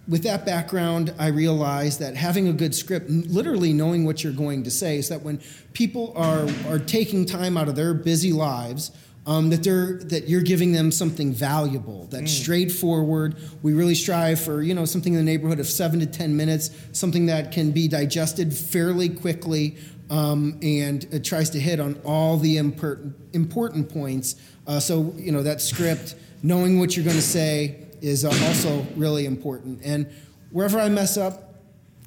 with 0.08 0.24
that 0.24 0.44
background, 0.44 1.14
I 1.18 1.28
realized 1.28 2.00
that 2.00 2.16
having 2.16 2.48
a 2.48 2.52
good 2.52 2.74
script, 2.74 3.08
literally 3.08 3.72
knowing 3.72 4.04
what 4.04 4.24
you're 4.24 4.32
going 4.32 4.64
to 4.64 4.70
say, 4.70 4.98
is 4.98 5.08
that 5.08 5.22
when 5.22 5.40
people 5.74 6.12
are, 6.16 6.48
are 6.68 6.78
taking 6.78 7.24
time 7.24 7.56
out 7.56 7.68
of 7.68 7.76
their 7.76 7.94
busy 7.94 8.32
lives, 8.32 8.90
um, 9.24 9.50
that 9.50 9.62
they're 9.62 9.98
that 9.98 10.28
you're 10.28 10.42
giving 10.42 10.72
them 10.72 10.90
something 10.90 11.32
valuable, 11.32 12.08
that's 12.10 12.32
mm. 12.32 12.42
straightforward. 12.42 13.36
We 13.62 13.72
really 13.72 13.94
strive 13.94 14.40
for 14.40 14.62
you 14.62 14.74
know 14.74 14.84
something 14.84 15.12
in 15.12 15.18
the 15.18 15.24
neighborhood 15.24 15.60
of 15.60 15.68
seven 15.68 16.00
to 16.00 16.06
ten 16.06 16.36
minutes, 16.36 16.70
something 16.90 17.26
that 17.26 17.52
can 17.52 17.70
be 17.70 17.86
digested 17.86 18.52
fairly 18.52 19.08
quickly, 19.08 19.76
um, 20.10 20.58
and 20.60 21.04
it 21.12 21.22
tries 21.22 21.50
to 21.50 21.60
hit 21.60 21.78
on 21.78 22.00
all 22.04 22.36
the 22.36 22.56
important 22.56 23.14
important 23.32 23.88
points. 23.88 24.34
Uh, 24.66 24.80
so 24.80 25.14
you 25.16 25.30
know 25.30 25.44
that 25.44 25.60
script, 25.60 26.16
knowing 26.42 26.80
what 26.80 26.96
you're 26.96 27.04
going 27.04 27.14
to 27.14 27.22
say, 27.22 27.81
is 28.02 28.24
uh, 28.24 28.28
also 28.28 28.86
really 28.96 29.26
important. 29.26 29.80
And 29.84 30.12
wherever 30.50 30.78
I 30.78 30.88
mess 30.88 31.16
up, 31.16 31.54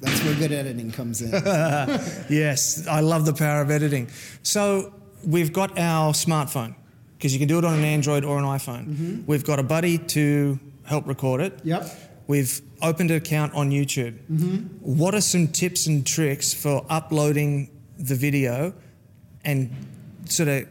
that's 0.00 0.22
where 0.22 0.34
good 0.34 0.52
editing 0.52 0.90
comes 0.92 1.22
in. 1.22 1.30
yes, 2.28 2.86
I 2.86 3.00
love 3.00 3.24
the 3.24 3.32
power 3.32 3.62
of 3.62 3.70
editing. 3.70 4.08
So 4.42 4.92
we've 5.24 5.52
got 5.52 5.78
our 5.78 6.12
smartphone 6.12 6.74
because 7.16 7.32
you 7.32 7.38
can 7.38 7.48
do 7.48 7.58
it 7.58 7.64
on 7.64 7.74
an 7.74 7.84
Android 7.84 8.24
or 8.24 8.38
an 8.38 8.44
iPhone. 8.44 8.86
Mm-hmm. 8.86 9.26
We've 9.26 9.44
got 9.44 9.58
a 9.58 9.62
buddy 9.62 9.96
to 9.98 10.58
help 10.84 11.06
record 11.06 11.40
it. 11.40 11.60
Yep. 11.64 11.88
We've 12.26 12.60
opened 12.82 13.10
an 13.10 13.16
account 13.16 13.54
on 13.54 13.70
YouTube. 13.70 14.18
Mm-hmm. 14.30 14.56
What 14.80 15.14
are 15.14 15.20
some 15.20 15.48
tips 15.48 15.86
and 15.86 16.06
tricks 16.06 16.52
for 16.52 16.84
uploading 16.90 17.70
the 17.98 18.14
video 18.14 18.74
and 19.44 19.70
sort 20.26 20.48
of 20.48 20.68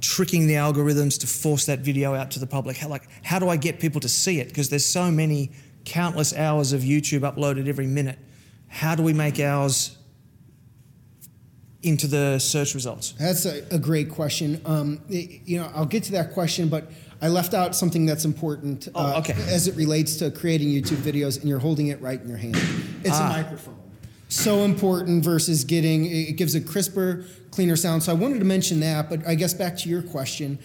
tricking 0.00 0.46
the 0.46 0.54
algorithms 0.54 1.18
to 1.20 1.26
force 1.26 1.66
that 1.66 1.80
video 1.80 2.14
out 2.14 2.30
to 2.32 2.38
the 2.38 2.46
public? 2.46 2.76
How, 2.76 2.88
like, 2.88 3.08
how 3.22 3.38
do 3.38 3.48
I 3.48 3.56
get 3.56 3.80
people 3.80 4.00
to 4.00 4.08
see 4.08 4.40
it? 4.40 4.48
Because 4.48 4.68
there's 4.68 4.86
so 4.86 5.10
many 5.10 5.52
countless 5.84 6.36
hours 6.36 6.72
of 6.72 6.82
YouTube 6.82 7.20
uploaded 7.20 7.68
every 7.68 7.86
minute. 7.86 8.18
How 8.68 8.94
do 8.94 9.02
we 9.02 9.12
make 9.12 9.40
ours 9.40 9.96
into 11.82 12.06
the 12.06 12.38
search 12.38 12.74
results? 12.74 13.12
That's 13.12 13.46
a, 13.46 13.62
a 13.74 13.78
great 13.78 14.10
question. 14.10 14.60
Um, 14.64 15.00
you 15.08 15.58
know, 15.58 15.70
I'll 15.74 15.86
get 15.86 16.04
to 16.04 16.12
that 16.12 16.32
question, 16.32 16.68
but 16.68 16.90
I 17.22 17.28
left 17.28 17.54
out 17.54 17.74
something 17.74 18.06
that's 18.06 18.24
important 18.24 18.88
oh, 18.94 19.18
okay. 19.18 19.34
uh, 19.34 19.36
as 19.48 19.68
it 19.68 19.76
relates 19.76 20.16
to 20.16 20.30
creating 20.30 20.68
YouTube 20.68 20.98
videos, 20.98 21.38
and 21.38 21.48
you're 21.48 21.58
holding 21.58 21.88
it 21.88 22.00
right 22.00 22.20
in 22.20 22.28
your 22.28 22.38
hand. 22.38 22.56
It's 23.02 23.10
ah. 23.12 23.26
a 23.26 23.42
microphone. 23.42 23.79
So 24.30 24.60
important 24.60 25.24
versus 25.24 25.64
getting 25.64 26.06
it 26.06 26.36
gives 26.36 26.54
a 26.54 26.60
crisper, 26.60 27.24
cleaner 27.50 27.74
sound. 27.74 28.04
So 28.04 28.12
I 28.12 28.14
wanted 28.14 28.38
to 28.38 28.44
mention 28.44 28.78
that, 28.80 29.10
but 29.10 29.26
I 29.26 29.34
guess 29.34 29.52
back 29.52 29.76
to 29.78 29.88
your 29.88 30.02
question. 30.02 30.60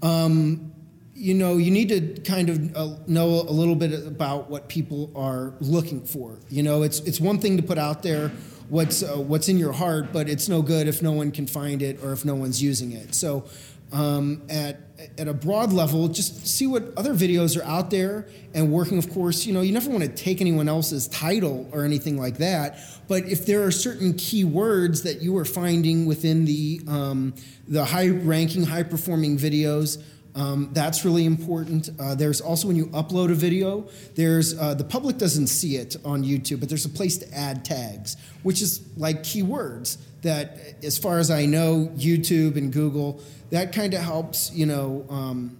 Um, 0.00 0.72
you 1.14 1.34
know, 1.34 1.58
you 1.58 1.70
need 1.70 1.90
to 1.90 2.22
kind 2.22 2.48
of 2.48 2.74
uh, 2.74 2.96
know 3.06 3.26
a 3.26 3.52
little 3.52 3.74
bit 3.74 4.06
about 4.06 4.48
what 4.48 4.68
people 4.68 5.12
are 5.14 5.52
looking 5.60 6.02
for. 6.06 6.38
You 6.48 6.62
know, 6.62 6.82
it's 6.82 7.00
it's 7.00 7.20
one 7.20 7.38
thing 7.38 7.58
to 7.58 7.62
put 7.62 7.76
out 7.76 8.02
there 8.02 8.32
what's 8.70 9.02
uh, 9.02 9.18
what's 9.18 9.48
in 9.48 9.58
your 9.58 9.72
heart, 9.72 10.12
but 10.12 10.28
it's 10.28 10.48
no 10.48 10.62
good 10.62 10.88
if 10.88 11.02
no 11.02 11.12
one 11.12 11.30
can 11.30 11.46
find 11.46 11.82
it 11.82 12.02
or 12.02 12.12
if 12.12 12.24
no 12.24 12.34
one's 12.34 12.62
using 12.62 12.92
it. 12.92 13.14
So, 13.14 13.44
um, 13.92 14.42
at 14.48 14.80
at 15.18 15.28
a 15.28 15.34
broad 15.34 15.72
level, 15.72 16.08
just 16.08 16.46
see 16.46 16.66
what 16.66 16.92
other 16.96 17.14
videos 17.14 17.58
are 17.58 17.64
out 17.64 17.90
there 17.90 18.28
and 18.54 18.70
working. 18.70 18.98
Of 18.98 19.10
course, 19.12 19.46
you 19.46 19.52
know, 19.52 19.62
you 19.62 19.72
never 19.72 19.90
want 19.90 20.02
to 20.02 20.10
take 20.10 20.40
anyone 20.40 20.68
else's 20.68 21.08
title 21.08 21.68
or 21.72 21.84
anything 21.84 22.18
like 22.18 22.38
that. 22.38 22.78
But 23.08 23.24
if 23.24 23.46
there 23.46 23.64
are 23.64 23.70
certain 23.70 24.12
keywords 24.14 25.02
that 25.04 25.22
you 25.22 25.36
are 25.38 25.44
finding 25.44 26.06
within 26.06 26.44
the 26.44 26.80
um, 26.86 27.34
the 27.66 27.84
high-ranking, 27.84 28.64
high-performing 28.64 29.38
videos. 29.38 30.02
Um, 30.32 30.70
that's 30.72 31.04
really 31.04 31.24
important. 31.24 31.90
Uh, 31.98 32.14
there's 32.14 32.40
also 32.40 32.68
when 32.68 32.76
you 32.76 32.86
upload 32.86 33.32
a 33.32 33.34
video, 33.34 33.88
there's 34.14 34.56
uh, 34.56 34.74
the 34.74 34.84
public 34.84 35.18
doesn't 35.18 35.48
see 35.48 35.74
it 35.74 35.96
on 36.04 36.22
YouTube, 36.22 36.60
but 36.60 36.68
there's 36.68 36.84
a 36.84 36.88
place 36.88 37.18
to 37.18 37.34
add 37.34 37.64
tags, 37.64 38.16
which 38.44 38.62
is 38.62 38.80
like 38.96 39.24
keywords 39.24 39.98
that, 40.22 40.56
as 40.84 40.98
far 40.98 41.18
as 41.18 41.32
I 41.32 41.46
know, 41.46 41.90
YouTube 41.96 42.56
and 42.56 42.72
Google 42.72 43.20
that 43.50 43.72
kind 43.72 43.94
of 43.94 44.00
helps, 44.00 44.52
you 44.52 44.66
know, 44.66 45.04
um, 45.10 45.58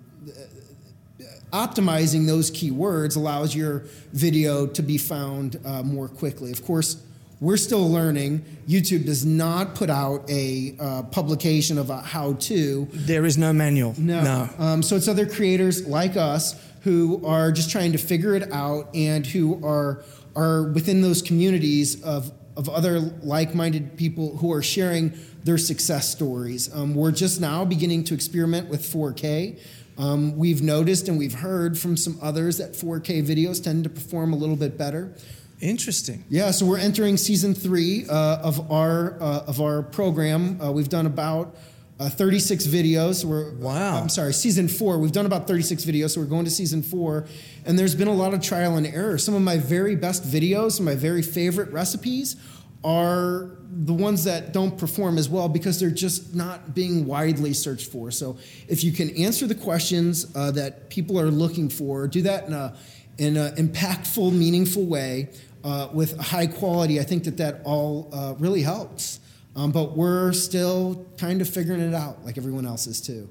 optimizing 1.52 2.26
those 2.26 2.50
keywords 2.50 3.16
allows 3.16 3.54
your 3.54 3.84
video 4.12 4.66
to 4.66 4.82
be 4.82 4.98
found 4.98 5.58
uh, 5.64 5.82
more 5.82 6.08
quickly. 6.08 6.52
Of 6.52 6.64
course, 6.64 7.02
we're 7.40 7.56
still 7.56 7.90
learning. 7.90 8.44
YouTube 8.68 9.06
does 9.06 9.24
not 9.24 9.74
put 9.74 9.90
out 9.90 10.28
a 10.28 10.76
uh, 10.78 11.02
publication 11.04 11.78
of 11.78 11.90
a 11.90 11.98
how 12.02 12.34
to. 12.34 12.86
There 12.92 13.24
is 13.24 13.38
no 13.38 13.52
manual. 13.52 13.94
No. 13.98 14.22
No. 14.22 14.50
Um, 14.58 14.82
so 14.82 14.96
it's 14.96 15.08
other 15.08 15.26
creators 15.26 15.86
like 15.86 16.16
us 16.16 16.54
who 16.82 17.24
are 17.26 17.50
just 17.50 17.70
trying 17.70 17.92
to 17.92 17.98
figure 17.98 18.34
it 18.34 18.52
out 18.52 18.94
and 18.94 19.26
who 19.26 19.64
are 19.66 20.04
are 20.36 20.64
within 20.64 21.00
those 21.00 21.22
communities 21.22 22.02
of 22.02 22.30
of 22.56 22.68
other 22.68 23.00
like-minded 23.00 23.96
people 23.96 24.36
who 24.36 24.52
are 24.52 24.62
sharing 24.62 25.12
their 25.44 25.58
success 25.58 26.08
stories. 26.08 26.72
Um, 26.74 26.94
we're 26.94 27.12
just 27.12 27.40
now 27.40 27.64
beginning 27.64 28.04
to 28.04 28.14
experiment 28.14 28.68
with 28.68 28.82
4K. 28.82 29.60
Um, 29.98 30.36
we've 30.36 30.62
noticed 30.62 31.08
and 31.08 31.18
we've 31.18 31.34
heard 31.34 31.78
from 31.78 31.96
some 31.96 32.18
others 32.22 32.58
that 32.58 32.72
4K 32.72 33.26
videos 33.26 33.62
tend 33.62 33.84
to 33.84 33.90
perform 33.90 34.32
a 34.32 34.36
little 34.36 34.56
bit 34.56 34.78
better. 34.78 35.14
Interesting. 35.60 36.24
Yeah, 36.30 36.52
so 36.52 36.64
we're 36.64 36.78
entering 36.78 37.18
season 37.18 37.52
three 37.54 38.06
uh, 38.08 38.38
of 38.38 38.72
our 38.72 39.20
uh, 39.20 39.44
of 39.46 39.60
our 39.60 39.82
program. 39.82 40.58
Uh, 40.60 40.72
we've 40.72 40.88
done 40.88 41.04
about 41.04 41.54
uh, 41.98 42.08
36 42.08 42.66
videos. 42.66 43.26
We're 43.26 43.52
Wow. 43.56 44.00
I'm 44.00 44.08
sorry, 44.08 44.32
season 44.32 44.68
four. 44.68 44.98
We've 44.98 45.12
done 45.12 45.26
about 45.26 45.46
36 45.46 45.84
videos, 45.84 46.14
so 46.14 46.22
we're 46.22 46.28
going 46.28 46.46
to 46.46 46.50
season 46.50 46.82
four, 46.82 47.26
and 47.66 47.78
there's 47.78 47.94
been 47.94 48.08
a 48.08 48.14
lot 48.14 48.32
of 48.32 48.40
trial 48.40 48.78
and 48.78 48.86
error. 48.86 49.18
Some 49.18 49.34
of 49.34 49.42
my 49.42 49.58
very 49.58 49.96
best 49.96 50.24
videos, 50.24 50.72
some 50.72 50.88
of 50.88 50.94
my 50.94 50.98
very 50.98 51.20
favorite 51.20 51.70
recipes, 51.72 52.36
are 52.82 53.51
the 53.70 53.93
ones 53.93 54.24
that 54.24 54.52
don't 54.52 54.77
perform 54.78 55.19
as 55.19 55.28
well 55.28 55.48
because 55.48 55.78
they're 55.78 55.90
just 55.90 56.35
not 56.35 56.74
being 56.74 57.07
widely 57.07 57.52
searched 57.52 57.90
for. 57.90 58.11
So 58.11 58.39
if 58.69 58.82
you 58.82 58.93
can 58.93 59.11
answer 59.16 59.47
the 59.47 59.55
questions 59.55 60.35
uh, 60.35 60.51
that 60.52 60.90
people 60.90 61.20
are 61.20 61.31
looking 61.31 61.69
for, 61.69 62.09
do 62.09 62.23
that 62.23 62.47
in 62.47 62.52
a 62.52 62.77
in 63.19 63.36
an 63.36 63.55
impactful, 63.57 64.32
meaningful 64.32 64.86
way 64.86 65.28
uh, 65.62 65.89
with 65.93 66.19
high 66.19 66.47
quality, 66.47 66.98
I 66.98 67.02
think 67.02 67.24
that 67.24 67.36
that 67.36 67.61
all 67.65 68.09
uh, 68.12 68.35
really 68.39 68.62
helps. 68.62 69.20
Um, 69.55 69.73
but 69.73 69.97
we're 69.97 70.32
still 70.32 71.07
kind 71.19 71.43
of 71.43 71.48
figuring 71.48 71.81
it 71.81 71.93
out, 71.93 72.24
like 72.24 72.39
everyone 72.39 72.65
else 72.65 72.86
is 72.86 73.01
too. 73.01 73.28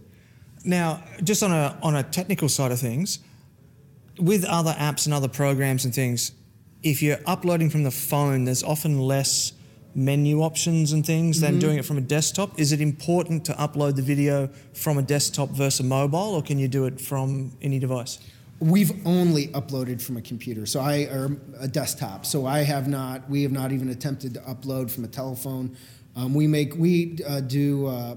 Now, 0.64 1.04
just 1.24 1.42
on 1.42 1.52
a 1.52 1.78
on 1.82 1.96
a 1.96 2.04
technical 2.04 2.50
side 2.50 2.72
of 2.72 2.80
things, 2.80 3.20
with 4.20 4.46
other 4.46 4.74
apps 4.74 5.06
and 5.06 5.14
other 5.14 5.28
programs 5.30 5.86
and 5.86 5.96
things, 5.96 6.34
if 6.84 7.02
you're 7.02 7.20
uploading 7.26 7.70
from 7.70 7.84
the 7.84 7.92
phone, 7.92 8.46
there's 8.46 8.64
often 8.64 9.00
less 9.00 9.54
menu 9.96 10.42
options 10.42 10.94
and 10.94 11.06
things 11.06 11.42
than 11.42 11.60
doing 11.60 11.78
it 11.78 11.84
from 11.84 11.98
a 11.98 12.02
desktop. 12.02 12.60
Is 12.60 12.72
it 12.72 12.80
important 12.80 13.44
to 13.46 13.54
upload 13.54 13.96
the 13.96 14.02
video 14.02 14.48
from 14.74 14.98
a 14.98 15.02
desktop 15.02 15.50
versus 15.50 15.82
a 15.82 15.84
mobile, 15.84 16.36
or 16.36 16.44
can 16.44 16.60
you 16.60 16.68
do 16.68 16.86
it 16.86 17.02
from 17.02 17.52
any 17.62 17.80
device? 17.80 18.20
We've 18.60 19.06
only 19.06 19.48
uploaded 19.48 20.02
from 20.02 20.18
a 20.18 20.22
computer, 20.22 20.66
so 20.66 20.80
I 20.80 21.04
or 21.04 21.38
a 21.60 21.68
desktop. 21.68 22.26
So 22.26 22.46
I 22.46 22.60
have 22.60 22.88
not. 22.88 23.30
We 23.30 23.44
have 23.44 23.52
not 23.52 23.72
even 23.72 23.90
attempted 23.90 24.34
to 24.36 24.42
upload 24.42 24.92
from 24.92 25.06
a 25.06 25.08
telephone. 25.08 25.78
Um, 26.16 26.34
we 26.34 26.46
make 26.46 26.76
we 26.76 27.18
uh, 27.26 27.40
do 27.40 27.88
uh, 27.88 28.16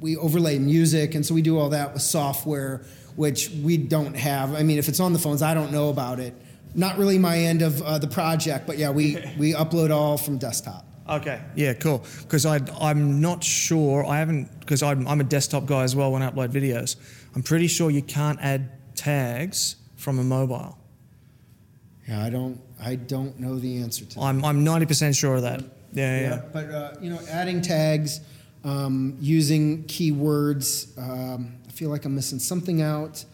we 0.00 0.16
overlay 0.16 0.58
music, 0.58 1.14
and 1.14 1.24
so 1.24 1.34
we 1.34 1.42
do 1.42 1.58
all 1.58 1.68
that 1.70 1.92
with 1.92 2.02
software, 2.02 2.84
which 3.14 3.50
we 3.62 3.76
don't 3.76 4.16
have. 4.16 4.54
I 4.54 4.62
mean, 4.62 4.78
if 4.78 4.88
it's 4.88 5.00
on 5.00 5.12
the 5.12 5.18
phones, 5.18 5.42
I 5.42 5.52
don't 5.52 5.70
know 5.70 5.90
about 5.90 6.18
it. 6.18 6.34
Not 6.76 6.98
really 6.98 7.18
my 7.18 7.38
end 7.38 7.62
of 7.62 7.82
uh, 7.82 7.98
the 7.98 8.06
project, 8.06 8.66
but 8.66 8.78
yeah, 8.78 8.90
we 8.90 9.16
we 9.38 9.54
upload 9.54 9.90
all 9.90 10.16
from 10.16 10.38
desktop. 10.38 10.86
Okay. 11.08 11.40
Yeah, 11.54 11.72
cool. 11.74 12.04
Because 12.22 12.44
I'm 12.46 13.20
not 13.20 13.44
sure, 13.44 14.04
I 14.04 14.18
haven't, 14.18 14.58
because 14.60 14.82
I'm, 14.82 15.06
I'm 15.06 15.20
a 15.20 15.24
desktop 15.24 15.66
guy 15.66 15.84
as 15.84 15.94
well 15.94 16.10
when 16.10 16.22
I 16.22 16.30
upload 16.30 16.48
videos. 16.48 16.96
I'm 17.34 17.42
pretty 17.44 17.68
sure 17.68 17.90
you 17.90 18.02
can't 18.02 18.40
add 18.40 18.70
tags 18.96 19.76
from 19.94 20.18
a 20.18 20.24
mobile. 20.24 20.78
Yeah, 22.08 22.24
I 22.24 22.30
don't 22.30 22.60
I 22.80 22.96
don't 22.96 23.38
know 23.40 23.58
the 23.58 23.78
answer 23.78 24.04
to 24.04 24.14
that. 24.14 24.20
I'm, 24.20 24.44
I'm 24.44 24.64
90% 24.64 25.16
sure 25.18 25.36
of 25.36 25.42
that. 25.42 25.62
Yeah, 25.92 26.20
yeah. 26.20 26.28
Yeah, 26.28 26.42
but 26.52 26.70
uh, 26.70 26.94
you 27.00 27.10
know, 27.10 27.20
adding 27.30 27.62
tags, 27.62 28.20
um, 28.64 29.16
using 29.20 29.84
keywords. 29.84 30.96
Um, 30.98 31.56
I 31.66 31.70
feel 31.70 31.90
like 31.90 32.04
I'm 32.04 32.14
missing 32.14 32.38
something 32.38 32.82
out. 32.82 33.24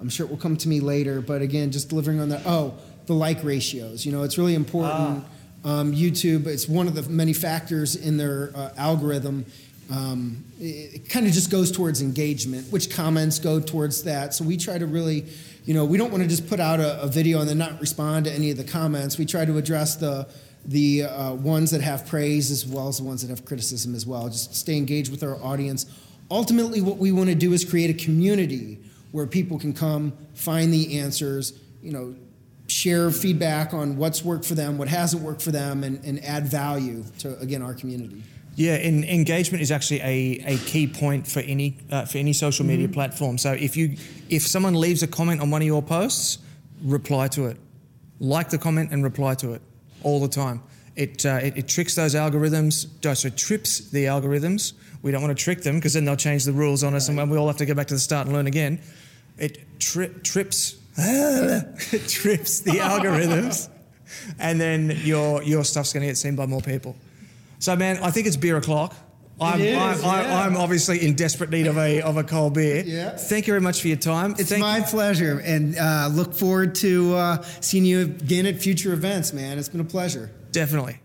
I'm 0.00 0.08
sure 0.08 0.26
it 0.26 0.30
will 0.30 0.38
come 0.38 0.56
to 0.58 0.68
me 0.68 0.80
later. 0.80 1.20
But 1.20 1.42
again, 1.42 1.70
just 1.70 1.88
delivering 1.88 2.20
on 2.20 2.28
that. 2.30 2.42
Oh, 2.46 2.74
the 3.10 3.16
like 3.16 3.42
ratios. 3.42 4.06
You 4.06 4.12
know, 4.12 4.22
it's 4.22 4.38
really 4.38 4.54
important. 4.54 5.24
Um, 5.64 5.92
YouTube. 5.92 6.46
It's 6.46 6.68
one 6.68 6.86
of 6.86 6.94
the 6.94 7.02
many 7.02 7.32
factors 7.32 7.96
in 7.96 8.16
their 8.16 8.50
uh, 8.54 8.70
algorithm. 8.78 9.44
Um, 9.90 10.44
it, 10.60 10.94
it 10.94 11.08
kind 11.10 11.26
of 11.26 11.32
just 11.32 11.50
goes 11.50 11.72
towards 11.72 12.00
engagement, 12.00 12.72
which 12.72 12.88
comments 12.88 13.40
go 13.40 13.58
towards 13.60 14.04
that. 14.04 14.32
So 14.32 14.44
we 14.44 14.56
try 14.56 14.78
to 14.78 14.86
really, 14.86 15.26
you 15.66 15.74
know, 15.74 15.84
we 15.84 15.98
don't 15.98 16.10
want 16.12 16.22
to 16.22 16.28
just 16.28 16.48
put 16.48 16.60
out 16.60 16.78
a, 16.78 17.02
a 17.02 17.08
video 17.08 17.40
and 17.40 17.48
then 17.48 17.58
not 17.58 17.78
respond 17.80 18.26
to 18.26 18.32
any 18.32 18.52
of 18.52 18.56
the 18.56 18.64
comments. 18.64 19.18
We 19.18 19.26
try 19.26 19.44
to 19.44 19.58
address 19.58 19.96
the 19.96 20.28
the 20.64 21.04
uh, 21.04 21.34
ones 21.34 21.72
that 21.72 21.80
have 21.80 22.06
praise 22.06 22.50
as 22.52 22.64
well 22.64 22.86
as 22.88 22.98
the 22.98 23.04
ones 23.04 23.22
that 23.22 23.30
have 23.30 23.44
criticism 23.44 23.94
as 23.94 24.06
well. 24.06 24.28
Just 24.28 24.54
stay 24.54 24.76
engaged 24.76 25.10
with 25.10 25.24
our 25.24 25.36
audience. 25.42 25.84
Ultimately, 26.30 26.80
what 26.80 26.98
we 26.98 27.10
want 27.10 27.28
to 27.28 27.34
do 27.34 27.52
is 27.52 27.64
create 27.64 27.90
a 27.90 28.04
community 28.04 28.78
where 29.10 29.26
people 29.26 29.58
can 29.58 29.72
come, 29.72 30.12
find 30.34 30.72
the 30.72 31.00
answers, 31.00 31.58
you 31.82 31.92
know, 31.92 32.14
share 32.70 33.10
feedback 33.10 33.74
on 33.74 33.96
what's 33.96 34.24
worked 34.24 34.44
for 34.44 34.54
them, 34.54 34.78
what 34.78 34.88
hasn't 34.88 35.22
worked 35.22 35.42
for 35.42 35.50
them, 35.50 35.82
and, 35.82 36.02
and 36.04 36.24
add 36.24 36.46
value 36.46 37.04
to, 37.18 37.36
again, 37.40 37.62
our 37.62 37.74
community. 37.74 38.22
Yeah, 38.54 38.74
and 38.74 39.04
engagement 39.04 39.62
is 39.62 39.70
actually 39.70 40.00
a, 40.00 40.42
a 40.46 40.58
key 40.58 40.86
point 40.86 41.26
for 41.26 41.40
any 41.40 41.78
uh, 41.90 42.04
for 42.04 42.18
any 42.18 42.32
social 42.32 42.66
media 42.66 42.88
platform. 42.88 43.38
So 43.38 43.52
if 43.52 43.76
you 43.76 43.96
if 44.28 44.46
someone 44.46 44.74
leaves 44.74 45.02
a 45.02 45.06
comment 45.06 45.40
on 45.40 45.50
one 45.50 45.62
of 45.62 45.66
your 45.66 45.82
posts, 45.82 46.38
reply 46.82 47.28
to 47.28 47.46
it, 47.46 47.56
like 48.18 48.50
the 48.50 48.58
comment 48.58 48.92
and 48.92 49.02
reply 49.02 49.34
to 49.36 49.52
it 49.54 49.62
all 50.02 50.20
the 50.20 50.28
time. 50.28 50.62
It 50.94 51.24
uh, 51.24 51.40
it, 51.42 51.56
it 51.58 51.68
tricks 51.68 51.94
those 51.94 52.14
algorithms. 52.14 52.86
So 53.16 53.28
it 53.28 53.36
trips 53.36 53.88
the 53.90 54.04
algorithms. 54.06 54.74
We 55.02 55.10
don't 55.10 55.22
want 55.22 55.36
to 55.36 55.42
trick 55.42 55.62
them 55.62 55.76
because 55.76 55.94
then 55.94 56.04
they'll 56.04 56.16
change 56.16 56.44
the 56.44 56.52
rules 56.52 56.84
on 56.84 56.94
us, 56.94 57.08
and 57.08 57.30
we 57.30 57.38
all 57.38 57.46
have 57.46 57.56
to 57.58 57.66
go 57.66 57.74
back 57.74 57.86
to 57.86 57.94
the 57.94 58.00
start 58.00 58.26
and 58.26 58.36
learn 58.36 58.46
again. 58.46 58.80
It 59.38 59.80
tri- 59.80 60.10
trips 60.22 60.76
trips 62.08 62.60
the 62.60 62.70
algorithms, 62.80 63.68
and 64.38 64.60
then 64.60 64.96
your 65.02 65.42
your 65.42 65.64
stuff's 65.64 65.92
going 65.92 66.02
to 66.02 66.06
get 66.08 66.16
seen 66.16 66.36
by 66.36 66.46
more 66.46 66.60
people. 66.60 66.96
So, 67.58 67.76
man, 67.76 67.98
I 68.02 68.10
think 68.10 68.26
it's 68.26 68.36
beer 68.36 68.56
o'clock. 68.56 68.94
I'm, 69.40 69.60
is, 69.60 70.04
I'm, 70.04 70.24
yeah. 70.24 70.42
I'm 70.42 70.56
obviously 70.56 71.04
in 71.04 71.14
desperate 71.14 71.48
need 71.48 71.66
of 71.66 71.78
a 71.78 72.02
of 72.02 72.16
a 72.18 72.24
cold 72.24 72.54
beer. 72.54 72.84
Yeah. 72.86 73.16
Thank 73.16 73.46
you 73.46 73.52
very 73.52 73.60
much 73.62 73.80
for 73.80 73.88
your 73.88 73.96
time. 73.96 74.34
It's 74.38 74.50
Thank- 74.50 74.60
my 74.60 74.80
pleasure, 74.80 75.38
and 75.38 75.76
uh, 75.78 76.08
look 76.12 76.34
forward 76.34 76.74
to 76.76 77.14
uh, 77.14 77.42
seeing 77.60 77.84
you 77.84 78.02
again 78.02 78.46
at 78.46 78.60
future 78.60 78.92
events, 78.92 79.32
man. 79.32 79.58
It's 79.58 79.68
been 79.68 79.80
a 79.80 79.84
pleasure. 79.84 80.30
Definitely. 80.52 81.00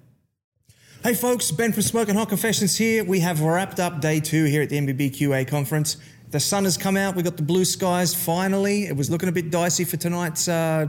Hey 1.03 1.13
folks, 1.13 1.51
Ben 1.51 1.71
from 1.71 1.83
Smoking 1.83 2.15
Hot 2.15 2.29
Confessions 2.29 2.75
here. 2.75 3.03
We 3.03 3.19
have 3.19 3.39
wrapped 3.41 3.79
up 3.79 4.01
day 4.01 4.19
two 4.19 4.45
here 4.45 4.63
at 4.63 4.69
the 4.69 4.79
NBBQA 4.79 5.47
conference. 5.47 5.97
The 6.35 6.41
sun 6.41 6.65
has 6.65 6.75
come 6.75 6.97
out. 6.97 7.15
We 7.15 7.23
got 7.23 7.37
the 7.37 7.43
blue 7.43 7.63
skies 7.63 8.13
finally. 8.13 8.87
It 8.87 8.97
was 8.97 9.09
looking 9.09 9.29
a 9.29 9.31
bit 9.31 9.51
dicey 9.51 9.85
for 9.85 9.95
tonight's 9.95 10.49
uh, 10.49 10.87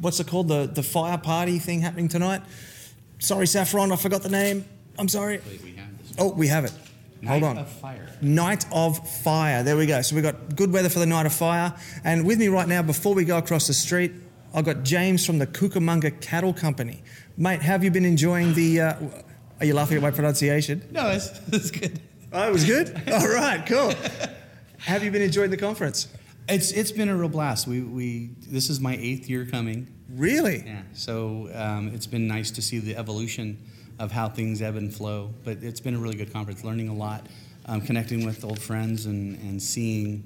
what's 0.00 0.20
it 0.20 0.26
called? 0.26 0.48
The 0.48 0.66
the 0.66 0.82
fire 0.82 1.16
party 1.16 1.58
thing 1.58 1.80
happening 1.80 2.08
tonight. 2.08 2.42
Sorry, 3.20 3.46
Saffron, 3.46 3.90
I 3.90 3.96
forgot 3.96 4.22
the 4.22 4.28
name. 4.28 4.66
I'm 4.98 5.08
sorry. 5.08 5.40
Oh, 6.18 6.32
we 6.32 6.48
have 6.48 6.66
it. 6.66 6.74
Hold 7.26 7.42
on. 7.42 7.66
Night 8.20 8.66
of 8.70 8.98
Fire. 9.22 9.62
There 9.62 9.78
we 9.78 9.86
go. 9.86 10.02
So 10.02 10.14
we've 10.14 10.24
got 10.24 10.54
good 10.56 10.70
weather 10.70 10.90
for 10.90 10.98
the 10.98 11.06
Night 11.06 11.24
of 11.24 11.32
Fire. 11.32 11.74
And 12.04 12.26
with 12.26 12.38
me 12.38 12.48
right 12.48 12.68
now, 12.68 12.82
before 12.82 13.14
we 13.14 13.24
go 13.24 13.38
across 13.38 13.66
the 13.66 13.72
street, 13.72 14.12
I've 14.52 14.66
got 14.66 14.82
James 14.82 15.24
from 15.24 15.38
the 15.38 15.46
Cucamonga 15.46 16.20
Cattle 16.20 16.52
Company. 16.52 17.02
Mate, 17.38 17.62
have 17.62 17.82
you 17.82 17.90
been 17.90 18.04
enjoying 18.04 18.52
the. 18.52 18.82
Uh, 18.82 18.94
are 19.58 19.64
you 19.64 19.72
laughing 19.72 19.96
at 19.96 20.02
my 20.02 20.10
pronunciation? 20.10 20.86
No, 20.90 21.08
it's, 21.12 21.30
it's 21.50 21.70
good. 21.70 21.98
Oh, 22.30 22.46
it 22.46 22.52
was 22.52 22.66
good? 22.66 22.90
All 23.10 23.26
right, 23.26 23.64
cool. 23.64 23.94
Have 24.80 25.04
you 25.04 25.10
been 25.10 25.22
enjoying 25.22 25.50
the 25.50 25.56
conference? 25.56 26.08
It's 26.48 26.72
it's 26.72 26.92
been 26.92 27.08
a 27.08 27.16
real 27.16 27.28
blast. 27.28 27.66
We 27.66 27.82
we 27.82 28.30
this 28.48 28.70
is 28.70 28.80
my 28.80 28.96
eighth 28.96 29.28
year 29.28 29.46
coming. 29.46 29.86
Really? 30.08 30.64
Yeah. 30.66 30.82
So 30.92 31.50
um, 31.54 31.88
it's 31.94 32.06
been 32.06 32.26
nice 32.26 32.50
to 32.52 32.62
see 32.62 32.78
the 32.78 32.96
evolution 32.96 33.58
of 33.98 34.10
how 34.10 34.28
things 34.28 34.62
ebb 34.62 34.76
and 34.76 34.92
flow. 34.92 35.32
But 35.44 35.58
it's 35.62 35.80
been 35.80 35.94
a 35.94 35.98
really 35.98 36.16
good 36.16 36.32
conference. 36.32 36.64
Learning 36.64 36.88
a 36.88 36.94
lot, 36.94 37.26
um, 37.66 37.80
connecting 37.80 38.24
with 38.24 38.44
old 38.44 38.58
friends, 38.58 39.06
and 39.06 39.38
and 39.40 39.62
seeing 39.62 40.24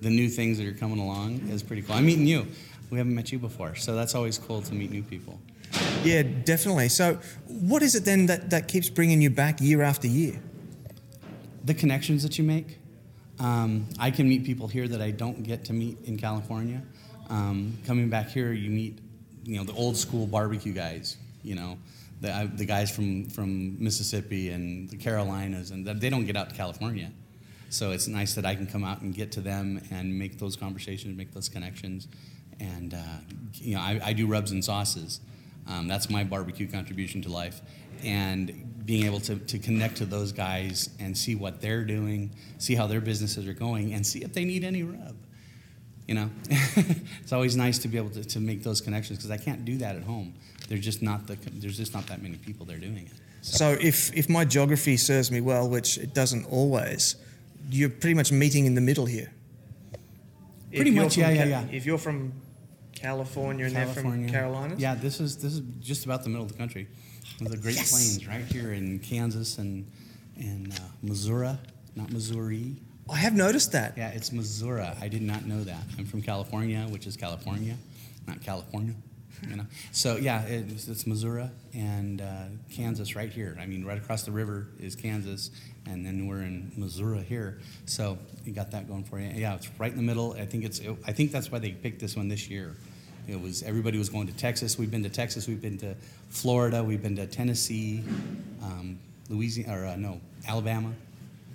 the 0.00 0.10
new 0.10 0.28
things 0.28 0.58
that 0.58 0.66
are 0.66 0.72
coming 0.72 0.98
along 0.98 1.48
is 1.48 1.62
pretty 1.62 1.82
cool. 1.82 1.96
I'm 1.96 2.06
meeting 2.06 2.26
you. 2.26 2.46
We 2.90 2.98
haven't 2.98 3.14
met 3.14 3.30
you 3.30 3.38
before, 3.38 3.76
so 3.76 3.94
that's 3.94 4.14
always 4.14 4.36
cool 4.38 4.62
to 4.62 4.74
meet 4.74 4.90
new 4.90 5.02
people. 5.02 5.38
Yeah, 6.02 6.22
definitely. 6.22 6.88
So, 6.88 7.20
what 7.46 7.82
is 7.82 7.94
it 7.94 8.04
then 8.04 8.26
that, 8.26 8.50
that 8.50 8.66
keeps 8.66 8.90
bringing 8.90 9.22
you 9.22 9.30
back 9.30 9.60
year 9.60 9.82
after 9.82 10.08
year? 10.08 10.40
the 11.64 11.74
connections 11.74 12.22
that 12.22 12.38
you 12.38 12.44
make. 12.44 12.78
Um, 13.40 13.88
I 13.98 14.10
can 14.10 14.28
meet 14.28 14.44
people 14.44 14.68
here 14.68 14.86
that 14.86 15.00
I 15.00 15.10
don't 15.10 15.42
get 15.42 15.64
to 15.66 15.72
meet 15.72 15.98
in 16.04 16.18
California. 16.18 16.82
Um, 17.30 17.78
coming 17.86 18.10
back 18.10 18.28
here, 18.28 18.52
you 18.52 18.70
meet, 18.70 18.98
you 19.44 19.56
know, 19.56 19.64
the 19.64 19.72
old 19.72 19.96
school 19.96 20.26
barbecue 20.26 20.74
guys. 20.74 21.16
You 21.42 21.54
know, 21.54 21.78
the 22.20 22.30
uh, 22.30 22.46
the 22.54 22.66
guys 22.66 22.94
from 22.94 23.24
from 23.30 23.82
Mississippi 23.82 24.50
and 24.50 24.90
the 24.90 24.96
Carolinas, 24.96 25.70
and 25.70 25.86
they 25.86 26.10
don't 26.10 26.26
get 26.26 26.36
out 26.36 26.50
to 26.50 26.54
California. 26.54 27.10
So 27.70 27.92
it's 27.92 28.08
nice 28.08 28.34
that 28.34 28.44
I 28.44 28.56
can 28.56 28.66
come 28.66 28.84
out 28.84 29.00
and 29.00 29.14
get 29.14 29.32
to 29.32 29.40
them 29.40 29.80
and 29.92 30.18
make 30.18 30.38
those 30.38 30.56
conversations, 30.56 31.16
make 31.16 31.32
those 31.32 31.48
connections. 31.48 32.08
And, 32.58 32.92
uh, 32.92 33.20
you 33.54 33.76
know, 33.76 33.80
I, 33.80 34.00
I 34.06 34.12
do 34.12 34.26
rubs 34.26 34.50
and 34.50 34.62
sauces. 34.62 35.20
Um, 35.68 35.86
that's 35.86 36.10
my 36.10 36.24
barbecue 36.24 36.66
contribution 36.66 37.22
to 37.22 37.28
life. 37.28 37.60
And 38.04 38.84
being 38.84 39.06
able 39.06 39.20
to, 39.20 39.36
to 39.36 39.58
connect 39.58 39.96
to 39.98 40.04
those 40.04 40.32
guys 40.32 40.90
and 40.98 41.16
see 41.16 41.34
what 41.34 41.60
they're 41.60 41.84
doing, 41.84 42.34
see 42.58 42.74
how 42.74 42.86
their 42.86 43.00
businesses 43.00 43.46
are 43.46 43.54
going, 43.54 43.92
and 43.92 44.04
see 44.06 44.20
if 44.20 44.32
they 44.32 44.44
need 44.44 44.64
any 44.64 44.82
rub. 44.82 45.16
You 46.08 46.14
know, 46.14 46.30
it's 46.48 47.32
always 47.32 47.56
nice 47.56 47.78
to 47.78 47.88
be 47.88 47.96
able 47.96 48.10
to, 48.10 48.24
to 48.24 48.40
make 48.40 48.64
those 48.64 48.80
connections 48.80 49.18
because 49.18 49.30
I 49.30 49.36
can't 49.36 49.64
do 49.64 49.76
that 49.78 49.94
at 49.94 50.02
home. 50.02 50.34
There's 50.68 50.80
just 50.80 51.02
not 51.02 51.26
the, 51.26 51.36
there's 51.52 51.76
just 51.76 51.94
not 51.94 52.06
that 52.08 52.20
many 52.20 52.36
people 52.36 52.66
there 52.66 52.78
doing 52.78 53.06
it. 53.06 53.12
So 53.42 53.76
if, 53.80 54.12
if 54.12 54.28
my 54.28 54.44
geography 54.44 54.96
serves 54.96 55.30
me 55.30 55.40
well, 55.40 55.68
which 55.68 55.96
it 55.98 56.12
doesn't 56.12 56.46
always, 56.46 57.16
you're 57.70 57.90
pretty 57.90 58.14
much 58.14 58.32
meeting 58.32 58.66
in 58.66 58.74
the 58.74 58.80
middle 58.80 59.06
here. 59.06 59.32
Pretty 60.74 60.90
you're 60.90 61.04
much, 61.04 61.16
yeah, 61.16 61.30
yeah, 61.30 61.42
Ca- 61.42 61.48
yeah. 61.48 61.64
If 61.70 61.86
you're 61.86 61.98
from 61.98 62.32
California 62.92 63.66
and 63.66 63.74
they're 63.74 63.86
from 63.86 64.28
Carolinas, 64.28 64.80
Yeah, 64.80 64.94
this 64.94 65.20
is 65.20 65.38
this 65.38 65.54
is 65.54 65.60
just 65.80 66.04
about 66.04 66.22
the 66.22 66.28
middle 66.28 66.44
of 66.44 66.52
the 66.52 66.58
country. 66.58 66.88
The 67.48 67.56
Great 67.56 67.76
Yes. 67.76 67.90
Plains, 67.90 68.26
right 68.28 68.44
here 68.44 68.72
in 68.72 68.98
Kansas 68.98 69.58
and 69.58 69.86
and 70.36 70.72
uh, 70.72 70.76
Missouri, 71.02 71.52
not 71.96 72.10
Missouri. 72.12 72.76
I 73.10 73.16
have 73.16 73.34
noticed 73.34 73.72
that. 73.72 73.94
Yeah, 73.96 74.10
it's 74.10 74.30
Missouri. 74.32 74.82
I 75.00 75.08
did 75.08 75.22
not 75.22 75.44
know 75.44 75.64
that. 75.64 75.82
I'm 75.98 76.04
from 76.06 76.22
California, 76.22 76.86
which 76.88 77.06
is 77.06 77.16
California, 77.16 77.76
not 78.26 78.40
California. 78.42 78.94
You 79.48 79.56
know, 79.56 79.66
so 79.90 80.16
yeah, 80.16 80.42
it's, 80.42 80.86
it's 80.86 81.06
Missouri 81.06 81.48
and 81.72 82.20
uh, 82.20 82.44
Kansas 82.70 83.16
right 83.16 83.30
here. 83.30 83.56
I 83.58 83.64
mean, 83.64 83.86
right 83.86 83.96
across 83.96 84.22
the 84.24 84.30
river 84.32 84.68
is 84.78 84.94
Kansas, 84.94 85.50
and 85.86 86.04
then 86.04 86.26
we're 86.26 86.42
in 86.42 86.70
Missouri 86.76 87.22
here. 87.22 87.58
So 87.86 88.18
you 88.44 88.52
got 88.52 88.70
that 88.72 88.86
going 88.86 89.04
for 89.04 89.18
you. 89.18 89.30
Yeah, 89.34 89.54
it's 89.54 89.68
right 89.78 89.90
in 89.90 89.96
the 89.96 90.02
middle. 90.02 90.34
I 90.34 90.44
think 90.44 90.64
it's. 90.64 90.80
I 91.06 91.12
think 91.12 91.32
that's 91.32 91.50
why 91.50 91.58
they 91.58 91.70
picked 91.72 92.00
this 92.00 92.16
one 92.16 92.28
this 92.28 92.50
year. 92.50 92.76
It 93.28 93.40
was 93.40 93.62
everybody 93.62 93.98
was 93.98 94.08
going 94.08 94.26
to 94.26 94.32
Texas. 94.32 94.78
We've 94.78 94.90
been 94.90 95.02
to 95.02 95.10
Texas. 95.10 95.46
We've 95.46 95.60
been 95.60 95.78
to 95.78 95.94
Florida. 96.28 96.82
We've 96.82 97.02
been 97.02 97.16
to 97.16 97.26
Tennessee, 97.26 98.02
um, 98.62 98.98
Louisiana, 99.28 99.78
or 99.78 99.86
uh, 99.86 99.96
no, 99.96 100.20
Alabama. 100.46 100.92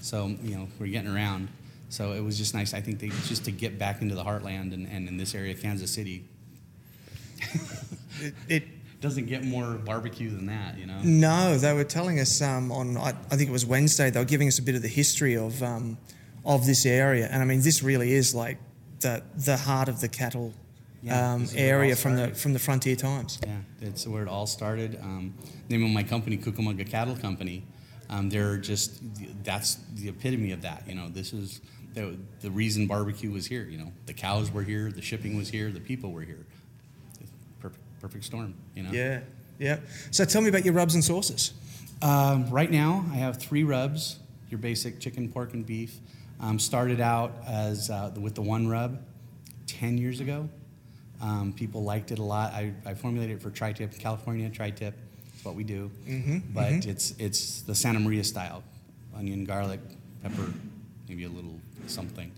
So 0.01 0.27
you 0.43 0.55
know 0.55 0.67
we're 0.79 0.87
getting 0.87 1.13
around. 1.13 1.49
So 1.89 2.13
it 2.13 2.21
was 2.21 2.37
just 2.37 2.53
nice. 2.53 2.73
I 2.73 2.81
think 2.81 2.99
they 2.99 3.09
just 3.27 3.45
to 3.45 3.51
get 3.51 3.77
back 3.77 4.01
into 4.01 4.15
the 4.15 4.23
heartland 4.23 4.73
and, 4.73 4.87
and 4.87 5.07
in 5.07 5.17
this 5.17 5.35
area, 5.35 5.53
Kansas 5.53 5.91
City. 5.91 6.25
it, 8.21 8.33
it 8.49 8.63
doesn't 9.01 9.25
get 9.27 9.43
more 9.43 9.73
barbecue 9.73 10.29
than 10.29 10.47
that, 10.47 10.77
you 10.77 10.85
know. 10.87 10.99
No, 11.03 11.57
they 11.57 11.73
were 11.73 11.83
telling 11.83 12.19
us 12.19 12.41
um, 12.41 12.71
on 12.71 12.97
I, 12.97 13.09
I 13.09 13.35
think 13.35 13.49
it 13.49 13.53
was 13.53 13.65
Wednesday. 13.65 14.09
They 14.09 14.19
were 14.19 14.25
giving 14.25 14.47
us 14.47 14.59
a 14.59 14.63
bit 14.63 14.75
of 14.75 14.81
the 14.81 14.87
history 14.87 15.35
of 15.35 15.61
um, 15.61 15.97
of 16.45 16.65
this 16.65 16.85
area, 16.85 17.27
and 17.31 17.41
I 17.41 17.45
mean, 17.45 17.61
this 17.61 17.83
really 17.83 18.13
is 18.13 18.33
like 18.33 18.57
the 19.01 19.23
the 19.35 19.57
heart 19.57 19.89
of 19.89 20.01
the 20.01 20.07
cattle 20.07 20.53
Yeah, 21.05 21.33
um, 21.33 21.41
this 21.41 21.51
is 21.51 21.55
where 21.55 21.65
it 21.65 21.69
area 21.69 21.95
from 21.95 22.15
the 22.15 22.27
from 22.29 22.53
the 22.53 22.59
frontier 22.59 22.95
times. 22.95 23.39
Yeah, 23.45 23.57
it's 23.81 24.07
where 24.07 24.23
it 24.23 24.27
all 24.27 24.47
started. 24.47 24.99
Um, 25.01 25.35
name 25.69 25.85
of 25.85 25.91
my 25.91 26.01
company, 26.01 26.35
Cucamonga 26.35 26.89
Cattle 26.89 27.15
Company. 27.15 27.63
Um, 28.09 28.29
they're 28.29 28.57
just 28.57 29.01
that's 29.43 29.75
the 29.93 30.09
epitome 30.09 30.51
of 30.51 30.63
that. 30.63 30.83
You 30.87 30.95
know, 30.95 31.09
this 31.09 31.31
is 31.31 31.61
the, 31.93 32.17
the 32.41 32.49
reason 32.49 32.87
barbecue 32.87 33.31
was 33.31 33.45
here. 33.45 33.65
You 33.65 33.77
know, 33.77 33.91
the 34.07 34.13
cows 34.13 34.51
were 34.51 34.63
here, 34.63 34.91
the 34.91 35.01
shipping 35.01 35.37
was 35.37 35.47
here, 35.49 35.71
the 35.71 35.79
people 35.79 36.11
were 36.11 36.21
here. 36.21 36.43
Perfect, 37.59 37.83
perfect 38.01 38.23
storm. 38.23 38.55
You 38.73 38.83
know. 38.83 38.91
Yeah, 38.91 39.19
yeah. 39.59 39.77
So 40.09 40.25
tell 40.25 40.41
me 40.41 40.49
about 40.49 40.65
your 40.65 40.73
rubs 40.73 40.95
and 40.95 41.03
sauces. 41.03 41.53
Um, 42.01 42.49
right 42.49 42.71
now, 42.71 43.05
I 43.11 43.17
have 43.17 43.37
three 43.37 43.63
rubs. 43.63 44.17
Your 44.49 44.59
basic 44.59 44.99
chicken, 44.99 45.31
pork, 45.31 45.53
and 45.53 45.65
beef. 45.65 45.97
Um, 46.39 46.57
started 46.57 46.99
out 46.99 47.35
as 47.47 47.91
uh, 47.91 48.11
with 48.19 48.33
the 48.33 48.41
one 48.41 48.67
rub 48.67 49.01
ten 49.67 49.99
years 49.99 50.19
ago. 50.19 50.49
Um, 51.21 51.53
people 51.53 51.83
liked 51.83 52.11
it 52.11 52.19
a 52.19 52.23
lot. 52.23 52.53
I, 52.53 52.73
I 52.85 52.93
formulated 52.93 53.37
it 53.37 53.41
for 53.41 53.49
tri-tip, 53.49 53.97
California 53.97 54.49
tri-tip. 54.49 54.93
That's 55.31 55.45
what 55.45 55.55
we 55.55 55.63
do. 55.63 55.89
Mhm, 56.07 56.41
But 56.53 56.71
mhm. 56.73 56.87
it's 56.87 57.13
it's 57.17 57.61
the 57.61 57.73
Santa 57.75 57.99
Maria 57.99 58.23
style, 58.23 58.63
onion, 59.15 59.45
garlic, 59.45 59.79
pepper, 60.21 60.51
maybe 61.07 61.23
a 61.23 61.29
little 61.29 61.59
something, 61.87 62.31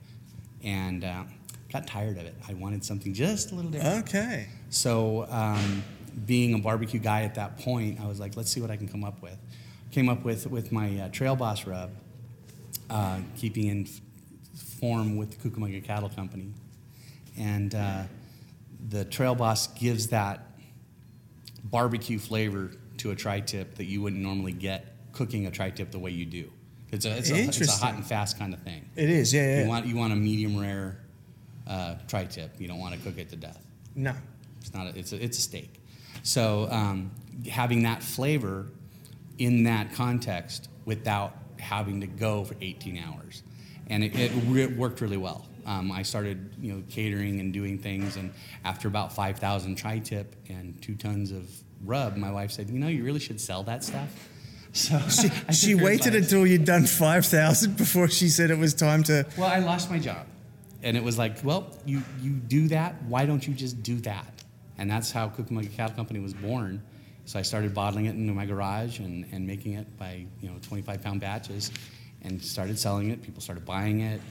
and 0.63 1.03
uh, 1.03 1.23
got 1.71 1.87
tired 1.87 2.17
of 2.17 2.25
it. 2.25 2.35
I 2.47 2.53
wanted 2.53 2.83
something 2.85 3.13
just 3.13 3.51
a 3.51 3.55
little 3.55 3.71
different. 3.71 4.07
Okay. 4.07 4.47
So, 4.69 5.25
um, 5.29 5.83
being 6.25 6.53
a 6.55 6.59
barbecue 6.59 6.99
guy 6.99 7.21
at 7.23 7.35
that 7.35 7.57
point, 7.59 7.99
I 8.01 8.07
was 8.07 8.19
like, 8.19 8.35
let's 8.35 8.51
see 8.51 8.59
what 8.61 8.71
I 8.71 8.75
can 8.77 8.87
come 8.87 9.03
up 9.03 9.21
with. 9.21 9.37
Came 9.91 10.09
up 10.09 10.23
with 10.23 10.45
with 10.47 10.71
my 10.71 10.99
uh, 11.01 11.09
Trail 11.09 11.35
Boss 11.35 11.65
rub, 11.65 11.91
uh, 12.89 13.19
keeping 13.37 13.67
in 13.67 13.83
f- 13.87 14.01
form 14.79 15.15
with 15.17 15.31
the 15.41 15.49
Cucamonga 15.49 15.83
Cattle 15.83 16.09
Company, 16.09 16.53
and 17.37 17.73
uh, 17.75 18.03
the 18.89 19.05
Trail 19.05 19.35
Boss 19.35 19.67
gives 19.67 20.07
that 20.07 20.45
barbecue 21.63 22.19
flavor 22.19 22.71
to 22.97 23.11
a 23.11 23.15
tri-tip 23.15 23.75
that 23.75 23.85
you 23.85 24.01
wouldn't 24.01 24.21
normally 24.21 24.51
get 24.51 24.95
cooking 25.11 25.45
a 25.47 25.51
tri-tip 25.51 25.91
the 25.91 25.99
way 25.99 26.11
you 26.11 26.25
do. 26.25 26.51
It's 26.91 27.05
a, 27.05 27.17
it's 27.17 27.29
a, 27.29 27.35
it's 27.35 27.61
a 27.61 27.85
hot 27.85 27.95
and 27.95 28.05
fast 28.05 28.39
kind 28.39 28.53
of 28.53 28.61
thing. 28.61 28.87
It 28.95 29.09
is, 29.09 29.33
yeah, 29.33 29.41
yeah. 29.57 29.63
You 29.63 29.67
want 29.67 29.85
you 29.85 29.95
want 29.95 30.13
a 30.13 30.15
medium 30.15 30.57
rare 30.57 31.01
uh, 31.67 31.95
tri-tip. 32.07 32.51
You 32.59 32.67
don't 32.67 32.79
want 32.79 32.95
to 32.95 32.99
cook 33.01 33.17
it 33.17 33.29
to 33.29 33.35
death. 33.35 33.61
No. 33.95 34.13
It's 34.61 34.73
not. 34.73 34.87
A, 34.87 34.97
it's 34.97 35.11
a, 35.11 35.21
it's 35.21 35.37
a 35.37 35.41
steak. 35.41 35.81
So 36.23 36.67
um, 36.71 37.11
having 37.49 37.83
that 37.83 38.01
flavor 38.01 38.67
in 39.37 39.63
that 39.63 39.93
context 39.93 40.69
without 40.85 41.35
having 41.59 42.01
to 42.01 42.07
go 42.07 42.43
for 42.43 42.55
18 42.61 42.97
hours, 42.97 43.43
and 43.87 44.03
it, 44.03 44.17
it 44.17 44.31
re- 44.47 44.67
worked 44.67 45.01
really 45.01 45.17
well. 45.17 45.46
Um, 45.67 45.91
I 45.91 46.01
started, 46.01 46.55
you 46.61 46.73
know, 46.73 46.83
catering 46.89 47.39
and 47.41 47.51
doing 47.53 47.77
things, 47.77 48.15
and 48.15 48.31
after 48.63 48.87
about 48.87 49.13
5,000 49.13 49.75
tri-tip 49.75 50.35
and 50.49 50.81
two 50.81 50.95
tons 50.95 51.31
of 51.31 51.49
rub, 51.85 52.15
my 52.17 52.31
wife 52.31 52.51
said, 52.51 52.69
"You 52.69 52.79
know, 52.79 52.87
you 52.87 53.03
really 53.03 53.19
should 53.19 53.39
sell 53.39 53.63
that 53.63 53.83
stuff." 53.83 54.09
So 54.73 54.99
She, 55.09 55.29
she 55.53 55.75
waited 55.75 56.07
advice. 56.13 56.23
until 56.31 56.45
you'd 56.45 56.65
done 56.65 56.85
five 56.85 57.25
thousand 57.25 57.77
before 57.77 58.07
she 58.09 58.29
said 58.29 58.51
it 58.51 58.57
was 58.59 58.73
time 58.75 59.01
to. 59.03 59.25
Well, 59.35 59.47
I 59.47 59.59
lost 59.59 59.89
my 59.89 59.97
job. 59.97 60.27
And 60.83 60.95
it 60.95 61.03
was 61.03 61.17
like, 61.17 61.43
well, 61.43 61.75
you, 61.85 62.03
you 62.21 62.33
do 62.33 62.67
that. 62.67 63.01
Why 63.03 63.25
don't 63.25 63.47
you 63.47 63.55
just 63.55 63.81
do 63.81 63.95
that? 64.01 64.31
And 64.77 64.91
that's 64.91 65.11
how 65.11 65.29
Cucamonga 65.29 65.73
Cattle 65.75 65.95
Company 65.95 66.19
was 66.19 66.33
born. 66.35 66.83
So 67.25 67.39
I 67.39 67.41
started 67.41 67.73
bottling 67.73 68.05
it 68.05 68.11
into 68.15 68.33
my 68.33 68.45
garage 68.45 68.99
and, 68.99 69.25
and 69.31 69.47
making 69.47 69.73
it 69.73 69.97
by, 69.97 70.27
you 70.41 70.49
know, 70.49 70.55
25 70.61 71.01
pound 71.01 71.21
batches 71.21 71.71
and 72.21 72.39
started 72.39 72.77
selling 72.77 73.09
it. 73.09 73.23
People 73.23 73.41
started 73.41 73.65
buying 73.65 74.01
it. 74.01 74.21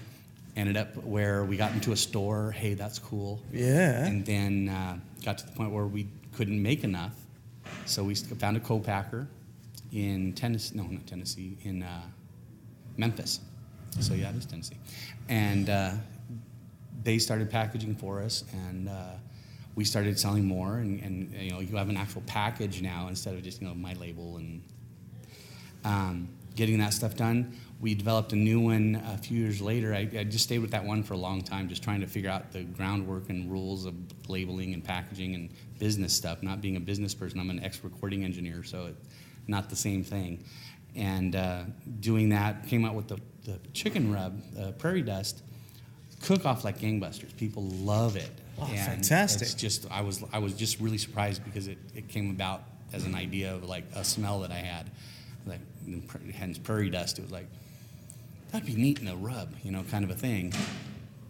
Ended 0.56 0.76
up 0.78 0.96
where 1.04 1.44
we 1.44 1.56
got 1.56 1.72
into 1.72 1.92
a 1.92 1.96
store. 1.96 2.50
Hey, 2.50 2.74
that's 2.74 2.98
cool. 2.98 3.42
Yeah. 3.52 4.06
And 4.06 4.24
then 4.24 4.70
uh, 4.70 4.98
got 5.22 5.36
to 5.38 5.46
the 5.46 5.52
point 5.52 5.70
where 5.70 5.86
we 5.86 6.08
couldn't 6.32 6.60
make 6.62 6.82
enough. 6.82 7.14
So 7.84 8.02
we 8.04 8.14
found 8.14 8.56
a 8.56 8.60
co-packer 8.60 9.28
in 9.92 10.32
Tennessee, 10.32 10.76
no, 10.76 10.84
not 10.84 11.06
Tennessee, 11.06 11.58
in 11.62 11.82
uh, 11.82 12.02
Memphis. 12.96 13.40
So 14.00 14.14
yeah, 14.14 14.30
it 14.30 14.36
is 14.36 14.46
Tennessee. 14.46 14.76
And 15.28 15.68
uh, 15.68 15.92
they 17.02 17.18
started 17.18 17.50
packaging 17.50 17.94
for 17.96 18.20
us, 18.20 18.44
and 18.52 18.88
uh, 18.88 19.12
we 19.74 19.84
started 19.84 20.18
selling 20.18 20.44
more. 20.44 20.78
And, 20.78 21.02
and 21.02 21.32
you 21.32 21.50
know, 21.50 21.60
you 21.60 21.76
have 21.76 21.88
an 21.88 21.96
actual 21.96 22.22
package 22.26 22.82
now 22.82 23.08
instead 23.08 23.34
of 23.34 23.42
just 23.42 23.60
you 23.60 23.68
know 23.68 23.74
my 23.74 23.94
label 23.94 24.36
and 24.38 24.62
um, 25.84 26.28
getting 26.54 26.78
that 26.78 26.92
stuff 26.92 27.14
done. 27.14 27.56
We 27.78 27.94
developed 27.94 28.32
a 28.32 28.36
new 28.36 28.60
one 28.60 29.02
a 29.12 29.18
few 29.18 29.38
years 29.38 29.60
later. 29.60 29.92
I, 29.92 30.08
I 30.18 30.24
just 30.24 30.44
stayed 30.44 30.60
with 30.60 30.70
that 30.70 30.84
one 30.84 31.02
for 31.02 31.12
a 31.14 31.18
long 31.18 31.42
time, 31.42 31.68
just 31.68 31.82
trying 31.82 32.00
to 32.00 32.06
figure 32.06 32.30
out 32.30 32.50
the 32.50 32.62
groundwork 32.62 33.28
and 33.28 33.50
rules 33.50 33.84
of 33.84 33.94
labeling 34.28 34.72
and 34.72 34.82
packaging 34.82 35.34
and 35.34 35.50
business 35.78 36.14
stuff. 36.14 36.42
Not 36.42 36.62
being 36.62 36.76
a 36.76 36.80
business 36.80 37.14
person, 37.14 37.38
I'm 37.38 37.50
an 37.50 37.62
ex-recording 37.62 38.24
engineer, 38.24 38.64
so 38.64 38.86
it's 38.86 39.08
not 39.46 39.68
the 39.68 39.76
same 39.76 40.02
thing. 40.02 40.42
And 40.94 41.36
uh, 41.36 41.64
doing 42.00 42.30
that, 42.30 42.66
came 42.66 42.86
out 42.86 42.94
with 42.94 43.08
the, 43.08 43.20
the 43.44 43.58
chicken 43.74 44.10
rub, 44.10 44.40
uh, 44.58 44.70
prairie 44.72 45.02
dust, 45.02 45.42
cook 46.22 46.46
off 46.46 46.64
like 46.64 46.78
gangbusters. 46.78 47.36
People 47.36 47.64
love 47.64 48.16
it. 48.16 48.30
Oh, 48.58 48.64
And 48.70 48.78
fantastic. 48.78 49.42
It's 49.42 49.54
just 49.54 49.86
I 49.90 50.00
was 50.00 50.24
I 50.32 50.38
was 50.38 50.54
just 50.54 50.80
really 50.80 50.96
surprised 50.96 51.44
because 51.44 51.68
it, 51.68 51.76
it 51.94 52.08
came 52.08 52.30
about 52.30 52.62
as 52.94 53.04
an 53.04 53.14
idea 53.14 53.54
of 53.54 53.64
like 53.64 53.84
a 53.94 54.02
smell 54.02 54.40
that 54.40 54.50
I 54.50 54.54
had, 54.60 54.90
like 55.44 55.60
hence 56.32 56.56
prairie 56.56 56.88
dust. 56.88 57.18
It 57.18 57.22
was 57.22 57.32
like 57.32 57.48
that'd 58.56 58.74
be 58.74 58.80
neat 58.80 59.00
in 59.00 59.08
a 59.08 59.14
rub, 59.14 59.54
you 59.62 59.70
know, 59.70 59.82
kind 59.90 60.02
of 60.02 60.10
a 60.10 60.14
thing. 60.14 60.50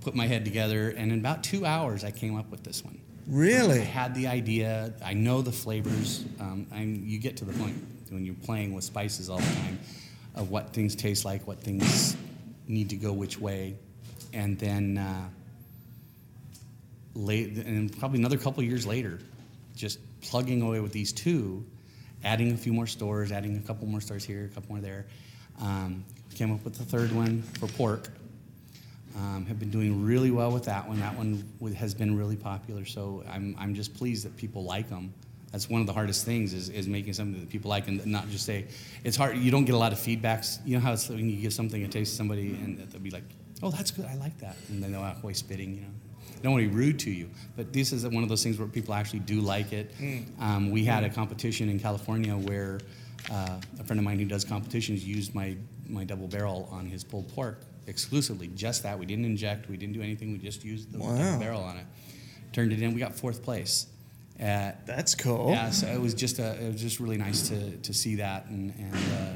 Put 0.02 0.14
my 0.14 0.28
head 0.28 0.44
together, 0.44 0.90
and 0.90 1.10
in 1.10 1.18
about 1.18 1.42
two 1.42 1.66
hours, 1.66 2.04
I 2.04 2.12
came 2.12 2.38
up 2.38 2.48
with 2.52 2.62
this 2.62 2.84
one. 2.84 3.00
Really? 3.26 3.80
I 3.80 3.84
had 3.84 4.14
the 4.14 4.28
idea. 4.28 4.94
I 5.04 5.14
know 5.14 5.42
the 5.42 5.50
flavors. 5.50 6.24
Um, 6.38 6.68
and 6.70 7.04
you 7.04 7.18
get 7.18 7.36
to 7.38 7.44
the 7.44 7.52
point 7.54 7.84
when 8.10 8.24
you're 8.24 8.36
playing 8.36 8.74
with 8.74 8.84
spices 8.84 9.28
all 9.28 9.38
the 9.38 9.54
time 9.56 9.80
of 10.36 10.52
what 10.52 10.72
things 10.72 10.94
taste 10.94 11.24
like, 11.24 11.44
what 11.48 11.60
things 11.60 12.16
need 12.68 12.90
to 12.90 12.96
go 12.96 13.12
which 13.12 13.40
way, 13.40 13.74
and 14.32 14.56
then 14.60 14.98
uh, 14.98 15.28
late, 17.14 17.56
and 17.56 17.98
probably 17.98 18.20
another 18.20 18.38
couple 18.38 18.62
years 18.62 18.86
later, 18.86 19.18
just 19.74 19.98
plugging 20.20 20.62
away 20.62 20.78
with 20.78 20.92
these 20.92 21.12
two, 21.12 21.66
adding 22.22 22.52
a 22.52 22.56
few 22.56 22.72
more 22.72 22.86
stores, 22.86 23.32
adding 23.32 23.56
a 23.56 23.60
couple 23.66 23.88
more 23.88 24.00
stores 24.00 24.24
here, 24.24 24.44
a 24.44 24.54
couple 24.54 24.76
more 24.76 24.80
there. 24.80 25.06
Um, 25.60 26.04
Came 26.36 26.52
up 26.52 26.62
with 26.64 26.76
the 26.76 26.84
third 26.84 27.12
one 27.12 27.40
for 27.40 27.66
pork. 27.66 28.10
Um, 29.16 29.46
have 29.46 29.58
been 29.58 29.70
doing 29.70 30.04
really 30.04 30.30
well 30.30 30.50
with 30.50 30.64
that 30.66 30.86
one. 30.86 31.00
That 31.00 31.16
one 31.16 31.42
has 31.78 31.94
been 31.94 32.14
really 32.14 32.36
popular. 32.36 32.84
So 32.84 33.24
I'm, 33.26 33.56
I'm 33.58 33.74
just 33.74 33.94
pleased 33.94 34.26
that 34.26 34.36
people 34.36 34.62
like 34.62 34.90
them. 34.90 35.14
That's 35.50 35.70
one 35.70 35.80
of 35.80 35.86
the 35.86 35.94
hardest 35.94 36.26
things 36.26 36.52
is, 36.52 36.68
is 36.68 36.88
making 36.88 37.14
something 37.14 37.40
that 37.40 37.48
people 37.48 37.70
like 37.70 37.88
and 37.88 38.04
not 38.04 38.28
just 38.28 38.44
say, 38.44 38.66
it's 39.02 39.16
hard. 39.16 39.38
You 39.38 39.50
don't 39.50 39.64
get 39.64 39.74
a 39.74 39.78
lot 39.78 39.94
of 39.94 39.98
feedbacks. 39.98 40.58
You 40.66 40.76
know 40.76 40.82
how 40.82 40.92
it's 40.92 41.08
when 41.08 41.30
you 41.30 41.40
give 41.40 41.54
something 41.54 41.82
a 41.84 41.88
taste 41.88 42.10
to 42.10 42.16
somebody 42.18 42.48
and 42.48 42.78
they'll 42.80 43.00
be 43.00 43.08
like, 43.10 43.24
oh, 43.62 43.70
that's 43.70 43.90
good. 43.90 44.04
I 44.04 44.16
like 44.16 44.36
that. 44.40 44.56
And 44.68 44.82
then 44.82 44.92
they'll 44.92 45.00
walk 45.00 45.22
away 45.22 45.32
spitting, 45.32 45.74
you 45.74 45.80
know. 45.80 45.88
I 46.36 46.40
don't 46.42 46.52
want 46.52 46.64
to 46.64 46.68
be 46.68 46.76
rude 46.76 46.98
to 46.98 47.10
you, 47.10 47.30
but 47.56 47.72
this 47.72 47.92
is 47.92 48.06
one 48.06 48.22
of 48.22 48.28
those 48.28 48.42
things 48.42 48.58
where 48.58 48.68
people 48.68 48.92
actually 48.92 49.20
do 49.20 49.40
like 49.40 49.72
it. 49.72 49.90
Um, 50.38 50.70
we 50.70 50.84
had 50.84 51.02
a 51.02 51.08
competition 51.08 51.70
in 51.70 51.80
California 51.80 52.36
where 52.36 52.80
uh, 53.32 53.58
a 53.80 53.84
friend 53.84 53.98
of 53.98 54.04
mine 54.04 54.18
who 54.18 54.26
does 54.26 54.44
competitions 54.44 55.02
used 55.02 55.34
my, 55.34 55.56
my 55.88 56.04
double 56.04 56.28
barrel 56.28 56.68
on 56.70 56.86
his 56.86 57.04
pulled 57.04 57.28
pork 57.34 57.62
exclusively, 57.86 58.48
just 58.48 58.82
that. 58.82 58.98
We 58.98 59.06
didn't 59.06 59.24
inject, 59.24 59.68
we 59.68 59.76
didn't 59.76 59.94
do 59.94 60.02
anything, 60.02 60.32
we 60.32 60.38
just 60.38 60.64
used 60.64 60.92
the 60.92 60.98
Wow. 60.98 61.16
double 61.16 61.38
barrel 61.38 61.62
on 61.62 61.76
it. 61.76 61.86
Turned 62.52 62.72
it 62.72 62.82
in, 62.82 62.94
we 62.94 63.00
got 63.00 63.14
fourth 63.14 63.42
place. 63.42 63.86
At, 64.38 64.86
That's 64.86 65.14
cool. 65.14 65.50
yeah, 65.50 65.70
so 65.70 65.86
it 65.86 66.00
was 66.00 66.12
just 66.14 66.38
a, 66.38 66.62
it 66.62 66.72
was 66.72 66.80
just 66.80 67.00
really 67.00 67.16
nice 67.16 67.48
to, 67.48 67.76
to 67.78 67.94
see 67.94 68.16
that 68.16 68.46
and, 68.46 68.74
and 68.78 68.94
uh, 68.94 69.32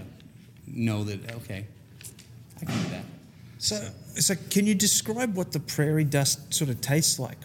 know 0.67 1.05
that 1.05 1.35
okay, 1.37 1.67
I 2.61 2.65
can 2.65 2.83
do 2.83 2.89
that. 2.91 3.05
So, 3.59 3.89
so 4.17 4.35
can 4.51 4.67
you 4.67 4.75
describe 4.75 5.37
what 5.37 5.53
the 5.53 5.61
prairie 5.61 6.05
dust 6.05 6.53
sort 6.53 6.71
of 6.71 6.81
tastes 6.81 7.19
like? 7.19 7.39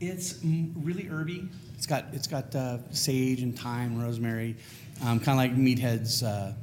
It's 0.00 0.38
really 0.42 1.04
herby. 1.04 1.48
It's 1.76 1.86
got 1.86 2.06
it's 2.12 2.26
got 2.26 2.54
uh, 2.54 2.78
sage 2.90 3.42
and 3.42 3.58
thyme, 3.58 4.00
rosemary, 4.00 4.56
um, 5.02 5.20
kind 5.20 5.28
of 5.30 5.36
like 5.36 5.56
Meathead's. 5.56 6.22
Uh, 6.22 6.54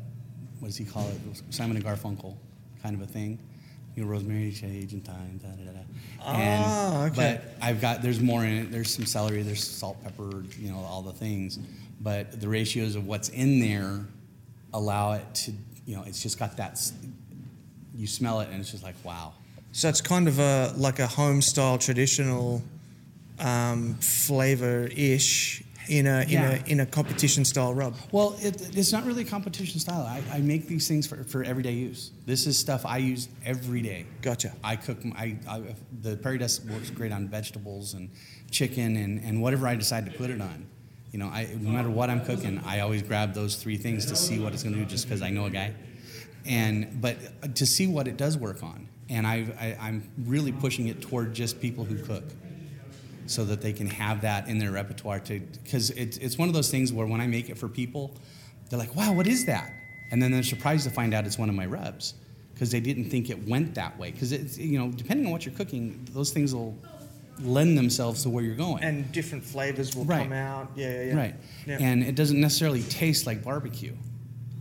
what 0.66 0.70
does 0.70 0.78
he 0.78 0.86
call 0.86 1.08
it? 1.10 1.44
Simon 1.52 1.78
and 1.78 1.86
Garfunkel, 1.86 2.36
kind 2.82 2.96
of 2.96 3.02
a 3.04 3.06
thing. 3.06 3.38
You 3.96 4.04
know, 4.04 4.10
rosemary, 4.10 4.52
sage, 4.52 4.94
and 4.94 5.06
thyme. 5.06 5.40
Da, 5.40 5.50
da, 5.50 5.64
da, 5.64 5.72
da. 5.74 6.32
And, 6.32 6.64
Ah, 6.66 7.06
okay. 7.06 7.16
But 7.16 7.44
I've 7.64 7.80
got 7.80 8.02
there's 8.02 8.20
more 8.20 8.44
in 8.44 8.54
it. 8.54 8.72
There's 8.72 8.92
some 8.92 9.06
celery. 9.06 9.44
There's 9.44 9.64
salt, 9.64 10.04
pepper. 10.04 10.44
You 10.58 10.72
know, 10.72 10.80
all 10.80 11.04
the 11.04 11.14
things. 11.14 11.60
But 12.02 12.42
the 12.42 12.50
ratios 12.50 12.96
of 12.96 13.06
what's 13.06 13.30
in 13.30 13.60
there 13.60 14.08
allow 14.74 15.12
it 15.12 15.36
to. 15.36 15.54
You 15.86 15.98
know, 15.98 16.04
it's 16.08 16.24
just 16.24 16.40
got 16.40 16.58
that. 16.58 16.82
You 17.94 18.08
smell 18.08 18.40
it, 18.40 18.50
and 18.50 18.60
it's 18.60 18.72
just 18.72 18.84
like 18.84 18.96
wow. 19.04 19.34
So 19.72 19.88
it's 19.88 20.02
kind 20.02 20.28
of 20.28 20.40
a 20.40 20.74
like 20.76 20.98
a 20.98 21.06
home 21.06 21.44
style 21.44 21.78
traditional 21.78 22.64
um, 23.38 23.94
flavor 24.02 24.90
ish 24.96 25.62
in 25.88 26.08
a 26.08 26.22
in 26.22 26.30
Yeah. 26.30 26.52
a 26.52 26.70
in 26.70 26.80
a 26.80 26.86
competition 26.86 27.46
style 27.46 27.74
rub. 27.74 27.96
Well, 28.12 28.36
it, 28.40 28.76
it's 28.78 28.92
not 28.92 29.06
really 29.06 29.24
a 29.24 29.26
competition 29.26 29.80
style. 29.80 30.02
I, 30.02 30.22
I 30.32 30.40
make 30.40 30.68
these 30.68 30.88
things 30.88 31.08
for, 31.08 31.24
for 31.24 31.44
everyday 31.44 31.74
use. 31.74 32.12
This 32.26 32.48
is 32.48 32.58
stuff 32.58 32.86
I 32.86 32.98
use 32.98 33.28
every 33.46 33.82
day. 33.82 34.06
Gotcha. 34.22 34.54
I 34.64 34.76
cook. 34.76 34.98
I 35.16 35.38
the 36.02 36.18
prairie 36.18 36.38
dust 36.38 36.66
works 36.66 36.90
great 36.90 37.12
on 37.12 37.28
vegetables 37.28 37.94
and 37.94 38.10
chicken 38.52 38.96
and, 38.98 39.24
and 39.24 39.42
whatever 39.42 39.68
I 39.68 39.76
decide 39.76 40.06
to 40.06 40.12
put 40.18 40.30
it 40.30 40.42
on. 40.42 40.66
You 41.12 41.20
know, 41.20 41.28
I, 41.28 41.48
no 41.60 41.70
matter 41.70 41.90
what 41.90 42.10
I'm 42.10 42.26
cooking, 42.26 42.62
I 42.66 42.82
always 42.82 43.02
grab 43.02 43.34
those 43.34 43.56
three 43.56 43.78
things 43.78 44.06
to 44.08 44.16
see 44.18 44.38
what 44.38 44.54
it's 44.54 44.64
going 44.64 44.74
to 44.76 44.80
do, 44.82 44.86
just 44.86 45.06
because 45.06 45.22
I 45.22 45.30
know 45.30 45.46
a 45.46 45.50
guy. 45.50 45.74
And 46.46 47.02
but 47.02 47.18
uh, 47.42 47.48
to 47.56 47.66
see 47.66 47.88
what 47.88 48.08
it 48.08 48.18
does 48.18 48.38
work 48.38 48.62
on, 48.64 48.88
and 49.10 49.26
I, 49.26 49.48
I 49.60 49.88
I'm 49.88 50.10
really 50.26 50.52
pushing 50.52 50.88
it 50.90 51.02
toward 51.02 51.34
just 51.34 51.62
people 51.62 51.86
who 51.86 51.98
cook 52.04 52.24
so 53.28 53.44
that 53.46 53.62
they 53.62 53.74
can 53.74 53.88
have 53.88 54.22
that 54.22 54.48
in 54.48 54.58
their 54.60 54.72
repertoire 54.72 55.20
to 55.20 55.40
because 55.64 55.90
it's, 55.92 56.18
it's 56.18 56.38
one 56.38 56.48
of 56.48 56.54
those 56.54 56.70
things 56.70 56.92
where 56.94 57.06
when 57.08 57.22
i 57.22 57.28
make 57.28 57.50
it 57.50 57.58
for 57.58 57.68
people 57.68 58.14
they're 58.70 58.80
like 58.80 58.96
wow 58.96 59.12
what 59.14 59.28
is 59.28 59.46
that 59.46 59.72
and 60.12 60.22
then 60.22 60.32
they're 60.32 60.44
surprised 60.44 60.84
to 60.84 60.90
find 60.90 61.14
out 61.14 61.26
it's 61.26 61.38
one 61.38 61.50
of 61.50 61.56
my 61.56 61.66
rubs 61.66 62.14
because 62.54 62.72
they 62.72 62.80
didn't 62.80 63.06
think 63.10 63.30
it 63.30 63.48
went 63.48 63.76
that 63.76 63.98
way 64.00 64.12
because 64.12 64.32
it's 64.32 64.58
you 64.58 64.78
know 64.80 64.92
depending 64.92 65.26
on 65.26 65.32
what 65.32 65.46
you're 65.46 65.56
cooking 65.56 66.08
those 66.12 66.32
things 66.32 66.54
will 66.54 66.78
lend 67.42 67.78
themselves 67.78 68.24
to 68.24 68.30
where 68.30 68.44
you're 68.44 68.56
going 68.56 68.82
And 68.82 69.12
different 69.12 69.44
flavors 69.44 69.94
will 69.94 70.06
Right. 70.06 70.24
come 70.24 70.32
out. 70.32 70.72
Yeah, 70.76 70.90
yeah, 70.90 71.04
yeah. 71.04 71.16
right 71.18 71.36
Yeah. 71.68 71.78
and 71.82 72.02
it 72.04 72.16
doesn't 72.16 72.40
necessarily 72.40 72.82
taste 72.84 73.26
like 73.28 73.44
barbecue 73.44 73.94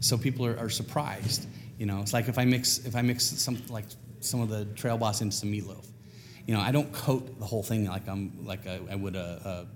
so 0.01 0.19
people 0.19 0.45
are, 0.47 0.59
are 0.59 0.69
surprised 0.71 1.47
you 1.79 1.87
know 1.87 2.01
it's 2.01 2.13
like 2.13 2.29
if 2.29 2.39
i 2.39 2.45
mix 2.45 2.79
if 2.85 2.97
i 2.97 3.03
mix 3.03 3.25
some 3.25 3.63
like 3.69 3.85
some 4.21 4.41
of 4.41 4.49
the 4.49 4.65
trail 4.75 4.97
boss 4.99 5.21
into 5.21 5.37
some 5.37 5.53
meatloaf 5.53 5.87
you 6.47 6.55
know 6.55 6.61
i 6.61 6.71
don't 6.73 6.93
coat 6.93 7.39
the 7.39 7.45
whole 7.45 7.63
thing 7.63 7.87
like 7.87 8.09
i'm 8.09 8.45
like 8.45 8.67
I, 8.67 8.81
I 8.91 8.95
would 8.95 9.17
a, 9.17 9.67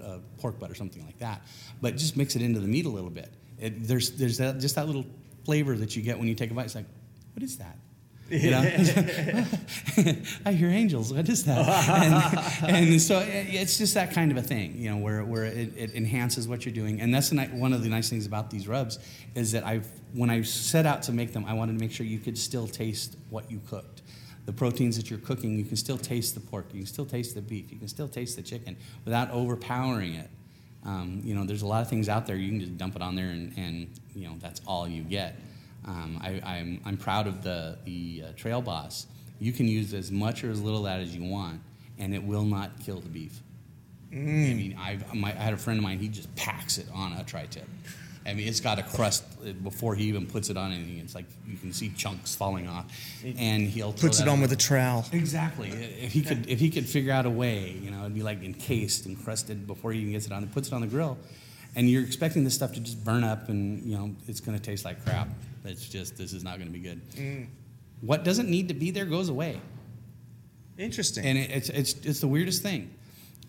a, 0.00 0.04
a 0.04 0.18
pork 0.38 0.58
butt 0.58 0.70
or 0.70 0.74
something 0.74 1.04
like 1.04 1.18
that 1.18 1.42
but 1.80 1.96
just 1.96 2.16
mix 2.16 2.36
it 2.36 2.42
into 2.42 2.60
the 2.60 2.68
meat 2.68 2.86
a 2.86 2.90
little 2.90 3.10
bit 3.10 3.30
it, 3.58 3.86
there's 3.86 4.12
there's 4.12 4.38
that, 4.38 4.58
just 4.58 4.74
that 4.76 4.86
little 4.86 5.06
flavor 5.44 5.76
that 5.76 5.96
you 5.96 6.02
get 6.02 6.18
when 6.18 6.28
you 6.28 6.34
take 6.34 6.50
a 6.50 6.54
bite 6.54 6.66
it's 6.66 6.74
like 6.74 6.86
what 7.34 7.42
is 7.42 7.58
that 7.58 7.76
you 8.30 8.50
know? 8.50 8.60
I 10.46 10.52
hear 10.52 10.68
angels. 10.70 11.12
What 11.12 11.28
is 11.28 11.44
that? 11.44 12.62
and, 12.62 12.76
and 12.92 13.02
so 13.02 13.18
it- 13.18 13.48
it's 13.50 13.76
just 13.78 13.94
that 13.94 14.12
kind 14.12 14.30
of 14.30 14.38
a 14.38 14.42
thing, 14.42 14.78
you 14.78 14.90
know, 14.90 14.96
where, 14.96 15.22
where 15.24 15.44
it, 15.44 15.76
it 15.76 15.94
enhances 15.94 16.48
what 16.48 16.64
you're 16.64 16.74
doing. 16.74 17.00
And 17.00 17.12
that's 17.12 17.28
the, 17.30 17.36
one 17.46 17.72
of 17.72 17.82
the 17.82 17.88
nice 17.90 18.08
things 18.08 18.24
about 18.26 18.50
these 18.50 18.66
rubs 18.66 18.98
is 19.34 19.52
that 19.52 19.66
I've 19.66 19.86
when 20.14 20.28
I 20.28 20.42
set 20.42 20.84
out 20.84 21.02
to 21.04 21.12
make 21.12 21.32
them, 21.32 21.44
I 21.46 21.54
wanted 21.54 21.74
to 21.74 21.78
make 21.78 21.90
sure 21.90 22.04
you 22.04 22.18
could 22.18 22.36
still 22.36 22.66
taste 22.66 23.16
what 23.30 23.50
you 23.50 23.60
cooked. 23.68 24.01
The 24.44 24.52
proteins 24.52 24.96
that 24.96 25.08
you're 25.08 25.20
cooking, 25.20 25.56
you 25.56 25.64
can 25.64 25.76
still 25.76 25.98
taste 25.98 26.34
the 26.34 26.40
pork, 26.40 26.66
you 26.72 26.80
can 26.80 26.86
still 26.86 27.06
taste 27.06 27.34
the 27.34 27.42
beef, 27.42 27.70
you 27.70 27.78
can 27.78 27.88
still 27.88 28.08
taste 28.08 28.36
the 28.36 28.42
chicken 28.42 28.76
without 29.04 29.30
overpowering 29.30 30.14
it. 30.14 30.28
Um, 30.84 31.20
you 31.24 31.34
know, 31.34 31.44
there's 31.44 31.62
a 31.62 31.66
lot 31.66 31.80
of 31.82 31.88
things 31.88 32.08
out 32.08 32.26
there 32.26 32.34
you 32.34 32.48
can 32.48 32.60
just 32.60 32.76
dump 32.76 32.96
it 32.96 33.02
on 33.02 33.14
there, 33.14 33.28
and, 33.28 33.56
and 33.56 33.88
you 34.14 34.26
know 34.26 34.34
that's 34.40 34.60
all 34.66 34.88
you 34.88 35.02
get. 35.02 35.36
Um, 35.86 36.18
I, 36.22 36.40
I'm, 36.44 36.80
I'm 36.84 36.96
proud 36.96 37.26
of 37.26 37.42
the, 37.42 37.78
the 37.84 38.24
uh, 38.26 38.32
Trail 38.36 38.60
Boss. 38.60 39.06
You 39.38 39.52
can 39.52 39.66
use 39.66 39.94
as 39.94 40.10
much 40.12 40.44
or 40.44 40.50
as 40.50 40.60
little 40.60 40.80
of 40.80 40.84
that 40.84 41.00
as 41.00 41.14
you 41.14 41.24
want, 41.24 41.60
and 41.98 42.14
it 42.14 42.22
will 42.22 42.44
not 42.44 42.80
kill 42.84 43.00
the 43.00 43.08
beef. 43.08 43.40
I 44.12 44.16
mean, 44.16 44.76
I've, 44.78 45.14
my, 45.14 45.30
I 45.30 45.34
had 45.34 45.54
a 45.54 45.56
friend 45.56 45.78
of 45.78 45.82
mine, 45.82 45.98
he 45.98 46.08
just 46.08 46.34
packs 46.36 46.78
it 46.78 46.86
on 46.92 47.12
a 47.12 47.24
tri 47.24 47.46
tip. 47.46 47.66
I 48.24 48.34
mean, 48.34 48.46
it's 48.46 48.60
got 48.60 48.78
a 48.78 48.82
crust 48.82 49.24
uh, 49.44 49.52
before 49.52 49.94
he 49.94 50.04
even 50.04 50.26
puts 50.26 50.48
it 50.48 50.56
on 50.56 50.70
anything. 50.72 50.98
It's 50.98 51.14
like 51.14 51.24
you 51.46 51.56
can 51.56 51.72
see 51.72 51.90
chunks 51.90 52.34
falling 52.34 52.68
off. 52.68 52.86
And 53.24 53.68
he'll 53.68 53.92
throw 53.92 54.08
Puts 54.08 54.20
it 54.20 54.28
on 54.28 54.34
on- 54.34 54.40
with 54.40 54.52
a 54.52 54.56
trowel. 54.56 55.04
Exactly. 55.12 55.68
If 55.70 56.12
he 56.12 56.22
could, 56.22 56.48
if 56.48 56.60
he 56.60 56.70
could 56.70 56.86
figure 56.86 57.12
out 57.12 57.26
a 57.26 57.30
way, 57.30 57.70
you 57.82 57.90
know, 57.90 58.00
it'd 58.00 58.14
be 58.14 58.22
like 58.22 58.42
encased 58.42 59.06
and 59.06 59.22
crusted 59.22 59.66
before 59.66 59.92
he 59.92 60.00
even 60.00 60.12
gets 60.12 60.26
it 60.26 60.32
on. 60.32 60.42
He 60.42 60.48
puts 60.48 60.68
it 60.68 60.74
on 60.74 60.80
the 60.82 60.86
grill, 60.86 61.18
and 61.74 61.90
you're 61.90 62.02
expecting 62.04 62.44
this 62.44 62.54
stuff 62.54 62.72
to 62.74 62.80
just 62.80 63.04
burn 63.04 63.24
up, 63.24 63.48
and 63.48 63.82
you 63.84 63.96
know, 63.96 64.14
it's 64.28 64.40
going 64.40 64.56
to 64.56 64.62
taste 64.62 64.84
like 64.84 65.04
crap. 65.04 65.28
It's 65.64 65.88
just 65.88 66.16
this 66.16 66.32
is 66.32 66.44
not 66.44 66.58
going 66.58 66.72
to 66.72 66.78
be 66.78 66.80
good. 66.80 67.00
What 68.02 68.24
doesn't 68.24 68.48
need 68.48 68.68
to 68.68 68.74
be 68.74 68.90
there 68.90 69.04
goes 69.04 69.28
away, 69.28 69.60
Interesting. 70.78 71.24
and 71.24 71.38
it, 71.38 71.50
it's 71.50 71.68
it's 71.68 71.94
it's 72.04 72.20
the 72.20 72.28
weirdest 72.28 72.62
thing. 72.62 72.90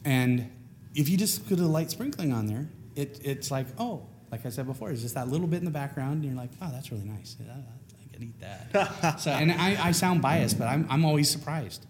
And 0.06 0.50
if 0.96 1.10
you 1.10 1.18
just 1.18 1.48
put 1.48 1.60
a 1.60 1.66
light 1.66 1.90
sprinkling 1.90 2.34
on 2.34 2.48
there, 2.48 2.68
it 2.96 3.20
it's 3.24 3.50
like 3.50 3.68
oh, 3.80 4.06
like 4.34 4.48
I 4.48 4.50
said 4.50 4.66
before, 4.66 4.90
it's 4.90 5.04
just 5.04 5.14
that 5.14 5.28
little 5.28 5.46
bit 5.46 5.58
in 5.58 5.66
the 5.66 5.70
background, 5.70 6.24
and 6.24 6.26
you're 6.26 6.34
like, 6.34 6.50
oh, 6.60 6.70
that's 6.72 6.92
really 6.92 7.06
nice. 7.06 7.36
I, 7.40 7.52
I 7.54 8.14
could 8.14 8.24
eat 8.24 8.40
that. 8.42 9.20
so, 9.20 9.30
and 9.30 9.52
I, 9.52 9.78
I 9.80 9.92
sound 9.92 10.24
biased, 10.24 10.58
but 10.58 10.68
I'm 10.68 10.88
I'm 10.90 11.06
always 11.06 11.30
surprised. 11.30 11.86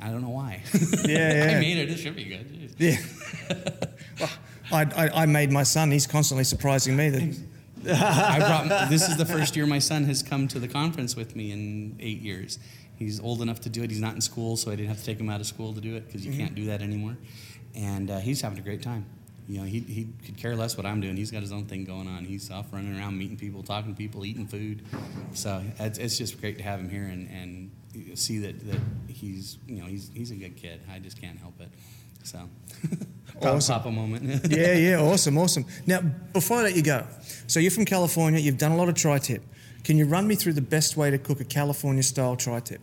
I 0.00 0.06
don't 0.10 0.22
know 0.22 0.28
why. 0.28 0.62
Yeah, 1.04 1.44
yeah. 1.44 1.56
I 1.56 1.60
made 1.60 1.78
it. 1.78 1.90
It 1.90 1.98
should 1.98 2.14
be 2.14 2.24
good. 2.24 2.74
Yeah. 2.78 2.96
Well, 4.70 4.86
I, 4.96 5.06
I, 5.06 5.22
I 5.22 5.26
made 5.26 5.50
my 5.50 5.64
son. 5.64 5.90
He's 5.90 6.06
constantly 6.06 6.44
surprising 6.44 6.96
me. 6.96 7.08
That 7.08 8.00
I 8.00 8.38
brought. 8.38 8.88
This 8.88 9.08
is 9.08 9.16
the 9.16 9.26
first 9.26 9.56
year 9.56 9.66
my 9.66 9.80
son 9.80 10.04
has 10.04 10.22
come 10.22 10.46
to 10.48 10.60
the 10.60 10.68
conference 10.68 11.16
with 11.16 11.34
me 11.34 11.50
in 11.50 11.96
eight 11.98 12.20
years. 12.20 12.60
He's 12.96 13.18
old 13.18 13.42
enough 13.42 13.60
to 13.62 13.68
do 13.68 13.82
it. 13.82 13.90
He's 13.90 14.00
not 14.00 14.14
in 14.14 14.20
school, 14.20 14.56
so 14.56 14.70
I 14.70 14.76
didn't 14.76 14.88
have 14.88 14.98
to 14.98 15.04
take 15.04 15.18
him 15.18 15.28
out 15.28 15.40
of 15.40 15.46
school 15.46 15.74
to 15.74 15.80
do 15.80 15.96
it 15.96 16.06
because 16.06 16.24
you 16.24 16.32
can't 16.32 16.54
do 16.54 16.66
that 16.66 16.80
anymore. 16.80 17.16
And 17.74 18.08
uh, 18.10 18.18
he's 18.20 18.40
having 18.40 18.58
a 18.58 18.62
great 18.62 18.82
time. 18.82 19.04
You 19.48 19.58
know, 19.58 19.64
he, 19.64 19.80
he 19.80 20.08
could 20.24 20.36
care 20.36 20.54
less 20.54 20.76
what 20.76 20.86
I'm 20.86 21.00
doing. 21.00 21.16
He's 21.16 21.30
got 21.30 21.40
his 21.40 21.52
own 21.52 21.66
thing 21.66 21.84
going 21.84 22.06
on. 22.08 22.24
He's 22.24 22.50
off 22.50 22.72
running 22.72 22.96
around, 22.96 23.18
meeting 23.18 23.36
people, 23.36 23.62
talking 23.62 23.92
to 23.92 23.98
people, 23.98 24.24
eating 24.24 24.46
food. 24.46 24.84
So 25.34 25.62
it's, 25.78 25.98
it's 25.98 26.16
just 26.16 26.40
great 26.40 26.58
to 26.58 26.64
have 26.64 26.78
him 26.78 26.88
here 26.88 27.04
and, 27.04 27.28
and 27.30 28.18
see 28.18 28.38
that, 28.38 28.66
that 28.70 28.80
he's 29.08 29.58
you 29.66 29.80
know 29.80 29.86
he's 29.86 30.10
he's 30.14 30.30
a 30.30 30.36
good 30.36 30.56
kid. 30.56 30.80
I 30.92 30.98
just 30.98 31.20
can't 31.20 31.38
help 31.38 31.60
it. 31.60 31.68
So 32.22 32.48
Awesome. 33.40 33.74
papa 33.74 33.90
moment. 33.90 34.46
yeah, 34.50 34.74
yeah, 34.74 35.00
awesome, 35.00 35.36
awesome. 35.38 35.64
Now, 35.86 36.00
before 36.00 36.58
I 36.58 36.62
let 36.62 36.76
you 36.76 36.82
go, 36.82 37.06
so 37.46 37.60
you're 37.60 37.70
from 37.70 37.84
California. 37.84 38.38
You've 38.38 38.58
done 38.58 38.72
a 38.72 38.76
lot 38.76 38.88
of 38.88 38.94
tri-tip. 38.94 39.42
Can 39.84 39.96
you 39.96 40.06
run 40.06 40.28
me 40.28 40.36
through 40.36 40.52
the 40.52 40.62
best 40.62 40.96
way 40.96 41.10
to 41.10 41.18
cook 41.18 41.40
a 41.40 41.44
California 41.44 42.02
style 42.02 42.36
tri-tip? 42.36 42.80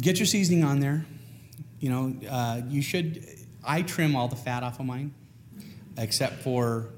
get 0.00 0.18
your 0.18 0.26
seasoning 0.26 0.64
on 0.64 0.80
there. 0.80 1.06
You 1.80 1.90
know, 1.90 2.14
uh, 2.28 2.60
you 2.68 2.82
should. 2.82 3.24
I 3.66 3.82
trim 3.82 4.16
all 4.16 4.28
the 4.28 4.36
fat 4.36 4.62
off 4.62 4.80
of 4.80 4.86
mine, 4.86 5.14
except 5.96 6.42
for 6.42 6.90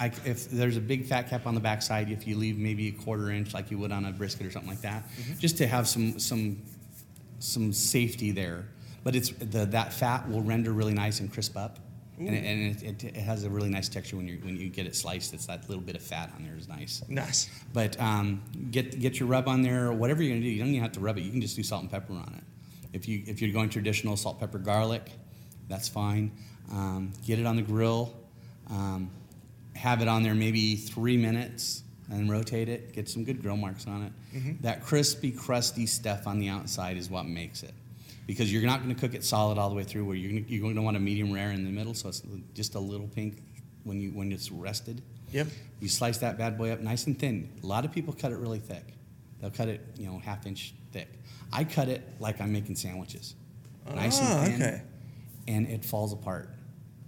I, 0.00 0.06
if 0.24 0.50
there's 0.50 0.76
a 0.76 0.80
big 0.80 1.06
fat 1.06 1.30
cap 1.30 1.46
on 1.46 1.54
the 1.54 1.60
backside. 1.60 2.10
If 2.10 2.26
you 2.26 2.36
leave 2.36 2.58
maybe 2.58 2.88
a 2.88 2.92
quarter 2.92 3.30
inch, 3.30 3.54
like 3.54 3.70
you 3.70 3.78
would 3.78 3.92
on 3.92 4.04
a 4.04 4.12
brisket 4.12 4.46
or 4.46 4.50
something 4.50 4.70
like 4.70 4.80
that, 4.82 5.04
just 5.38 5.58
to 5.58 5.66
have 5.66 5.86
some 5.86 6.18
some 6.18 6.62
some 7.38 7.72
safety 7.72 8.30
there. 8.30 8.66
But 9.04 9.16
it's 9.16 9.30
the, 9.30 9.66
that 9.66 9.92
fat 9.92 10.28
will 10.28 10.42
render 10.42 10.72
really 10.72 10.94
nice 10.94 11.20
and 11.20 11.32
crisp 11.32 11.56
up. 11.56 11.78
And, 12.18 12.28
it, 12.28 12.44
and 12.44 12.76
it, 12.76 12.82
it, 12.82 13.16
it 13.16 13.16
has 13.16 13.42
a 13.42 13.50
really 13.50 13.70
nice 13.70 13.88
texture 13.88 14.16
when 14.16 14.28
you 14.28 14.38
when 14.42 14.56
you 14.56 14.68
get 14.68 14.86
it 14.86 14.94
sliced. 14.94 15.34
It's 15.34 15.46
that 15.46 15.68
little 15.68 15.82
bit 15.82 15.96
of 15.96 16.02
fat 16.02 16.30
on 16.36 16.44
there 16.44 16.56
is 16.56 16.68
nice. 16.68 17.02
Nice. 17.08 17.50
But 17.72 17.98
um, 18.00 18.42
get 18.70 19.00
get 19.00 19.18
your 19.18 19.28
rub 19.28 19.48
on 19.48 19.62
there, 19.62 19.86
or 19.86 19.92
whatever 19.92 20.22
you're 20.22 20.34
gonna 20.34 20.42
do. 20.42 20.48
You 20.48 20.60
don't 20.60 20.68
even 20.68 20.82
have 20.82 20.92
to 20.92 21.00
rub 21.00 21.18
it. 21.18 21.22
You 21.22 21.30
can 21.30 21.40
just 21.40 21.56
do 21.56 21.62
salt 21.62 21.82
and 21.82 21.90
pepper 21.90 22.12
on 22.12 22.34
it. 22.38 22.44
If 22.92 23.08
you 23.08 23.22
if 23.26 23.40
you're 23.40 23.52
going 23.52 23.70
traditional 23.70 24.16
salt, 24.16 24.38
pepper, 24.38 24.58
garlic, 24.58 25.10
that's 25.68 25.88
fine. 25.88 26.32
Um, 26.70 27.12
get 27.26 27.38
it 27.38 27.46
on 27.46 27.56
the 27.56 27.62
grill. 27.62 28.14
Um, 28.70 29.10
have 29.74 30.00
it 30.02 30.08
on 30.08 30.22
there 30.22 30.34
maybe 30.34 30.76
three 30.76 31.16
minutes 31.16 31.82
and 32.10 32.30
rotate 32.30 32.68
it. 32.68 32.92
Get 32.92 33.08
some 33.08 33.24
good 33.24 33.42
grill 33.42 33.56
marks 33.56 33.86
on 33.86 34.02
it. 34.02 34.12
Mhm. 34.36 34.60
That 34.62 34.82
crispy, 34.84 35.30
crusty 35.30 35.86
stuff 35.86 36.26
on 36.26 36.38
the 36.38 36.48
outside 36.48 36.96
is 36.96 37.08
what 37.10 37.26
makes 37.26 37.62
it. 37.62 37.74
Because 38.26 38.52
you're 38.52 38.62
not 38.62 38.82
going 38.82 38.94
to 38.94 39.00
cook 39.00 39.14
it 39.14 39.24
solid 39.24 39.58
all 39.58 39.68
the 39.68 39.74
way 39.74 39.82
through. 39.84 40.04
Where 40.04 40.14
you're 40.16 40.30
gonna, 40.30 40.44
you're 40.46 40.60
going 40.62 40.76
to 40.76 40.82
want 40.82 40.96
a 40.96 41.00
medium 41.00 41.32
rare 41.32 41.50
in 41.50 41.64
the 41.64 41.70
middle, 41.70 41.94
so 41.94 42.08
it's 42.08 42.22
just 42.54 42.74
a 42.74 42.78
little 42.78 43.08
pink 43.08 43.42
when 43.84 44.00
you 44.00 44.10
when 44.10 44.30
it's 44.30 44.50
rested. 44.52 45.02
Yep. 45.32 45.48
You 45.80 45.88
slice 45.88 46.18
that 46.18 46.38
bad 46.38 46.56
boy 46.56 46.70
up 46.70 46.80
nice 46.80 47.06
and 47.06 47.18
thin. 47.18 47.48
A 47.62 47.66
lot 47.66 47.84
of 47.84 47.92
people 47.92 48.12
cut 48.12 48.30
it 48.32 48.36
really 48.38 48.60
thick. 48.60 48.84
They'll 49.40 49.50
cut 49.50 49.68
it, 49.68 49.80
you 49.98 50.06
know, 50.06 50.18
half 50.18 50.46
inch 50.46 50.74
thick. 50.92 51.08
I 51.52 51.64
cut 51.64 51.88
it 51.88 52.02
like 52.20 52.40
I'm 52.40 52.52
making 52.52 52.76
sandwiches, 52.76 53.34
nice 53.92 54.18
Ah, 54.22 54.44
and 54.44 54.52
thin, 54.52 54.62
okay. 54.62 54.82
And 55.48 55.66
it 55.68 55.84
falls 55.84 56.12
apart. 56.12 56.50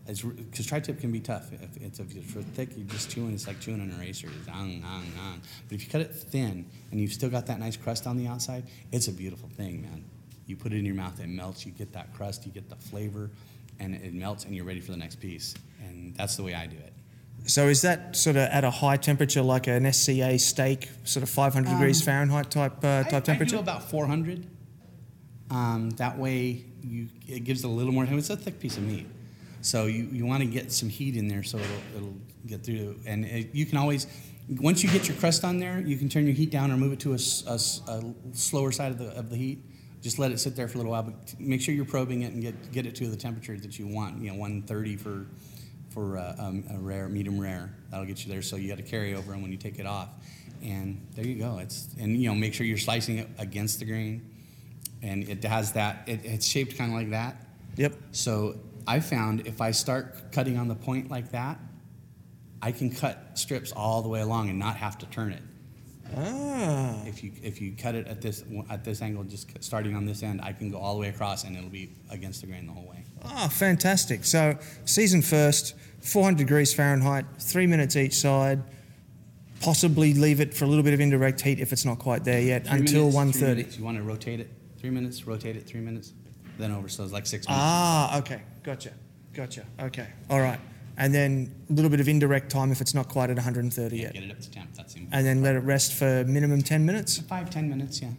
It's 0.06 0.20
because 0.20 0.66
tri-tip 0.66 1.00
can 1.00 1.12
be 1.12 1.20
tough. 1.20 1.50
If 1.52 1.76
it's 1.78 1.98
if 1.98 2.14
it's 2.14 2.48
thick, 2.50 2.70
you're 2.76 2.86
just 2.86 3.10
chewing. 3.10 3.32
It's 3.32 3.46
like 3.46 3.58
chewing 3.60 3.80
an 3.80 3.90
eraser. 3.98 4.28
It's 4.38 4.48
on, 4.48 4.82
on, 4.84 5.04
on. 5.18 5.40
But 5.66 5.76
if 5.76 5.84
you 5.84 5.90
cut 5.90 6.02
it 6.02 6.14
thin 6.14 6.66
and 6.90 7.00
you've 7.00 7.12
still 7.12 7.30
got 7.30 7.46
that 7.46 7.58
nice 7.58 7.76
crust 7.76 8.06
on 8.06 8.18
the 8.18 8.26
outside, 8.26 8.64
it's 8.92 9.08
a 9.08 9.12
beautiful 9.12 9.48
thing, 9.48 9.80
man. 9.80 10.04
You 10.46 10.56
put 10.56 10.72
it 10.72 10.78
in 10.78 10.84
your 10.84 10.94
mouth, 10.94 11.18
it 11.20 11.28
melts. 11.28 11.64
You 11.64 11.72
get 11.72 11.94
that 11.94 12.12
crust, 12.12 12.44
you 12.44 12.52
get 12.52 12.68
the 12.68 12.76
flavor, 12.76 13.30
and 13.80 13.94
it 13.94 14.12
melts, 14.12 14.44
and 14.44 14.54
you're 14.54 14.66
ready 14.66 14.80
for 14.80 14.90
the 14.90 14.98
next 14.98 15.16
piece. 15.16 15.54
And 15.80 16.14
that's 16.14 16.36
the 16.36 16.42
way 16.42 16.54
I 16.54 16.66
do 16.66 16.76
it. 16.76 16.92
So 17.46 17.68
is 17.68 17.82
that 17.82 18.16
sort 18.16 18.36
of 18.36 18.42
at 18.42 18.64
a 18.64 18.70
high 18.70 18.96
temperature, 18.96 19.42
like 19.42 19.66
an 19.66 19.90
SCA 19.90 20.38
steak, 20.38 20.88
sort 21.04 21.22
of 21.22 21.30
500 21.30 21.70
degrees 21.70 22.00
Um, 22.00 22.04
Fahrenheit 22.04 22.50
type 22.50 22.84
uh, 22.84 23.04
type 23.04 23.14
I, 23.14 23.20
temperature? 23.20 23.56
I 23.56 23.58
do 23.58 23.62
about 23.62 23.90
400. 23.90 24.46
Um, 25.50 25.90
that 25.96 26.18
way, 26.18 26.64
you 26.84 27.08
it 27.26 27.44
gives 27.44 27.64
it 27.64 27.66
a 27.66 27.70
little 27.70 27.92
more. 27.92 28.06
Time. 28.06 28.18
It's 28.18 28.30
a 28.30 28.36
thick 28.36 28.60
piece 28.60 28.76
of 28.76 28.82
meat, 28.84 29.06
so 29.60 29.86
you, 29.86 30.08
you 30.12 30.26
want 30.26 30.42
to 30.42 30.48
get 30.48 30.72
some 30.72 30.88
heat 30.88 31.16
in 31.16 31.28
there 31.28 31.42
so 31.42 31.58
it'll, 31.58 31.96
it'll 31.96 32.16
get 32.46 32.64
through. 32.64 33.00
And 33.06 33.24
it, 33.24 33.54
you 33.54 33.66
can 33.66 33.78
always, 33.78 34.06
once 34.48 34.82
you 34.82 34.90
get 34.90 35.08
your 35.08 35.16
crust 35.16 35.44
on 35.44 35.58
there, 35.58 35.80
you 35.80 35.96
can 35.96 36.08
turn 36.08 36.26
your 36.26 36.34
heat 36.34 36.50
down 36.50 36.70
or 36.70 36.76
move 36.76 36.92
it 36.92 37.00
to 37.00 37.14
a 37.14 37.18
slower 37.18 38.72
side 38.72 38.92
of 38.92 38.98
the 38.98 39.08
of 39.16 39.30
the 39.30 39.36
heat. 39.36 39.64
Just 40.02 40.18
let 40.18 40.32
it 40.32 40.38
sit 40.38 40.54
there 40.54 40.68
for 40.68 40.74
a 40.74 40.78
little 40.78 40.92
while, 40.92 41.04
but 41.04 41.40
make 41.40 41.62
sure 41.62 41.74
you're 41.74 41.86
probing 41.86 42.22
it 42.22 42.32
and 42.32 42.42
get 42.42 42.72
get 42.72 42.86
it 42.86 42.94
to 42.96 43.08
the 43.08 43.16
temperature 43.16 43.56
that 43.56 43.78
you 43.78 43.86
want. 43.86 44.20
You 44.20 44.30
know, 44.30 44.38
130 44.38 44.96
for 44.96 45.26
for 45.94 46.18
uh, 46.18 46.34
um, 46.38 46.64
a 46.70 46.78
rare, 46.78 47.08
medium 47.08 47.38
rare. 47.38 47.72
That'll 47.90 48.04
get 48.04 48.26
you 48.26 48.32
there. 48.32 48.42
So 48.42 48.56
you 48.56 48.68
got 48.68 48.78
to 48.78 48.82
carry 48.82 49.14
over, 49.14 49.32
and 49.32 49.42
when 49.42 49.52
you 49.52 49.56
take 49.56 49.78
it 49.78 49.86
off, 49.86 50.08
and 50.62 51.00
there 51.14 51.24
you 51.24 51.36
go. 51.36 51.58
It's 51.58 51.88
and 51.98 52.20
you 52.20 52.28
know 52.28 52.34
make 52.34 52.52
sure 52.52 52.66
you're 52.66 52.76
slicing 52.76 53.18
it 53.18 53.28
against 53.38 53.78
the 53.78 53.84
grain, 53.84 54.28
and 55.04 55.28
it 55.28 55.44
has 55.44 55.72
that. 55.72 56.02
It, 56.06 56.24
it's 56.24 56.46
shaped 56.46 56.76
kind 56.76 56.90
of 56.92 56.96
like 56.98 57.10
that. 57.10 57.36
Yep. 57.76 57.94
So 58.12 58.56
I 58.86 59.00
found 59.00 59.46
if 59.46 59.60
I 59.60 59.70
start 59.70 60.32
cutting 60.32 60.56
on 60.56 60.66
the 60.66 60.74
point 60.74 61.10
like 61.10 61.30
that, 61.32 61.58
I 62.62 62.72
can 62.72 62.90
cut 62.90 63.38
strips 63.38 63.72
all 63.72 64.00
the 64.02 64.08
way 64.08 64.22
along 64.22 64.48
and 64.48 64.58
not 64.58 64.76
have 64.76 64.96
to 64.98 65.06
turn 65.06 65.32
it. 65.32 65.42
Ah. 66.16 67.02
If 67.04 67.22
you 67.22 67.32
if 67.42 67.60
you 67.60 67.72
cut 67.76 67.94
it 67.94 68.06
at 68.06 68.22
this 68.22 68.44
at 68.70 68.84
this 68.84 69.02
angle, 69.02 69.24
just 69.24 69.50
starting 69.62 69.94
on 69.94 70.06
this 70.06 70.22
end, 70.22 70.40
I 70.42 70.52
can 70.52 70.70
go 70.70 70.78
all 70.78 70.94
the 70.94 71.00
way 71.00 71.08
across, 71.08 71.44
and 71.44 71.56
it'll 71.56 71.68
be 71.68 71.90
against 72.10 72.40
the 72.40 72.46
grain 72.46 72.66
the 72.66 72.72
whole 72.72 72.88
way. 72.88 73.04
Oh, 73.24 73.48
fantastic. 73.48 74.24
So, 74.24 74.56
season 74.84 75.22
first, 75.22 75.74
400 76.00 76.36
degrees 76.38 76.74
Fahrenheit, 76.74 77.24
three 77.38 77.66
minutes 77.66 77.96
each 77.96 78.14
side. 78.14 78.62
Possibly 79.60 80.12
leave 80.12 80.40
it 80.40 80.52
for 80.52 80.66
a 80.66 80.68
little 80.68 80.84
bit 80.84 80.92
of 80.92 81.00
indirect 81.00 81.40
heat 81.40 81.58
if 81.58 81.72
it's 81.72 81.86
not 81.86 81.98
quite 81.98 82.22
there 82.22 82.40
yet 82.40 82.66
Three 82.66 82.80
until 82.80 83.10
minutes, 83.10 83.38
1.30. 83.38 83.40
minutes. 83.40 83.78
You 83.78 83.84
want 83.84 83.96
to 83.96 84.02
rotate 84.02 84.40
it 84.40 84.50
three 84.84 84.90
minutes, 84.90 85.26
rotate 85.26 85.56
it 85.56 85.66
three 85.66 85.80
minutes, 85.80 86.12
then 86.58 86.70
over. 86.70 86.90
So 86.90 87.04
it's 87.04 87.12
like 87.12 87.24
six 87.24 87.48
minutes. 87.48 87.64
Ah, 87.64 88.18
okay. 88.18 88.42
Gotcha. 88.62 88.90
Gotcha. 89.32 89.64
Okay. 89.80 90.06
All 90.28 90.40
right. 90.40 90.60
And 90.98 91.12
then 91.14 91.54
a 91.70 91.72
little 91.72 91.90
bit 91.90 92.00
of 92.00 92.08
indirect 92.08 92.50
time 92.50 92.70
if 92.70 92.82
it's 92.82 92.92
not 92.92 93.08
quite 93.08 93.30
at 93.30 93.36
130 93.36 93.96
yet. 93.96 94.12
Get 94.12 94.24
it 94.24 94.30
up 94.30 94.40
to 94.40 94.50
temp. 94.50 94.74
That's 94.74 94.92
the 94.92 95.06
And 95.10 95.24
then 95.24 95.40
let 95.42 95.56
it 95.56 95.60
rest 95.60 95.94
for 95.94 96.24
minimum 96.26 96.60
10 96.60 96.84
minutes. 96.84 97.18
Five, 97.18 97.48
ten 97.48 97.66
minutes, 97.70 98.02
yeah. 98.02 98.10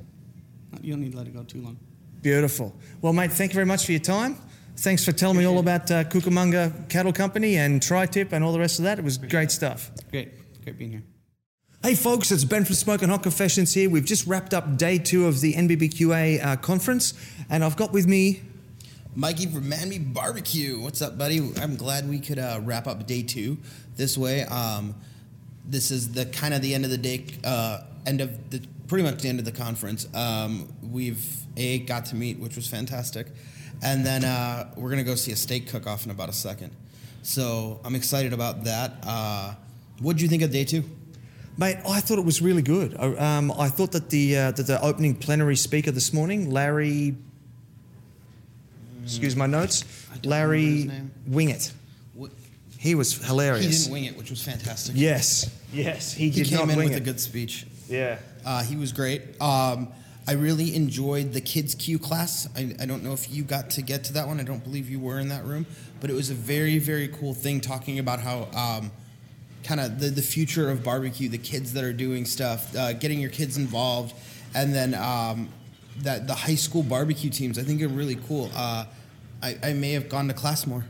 You 0.81 0.93
don't 0.93 1.03
need 1.03 1.11
to 1.11 1.17
let 1.19 1.27
it 1.27 1.35
go 1.35 1.43
too 1.43 1.61
long. 1.61 1.77
Beautiful. 2.23 2.75
Well, 2.99 3.13
mate, 3.13 3.31
thank 3.31 3.51
you 3.51 3.55
very 3.55 3.67
much 3.67 3.85
for 3.85 3.91
your 3.91 4.01
time. 4.01 4.35
Thanks 4.77 5.05
for 5.05 5.11
telling 5.11 5.37
me 5.37 5.45
all 5.45 5.59
about 5.59 5.91
uh, 5.91 6.03
Cucamonga 6.05 6.89
Cattle 6.89 7.13
Company 7.13 7.57
and 7.57 7.79
Tri-Tip 7.79 8.33
and 8.33 8.43
all 8.43 8.53
the 8.53 8.59
rest 8.59 8.79
of 8.79 8.85
that. 8.85 8.97
It 8.97 9.05
was 9.05 9.19
great 9.19 9.51
stuff. 9.51 9.91
Great. 10.09 10.63
Great 10.63 10.79
being 10.79 10.91
here. 10.91 11.03
Hey 11.86 11.94
folks, 11.94 12.32
it's 12.32 12.44
Ben 12.44 12.66
from 12.66 12.74
Smoking 12.74 13.10
Hot 13.10 13.22
Confessions 13.22 13.72
here. 13.72 13.91
We've 13.91 14.03
just 14.03 14.26
wrapped 14.26 14.56
up 14.56 14.76
day 14.76 14.98
two 14.98 15.28
of 15.28 15.40
the 15.40 15.53
NBBQA 15.53 16.44
uh, 16.44 16.56
conference, 16.56 17.14
and 17.48 17.64
I've 17.64 17.78
got 17.78 17.94
with 17.94 18.07
me 18.07 18.41
Mikey 19.14 19.45
from 19.45 19.70
Man 19.70 19.90
Me 19.90 19.99
Barbecue. 19.99 20.80
What's 20.80 21.03
up, 21.03 21.16
buddy? 21.16 21.38
I'm 21.62 21.76
glad 21.76 22.10
we 22.10 22.18
could 22.18 22.40
uh, 22.40 22.60
wrap 22.64 22.88
up 22.88 23.06
day 23.06 23.22
two 23.22 23.60
this 23.98 24.18
way. 24.18 24.45
Um, 24.45 24.95
this 25.64 25.91
is 25.91 26.12
the 26.12 26.26
kind 26.26 26.56
of 26.56 26.64
the 26.64 26.74
end 26.74 26.86
of 26.86 26.90
the 26.90 26.98
day, 26.98 27.28
uh, 27.44 27.82
end 28.07 28.20
of 28.20 28.49
the 28.49 28.66
pretty 28.88 29.03
much 29.03 29.22
the 29.22 29.30
end 29.30 29.38
of 29.38 29.45
the 29.45 29.52
conference. 29.52 30.07
Um, 30.16 30.74
we've 30.82 31.24
a 31.56 31.82
got 31.82 32.06
to 32.06 32.16
meet, 32.16 32.40
which 32.40 32.56
was 32.56 32.68
fantastic, 32.68 33.28
and 33.84 34.03
then 34.03 34.26
uh, 34.26 34.72
we're 34.76 34.90
gonna 34.90 35.03
go 35.03 35.14
see 35.14 35.34
a 35.34 35.36
steak 35.36 35.70
cook 35.70 35.86
off 35.86 36.03
in 36.03 36.10
about 36.10 36.30
a 36.30 36.34
second. 36.34 36.76
So 37.22 37.80
I'm 37.86 37.94
excited 37.94 38.34
about 38.34 38.64
that. 38.64 38.94
Uh, 39.03 39.53
what 39.99 40.16
would 40.16 40.22
you 40.22 40.28
think 40.28 40.41
of 40.41 40.49
day 40.49 40.66
two? 40.66 40.84
Mate, 41.57 41.77
I 41.88 42.02
thought 42.02 42.18
it 42.19 42.26
was 42.26 42.41
really 42.41 42.61
good. 42.61 42.95
I- 42.99 43.38
Um, 43.38 43.52
I 43.52 43.69
thought 43.69 43.91
that 43.94 44.10
the 44.10 44.38
uh, 44.38 44.52
that 44.52 44.68
the 44.68 44.82
opening 44.82 45.15
plenary 45.15 45.56
speaker 45.56 45.91
this 45.91 46.11
morning, 46.11 46.52
Larry, 46.52 47.15
excuse 49.03 49.36
my 49.36 49.45
notes, 49.45 49.86
Larry 50.23 50.90
Wingett, 51.30 51.72
he 52.77 52.94
was 52.95 53.26
hilarious. 53.26 53.65
He 53.65 53.72
didn't 53.72 53.91
wing 53.94 54.03
it, 54.06 54.18
which 54.18 54.30
was 54.30 54.41
fantastic. 54.44 54.95
Yes, 54.98 55.49
yes, 55.72 56.14
he 56.14 56.30
he 56.30 56.44
came 56.44 56.57
not 56.60 56.69
in 56.72 56.77
wing 56.77 56.88
with 56.90 56.98
it. 56.98 57.02
a 57.02 57.06
good 57.06 57.19
speech. 57.22 57.65
Yeah. 57.90 58.18
Uh, 58.45 58.61
he 58.64 58.76
was 58.76 58.91
great. 58.91 59.22
Um, 59.41 59.88
I 60.27 60.34
really 60.34 60.76
enjoyed 60.76 61.34
the 61.34 61.41
kids 61.41 61.73
Q 61.76 61.99
class. 61.99 62.48
I, 62.56 62.76
I 62.82 62.86
don't 62.86 63.03
know 63.03 63.14
if 63.14 63.32
you 63.32 63.44
got 63.44 63.69
to 63.72 63.82
get 63.82 64.03
to 64.06 64.14
that 64.14 64.27
one. 64.27 64.40
I 64.40 64.44
don't 64.44 64.64
believe 64.64 64.90
you 64.90 64.99
were 64.99 65.19
in 65.19 65.30
that 65.30 65.45
room, 65.45 65.65
but 66.02 66.10
it 66.10 66.14
was 66.14 66.30
a 66.32 66.34
very 66.36 66.80
very 66.80 67.07
cool 67.07 67.34
thing 67.34 67.61
talking 67.61 67.98
about 67.99 68.19
how. 68.19 68.49
Um, 68.53 68.91
kind 69.65 69.79
of 69.81 69.99
the, 69.99 70.09
the 70.09 70.21
future 70.21 70.69
of 70.69 70.83
barbecue, 70.83 71.27
the 71.29 71.37
kids 71.37 71.73
that 71.73 71.83
are 71.83 71.93
doing 71.93 72.25
stuff, 72.25 72.75
uh, 72.75 72.93
getting 72.93 73.19
your 73.19 73.29
kids 73.31 73.57
involved, 73.57 74.15
and 74.53 74.73
then 74.73 74.93
um, 74.93 75.49
that 75.99 76.27
the 76.27 76.35
high 76.35 76.55
school 76.55 76.83
barbecue 76.83 77.29
teams. 77.29 77.57
I 77.57 77.63
think 77.63 77.81
are 77.81 77.87
really 77.87 78.15
cool. 78.27 78.49
Uh, 78.55 78.85
I, 79.41 79.57
I 79.63 79.73
may 79.73 79.91
have 79.93 80.09
gone 80.09 80.27
to 80.27 80.33
class 80.33 80.65
more. 80.65 80.85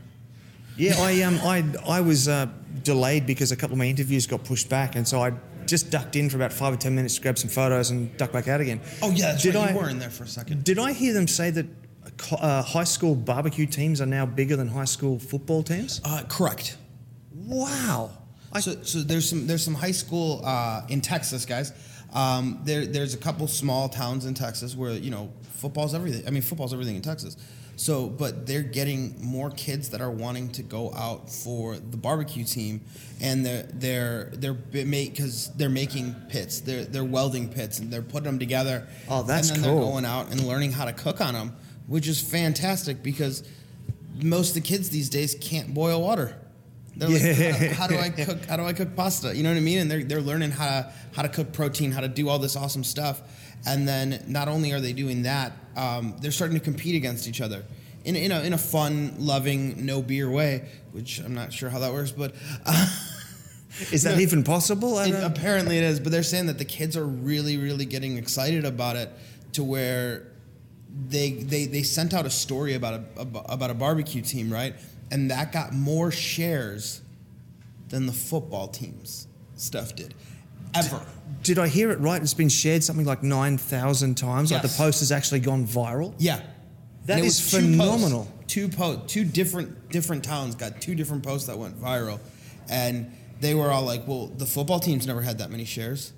Yeah, 0.76 0.94
I 0.98 1.22
um 1.22 1.38
I 1.42 1.64
I 1.88 2.00
was 2.02 2.28
uh, 2.28 2.46
delayed 2.82 3.26
because 3.26 3.50
a 3.52 3.56
couple 3.56 3.74
of 3.74 3.78
my 3.78 3.86
interviews 3.86 4.26
got 4.26 4.44
pushed 4.44 4.68
back, 4.68 4.94
and 4.94 5.08
so 5.08 5.22
I 5.22 5.32
just 5.64 5.90
ducked 5.90 6.16
in 6.16 6.28
for 6.30 6.36
about 6.36 6.52
five 6.52 6.72
or 6.74 6.76
ten 6.76 6.94
minutes 6.94 7.16
to 7.16 7.22
grab 7.22 7.38
some 7.38 7.50
photos 7.50 7.90
and 7.90 8.14
duck 8.18 8.30
back 8.32 8.46
out 8.46 8.60
again. 8.60 8.80
Oh 9.02 9.10
yeah, 9.10 9.32
that's 9.32 9.42
Did 9.42 9.54
right. 9.54 9.70
I- 9.70 9.72
you 9.72 9.78
were 9.78 9.88
in 9.88 9.98
there 9.98 10.10
for 10.10 10.24
a 10.24 10.28
second. 10.28 10.64
Did 10.64 10.78
I 10.78 10.92
hear 10.92 11.12
them 11.14 11.26
say 11.26 11.50
that 11.50 11.66
uh, 12.32 12.62
high 12.62 12.84
school 12.84 13.14
barbecue 13.14 13.66
teams 13.66 14.00
are 14.00 14.06
now 14.06 14.26
bigger 14.26 14.54
than 14.56 14.68
high 14.68 14.84
school 14.84 15.18
football 15.18 15.62
teams? 15.62 16.00
Uh, 16.04 16.22
correct. 16.28 16.76
Wow. 17.34 18.10
So, 18.60 18.82
so 18.82 19.00
there's 19.00 19.28
some 19.28 19.46
there's 19.46 19.64
some 19.64 19.74
high 19.74 19.92
school 19.92 20.40
uh, 20.44 20.82
in 20.88 21.00
Texas, 21.00 21.44
guys. 21.44 21.72
Um, 22.12 22.60
there 22.64 22.86
there's 22.86 23.14
a 23.14 23.18
couple 23.18 23.46
small 23.46 23.88
towns 23.88 24.24
in 24.26 24.34
Texas 24.34 24.74
where 24.76 24.92
you 24.92 25.10
know 25.10 25.32
football's 25.42 25.94
everything. 25.94 26.26
I 26.26 26.30
mean, 26.30 26.42
football's 26.42 26.72
everything 26.72 26.96
in 26.96 27.02
Texas. 27.02 27.36
So, 27.78 28.08
but 28.08 28.46
they're 28.46 28.62
getting 28.62 29.22
more 29.22 29.50
kids 29.50 29.90
that 29.90 30.00
are 30.00 30.10
wanting 30.10 30.50
to 30.52 30.62
go 30.62 30.94
out 30.94 31.28
for 31.30 31.76
the 31.76 31.98
barbecue 31.98 32.42
team, 32.42 32.80
and 33.20 33.44
they're 33.44 33.64
they're 33.74 34.30
they're 34.32 34.84
make 34.86 35.10
because 35.10 35.52
they're 35.56 35.68
making 35.68 36.14
pits. 36.30 36.60
They're 36.60 36.84
they're 36.84 37.04
welding 37.04 37.50
pits 37.50 37.78
and 37.78 37.92
they're 37.92 38.00
putting 38.00 38.24
them 38.24 38.38
together. 38.38 38.86
Oh, 39.10 39.22
that's 39.22 39.50
and 39.50 39.62
then 39.62 39.70
cool. 39.70 39.80
They're 39.80 39.90
going 39.90 40.04
out 40.06 40.30
and 40.30 40.46
learning 40.46 40.72
how 40.72 40.86
to 40.86 40.94
cook 40.94 41.20
on 41.20 41.34
them, 41.34 41.54
which 41.86 42.08
is 42.08 42.18
fantastic 42.18 43.02
because 43.02 43.46
most 44.22 44.50
of 44.50 44.54
the 44.54 44.60
kids 44.62 44.88
these 44.88 45.10
days 45.10 45.36
can't 45.38 45.74
boil 45.74 46.00
water. 46.00 46.34
They're 46.96 47.10
Yeah. 47.10 47.52
like, 47.58 47.70
how, 47.72 47.82
how 47.82 47.86
do 47.88 47.98
I 47.98 48.08
cook? 48.24 48.44
How 48.46 48.56
do 48.56 48.64
I 48.64 48.72
cook 48.72 48.96
pasta? 48.96 49.36
You 49.36 49.42
know 49.42 49.50
what 49.50 49.56
I 49.58 49.60
mean? 49.60 49.78
And 49.78 49.90
they're 49.90 50.04
they're 50.04 50.20
learning 50.20 50.50
how 50.52 50.66
to 50.66 50.92
how 51.14 51.22
to 51.22 51.28
cook 51.28 51.52
protein, 51.52 51.92
how 51.92 52.00
to 52.00 52.08
do 52.08 52.28
all 52.28 52.38
this 52.38 52.56
awesome 52.56 52.84
stuff. 52.84 53.20
And 53.66 53.86
then 53.86 54.22
not 54.28 54.48
only 54.48 54.72
are 54.72 54.80
they 54.80 54.92
doing 54.92 55.22
that, 55.22 55.52
um, 55.76 56.16
they're 56.20 56.30
starting 56.30 56.56
to 56.58 56.62
compete 56.64 56.94
against 56.94 57.26
each 57.28 57.40
other 57.40 57.64
in 58.04 58.16
in 58.16 58.32
a 58.32 58.40
in 58.42 58.52
a 58.52 58.58
fun, 58.58 59.14
loving, 59.18 59.84
no 59.84 60.00
beer 60.02 60.30
way. 60.30 60.68
Which 60.92 61.18
I'm 61.18 61.34
not 61.34 61.52
sure 61.52 61.68
how 61.70 61.80
that 61.80 61.92
works, 61.92 62.12
but. 62.12 62.34
Uh, 62.64 62.88
Is 63.92 64.04
that 64.04 64.14
no, 64.14 64.20
even 64.22 64.42
possible? 64.42 64.98
It- 65.00 65.12
apparently 65.12 65.76
it 65.76 65.84
is, 65.84 66.00
but 66.00 66.10
they're 66.10 66.22
saying 66.22 66.46
that 66.46 66.56
the 66.56 66.64
kids 66.64 66.96
are 66.96 67.04
really, 67.04 67.58
really 67.58 67.84
getting 67.84 68.16
excited 68.16 68.64
about 68.64 68.96
it 68.96 69.10
to 69.52 69.62
where 69.62 70.28
they 71.08 71.32
they, 71.32 71.66
they 71.66 71.82
sent 71.82 72.14
out 72.14 72.24
a 72.24 72.30
story 72.30 72.72
about 72.74 73.02
a 73.18 73.20
about 73.20 73.70
a 73.70 73.74
barbecue 73.74 74.22
team, 74.22 74.50
right? 74.50 74.74
And 75.10 75.30
that 75.30 75.52
got 75.52 75.72
more 75.72 76.10
shares 76.10 77.02
than 77.88 78.06
the 78.06 78.12
football 78.12 78.68
team's 78.68 79.28
stuff 79.54 79.94
did, 79.94 80.14
ever. 80.74 81.00
Did 81.42 81.58
I 81.58 81.68
hear 81.68 81.90
it 81.90 82.00
right? 82.00 82.20
It's 82.20 82.34
been 82.34 82.48
shared 82.48 82.82
something 82.82 83.06
like 83.06 83.22
9,000 83.22 84.16
times. 84.16 84.50
Like 84.50 84.62
the 84.62 84.68
post 84.68 85.00
has 85.00 85.12
actually 85.12 85.40
gone 85.40 85.66
viral. 85.66 86.14
Yeah. 86.18 86.40
That 87.06 87.20
is 87.20 87.24
was 87.24 87.50
two 87.50 87.56
posts. 87.58 87.76
phenomenal. 87.76 88.32
Two 88.46 88.68
two 89.06 89.24
different 89.24 89.90
different 89.90 90.24
towns 90.24 90.54
got 90.54 90.80
two 90.80 90.94
different 90.94 91.22
posts 91.22 91.46
that 91.46 91.58
went 91.58 91.80
viral, 91.80 92.20
and 92.68 93.12
they 93.40 93.54
were 93.54 93.70
all 93.70 93.82
like, 93.82 94.06
"Well, 94.08 94.26
the 94.26 94.46
football 94.46 94.80
team's 94.80 95.06
never 95.06 95.20
had 95.20 95.38
that 95.38 95.50
many 95.50 95.64
shares." 95.64 96.12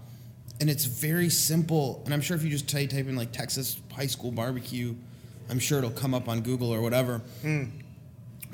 and 0.59 0.69
it's 0.69 0.85
very 0.85 1.29
simple. 1.29 2.01
And 2.05 2.13
I'm 2.13 2.21
sure 2.21 2.35
if 2.35 2.43
you 2.43 2.49
just 2.49 2.69
type, 2.69 2.89
type 2.89 3.07
in 3.07 3.15
like 3.15 3.31
Texas 3.31 3.79
high 3.93 4.07
school 4.07 4.31
barbecue, 4.31 4.95
I'm 5.49 5.59
sure 5.59 5.77
it'll 5.77 5.91
come 5.91 6.13
up 6.13 6.27
on 6.27 6.41
Google 6.41 6.73
or 6.73 6.81
whatever 6.81 7.21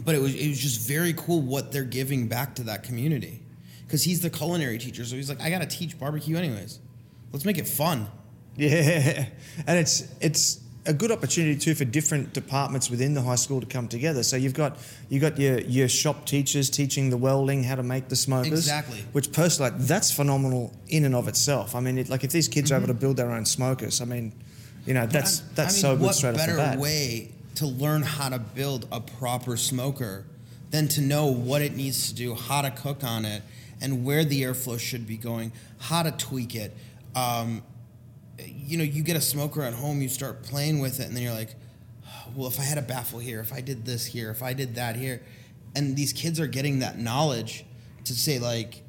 but 0.04 0.16
it 0.16 0.22
was 0.22 0.36
it 0.36 0.48
was 0.48 0.60
just 0.60 0.88
very 0.88 1.14
cool 1.14 1.42
what 1.42 1.72
they're 1.72 1.84
giving 1.84 2.28
back 2.28 2.56
to 2.56 2.64
that 2.64 2.84
community 2.84 3.42
because 3.86 4.04
he's 4.04 4.22
the 4.22 4.30
culinary 4.30 4.78
teacher 4.78 5.04
so 5.06 5.16
he's 5.16 5.30
like 5.30 5.42
i 5.42 5.50
gotta 5.50 5.66
teach 5.66 5.98
barbecue 6.00 6.38
anyways 6.38 6.80
let's 7.32 7.46
make 7.46 7.58
it 7.58 7.68
fun 7.68 8.08
Yeah, 8.60 9.26
and 9.68 9.80
it's 9.80 10.04
it's 10.20 10.60
a 10.86 10.92
good 10.92 11.12
opportunity 11.12 11.58
too 11.58 11.76
for 11.76 11.86
different 11.86 12.34
departments 12.34 12.90
within 12.90 13.14
the 13.14 13.22
high 13.22 13.36
school 13.36 13.62
to 13.62 13.66
come 13.66 13.88
together. 13.88 14.22
So 14.22 14.36
you've 14.36 14.54
got 14.54 14.78
you 15.08 15.22
got 15.22 15.40
your 15.40 15.62
your 15.62 15.88
shop 15.88 16.26
teachers 16.26 16.70
teaching 16.70 17.10
the 17.10 17.16
welding 17.16 17.64
how 17.64 17.76
to 17.76 17.84
make 17.84 18.10
the 18.10 18.18
smokers. 18.18 18.52
Exactly. 18.52 19.06
Which 19.14 19.32
personally, 19.32 19.72
like, 19.72 19.80
that's 19.80 20.12
phenomenal 20.12 20.74
in 20.90 21.06
and 21.06 21.16
of 21.16 21.30
itself. 21.30 21.74
I 21.74 21.80
mean, 21.80 22.00
it, 22.00 22.10
like 22.10 22.26
if 22.26 22.32
these 22.32 22.50
kids 22.50 22.70
are 22.70 22.76
able 22.76 22.88
mm-hmm. 22.88 22.96
to 22.96 23.00
build 23.00 23.16
their 23.16 23.32
own 23.32 23.46
smokers, 23.46 24.02
I 24.02 24.06
mean, 24.06 24.34
you 24.86 24.94
know, 24.94 25.06
that's 25.06 25.40
that's 25.56 25.76
I 25.76 25.76
mean, 25.76 25.82
so 25.82 25.96
good 25.96 26.06
what 26.06 26.16
straight 26.16 26.32
off 26.32 26.36
better 26.36 26.52
the 26.54 26.58
bat. 26.58 26.80
way 26.80 27.32
to 27.60 27.66
learn 27.68 28.02
how 28.02 28.30
to 28.30 28.40
build 28.40 28.88
a 28.92 29.00
proper 29.00 29.56
smoker 29.58 30.26
than 30.72 30.88
to 30.88 31.02
know 31.02 31.26
what 31.28 31.62
it 31.62 31.76
needs 31.76 32.10
to 32.10 32.14
do 32.16 32.34
how 32.36 32.62
to 32.62 32.72
cook 32.72 33.04
on 33.04 33.26
it 33.26 33.42
and 33.82 34.04
where 34.06 34.24
the 34.26 34.42
airflow 34.44 34.80
should 34.80 35.06
be 35.08 35.18
going 35.18 35.52
how 35.80 36.04
to 36.04 36.12
tweak 36.12 36.56
it 36.56 36.76
um, 37.16 37.62
you 38.46 38.78
know 38.78 38.84
you 38.84 39.04
get 39.04 39.16
a 39.18 39.22
smoker 39.22 39.62
at 39.62 39.74
home 39.74 40.02
you 40.02 40.08
start 40.10 40.44
playing 40.44 40.80
with 40.80 41.00
it 41.00 41.08
and 41.08 41.16
then 41.16 41.24
you're 41.24 41.34
like 41.34 41.56
well 42.36 42.48
if 42.48 42.60
i 42.60 42.64
had 42.64 42.78
a 42.78 42.82
baffle 42.82 43.20
here 43.20 43.40
if 43.40 43.52
i 43.52 43.60
did 43.62 43.86
this 43.86 44.06
here 44.06 44.30
if 44.32 44.42
i 44.44 44.54
did 44.54 44.76
that 44.76 44.96
here 44.96 45.22
and 45.76 45.96
these 45.96 46.14
kids 46.14 46.40
are 46.40 46.48
getting 46.48 46.80
that 46.80 46.98
knowledge 47.00 47.66
to 48.06 48.14
say 48.14 48.38
like 48.40 48.84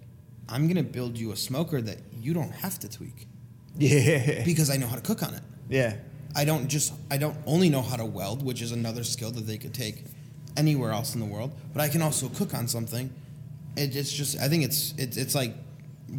i'm 0.49 0.65
going 0.65 0.77
to 0.77 0.83
build 0.93 1.17
you 1.19 1.33
a 1.33 1.37
smoker 1.37 1.81
that 1.81 1.99
you 2.21 2.35
don't 2.35 2.53
have 2.53 2.79
to 2.79 2.89
tweak 2.89 3.27
Yeah. 3.79 4.45
because 4.45 4.71
i 4.71 4.77
know 4.77 4.87
how 4.87 4.97
to 4.97 5.03
cook 5.03 5.23
on 5.23 5.35
it 5.35 5.43
Yeah. 5.69 5.97
I 6.37 6.45
don't 6.45 6.69
just 6.69 6.93
I 7.11 7.17
don't 7.17 7.37
only 7.47 7.69
know 7.69 7.83
how 7.83 7.97
to 7.97 8.05
weld, 8.05 8.45
which 8.45 8.63
is 8.63 8.73
another 8.73 9.05
skill 9.05 9.31
that 9.33 9.47
they 9.47 9.59
could 9.59 9.75
take 9.75 10.05
anywhere 10.57 10.93
else 10.93 11.15
in 11.15 11.21
the 11.21 11.27
world, 11.27 11.53
but 11.73 11.81
I 11.81 11.89
can 11.89 12.03
also 12.03 12.29
cook 12.29 12.55
on 12.55 12.69
something. 12.69 13.13
It, 13.77 13.97
it's 13.97 14.13
just 14.13 14.41
I 14.41 14.49
think 14.49 14.65
it's 14.65 14.95
it's 14.97 15.17
it's 15.17 15.35
like 15.35 15.55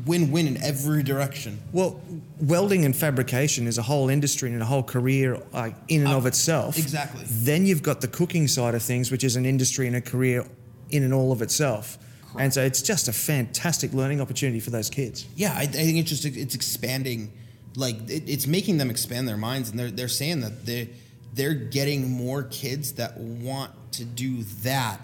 win-win 0.06 0.48
in 0.48 0.62
every 0.64 1.04
direction. 1.04 1.60
Well, 1.74 2.02
welding 2.40 2.86
and 2.86 2.96
fabrication 2.96 3.68
is 3.68 3.78
a 3.78 3.82
whole 3.82 4.10
industry 4.10 4.52
and 4.52 4.62
a 4.62 4.66
whole 4.66 4.84
career 4.84 5.38
like 5.52 5.76
in 5.90 6.02
and 6.02 6.14
of 6.14 6.26
uh, 6.26 6.30
itself. 6.30 6.78
exactly. 6.78 7.24
Then 7.26 7.66
you've 7.66 7.84
got 7.84 8.02
the 8.02 8.08
cooking 8.08 8.48
side 8.48 8.74
of 8.74 8.82
things, 8.82 9.12
which 9.12 9.24
is 9.24 9.36
an 9.36 9.46
industry 9.46 9.88
and 9.88 9.96
a 9.96 10.02
career 10.02 10.46
in 10.90 11.04
and 11.04 11.14
all 11.14 11.32
of 11.32 11.42
itself. 11.42 11.98
And 12.38 12.54
so 12.54 12.64
it's 12.64 12.82
just 12.82 13.10
a 13.10 13.14
fantastic 13.14 13.94
learning 13.94 14.22
opportunity 14.22 14.60
for 14.62 14.70
those 14.70 14.90
kids. 14.90 15.26
Yeah, 15.36 15.54
I, 15.54 15.64
I 15.64 15.66
think 15.66 15.98
it's 15.98 16.10
just 16.10 16.26
it's 16.26 16.56
expanding, 16.56 17.34
like 17.76 18.10
it, 18.10 18.30
it's 18.30 18.48
making 18.48 18.78
them 18.78 18.90
expand 18.90 19.28
their 19.28 19.38
minds, 19.38 19.70
and 19.70 19.80
they're 19.80 19.92
they're 19.92 20.08
saying 20.08 20.42
that 20.42 20.66
they 20.66 20.90
they're 21.34 21.54
getting 21.54 22.12
more 22.12 22.44
kids 22.44 22.94
that 22.94 23.18
want 23.18 23.72
to 23.94 24.06
do 24.06 24.44
that 24.64 25.00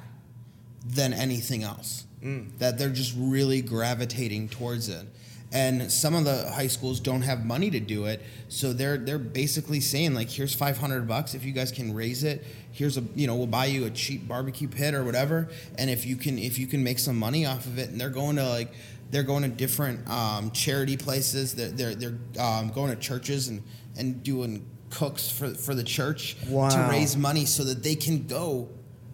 than 0.86 1.14
anything 1.14 1.64
else. 1.64 2.06
Mm. 2.24 2.58
That 2.60 2.78
they're 2.78 2.90
just 2.90 3.14
really 3.18 3.62
gravitating 3.62 4.50
towards 4.50 4.90
it. 4.90 5.06
And 5.54 5.90
some 5.90 6.14
of 6.14 6.26
the 6.26 6.52
high 6.52 6.68
schools 6.68 7.00
don't 7.00 7.22
have 7.22 7.46
money 7.46 7.70
to 7.70 7.80
do 7.80 8.06
it, 8.06 8.22
so 8.50 8.74
they're 8.74 8.98
they're 8.98 9.18
basically 9.18 9.80
saying 9.80 10.14
like, 10.14 10.30
here's 10.30 10.54
five 10.54 10.78
hundred 10.78 11.08
bucks 11.08 11.36
if 11.36 11.46
you 11.46 11.54
guys 11.54 11.72
can 11.72 11.94
raise 11.94 12.26
it. 12.26 12.44
Here's 12.74 12.98
a 12.98 13.04
you 13.16 13.28
know 13.28 13.36
we'll 13.36 13.48
buy 13.48 13.68
you 13.68 13.86
a 13.86 13.90
cheap 13.90 14.28
barbecue 14.28 14.68
pit 14.68 14.94
or 14.94 15.06
whatever, 15.06 15.48
and 15.78 15.90
if 15.90 16.06
you 16.06 16.18
can 16.18 16.38
if 16.38 16.60
you 16.60 16.68
can 16.68 16.84
make 16.84 17.00
some 17.00 17.18
money 17.18 17.46
off 17.46 17.66
of 17.66 17.80
it, 17.80 17.90
and 17.90 18.00
they're 18.00 18.10
going 18.10 18.36
to 18.36 18.50
like 18.50 18.74
they're 19.12 19.24
going 19.24 19.44
to 19.44 19.50
different 19.50 20.08
um, 20.10 20.52
charity 20.52 20.98
places. 20.98 21.56
They're 21.56 21.70
they're, 21.70 21.96
they're 21.96 22.44
um, 22.44 22.70
going 22.70 22.90
to 22.90 22.98
churches 22.98 23.48
and 23.48 23.64
and 23.98 24.24
doing 24.24 24.66
cooks 24.90 25.30
for 25.30 25.50
for 25.50 25.76
the 25.76 25.84
church 25.84 26.38
to 26.46 26.88
raise 26.90 27.18
money 27.18 27.46
so 27.46 27.64
that 27.64 27.84
they 27.84 27.96
can 27.96 28.28
go 28.28 28.70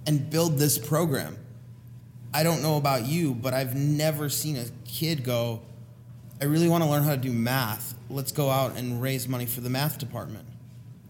and 0.05 0.29
build 0.29 0.57
this 0.57 0.77
program. 0.77 1.37
I 2.33 2.43
don't 2.43 2.61
know 2.61 2.77
about 2.77 3.05
you, 3.05 3.35
but 3.35 3.53
I've 3.53 3.75
never 3.75 4.27
seen 4.27 4.57
a 4.57 4.65
kid 4.85 5.23
go, 5.23 5.61
I 6.41 6.45
really 6.45 6.67
want 6.67 6.83
to 6.83 6.89
learn 6.89 7.03
how 7.03 7.11
to 7.11 7.17
do 7.17 7.31
math. 7.31 7.95
Let's 8.09 8.31
go 8.31 8.49
out 8.49 8.75
and 8.75 9.01
raise 9.01 9.27
money 9.27 9.45
for 9.45 9.61
the 9.61 9.69
math 9.69 9.99
department. 9.99 10.45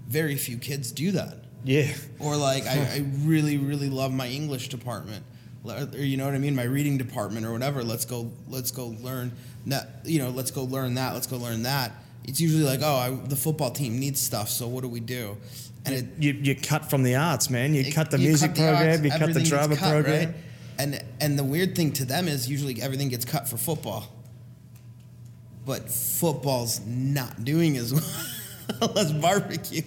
Very 0.08 0.36
few 0.36 0.58
kids 0.58 0.92
do 0.92 1.12
that. 1.12 1.38
Yeah. 1.64 1.94
Or 2.20 2.36
like, 2.36 2.68
I, 2.68 2.74
I 2.94 3.06
really, 3.20 3.58
really 3.58 3.90
love 3.90 4.12
my 4.12 4.28
English 4.28 4.68
department. 4.68 5.26
Or 5.66 5.98
you 5.98 6.18
know 6.18 6.26
what 6.26 6.34
I 6.34 6.40
mean? 6.40 6.56
My 6.56 6.64
reading 6.64 6.98
department 6.98 7.46
or 7.46 7.52
whatever. 7.52 7.84
Let's 7.84 8.06
go, 8.06 8.32
let's 8.50 8.72
go 8.72 8.88
learn 9.02 9.32
that, 9.68 10.02
you 10.04 10.20
know, 10.20 10.30
let's 10.30 10.52
go 10.52 10.64
learn 10.64 10.96
that. 10.96 11.14
Let's 11.14 11.28
go 11.28 11.38
learn 11.38 11.64
that. 11.64 11.92
It's 12.26 12.40
usually 12.42 12.64
like, 12.64 12.82
oh, 12.84 12.96
I, 12.96 13.10
the 13.28 13.36
football 13.36 13.72
team 13.72 14.00
needs 14.00 14.20
stuff. 14.20 14.50
So 14.50 14.68
what 14.68 14.82
do 14.82 14.90
we 14.90 15.00
do? 15.00 15.38
And 15.86 15.96
it, 15.96 16.06
You, 16.20 16.34
you 16.34 16.56
cut 16.56 16.90
from 16.90 17.04
the 17.04 17.16
arts, 17.16 17.50
man. 17.50 17.74
You 17.74 17.82
it- 17.82 17.94
cut 17.94 18.12
the 18.12 18.20
you 18.20 18.28
music 18.30 18.52
cut 18.52 18.58
the 18.58 18.68
arts, 18.70 18.80
program, 18.80 19.06
you 19.06 19.12
cut 19.12 19.34
the 19.34 19.44
drama 19.44 19.76
cut, 19.76 19.92
program. 19.92 20.28
right? 20.28 20.36
And 20.80 21.04
and 21.22 21.38
the 21.38 21.44
weird 21.44 21.76
thing 21.76 21.92
to 21.94 22.06
them 22.06 22.28
is 22.28 22.50
usually 22.50 22.82
everything 22.82 23.10
gets 23.10 23.26
cut 23.26 23.48
for 23.48 23.58
football. 23.58 24.08
But 25.66 25.90
football's 25.90 26.82
not 26.86 27.44
doing 27.46 27.78
as 27.78 27.94
well 28.82 28.98
as 28.98 29.14
barbecue. 29.14 29.84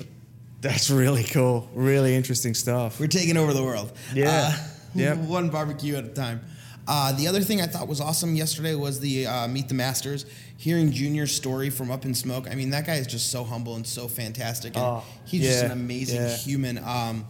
That's 0.61 0.89
really 0.91 1.25
cool. 1.25 1.69
Really 1.75 2.15
interesting 2.15 2.55
stuff. 2.55 2.99
We're 3.01 3.09
taking 3.09 3.37
over 3.37 3.53
the 3.53 3.63
world. 3.63 3.93
Yeah. 4.15 4.53
Uh, 4.55 4.59
Yep. 4.99 5.17
One 5.29 5.51
barbecue 5.51 5.97
at 5.97 6.05
a 6.05 6.09
time. 6.09 6.41
Uh, 6.89 7.11
the 7.13 7.27
other 7.27 7.41
thing 7.41 7.61
I 7.61 7.67
thought 7.67 7.89
was 7.89 8.01
awesome 8.01 8.37
yesterday 8.37 8.75
was 8.77 9.01
the 9.01 9.27
uh, 9.27 9.49
Meet 9.49 9.69
the 9.69 9.75
Masters, 9.75 10.25
hearing 10.57 10.93
Junior's 10.93 11.35
story 11.35 11.69
from 11.69 11.91
Up 11.91 12.05
in 12.05 12.15
Smoke. 12.15 12.49
I 12.49 12.55
mean, 12.55 12.71
that 12.71 12.87
guy 12.87 12.95
is 12.95 13.09
just 13.09 13.31
so 13.33 13.43
humble 13.43 13.75
and 13.75 13.85
so 13.85 14.07
fantastic. 14.07 14.77
And 14.77 14.85
Oh, 14.85 15.05
he's 15.25 15.43
just 15.43 15.65
an 15.65 15.73
amazing 15.73 16.21
yeah. 16.23 16.37
human. 16.37 16.79
Um, 16.79 17.27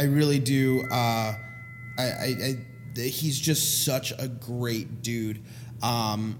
I 0.00 0.04
really 0.04 0.40
do. 0.40 0.82
Uh, 0.90 1.34
I, 1.96 2.02
I, 2.02 2.56
I, 2.96 3.00
he's 3.00 3.38
just 3.38 3.84
such 3.84 4.12
a 4.18 4.26
great 4.26 5.02
dude. 5.02 5.42
Um, 5.80 6.36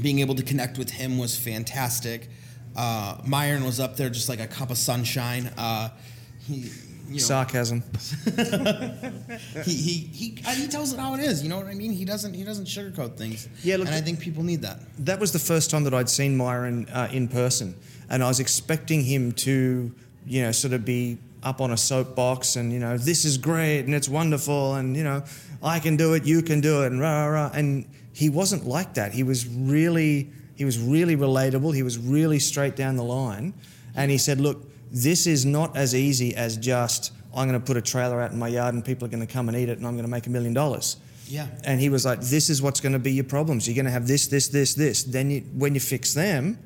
being 0.00 0.18
able 0.18 0.34
to 0.34 0.42
connect 0.42 0.76
with 0.78 0.90
him 0.90 1.16
was 1.16 1.38
fantastic. 1.38 2.28
Uh, 2.76 3.16
Myron 3.24 3.64
was 3.64 3.80
up 3.80 3.96
there 3.96 4.10
just 4.10 4.28
like 4.28 4.40
a 4.40 4.46
cup 4.46 4.70
of 4.70 4.76
sunshine. 4.78 5.50
Uh, 5.56 5.88
he, 6.40 6.70
you 7.10 7.16
know, 7.16 7.22
Sarcasm. 7.22 7.82
he, 9.64 9.72
he, 9.72 9.92
he, 10.12 10.28
he 10.54 10.68
tells 10.68 10.92
it 10.92 11.00
how 11.00 11.14
it 11.14 11.20
is. 11.20 11.42
You 11.42 11.48
know 11.48 11.58
what 11.58 11.66
I 11.66 11.74
mean? 11.74 11.92
He 11.92 12.04
doesn't 12.04 12.34
he 12.34 12.44
doesn't 12.44 12.66
sugarcoat 12.66 13.16
things. 13.16 13.48
Yeah, 13.62 13.76
look, 13.76 13.86
and 13.86 13.96
I 13.96 14.00
think 14.00 14.20
people 14.20 14.42
need 14.42 14.62
that. 14.62 14.78
That 15.04 15.18
was 15.18 15.32
the 15.32 15.38
first 15.38 15.70
time 15.70 15.84
that 15.84 15.94
I'd 15.94 16.08
seen 16.08 16.36
Myron 16.36 16.88
uh, 16.88 17.08
in 17.10 17.28
person, 17.28 17.74
and 18.08 18.22
I 18.22 18.28
was 18.28 18.40
expecting 18.40 19.02
him 19.04 19.32
to, 19.32 19.92
you 20.26 20.42
know, 20.42 20.52
sort 20.52 20.72
of 20.72 20.84
be 20.84 21.18
up 21.42 21.60
on 21.60 21.70
a 21.70 21.76
soapbox 21.76 22.56
and 22.56 22.72
you 22.72 22.78
know, 22.78 22.98
this 22.98 23.24
is 23.24 23.38
great 23.38 23.80
and 23.80 23.94
it's 23.94 24.08
wonderful 24.08 24.74
and 24.74 24.96
you 24.96 25.04
know, 25.04 25.24
I 25.62 25.78
can 25.80 25.96
do 25.96 26.14
it, 26.14 26.24
you 26.24 26.42
can 26.42 26.60
do 26.60 26.82
it, 26.82 26.92
and 26.92 27.00
rah 27.00 27.26
rah. 27.26 27.46
rah. 27.46 27.50
And 27.52 27.86
he 28.12 28.28
wasn't 28.28 28.66
like 28.66 28.94
that. 28.94 29.12
He 29.12 29.22
was 29.22 29.46
really, 29.46 30.30
he 30.54 30.64
was 30.64 30.78
really 30.78 31.16
relatable. 31.16 31.74
He 31.74 31.82
was 31.82 31.98
really 31.98 32.38
straight 32.38 32.76
down 32.76 32.96
the 32.96 33.04
line, 33.04 33.54
and 33.94 34.10
he 34.10 34.18
said, 34.18 34.40
"Look, 34.40 34.69
this 34.90 35.26
is 35.26 35.44
not 35.44 35.76
as 35.76 35.94
easy 35.94 36.34
as 36.34 36.56
just." 36.56 37.12
I'm 37.32 37.48
going 37.48 37.60
to 37.60 37.64
put 37.64 37.76
a 37.76 37.82
trailer 37.82 38.20
out 38.20 38.32
in 38.32 38.38
my 38.40 38.48
yard 38.48 38.74
and 38.74 38.84
people 38.84 39.06
are 39.06 39.08
going 39.08 39.24
to 39.24 39.32
come 39.32 39.48
and 39.48 39.56
eat 39.56 39.68
it 39.68 39.78
and 39.78 39.86
I'm 39.86 39.94
going 39.94 40.04
to 40.04 40.10
make 40.10 40.26
a 40.26 40.30
million 40.30 40.52
dollars. 40.52 40.96
Yeah. 41.28 41.46
And 41.64 41.80
he 41.80 41.88
was 41.88 42.04
like, 42.04 42.20
"This 42.20 42.50
is 42.50 42.60
what's 42.60 42.80
going 42.80 42.92
to 42.92 42.98
be 42.98 43.12
your 43.12 43.24
problems. 43.24 43.68
You're 43.68 43.76
going 43.76 43.84
to 43.84 43.92
have 43.92 44.08
this, 44.08 44.26
this, 44.26 44.48
this, 44.48 44.74
this. 44.74 45.04
Then 45.04 45.30
you, 45.30 45.40
when 45.54 45.74
you 45.74 45.80
fix 45.80 46.12
them, 46.12 46.58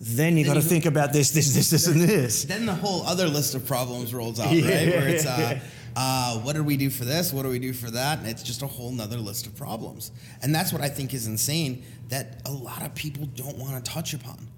then 0.00 0.36
you 0.36 0.44
got 0.44 0.54
to 0.54 0.62
think 0.62 0.86
about 0.86 1.12
this, 1.12 1.30
this, 1.30 1.54
this, 1.54 1.70
this, 1.70 1.86
and 1.86 2.00
this." 2.00 2.44
Then 2.44 2.66
the 2.66 2.74
whole 2.74 3.06
other 3.06 3.28
list 3.28 3.54
of 3.54 3.66
problems 3.66 4.12
rolls 4.12 4.40
out, 4.40 4.52
Yeah. 4.52 4.64
right? 4.64 4.88
Where 4.88 5.08
it's 5.08 5.26
uh, 5.26 5.60
uh, 5.94 6.38
what 6.40 6.56
do 6.56 6.64
we 6.64 6.76
do 6.76 6.90
for 6.90 7.04
this? 7.04 7.32
What 7.32 7.42
do 7.42 7.48
we 7.50 7.58
do 7.58 7.72
for 7.72 7.90
that? 7.90 8.18
And 8.18 8.26
it's 8.26 8.42
just 8.42 8.62
a 8.62 8.66
whole 8.66 8.90
nother 8.90 9.16
list 9.16 9.46
of 9.46 9.56
problems. 9.56 10.10
And 10.42 10.54
that's 10.54 10.72
what 10.72 10.82
I 10.82 10.88
think 10.88 11.14
is 11.14 11.26
insane 11.26 11.84
that 12.08 12.42
a 12.46 12.50
lot 12.50 12.82
of 12.82 12.94
people 12.94 13.26
don't 13.26 13.58
want 13.58 13.84
to 13.84 13.90
touch 13.92 14.14
upon. 14.14 14.48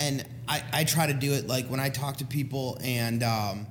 And 0.00 0.24
I, 0.48 0.62
I 0.72 0.84
try 0.84 1.06
to 1.06 1.14
do 1.14 1.32
it 1.32 1.46
like 1.46 1.68
when 1.68 1.80
I 1.80 1.88
talk 1.88 2.18
to 2.18 2.24
people 2.24 2.78
and 2.82 3.22
um, 3.22 3.66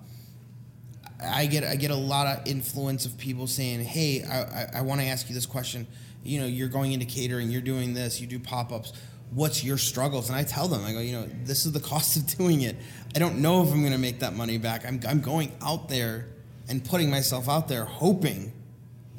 I 1.21 1.45
get 1.45 1.63
I 1.63 1.75
get 1.75 1.91
a 1.91 1.95
lot 1.95 2.27
of 2.27 2.47
influence 2.47 3.05
of 3.05 3.17
people 3.17 3.47
saying, 3.47 3.81
"Hey, 3.81 4.23
I, 4.23 4.41
I, 4.41 4.69
I 4.75 4.81
want 4.81 5.01
to 5.01 5.07
ask 5.07 5.29
you 5.29 5.35
this 5.35 5.45
question. 5.45 5.87
You 6.23 6.39
know, 6.39 6.45
you're 6.45 6.69
going 6.69 6.93
into 6.93 7.05
catering, 7.05 7.49
you're 7.49 7.61
doing 7.61 7.93
this, 7.93 8.21
you 8.21 8.27
do 8.27 8.39
pop 8.39 8.71
ups. 8.71 8.93
What's 9.31 9.63
your 9.63 9.77
struggles?" 9.77 10.29
And 10.29 10.37
I 10.37 10.43
tell 10.43 10.67
them, 10.67 10.83
I 10.83 10.93
go, 10.93 10.99
"You 10.99 11.13
know, 11.13 11.29
this 11.43 11.65
is 11.65 11.71
the 11.71 11.79
cost 11.79 12.17
of 12.17 12.25
doing 12.37 12.61
it. 12.61 12.75
I 13.15 13.19
don't 13.19 13.39
know 13.39 13.63
if 13.63 13.71
I'm 13.71 13.81
going 13.81 13.93
to 13.93 13.97
make 13.97 14.19
that 14.19 14.33
money 14.33 14.57
back. 14.57 14.85
I'm 14.85 14.99
I'm 15.07 15.21
going 15.21 15.51
out 15.61 15.89
there 15.89 16.27
and 16.67 16.83
putting 16.83 17.09
myself 17.09 17.49
out 17.49 17.67
there, 17.67 17.85
hoping 17.85 18.53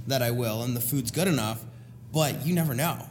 that 0.07 0.23
I 0.23 0.31
will, 0.31 0.63
and 0.63 0.77
the 0.77 0.81
food's 0.81 1.11
good 1.11 1.29
enough, 1.29 1.65
but 2.13 2.45
you 2.47 2.55
never 2.55 2.75
know." 2.75 3.09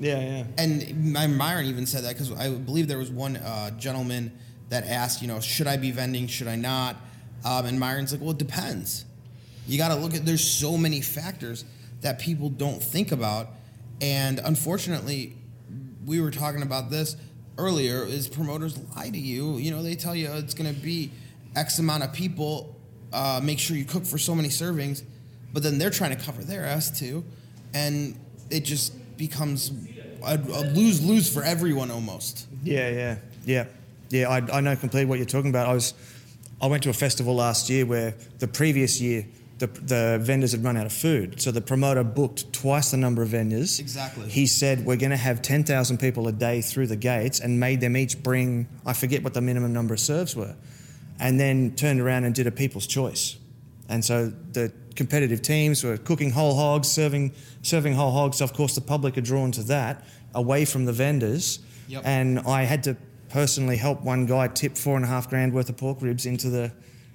Yeah, 0.00 0.20
yeah. 0.20 0.44
And 0.58 1.12
my 1.12 1.26
Myron 1.26 1.66
even 1.66 1.86
said 1.86 2.04
that 2.04 2.14
because 2.14 2.32
I 2.32 2.50
believe 2.50 2.88
there 2.88 2.98
was 2.98 3.10
one 3.10 3.36
uh, 3.36 3.70
gentleman 3.72 4.36
that 4.68 4.84
asked, 4.86 5.22
you 5.22 5.28
know, 5.28 5.40
should 5.40 5.66
I 5.66 5.76
be 5.76 5.90
vending? 5.90 6.26
Should 6.26 6.48
I 6.48 6.56
not? 6.56 6.96
Um, 7.44 7.66
and 7.66 7.78
Myron's 7.78 8.12
like, 8.12 8.20
well, 8.20 8.30
it 8.30 8.38
depends. 8.38 9.04
You 9.66 9.78
got 9.78 9.88
to 9.88 9.96
look 9.96 10.14
at. 10.14 10.24
There's 10.26 10.44
so 10.44 10.76
many 10.76 11.00
factors 11.00 11.64
that 12.00 12.18
people 12.18 12.48
don't 12.48 12.82
think 12.82 13.12
about, 13.12 13.48
and 14.00 14.40
unfortunately, 14.40 15.36
we 16.04 16.20
were 16.20 16.30
talking 16.30 16.62
about 16.62 16.90
this 16.90 17.16
earlier. 17.56 18.04
Is 18.04 18.28
promoters 18.28 18.78
lie 18.96 19.10
to 19.10 19.18
you? 19.18 19.56
You 19.58 19.70
know, 19.70 19.82
they 19.82 19.94
tell 19.94 20.14
you 20.14 20.30
it's 20.32 20.54
going 20.54 20.72
to 20.72 20.78
be 20.80 21.10
X 21.56 21.78
amount 21.78 22.02
of 22.02 22.12
people. 22.12 22.76
Uh, 23.12 23.40
make 23.42 23.58
sure 23.58 23.76
you 23.76 23.84
cook 23.84 24.04
for 24.04 24.18
so 24.18 24.34
many 24.34 24.48
servings, 24.48 25.02
but 25.52 25.62
then 25.62 25.78
they're 25.78 25.88
trying 25.90 26.16
to 26.16 26.22
cover 26.22 26.42
their 26.42 26.64
ass 26.64 26.98
too, 26.98 27.24
and 27.72 28.18
it 28.50 28.64
just 28.64 28.92
becomes 29.16 29.72
a, 30.22 30.36
a 30.36 30.62
lose 30.74 31.04
lose 31.04 31.32
for 31.32 31.42
everyone 31.42 31.90
almost. 31.90 32.46
Yeah, 32.62 32.88
yeah, 32.90 33.16
yeah, 33.44 33.64
yeah. 34.10 34.28
I, 34.28 34.58
I 34.58 34.60
know 34.60 34.76
completely 34.76 35.06
what 35.06 35.18
you're 35.18 35.26
talking 35.26 35.50
about. 35.50 35.68
I 35.68 35.74
was, 35.74 35.94
I 36.60 36.66
went 36.66 36.82
to 36.84 36.90
a 36.90 36.94
festival 36.94 37.34
last 37.34 37.68
year 37.68 37.86
where 37.86 38.14
the 38.38 38.48
previous 38.48 39.00
year 39.00 39.26
the, 39.58 39.66
the 39.66 40.18
vendors 40.20 40.52
had 40.52 40.64
run 40.64 40.76
out 40.76 40.86
of 40.86 40.92
food, 40.92 41.40
so 41.40 41.50
the 41.50 41.60
promoter 41.60 42.02
booked 42.02 42.52
twice 42.52 42.90
the 42.90 42.96
number 42.96 43.22
of 43.22 43.28
vendors. 43.28 43.78
Exactly. 43.78 44.28
He 44.28 44.46
said 44.46 44.84
we're 44.84 44.96
going 44.96 45.10
to 45.10 45.16
have 45.16 45.42
ten 45.42 45.64
thousand 45.64 45.98
people 45.98 46.26
a 46.26 46.32
day 46.32 46.60
through 46.60 46.88
the 46.88 46.96
gates, 46.96 47.40
and 47.40 47.60
made 47.60 47.80
them 47.80 47.96
each 47.96 48.22
bring 48.22 48.66
I 48.84 48.92
forget 48.92 49.22
what 49.22 49.34
the 49.34 49.40
minimum 49.40 49.72
number 49.72 49.94
of 49.94 50.00
serves 50.00 50.34
were, 50.34 50.56
and 51.20 51.38
then 51.38 51.76
turned 51.76 52.00
around 52.00 52.24
and 52.24 52.34
did 52.34 52.46
a 52.46 52.50
people's 52.50 52.86
choice, 52.86 53.36
and 53.88 54.04
so 54.04 54.32
the 54.52 54.72
competitive 54.96 55.42
teams 55.42 55.82
were 55.84 55.96
cooking 55.96 56.30
whole 56.30 56.54
hogs, 56.54 56.88
serving 56.90 57.32
serving 57.62 57.94
whole 57.94 58.12
hogs. 58.12 58.40
Of 58.40 58.52
course, 58.52 58.74
the 58.74 58.80
public 58.80 59.16
are 59.18 59.20
drawn 59.22 59.50
to 59.52 59.62
that 59.64 60.04
away 60.34 60.64
from 60.64 60.84
the 60.84 60.92
vendors. 60.92 61.60
Yep. 61.88 62.02
And 62.04 62.38
I 62.40 62.62
had 62.64 62.82
to 62.84 62.96
personally 63.28 63.76
help 63.76 64.02
one 64.02 64.26
guy 64.26 64.48
tip 64.48 64.76
four 64.76 64.96
and 64.96 65.04
a 65.04 65.08
half 65.08 65.28
grand 65.28 65.52
worth 65.52 65.68
of 65.68 65.76
pork 65.76 66.00
ribs 66.00 66.26
into 66.26 66.48
the 66.50 66.72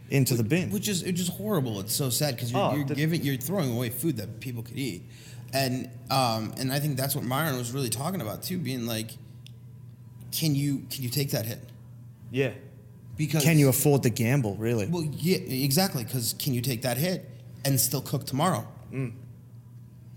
into 0.10 0.36
the 0.36 0.44
bin. 0.44 0.72
which 0.72 0.88
is 0.88 1.04
it's 1.04 1.20
just 1.20 1.32
horrible. 1.38 1.80
It's 1.80 1.94
so 1.96 2.10
sad 2.10 2.36
because 2.36 2.52
you're, 2.52 2.62
Oh, 2.62 2.76
you're 2.76 2.86
the- 2.86 2.96
giving 2.96 3.24
you're 3.24 3.38
throwing 3.38 3.72
away 3.76 3.90
food 3.90 4.18
that 4.18 4.40
people 4.40 4.64
could 4.64 4.78
eat, 4.78 5.04
and 5.54 5.90
um, 6.10 6.54
and 6.58 6.72
I 6.74 6.80
think 6.80 6.98
that's 6.98 7.16
what 7.16 7.24
Myron 7.24 7.58
was 7.58 7.72
really 7.72 7.90
talking 7.90 8.20
about 8.22 8.42
too, 8.44 8.58
being 8.58 8.86
like, 8.88 9.12
can 10.32 10.56
you 10.56 10.80
can 10.90 11.04
you 11.04 11.10
take 11.10 11.32
that 11.32 11.46
hit? 11.46 11.60
Yeah. 12.32 12.52
Because 13.18 13.44
Can 13.44 13.60
you 13.60 13.68
afford 13.68 14.04
the 14.04 14.10
gamble, 14.10 14.56
really? 14.56 14.88
Well, 14.88 15.04
yeah, 15.04 15.40
exactly. 15.40 16.06
Because 16.06 16.34
can 16.40 16.54
you 16.54 16.62
take 16.62 16.84
that 16.84 16.98
hit 16.98 17.29
and 17.66 17.80
still 17.80 18.02
cook 18.02 18.26
tomorrow? 18.26 18.68
Mm. 18.92 19.14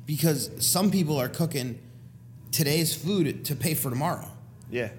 Because 0.06 0.50
some 0.58 0.90
people 0.90 1.18
are 1.18 1.28
cooking 1.28 1.78
today's 2.50 2.94
food 2.94 3.44
to 3.46 3.56
pay 3.56 3.74
for 3.74 3.90
tomorrow. 3.90 4.28
Yeah. 4.70 4.90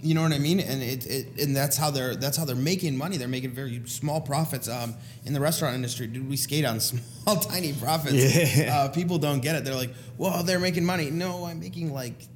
You 0.00 0.14
know 0.14 0.22
what 0.22 0.32
I 0.32 0.38
mean? 0.38 0.60
And 0.60 0.80
it, 0.80 1.06
it 1.06 1.42
and 1.42 1.56
that's 1.56 1.76
how 1.76 1.90
they're 1.90 2.14
that's 2.14 2.36
how 2.36 2.44
they're 2.44 2.54
making 2.54 2.96
money. 2.96 3.16
They're 3.16 3.26
making 3.26 3.50
very 3.50 3.82
small 3.86 4.20
profits. 4.20 4.68
Um, 4.68 4.94
in 5.24 5.32
the 5.32 5.40
restaurant 5.40 5.74
industry, 5.74 6.06
dude, 6.06 6.28
we 6.28 6.36
skate 6.36 6.64
on 6.64 6.78
small, 6.80 7.36
tiny 7.36 7.72
profits. 7.72 8.56
Yeah. 8.56 8.76
Uh, 8.76 8.88
people 8.90 9.18
don't 9.18 9.40
get 9.40 9.56
it. 9.56 9.64
They're 9.64 9.74
like, 9.74 9.92
"Well, 10.16 10.44
they're 10.44 10.60
making 10.60 10.84
money." 10.84 11.10
No, 11.10 11.46
I'm 11.46 11.58
making 11.58 11.92
like 11.92 12.28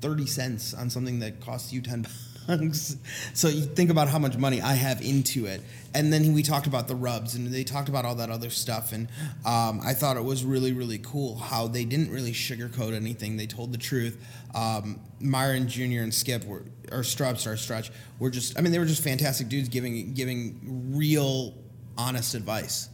thirty 0.00 0.26
cents 0.26 0.74
on 0.74 0.90
something 0.90 1.20
that 1.20 1.40
costs 1.40 1.72
you 1.72 1.82
ten 1.82 2.04
bucks. 2.46 2.96
So 3.34 3.48
you 3.48 3.62
think 3.62 3.90
about 3.90 4.08
how 4.08 4.18
much 4.18 4.36
money 4.36 4.62
I 4.62 4.74
have 4.74 5.02
into 5.02 5.46
it. 5.46 5.60
And 5.94 6.12
then 6.12 6.32
we 6.32 6.42
talked 6.42 6.66
about 6.66 6.88
the 6.88 6.94
rubs, 6.94 7.34
and 7.34 7.46
they 7.48 7.64
talked 7.64 7.88
about 7.88 8.04
all 8.04 8.14
that 8.16 8.30
other 8.30 8.50
stuff. 8.50 8.92
And 8.92 9.08
um, 9.44 9.80
I 9.84 9.92
thought 9.92 10.16
it 10.16 10.24
was 10.24 10.44
really, 10.44 10.72
really 10.72 10.98
cool 10.98 11.36
how 11.36 11.68
they 11.68 11.84
didn't 11.84 12.10
really 12.10 12.32
sugarcoat 12.32 12.94
anything. 12.94 13.36
They 13.36 13.46
told 13.46 13.72
the 13.72 13.78
truth. 13.78 14.22
Um, 14.54 15.00
Myron 15.20 15.68
Jr. 15.68 16.02
and 16.02 16.12
Skip 16.12 16.44
were, 16.44 16.64
or 16.92 17.00
Strub, 17.00 17.38
sorry, 17.38 17.58
Stretch, 17.58 17.90
were 18.18 18.30
just. 18.30 18.58
I 18.58 18.62
mean, 18.62 18.72
they 18.72 18.78
were 18.78 18.86
just 18.86 19.02
fantastic 19.02 19.48
dudes 19.48 19.68
giving 19.68 20.14
giving 20.14 20.92
real, 20.94 21.54
honest 21.96 22.34
advice. 22.34 22.88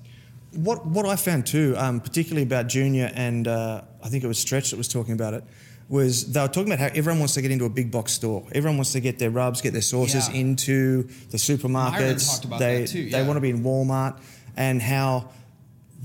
What 0.52 0.84
what 0.86 1.06
I 1.06 1.16
found 1.16 1.46
too, 1.46 1.74
um, 1.78 2.00
particularly 2.00 2.42
about 2.42 2.68
Junior 2.68 3.10
and 3.14 3.48
uh, 3.48 3.82
I 4.02 4.08
think 4.08 4.22
it 4.22 4.28
was 4.28 4.38
Stretch 4.38 4.70
that 4.70 4.76
was 4.76 4.88
talking 4.88 5.14
about 5.14 5.34
it, 5.34 5.44
was 5.93 6.32
they 6.32 6.40
were 6.40 6.48
talking 6.48 6.73
about 6.73 6.78
how 6.78 6.86
everyone 6.98 7.19
wants 7.19 7.35
to 7.35 7.43
get 7.43 7.51
into 7.51 7.66
a 7.66 7.69
big 7.69 7.90
box 7.90 8.12
store. 8.12 8.43
Everyone 8.52 8.78
wants 8.78 8.93
to 8.93 9.01
get 9.01 9.19
their 9.19 9.28
rubs, 9.31 9.60
get 9.60 9.74
their 9.74 9.82
sauces 9.82 10.27
Yeah. 10.31 10.36
into 10.36 11.02
the 11.31 11.36
supermarkets. 11.36 11.93
Myron 11.93 12.16
talked 12.19 12.44
about 12.47 12.59
they 12.60 12.81
that 12.81 12.86
too, 12.89 13.10
they 13.10 13.23
want 13.23 13.36
to 13.36 13.43
be 13.43 13.51
in 13.51 13.62
Walmart, 13.62 14.19
and 14.56 14.81
how 14.81 15.28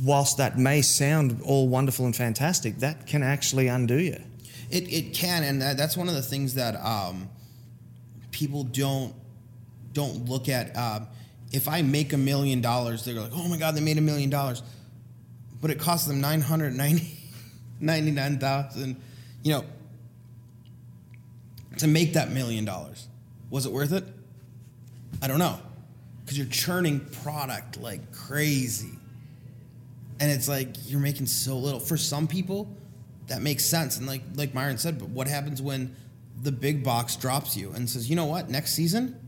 whilst 0.04 0.38
that 0.40 0.60
may 0.60 0.82
sound 0.82 1.42
all 1.46 1.70
wonderful 1.70 2.06
and 2.06 2.14
fantastic, 2.14 2.80
that 2.80 3.08
can 3.08 3.24
actually 3.24 3.68
undo 3.68 3.98
you. 3.98 4.22
It, 4.70 4.92
it 4.92 5.14
can, 5.14 5.44
and 5.44 5.62
that, 5.62 5.78
that's 5.78 5.96
one 5.96 6.10
of 6.10 6.16
the 6.16 6.22
things 6.22 6.56
that 6.56 6.76
um, 6.86 7.30
people 8.32 8.64
don't 8.66 9.14
don't 9.94 10.26
look 10.28 10.50
at. 10.50 10.76
Um, 10.76 11.08
if 11.54 11.70
I 11.70 11.82
make 11.82 12.12
a 12.12 12.18
million 12.18 12.60
dollars, 12.60 13.06
they're 13.06 13.14
like, 13.16 13.32
"Oh 13.34 13.48
my 13.48 13.56
God, 13.58 13.74
they 13.74 13.80
made 13.82 13.98
a 13.98 14.02
million 14.02 14.30
dollars," 14.30 14.62
but 15.62 15.72
it 15.72 15.80
cost 15.80 16.10
them 16.10 16.20
nine 16.20 16.42
hundred 16.42 16.76
ninety 16.76 17.08
ninety 17.80 18.12
nine 18.12 18.38
thousand. 18.38 18.98
You 19.44 19.52
know, 19.54 19.66
to 21.80 21.88
make 21.88 22.14
that 22.14 22.32
million 22.32 22.66
dollars, 22.66 23.08
was 23.49 23.66
it 23.66 23.72
worth 23.72 23.94
it? 23.94 24.04
I 25.22 25.28
don't 25.28 25.40
know, 25.40 25.60
because 26.24 26.38
you're 26.38 26.48
churning 26.48 26.99
product 27.24 27.80
like 27.82 28.12
crazy, 28.12 28.98
and 30.20 30.32
it's 30.32 30.48
like 30.48 30.70
you're 30.86 30.99
making 30.99 31.28
so 31.28 31.58
little. 31.58 31.80
For 31.80 31.98
some 31.98 32.28
people, 32.28 32.68
that 33.28 33.41
makes 33.41 33.64
sense. 33.66 33.98
And 33.98 34.08
like 34.08 34.22
like 34.36 34.54
Myron 34.54 34.78
said, 34.78 34.99
but 34.99 35.10
what 35.10 35.28
happens 35.28 35.62
when 35.62 35.95
the 36.41 36.52
big 36.52 36.84
box 36.84 37.16
drops 37.16 37.58
you 37.58 37.72
and 37.72 37.90
says, 37.90 38.10
you 38.10 38.16
know 38.16 38.26
what, 38.26 38.49
next 38.49 38.74
season, 38.74 39.20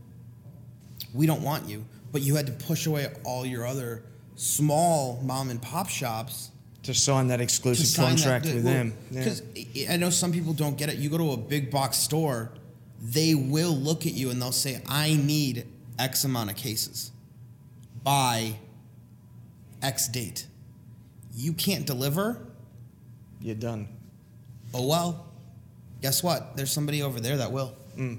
we 1.12 1.26
don't 1.26 1.42
want 1.42 1.68
you, 1.68 1.84
but 2.12 2.22
you 2.22 2.36
had 2.36 2.46
to 2.46 2.52
push 2.52 2.86
away 2.86 3.08
all 3.24 3.44
your 3.44 3.66
other 3.66 4.02
small 4.36 5.20
mom 5.22 5.50
and 5.50 5.60
pop 5.60 5.88
shops 5.88 6.50
To 6.92 6.98
sign 6.98 7.28
that 7.28 7.40
exclusive 7.40 7.96
contract 8.04 8.46
with 8.46 8.64
them. 8.64 8.94
Yeah. 9.12 9.18
Because 9.20 9.42
I 9.88 9.96
know 9.96 10.10
some 10.10 10.32
people 10.32 10.52
don't 10.52 10.76
get 10.76 10.88
it. 10.88 10.96
You 10.96 11.08
go 11.08 11.18
to 11.18 11.30
a 11.32 11.36
big 11.36 11.70
box 11.70 11.96
store, 11.98 12.50
they 13.00 13.34
will 13.36 13.76
look 13.76 14.06
at 14.06 14.12
you 14.12 14.30
and 14.30 14.42
they'll 14.42 14.50
say, 14.50 14.82
I 14.88 15.14
need 15.14 15.66
X 16.00 16.24
amount 16.24 16.50
of 16.50 16.56
cases 16.56 17.12
by 18.02 18.54
X 19.82 20.08
date. 20.08 20.46
You 21.36 21.52
can't 21.52 21.86
deliver, 21.86 22.44
You're 23.40 23.54
done. 23.54 23.88
oh 24.74 24.86
well. 24.88 25.26
Guess 26.02 26.22
what? 26.24 26.56
There's 26.56 26.72
somebody 26.72 27.02
over 27.02 27.20
there 27.20 27.36
that 27.36 27.52
will. 27.52 27.76
Mm. 27.96 28.18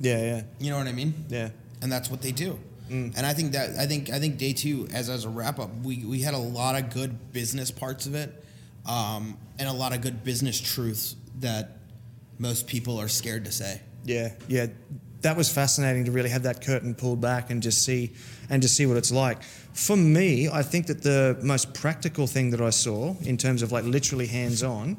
Yeah, 0.00 0.18
yeah, 0.22 0.42
You 0.58 0.70
know 0.70 0.76
what 0.78 0.88
I 0.88 0.92
mean? 0.92 1.14
yeah. 1.28 1.50
and 1.80 1.90
that's 1.90 2.10
what 2.10 2.20
they 2.20 2.32
do. 2.32 2.58
Mm. 2.90 3.16
And 3.16 3.26
I 3.26 3.32
think 3.32 3.52
that 3.52 3.78
I 3.78 3.86
think 3.86 4.10
I 4.10 4.18
think 4.18 4.36
day 4.36 4.52
two, 4.52 4.88
as 4.92 5.08
as 5.08 5.24
a 5.24 5.28
wrap 5.28 5.58
up, 5.58 5.70
we 5.82 6.04
we 6.04 6.20
had 6.20 6.34
a 6.34 6.38
lot 6.38 6.80
of 6.80 6.90
good 6.92 7.32
business 7.32 7.70
parts 7.70 8.06
of 8.06 8.14
it, 8.14 8.44
um, 8.86 9.38
and 9.58 9.68
a 9.68 9.72
lot 9.72 9.94
of 9.94 10.02
good 10.02 10.22
business 10.22 10.60
truths 10.60 11.16
that 11.40 11.78
most 12.38 12.66
people 12.66 13.00
are 13.00 13.08
scared 13.08 13.44
to 13.46 13.52
say. 13.52 13.80
Yeah, 14.04 14.32
yeah. 14.48 14.66
That 15.22 15.38
was 15.38 15.50
fascinating 15.50 16.04
to 16.04 16.10
really 16.10 16.28
have 16.28 16.42
that 16.42 16.60
curtain 16.60 16.94
pulled 16.94 17.22
back 17.22 17.50
and 17.50 17.62
just 17.62 17.82
see 17.82 18.12
and 18.50 18.60
just 18.60 18.76
see 18.76 18.84
what 18.84 18.98
it's 18.98 19.10
like. 19.10 19.42
For 19.72 19.96
me, 19.96 20.50
I 20.50 20.62
think 20.62 20.86
that 20.88 21.02
the 21.02 21.38
most 21.42 21.72
practical 21.72 22.26
thing 22.26 22.50
that 22.50 22.60
I 22.60 22.68
saw 22.68 23.14
in 23.22 23.38
terms 23.38 23.62
of 23.62 23.72
like 23.72 23.84
literally 23.84 24.26
hands-on, 24.26 24.98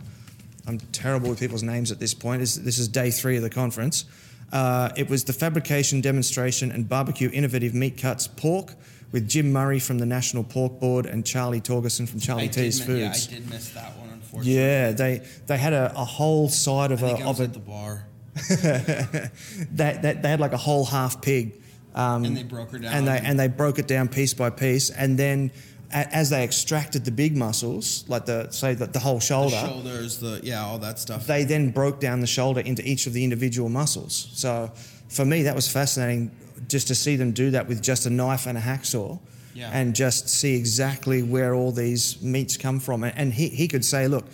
I'm 0.65 0.79
terrible 0.91 1.29
with 1.29 1.39
people's 1.39 1.61
names 1.61 1.91
at 1.91 1.99
this 1.99 2.15
point. 2.15 2.41
Is 2.41 2.63
this 2.63 2.79
is 2.79 2.87
day 2.87 3.11
three 3.11 3.37
of 3.37 3.43
the 3.43 3.51
conference. 3.51 4.05
Uh, 4.51 4.89
it 4.95 5.09
was 5.09 5.23
the 5.25 5.33
fabrication 5.33 6.01
demonstration 6.01 6.71
and 6.71 6.87
barbecue 6.87 7.29
innovative 7.33 7.73
meat 7.73 7.97
cuts 7.97 8.27
pork 8.27 8.73
with 9.11 9.27
Jim 9.27 9.51
Murray 9.51 9.79
from 9.79 9.97
the 9.99 10.05
National 10.05 10.43
Pork 10.43 10.79
Board 10.79 11.05
and 11.05 11.25
Charlie 11.25 11.61
Torgerson 11.61 12.07
from 12.07 12.19
Charlie 12.19 12.45
I 12.45 12.47
T's 12.47 12.87
mi- 12.87 13.01
yeah, 13.01 13.13
I 13.13 13.17
did 13.29 13.49
miss 13.49 13.69
that 13.71 13.97
one, 13.97 14.09
unfortunately. 14.09 14.55
Yeah, 14.55 14.91
they 14.91 15.25
they 15.47 15.57
had 15.57 15.73
a, 15.73 15.91
a 15.95 16.05
whole 16.05 16.49
side 16.49 16.91
of 16.91 17.03
I 17.03 17.09
a 17.11 17.27
of 17.27 17.39
a 17.39 17.47
the 17.47 17.59
bar. 17.59 18.07
they, 18.61 19.97
they, 20.01 20.13
they 20.21 20.29
had 20.29 20.39
like 20.39 20.53
a 20.53 20.57
whole 20.57 20.85
half 20.85 21.21
pig. 21.21 21.61
Um, 21.93 22.25
And 22.25 22.35
they 22.35 22.43
broke 22.43 22.71
her 22.71 22.79
down. 22.79 22.93
And 22.93 23.07
they, 23.07 23.17
and 23.23 23.39
they 23.39 23.47
broke 23.47 23.79
it 23.79 23.87
down 23.87 24.09
piece 24.09 24.33
by 24.33 24.49
piece. 24.49 24.89
And 24.89 25.17
then 25.17 25.51
as 25.95 26.29
they 26.29 26.43
extracted 26.43 27.05
the 27.05 27.11
big 27.11 27.35
muscles, 27.37 28.03
like 28.07 28.25
the 28.25 28.49
say 28.51 28.73
the, 28.73 28.85
the 28.87 28.99
whole 28.99 29.19
shoulder, 29.19 29.55
The 29.55 29.67
shoulders, 29.67 30.17
the 30.19 30.39
yeah, 30.43 30.63
all 30.65 30.77
that 30.79 30.99
stuff. 30.99 31.25
they 31.25 31.43
then 31.45 31.71
broke 31.71 31.99
down 31.99 32.19
the 32.19 32.27
shoulder 32.27 32.59
into 32.59 32.87
each 32.87 33.07
of 33.07 33.13
the 33.13 33.23
individual 33.23 33.69
muscles. 33.69 34.29
So 34.33 34.71
for 35.09 35.23
me, 35.25 35.43
that 35.43 35.55
was 35.55 35.71
fascinating 35.71 36.31
just 36.67 36.87
to 36.87 36.95
see 36.95 37.15
them 37.15 37.31
do 37.31 37.51
that 37.51 37.67
with 37.67 37.81
just 37.81 38.05
a 38.05 38.09
knife 38.09 38.45
and 38.45 38.57
a 38.57 38.61
hacksaw. 38.61 39.19
Yeah. 39.53 39.69
And 39.71 39.95
just 39.95 40.27
see 40.27 40.57
exactly 40.57 41.23
where 41.23 41.55
all 41.55 41.71
these 41.71 42.21
meats 42.21 42.57
come 42.57 42.81
from. 42.81 43.05
And- 43.05 43.31
he, 43.31 43.47
he 43.47 43.69
could 43.69 43.85
say, 43.85 44.05
look, 44.09 44.25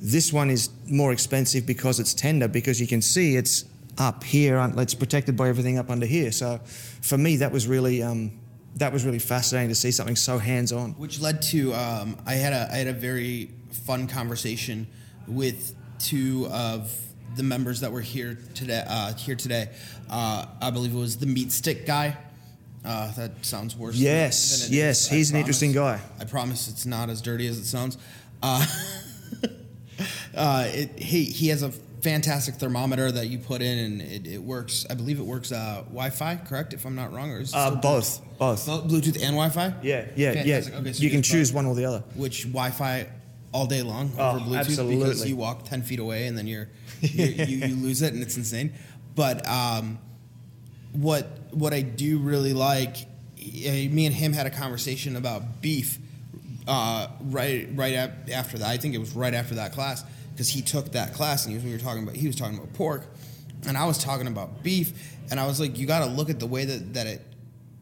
this 0.00 0.32
one 0.32 0.50
is 0.50 0.70
more 0.86 1.10
expensive 1.10 1.66
because 1.66 1.98
it's 1.98 2.14
tender, 2.14 2.46
because 2.46 2.80
you 2.80 2.86
can 2.86 3.02
see 3.02 3.34
it's 3.34 3.64
up 3.98 4.22
here, 4.22 4.56
and 4.56 4.78
it's 4.78 4.94
protected 4.94 5.36
by 5.36 5.48
everything 5.48 5.78
up 5.78 5.90
under 5.90 6.06
here. 6.06 6.30
So 6.30 6.60
for 7.02 7.18
me, 7.18 7.38
that 7.38 7.50
was 7.50 7.66
really, 7.66 8.04
um, 8.04 8.37
that 8.76 8.92
was 8.92 9.04
really 9.04 9.18
fascinating 9.18 9.68
to 9.70 9.74
see 9.74 9.90
something 9.90 10.16
so 10.16 10.38
hands 10.38 10.72
on. 10.72 10.92
which 10.92 11.20
led 11.20 11.42
to 11.42 11.74
um, 11.74 12.16
I 12.26 12.34
had 12.34 12.52
a 12.52 12.68
I 12.72 12.76
had 12.76 12.86
a 12.86 12.92
very 12.92 13.50
fun 13.70 14.06
conversation 14.06 14.86
with 15.26 15.74
two 15.98 16.46
of 16.50 16.94
the 17.36 17.42
members 17.42 17.80
that 17.80 17.92
were 17.92 18.00
here 18.00 18.38
today. 18.54 18.84
Uh, 18.86 19.14
here 19.14 19.36
today, 19.36 19.68
uh, 20.10 20.46
I 20.60 20.70
believe 20.70 20.94
it 20.94 20.98
was 20.98 21.18
the 21.18 21.26
meat 21.26 21.52
stick 21.52 21.86
guy. 21.86 22.16
Uh, 22.84 23.12
that 23.14 23.44
sounds 23.44 23.76
worse. 23.76 23.96
Yes, 23.96 24.66
than 24.66 24.72
it 24.72 24.76
yes, 24.76 25.06
is. 25.06 25.12
I 25.12 25.14
he's 25.16 25.30
an 25.30 25.32
promise. 25.32 25.40
interesting 25.40 25.72
guy. 25.72 26.00
I 26.20 26.24
promise 26.24 26.68
it's 26.68 26.86
not 26.86 27.10
as 27.10 27.20
dirty 27.20 27.46
as 27.48 27.58
it 27.58 27.64
sounds. 27.64 27.98
Uh, 28.42 28.64
uh, 30.36 30.64
it, 30.68 30.98
he 30.98 31.24
he 31.24 31.48
has 31.48 31.62
a 31.62 31.72
fantastic 32.00 32.54
thermometer 32.56 33.10
that 33.12 33.26
you 33.28 33.38
put 33.38 33.60
in 33.62 33.78
and 33.78 34.02
it, 34.02 34.26
it 34.26 34.42
works. 34.42 34.86
I 34.88 34.94
believe 34.94 35.18
it 35.18 35.26
works 35.26 35.50
uh, 35.52 35.82
Wi-Fi, 35.88 36.36
correct? 36.36 36.72
If 36.72 36.84
I'm 36.84 36.94
not 36.94 37.12
wrong, 37.12 37.30
or 37.30 37.42
Uh, 37.52 37.74
both, 37.76 38.20
both. 38.38 38.66
Bluetooth 38.66 39.16
and 39.16 39.36
Wi-Fi? 39.36 39.74
Yeah, 39.82 40.06
yeah, 40.16 40.32
Fantastic. 40.34 40.72
yeah. 40.74 40.80
Okay, 40.80 40.92
so 40.92 41.02
you 41.02 41.10
can 41.10 41.22
choose 41.22 41.52
one 41.52 41.66
or 41.66 41.74
the 41.74 41.84
other. 41.84 42.04
Which 42.14 42.44
Wi-Fi 42.44 43.08
all 43.52 43.66
day 43.66 43.82
long 43.82 44.12
Oh, 44.18 44.30
over 44.36 44.38
Bluetooth 44.40 44.88
because 44.90 45.26
you 45.28 45.36
walk 45.36 45.64
ten 45.64 45.82
feet 45.82 45.98
away 46.00 46.26
and 46.26 46.36
then 46.36 46.46
you're, 46.46 46.68
you 47.00 47.24
you, 47.24 47.56
you 47.68 47.74
lose 47.76 48.02
it 48.02 48.12
and 48.12 48.22
it's 48.22 48.36
insane. 48.36 48.72
But 49.14 49.46
um, 49.48 49.98
what 50.92 51.26
what 51.50 51.72
I 51.72 51.80
do 51.80 52.18
really 52.18 52.52
like, 52.52 52.96
eh, 53.40 53.88
me 53.88 54.06
and 54.06 54.14
him 54.14 54.32
had 54.32 54.46
a 54.46 54.50
conversation 54.50 55.16
about 55.16 55.60
beef 55.62 55.98
uh, 56.66 57.08
right 57.22 57.68
right 57.74 57.94
after 58.30 58.58
that. 58.58 58.68
I 58.68 58.76
think 58.76 58.94
it 58.94 58.98
was 58.98 59.14
right 59.14 59.34
after 59.34 59.56
that 59.56 59.72
class 59.72 60.04
because 60.38 60.50
he 60.50 60.62
took 60.62 60.92
that 60.92 61.14
class 61.14 61.44
and 61.44 61.50
he 61.50 61.56
was, 61.56 61.64
we 61.64 61.72
were 61.72 61.78
talking 61.78 62.04
about 62.04 62.14
he 62.14 62.28
was 62.28 62.36
talking 62.36 62.56
about 62.56 62.72
pork, 62.72 63.04
and 63.66 63.76
I 63.76 63.86
was 63.86 63.98
talking 63.98 64.28
about 64.28 64.62
beef, 64.62 64.92
and 65.32 65.40
I 65.40 65.48
was 65.48 65.58
like, 65.58 65.76
you 65.76 65.84
got 65.84 66.04
to 66.04 66.06
look 66.06 66.30
at 66.30 66.38
the 66.38 66.46
way 66.46 66.64
that 66.64 66.94
that 66.94 67.08
it 67.08 67.26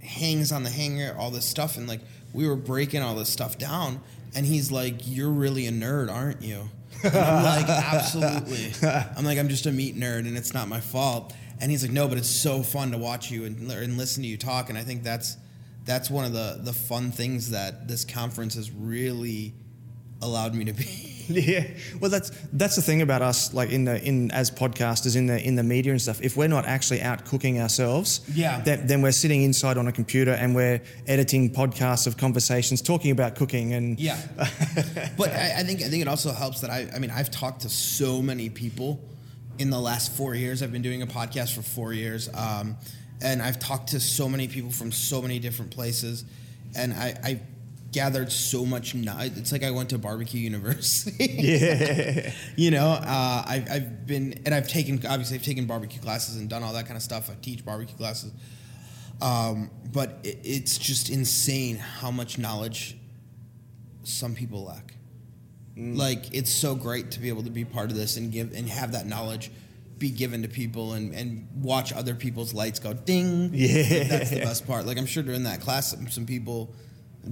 hangs 0.00 0.52
on 0.52 0.62
the 0.62 0.70
hanger, 0.70 1.14
all 1.18 1.30
this 1.30 1.44
stuff, 1.44 1.76
and 1.76 1.86
like 1.86 2.00
we 2.32 2.48
were 2.48 2.56
breaking 2.56 3.02
all 3.02 3.14
this 3.14 3.28
stuff 3.28 3.58
down, 3.58 4.00
and 4.34 4.46
he's 4.46 4.72
like, 4.72 4.94
you're 5.04 5.30
really 5.30 5.66
a 5.66 5.70
nerd, 5.70 6.10
aren't 6.10 6.40
you? 6.40 6.70
And 7.04 7.14
I'm 7.14 7.44
like, 7.44 7.68
absolutely. 7.68 8.72
I'm 8.88 9.26
like, 9.26 9.38
I'm 9.38 9.50
just 9.50 9.66
a 9.66 9.72
meat 9.72 9.94
nerd, 9.94 10.20
and 10.20 10.34
it's 10.34 10.54
not 10.54 10.66
my 10.66 10.80
fault. 10.80 11.34
And 11.60 11.70
he's 11.70 11.82
like, 11.82 11.92
no, 11.92 12.08
but 12.08 12.16
it's 12.16 12.30
so 12.30 12.62
fun 12.62 12.90
to 12.92 12.98
watch 12.98 13.30
you 13.30 13.44
and, 13.44 13.70
and 13.70 13.98
listen 13.98 14.22
to 14.22 14.28
you 14.28 14.38
talk. 14.38 14.70
And 14.70 14.78
I 14.78 14.82
think 14.82 15.02
that's 15.02 15.36
that's 15.84 16.08
one 16.10 16.24
of 16.24 16.32
the 16.32 16.58
the 16.62 16.72
fun 16.72 17.12
things 17.12 17.50
that 17.50 17.86
this 17.86 18.06
conference 18.06 18.54
has 18.54 18.70
really 18.70 19.52
allowed 20.22 20.54
me 20.54 20.64
to 20.64 20.72
be. 20.72 21.12
Yeah, 21.46 21.66
well, 22.00 22.10
that's 22.10 22.30
that's 22.52 22.76
the 22.76 22.82
thing 22.82 23.02
about 23.02 23.20
us, 23.22 23.52
like 23.52 23.70
in 23.70 23.84
the 23.84 24.02
in 24.02 24.30
as 24.30 24.50
podcasters 24.50 25.16
in 25.16 25.26
the 25.26 25.38
in 25.44 25.54
the 25.56 25.62
media 25.62 25.92
and 25.92 26.00
stuff. 26.00 26.20
If 26.22 26.36
we're 26.36 26.48
not 26.48 26.66
actually 26.66 27.02
out 27.02 27.24
cooking 27.24 27.60
ourselves, 27.60 28.20
Yeah. 28.34 28.60
then, 28.60 28.86
then 28.86 29.02
we're 29.02 29.12
sitting 29.12 29.42
inside 29.42 29.76
on 29.78 29.86
a 29.88 29.92
computer 29.92 30.32
and 30.32 30.54
we're 30.54 30.80
editing 31.06 31.50
podcasts 31.52 32.06
of 32.06 32.16
conversations 32.16 32.80
talking 32.82 33.10
about 33.10 33.34
cooking 33.34 33.74
and 33.74 33.98
Yeah, 33.98 34.18
but 35.16 35.30
I, 35.30 35.54
I 35.58 35.62
think 35.62 35.82
I 35.82 35.88
think 35.88 36.02
it 36.02 36.08
also 36.08 36.32
helps 36.32 36.60
that 36.60 36.70
I 36.70 36.88
I 36.94 36.98
mean 36.98 37.10
I've 37.10 37.30
talked 37.30 37.62
to 37.62 37.68
so 37.68 38.22
many 38.22 38.48
people 38.48 39.00
in 39.58 39.70
the 39.70 39.80
last 39.80 40.12
four 40.12 40.34
years. 40.34 40.62
I've 40.62 40.72
been 40.72 40.82
doing 40.82 41.02
a 41.02 41.06
podcast 41.06 41.54
for 41.54 41.62
four 41.62 41.92
years, 41.92 42.28
um, 42.34 42.76
and 43.22 43.40
I've 43.42 43.58
talked 43.58 43.88
to 43.90 44.00
so 44.00 44.28
many 44.28 44.48
people 44.48 44.70
from 44.70 44.92
so 44.92 45.22
many 45.22 45.38
different 45.38 45.70
places, 45.70 46.24
and 46.76 46.92
I. 46.92 47.18
I 47.24 47.40
gathered 47.92 48.30
so 48.30 48.66
much 48.66 48.94
knowledge. 48.94 49.36
It's 49.36 49.52
like 49.52 49.62
I 49.62 49.70
went 49.70 49.90
to 49.90 49.98
barbecue 49.98 50.40
university. 50.50 51.26
Yeah. 51.26 52.32
you 52.56 52.70
know, 52.70 52.88
uh, 52.88 53.44
I've, 53.46 53.70
I've 53.70 54.06
been, 54.06 54.42
and 54.44 54.54
I've 54.54 54.68
taken, 54.68 54.96
obviously, 55.06 55.36
I've 55.36 55.44
taken 55.44 55.66
barbecue 55.66 56.00
classes 56.00 56.36
and 56.36 56.48
done 56.48 56.62
all 56.62 56.72
that 56.74 56.86
kind 56.86 56.96
of 56.96 57.02
stuff. 57.02 57.30
I 57.30 57.34
teach 57.40 57.64
barbecue 57.64 57.96
classes. 57.96 58.32
Um, 59.20 59.70
but 59.92 60.18
it, 60.24 60.40
it's 60.44 60.78
just 60.78 61.10
insane 61.10 61.76
how 61.76 62.10
much 62.10 62.38
knowledge 62.38 62.96
some 64.04 64.34
people 64.34 64.64
lack. 64.64 64.94
Like 65.78 66.34
it's 66.34 66.50
so 66.50 66.74
great 66.74 67.10
to 67.12 67.20
be 67.20 67.28
able 67.28 67.42
to 67.42 67.50
be 67.50 67.66
part 67.66 67.90
of 67.90 67.98
this 67.98 68.16
and 68.16 68.32
give 68.32 68.54
and 68.54 68.66
have 68.66 68.92
that 68.92 69.06
knowledge 69.06 69.50
be 69.98 70.10
given 70.10 70.42
to 70.42 70.48
people 70.48 70.94
and, 70.94 71.14
and 71.14 71.48
watch 71.54 71.92
other 71.92 72.14
people's 72.14 72.54
lights 72.54 72.78
go 72.78 72.94
ding. 72.94 73.50
Yeah. 73.52 74.04
that's 74.04 74.30
the 74.30 74.40
best 74.40 74.66
part. 74.66 74.86
Like 74.86 74.96
I'm 74.96 75.04
sure 75.04 75.22
during 75.22 75.42
that 75.42 75.60
class, 75.60 75.90
some, 75.90 76.08
some 76.08 76.24
people 76.24 76.74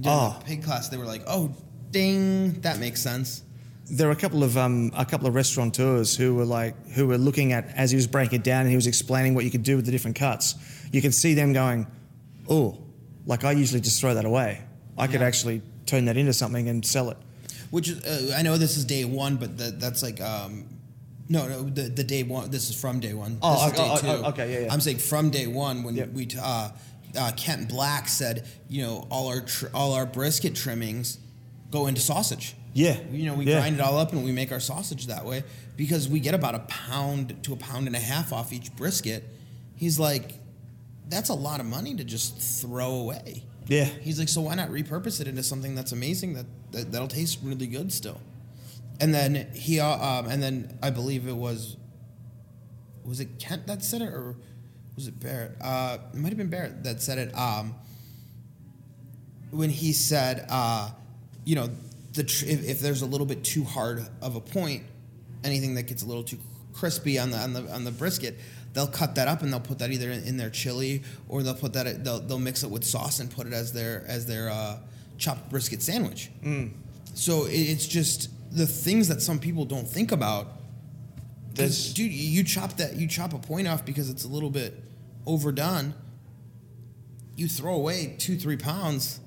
Oh. 0.05 0.35
the 0.39 0.45
pig 0.45 0.63
class, 0.63 0.89
they 0.89 0.97
were 0.97 1.05
like, 1.05 1.23
"Oh, 1.27 1.55
ding, 1.91 2.59
that 2.61 2.79
makes 2.79 3.01
sense." 3.01 3.43
there 3.87 4.07
were 4.07 4.13
a 4.13 4.15
couple 4.15 4.43
of 4.43 4.57
um, 4.57 4.91
a 4.97 5.05
couple 5.05 5.27
of 5.27 5.35
restaurateurs 5.35 6.15
who 6.17 6.33
were 6.33 6.45
like 6.45 6.89
who 6.89 7.07
were 7.07 7.17
looking 7.17 7.53
at 7.53 7.67
as 7.75 7.91
he 7.91 7.95
was 7.95 8.07
breaking 8.07 8.39
it 8.39 8.43
down 8.43 8.61
and 8.61 8.69
he 8.69 8.75
was 8.75 8.87
explaining 8.87 9.35
what 9.35 9.45
you 9.45 9.51
could 9.51 9.63
do 9.63 9.75
with 9.75 9.85
the 9.85 9.91
different 9.91 10.17
cuts. 10.17 10.55
You 10.91 11.01
could 11.01 11.13
see 11.13 11.33
them 11.33 11.53
going, 11.53 11.85
"Oh, 12.49 12.79
like 13.25 13.43
I 13.43 13.51
usually 13.51 13.81
just 13.81 13.99
throw 14.01 14.13
that 14.15 14.25
away. 14.25 14.61
I 14.97 15.07
could 15.07 15.21
actually 15.21 15.61
turn 15.85 16.05
that 16.05 16.17
into 16.17 16.33
something 16.33 16.67
and 16.67 16.85
sell 16.85 17.09
it." 17.11 17.17
Which 17.69 17.91
uh, 17.91 18.33
I 18.35 18.41
know 18.41 18.57
this 18.57 18.77
is 18.77 18.85
day 18.85 19.05
one, 19.05 19.37
but 19.37 19.57
that, 19.57 19.79
that's 19.79 20.01
like, 20.01 20.21
um, 20.21 20.65
no, 21.27 21.47
no, 21.47 21.63
the, 21.63 21.83
the 21.83 22.03
day 22.03 22.23
one. 22.23 22.49
This 22.49 22.69
is 22.69 22.79
from 22.79 22.99
day 22.99 23.13
one. 23.13 23.37
Oh, 23.41 23.65
this 23.69 23.73
is 23.73 23.79
oh, 23.79 23.95
day 23.95 24.01
two. 24.01 24.23
oh, 24.25 24.29
okay, 24.29 24.53
yeah, 24.53 24.59
yeah. 24.65 24.73
I'm 24.73 24.81
saying 24.81 24.97
from 24.99 25.29
day 25.29 25.47
one 25.47 25.83
when 25.83 25.95
Yep. 25.95 26.09
we, 26.13 26.27
uh, 26.41 26.69
uh, 27.17 27.31
Kent 27.35 27.69
Black 27.69 28.07
said, 28.07 28.47
you 28.69 28.81
know, 28.83 29.07
all 29.09 29.27
our 29.27 29.41
tr- 29.41 29.67
all 29.73 29.93
our 29.93 30.05
brisket 30.05 30.55
trimmings 30.55 31.17
go 31.71 31.87
into 31.87 32.01
sausage. 32.01 32.55
Yeah. 32.73 32.97
You 33.11 33.25
know, 33.25 33.35
we 33.35 33.45
Yeah. 33.45 33.59
grind 33.59 33.75
it 33.75 33.81
all 33.81 33.97
up 33.97 34.11
and 34.13 34.23
we 34.23 34.31
make 34.31 34.51
our 34.51 34.59
sausage 34.59 35.07
that 35.07 35.25
way 35.25 35.43
because 35.77 36.07
we 36.09 36.19
get 36.19 36.33
about 36.33 36.55
a 36.55 36.59
pound 36.59 37.41
to 37.43 37.53
a 37.53 37.55
pound 37.55 37.87
and 37.87 37.95
a 37.95 37.99
half 37.99 38.33
off 38.33 38.51
each 38.51 38.75
brisket. 38.75 39.23
He's 39.75 39.97
like, 39.99 40.39
that's 41.09 41.29
a 41.29 41.33
lot 41.33 41.59
of 41.59 41.65
money 41.65 41.95
to 41.95 42.03
just 42.03 42.37
throw 42.61 42.95
away. 42.95 43.43
Yeah. 43.67 43.85
He's 43.85 44.19
like, 44.19 44.29
so 44.29 44.41
why 44.41 44.55
not 44.55 44.69
repurpose 44.69 45.19
it 45.21 45.27
into 45.27 45.41
something 45.43 45.73
that's 45.75 45.91
amazing 45.91 46.33
that, 46.33 46.45
that 46.71 46.91
that'll 46.91 47.07
taste 47.07 47.39
really 47.43 47.67
good 47.67 47.91
still? 47.91 48.19
And 48.99 49.13
then 49.13 49.47
he, 49.53 49.79
uh, 49.79 49.87
um, 49.87 50.27
and 50.27 50.41
then 50.41 50.77
I 50.81 50.89
believe 50.89 51.27
it 51.27 51.35
was, 51.35 51.77
was 53.03 53.19
it 53.19 53.39
Kent 53.39 53.67
that 53.67 53.83
said 53.83 54.01
it 54.01 54.09
or 54.09 54.35
was 54.95 55.07
it 55.07 55.19
Barrett? 55.19 55.51
Uh, 55.61 55.97
it 56.13 56.17
might 56.17 56.29
have 56.29 56.37
been 56.37 56.49
Barrett 56.49 56.83
that 56.83 57.01
said 57.01 57.17
it. 57.17 57.37
Um, 57.37 57.75
when 59.51 59.69
he 59.69 59.93
said, 59.93 60.45
uh, 60.49 60.89
you 61.45 61.55
know, 61.55 61.69
the 62.13 62.23
tr- 62.23 62.45
if, 62.45 62.67
if 62.67 62.79
there's 62.79 63.01
a 63.01 63.05
little 63.05 63.27
bit 63.27 63.43
too 63.43 63.63
hard 63.63 64.05
of 64.21 64.35
a 64.35 64.41
point, 64.41 64.83
anything 65.43 65.75
that 65.75 65.83
gets 65.83 66.03
a 66.03 66.05
little 66.05 66.23
too 66.23 66.37
crispy 66.73 67.17
on 67.19 67.31
the 67.31 67.37
on 67.37 67.53
the 67.53 67.71
on 67.73 67.83
the 67.83 67.91
brisket, 67.91 68.37
they'll 68.73 68.87
cut 68.87 69.15
that 69.15 69.27
up 69.27 69.41
and 69.41 69.51
they'll 69.53 69.59
put 69.59 69.79
that 69.79 69.91
either 69.91 70.09
in, 70.11 70.23
in 70.23 70.37
their 70.37 70.49
chili 70.49 71.03
or 71.29 71.43
they'll 71.43 71.53
put 71.53 71.73
that 71.73 72.03
they'll 72.03 72.19
they'll 72.19 72.39
mix 72.39 72.63
it 72.63 72.69
with 72.71 72.83
sauce 72.83 73.19
and 73.19 73.29
put 73.31 73.47
it 73.47 73.53
as 73.53 73.71
their 73.73 74.03
as 74.07 74.25
their 74.25 74.49
uh, 74.49 74.77
chopped 75.17 75.49
brisket 75.49 75.81
sandwich. 75.81 76.29
So 77.13 77.45
it, 77.45 77.53
it's 77.53 77.87
just 77.87 78.29
the 78.51 78.67
things 78.67 79.07
that 79.09 79.21
some 79.21 79.39
people 79.39 79.65
don't 79.65 79.87
think 79.87 80.11
about. 80.11 80.47
'Cause, 81.55 81.93
dude, 81.93 82.11
you 82.11 82.43
chop 82.43 82.75
that 82.77 82.97
you 82.97 83.07
chop 83.07 83.33
a 83.33 83.37
point 83.39 83.65
off 83.67 83.85
because 83.85 84.09
it's 84.09 84.25
a 84.25 84.27
little 84.27 84.49
bit 84.49 84.77
overdone. 85.25 85.93
You 87.35 87.47
throw 87.47 87.75
away 87.75 88.15
two 88.17 88.37
three 88.37 88.57
pounds. 88.57 89.19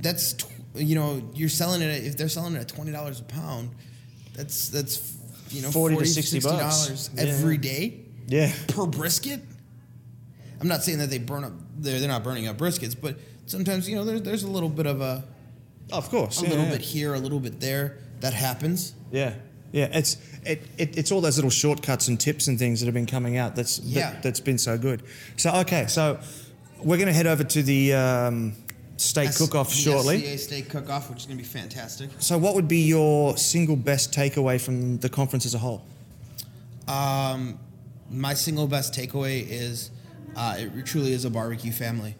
That's 0.00 0.34
tw- 0.34 0.46
you 0.74 0.94
know 0.94 1.22
you're 1.34 1.48
selling 1.48 1.82
it 1.82 1.86
at, 2.00 2.04
if 2.04 2.16
they're 2.16 2.28
selling 2.28 2.54
it 2.56 2.60
at 2.60 2.68
twenty 2.68 2.92
dollars 2.92 3.20
a 3.20 3.24
pound. 3.24 3.70
That's 4.34 4.68
that's 4.68 5.16
you 5.50 5.60
know 5.62 5.70
40 5.70 5.96
to 5.96 6.06
60 6.06 6.40
bucks. 6.40 6.56
dollars 6.86 7.10
Yeah. 7.14 7.22
every 7.24 7.58
day 7.58 8.00
Yeah. 8.26 8.52
per 8.68 8.86
brisket. 8.86 9.40
I'm 10.60 10.68
not 10.68 10.82
saying 10.82 10.98
that 10.98 11.10
they 11.10 11.18
burn 11.18 11.44
up. 11.44 11.52
They're, 11.78 11.98
they're 12.00 12.08
not 12.08 12.22
burning 12.24 12.46
up 12.48 12.56
briskets, 12.56 12.96
but 12.98 13.16
sometimes 13.46 13.88
you 13.88 13.96
know 13.96 14.04
there's 14.04 14.22
there's 14.22 14.42
a 14.44 14.50
little 14.50 14.68
bit 14.70 14.86
of 14.86 15.00
a 15.00 15.24
Of 15.90 16.08
course. 16.08 16.40
a 16.40 16.44
yeah, 16.44 16.50
little 16.50 16.64
yeah. 16.66 16.70
bit 16.72 16.80
here, 16.82 17.14
a 17.14 17.18
little 17.18 17.40
bit 17.40 17.60
there. 17.60 17.98
That 18.20 18.32
happens. 18.32 18.94
Yeah, 19.10 19.34
yeah. 19.72 19.88
It's 19.92 20.16
it, 20.44 20.62
it, 20.78 20.98
it's 20.98 21.12
all 21.12 21.20
those 21.20 21.36
little 21.36 21.50
shortcuts 21.50 22.08
and 22.08 22.18
tips 22.18 22.48
and 22.48 22.58
things 22.58 22.80
that 22.80 22.86
have 22.86 22.94
been 22.94 23.06
coming 23.06 23.36
out. 23.36 23.54
That's 23.56 23.78
Yeah. 23.80 24.10
that, 24.12 24.22
that's 24.22 24.40
been 24.40 24.58
so 24.58 24.76
good. 24.78 25.02
So 25.36 25.52
okay, 25.60 25.86
so 25.86 26.18
we're 26.78 26.96
going 26.96 27.06
to 27.08 27.12
head 27.12 27.26
over 27.28 27.44
to 27.44 27.62
the 27.62 27.92
um, 27.94 28.54
steak 28.96 29.28
S- 29.28 29.38
cook-off 29.38 29.68
the 29.68 29.74
shortly. 29.76 30.18
SCA 30.20 30.38
steak 30.38 30.68
cook-off, 30.68 31.08
which 31.10 31.20
is 31.20 31.26
going 31.26 31.38
to 31.38 31.42
be 31.44 31.48
fantastic. 31.48 32.10
So 32.18 32.36
what 32.38 32.54
would 32.56 32.66
be 32.68 32.80
your 32.82 33.36
single 33.36 33.76
best 33.76 34.12
takeaway 34.12 34.60
from 34.60 34.98
the 34.98 35.08
conference 35.08 35.46
as 35.46 35.54
a 35.54 35.58
whole? 35.58 35.84
Um, 36.88 37.58
my 38.10 38.34
single 38.34 38.66
best 38.66 38.92
takeaway 38.94 39.46
is 39.48 39.90
uh, 40.36 40.56
it 40.58 40.86
truly 40.86 41.12
is 41.12 41.24
a 41.24 41.30
barbecue 41.30 41.72
family. 41.72 42.16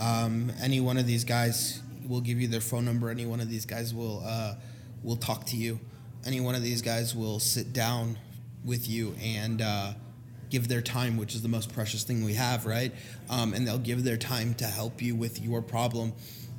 Um, 0.00 0.52
any 0.60 0.80
one 0.80 0.96
of 0.98 1.06
these 1.06 1.24
guys 1.24 1.80
will 2.06 2.20
give 2.20 2.40
you 2.40 2.48
their 2.48 2.60
phone 2.60 2.84
number. 2.84 3.08
Any 3.10 3.24
one 3.26 3.40
of 3.40 3.48
these 3.48 3.64
guys 3.66 3.94
will 3.94 4.22
uh, 4.26 4.54
will 5.02 5.16
talk 5.16 5.46
to 5.46 5.56
you. 5.56 5.80
Any 6.24 6.40
one 6.40 6.54
of 6.54 6.62
these 6.62 6.82
guys 6.82 7.14
will 7.14 7.40
sit 7.40 7.72
down 7.72 8.18
with 8.64 8.88
you 8.88 9.14
and 9.22 9.60
uh, 9.60 9.92
give 10.50 10.68
their 10.68 10.80
time, 10.80 11.16
which 11.16 11.34
is 11.34 11.42
the 11.42 11.48
most 11.48 11.72
precious 11.72 12.04
thing 12.04 12.24
we 12.24 12.34
have, 12.34 12.66
right? 12.66 12.92
Um, 13.28 13.54
and 13.54 13.66
they'll 13.66 13.78
give 13.78 14.04
their 14.04 14.16
time 14.16 14.54
to 14.54 14.66
help 14.66 15.02
you 15.02 15.16
with 15.16 15.40
your 15.40 15.62
problem, 15.62 16.12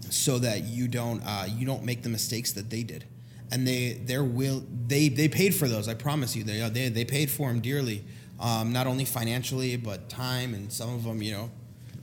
so 0.09 0.39
that 0.39 0.63
you 0.63 0.87
don't 0.87 1.21
uh, 1.25 1.45
you 1.47 1.65
don't 1.65 1.83
make 1.83 2.03
the 2.03 2.09
mistakes 2.09 2.51
that 2.53 2.69
they 2.69 2.83
did. 2.83 3.05
And 3.51 3.65
they 3.67 3.93
they're 3.93 4.23
will 4.23 4.63
they 4.87 5.09
they 5.09 5.27
paid 5.27 5.55
for 5.55 5.67
those. 5.67 5.87
I 5.87 5.93
promise 5.93 6.35
you, 6.35 6.43
they 6.43 6.61
uh, 6.61 6.69
they 6.69 6.89
they 6.89 7.05
paid 7.05 7.29
for 7.31 7.47
them 7.47 7.61
dearly, 7.61 8.03
um, 8.39 8.73
not 8.73 8.87
only 8.87 9.05
financially 9.05 9.77
but 9.77 10.09
time 10.09 10.53
and 10.53 10.71
some 10.71 10.93
of 10.93 11.03
them, 11.03 11.21
you 11.21 11.31
know, 11.31 11.49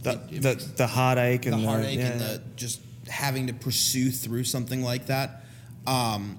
The, 0.02 0.18
the, 0.30 0.54
the 0.76 0.86
heartache 0.86 1.44
and 1.44 1.52
the 1.52 1.58
and 1.58 1.66
heartache 1.66 1.98
yeah. 1.98 2.12
and 2.12 2.20
the 2.20 2.42
just 2.56 2.80
having 3.06 3.48
to 3.48 3.52
pursue 3.52 4.10
through 4.10 4.44
something 4.44 4.82
like 4.82 5.06
that. 5.06 5.44
Um, 5.86 6.38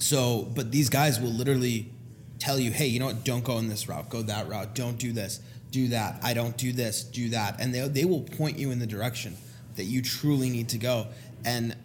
so, 0.00 0.48
but 0.54 0.72
these 0.72 0.88
guys 0.88 1.20
will 1.20 1.30
literally 1.30 1.92
tell 2.38 2.58
you, 2.58 2.72
hey, 2.72 2.86
you 2.86 2.98
know 2.98 3.06
what? 3.06 3.24
Don't 3.24 3.44
go 3.44 3.58
in 3.58 3.68
this 3.68 3.88
route. 3.88 4.08
Go 4.08 4.22
that 4.22 4.48
route. 4.48 4.74
Don't 4.74 4.98
do 4.98 5.12
this. 5.12 5.40
Do 5.70 5.88
that. 5.88 6.18
I 6.22 6.34
don't 6.34 6.56
do 6.56 6.72
this. 6.72 7.04
Do 7.04 7.28
that. 7.28 7.60
And 7.60 7.72
they, 7.74 7.86
they 7.86 8.04
will 8.04 8.22
point 8.22 8.58
you 8.58 8.70
in 8.70 8.78
the 8.78 8.86
direction 8.86 9.36
that 9.76 9.84
you 9.84 10.02
truly 10.02 10.50
need 10.50 10.70
to 10.70 10.78
go. 10.78 11.06
And 11.44 11.76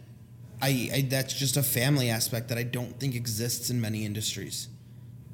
I, 0.62 0.90
I 0.94 1.02
that's 1.10 1.34
just 1.34 1.58
a 1.58 1.64
family 1.64 2.10
aspect 2.10 2.48
that 2.50 2.58
I 2.58 2.64
don't 2.64 3.00
think 3.00 3.16
exists 3.16 3.70
in 3.70 3.80
many 3.80 4.06
industries. 4.06 4.70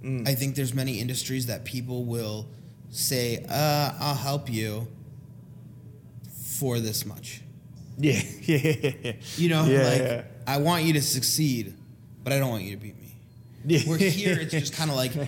Mm. 0.03 0.27
I 0.27 0.33
think 0.33 0.55
there's 0.55 0.73
many 0.73 0.99
industries 0.99 1.45
that 1.45 1.63
people 1.63 2.03
will 2.03 2.47
say, 2.89 3.45
uh, 3.47 3.93
I'll 3.99 4.15
help 4.15 4.51
you 4.51 4.87
for 6.59 6.79
this 6.79 7.05
much. 7.05 7.41
Yeah, 7.97 8.21
yeah. 8.41 9.13
You 9.37 9.49
know, 9.49 9.65
Yeah, 9.65 9.83
like 9.83 10.01
yeah. 10.01 10.23
I 10.47 10.57
want 10.57 10.83
you 10.83 10.93
to 10.93 11.01
succeed, 11.01 11.75
but 12.23 12.33
I 12.33 12.39
don't 12.39 12.49
want 12.49 12.63
you 12.63 12.71
to 12.75 12.81
beat 12.81 12.97
me. 12.99 13.15
Yeah. 13.65 13.81
We're 13.87 13.97
here. 13.97 14.37
It's 14.39 14.51
just 14.51 14.73
kind 14.73 14.89
of 14.89 14.95
like 14.95 15.15
i- 15.17 15.25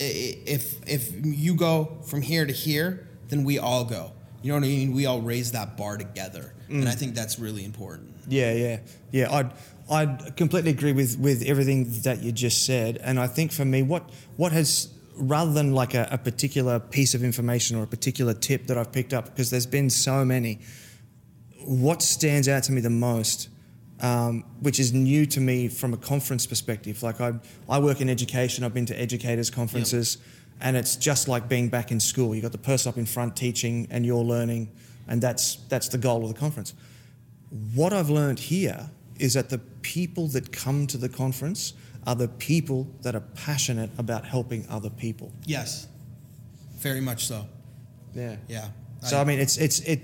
i- 0.00 0.38
if 0.46 0.76
if 0.88 1.12
you 1.24 1.54
go 1.54 1.98
from 2.06 2.22
here 2.22 2.44
to 2.46 2.52
here, 2.52 3.06
then 3.28 3.44
we 3.44 3.58
all 3.58 3.84
go. 3.84 4.12
You 4.42 4.48
know 4.48 4.56
what 4.58 4.64
I 4.64 4.68
mean? 4.68 4.92
We 4.92 5.06
all 5.06 5.20
raise 5.20 5.52
that 5.52 5.76
bar 5.76 5.96
together, 5.96 6.52
and 6.68 6.84
Mm. 6.84 6.88
I 6.88 6.94
think 6.96 7.14
that's 7.14 7.38
really 7.38 7.64
important. 7.64 8.10
Yeah, 8.28 8.52
yeah, 8.52 8.78
yeah. 9.12 9.30
I'd 9.32 9.52
I'd 9.90 10.36
completely 10.36 10.70
agree 10.72 10.92
with 10.92 11.18
with 11.18 11.42
everything 11.42 11.90
that 12.02 12.22
you 12.22 12.32
just 12.32 12.66
said, 12.66 12.96
and 12.98 13.18
I 13.20 13.26
think 13.28 13.52
for 13.52 13.64
me, 13.64 13.82
what 13.82 14.10
what 14.36 14.52
has 14.52 14.88
rather 15.16 15.52
than 15.52 15.72
like 15.74 15.94
a, 15.94 16.08
a 16.10 16.18
particular 16.18 16.80
piece 16.80 17.14
of 17.14 17.22
information 17.22 17.76
or 17.76 17.84
a 17.84 17.86
particular 17.86 18.34
tip 18.34 18.66
that 18.66 18.76
I've 18.78 18.90
picked 18.92 19.12
up, 19.14 19.26
because 19.26 19.50
there's 19.50 19.66
been 19.66 19.90
so 19.90 20.24
many. 20.24 20.58
What 21.64 22.02
stands 22.02 22.48
out 22.48 22.64
to 22.64 22.72
me 22.72 22.80
the 22.80 22.90
most, 22.90 23.48
um, 24.02 24.44
which 24.60 24.78
is 24.78 24.92
new 24.92 25.24
to 25.26 25.40
me 25.40 25.68
from 25.68 25.94
a 25.94 25.96
conference 25.96 26.46
perspective, 26.46 27.02
like 27.02 27.20
I 27.20 27.32
I 27.68 27.78
work 27.78 28.00
in 28.00 28.10
education. 28.10 28.64
I've 28.64 28.74
been 28.74 28.86
to 28.86 29.00
educators 29.00 29.50
conferences. 29.50 30.18
And 30.64 30.76
it's 30.76 30.94
just 30.94 31.26
like 31.26 31.48
being 31.48 31.70
back 31.70 31.90
in 31.90 31.98
school. 31.98 32.36
You 32.36 32.42
have 32.42 32.42
got 32.42 32.52
the 32.52 32.58
person 32.58 32.88
up 32.88 32.96
in 32.96 33.04
front 33.04 33.34
teaching, 33.34 33.88
and 33.90 34.06
you're 34.06 34.22
learning, 34.22 34.70
and 35.08 35.20
that's 35.20 35.56
that's 35.68 35.88
the 35.88 35.98
goal 35.98 36.22
of 36.22 36.32
the 36.32 36.38
conference 36.38 36.72
what 37.74 37.92
I've 37.92 38.10
learned 38.10 38.38
here 38.38 38.90
is 39.18 39.34
that 39.34 39.50
the 39.50 39.58
people 39.58 40.26
that 40.28 40.52
come 40.52 40.86
to 40.86 40.96
the 40.96 41.08
conference 41.08 41.74
are 42.06 42.14
the 42.14 42.28
people 42.28 42.88
that 43.02 43.14
are 43.14 43.20
passionate 43.20 43.90
about 43.98 44.24
helping 44.24 44.66
other 44.68 44.90
people. 44.90 45.32
Yes, 45.44 45.86
very 46.78 47.00
much 47.00 47.26
so. 47.26 47.46
Yeah. 48.14 48.36
Yeah. 48.48 48.68
So 49.02 49.20
I 49.20 49.24
mean, 49.24 49.40
it's 49.40 49.56
it's 49.58 49.80
it. 49.80 50.00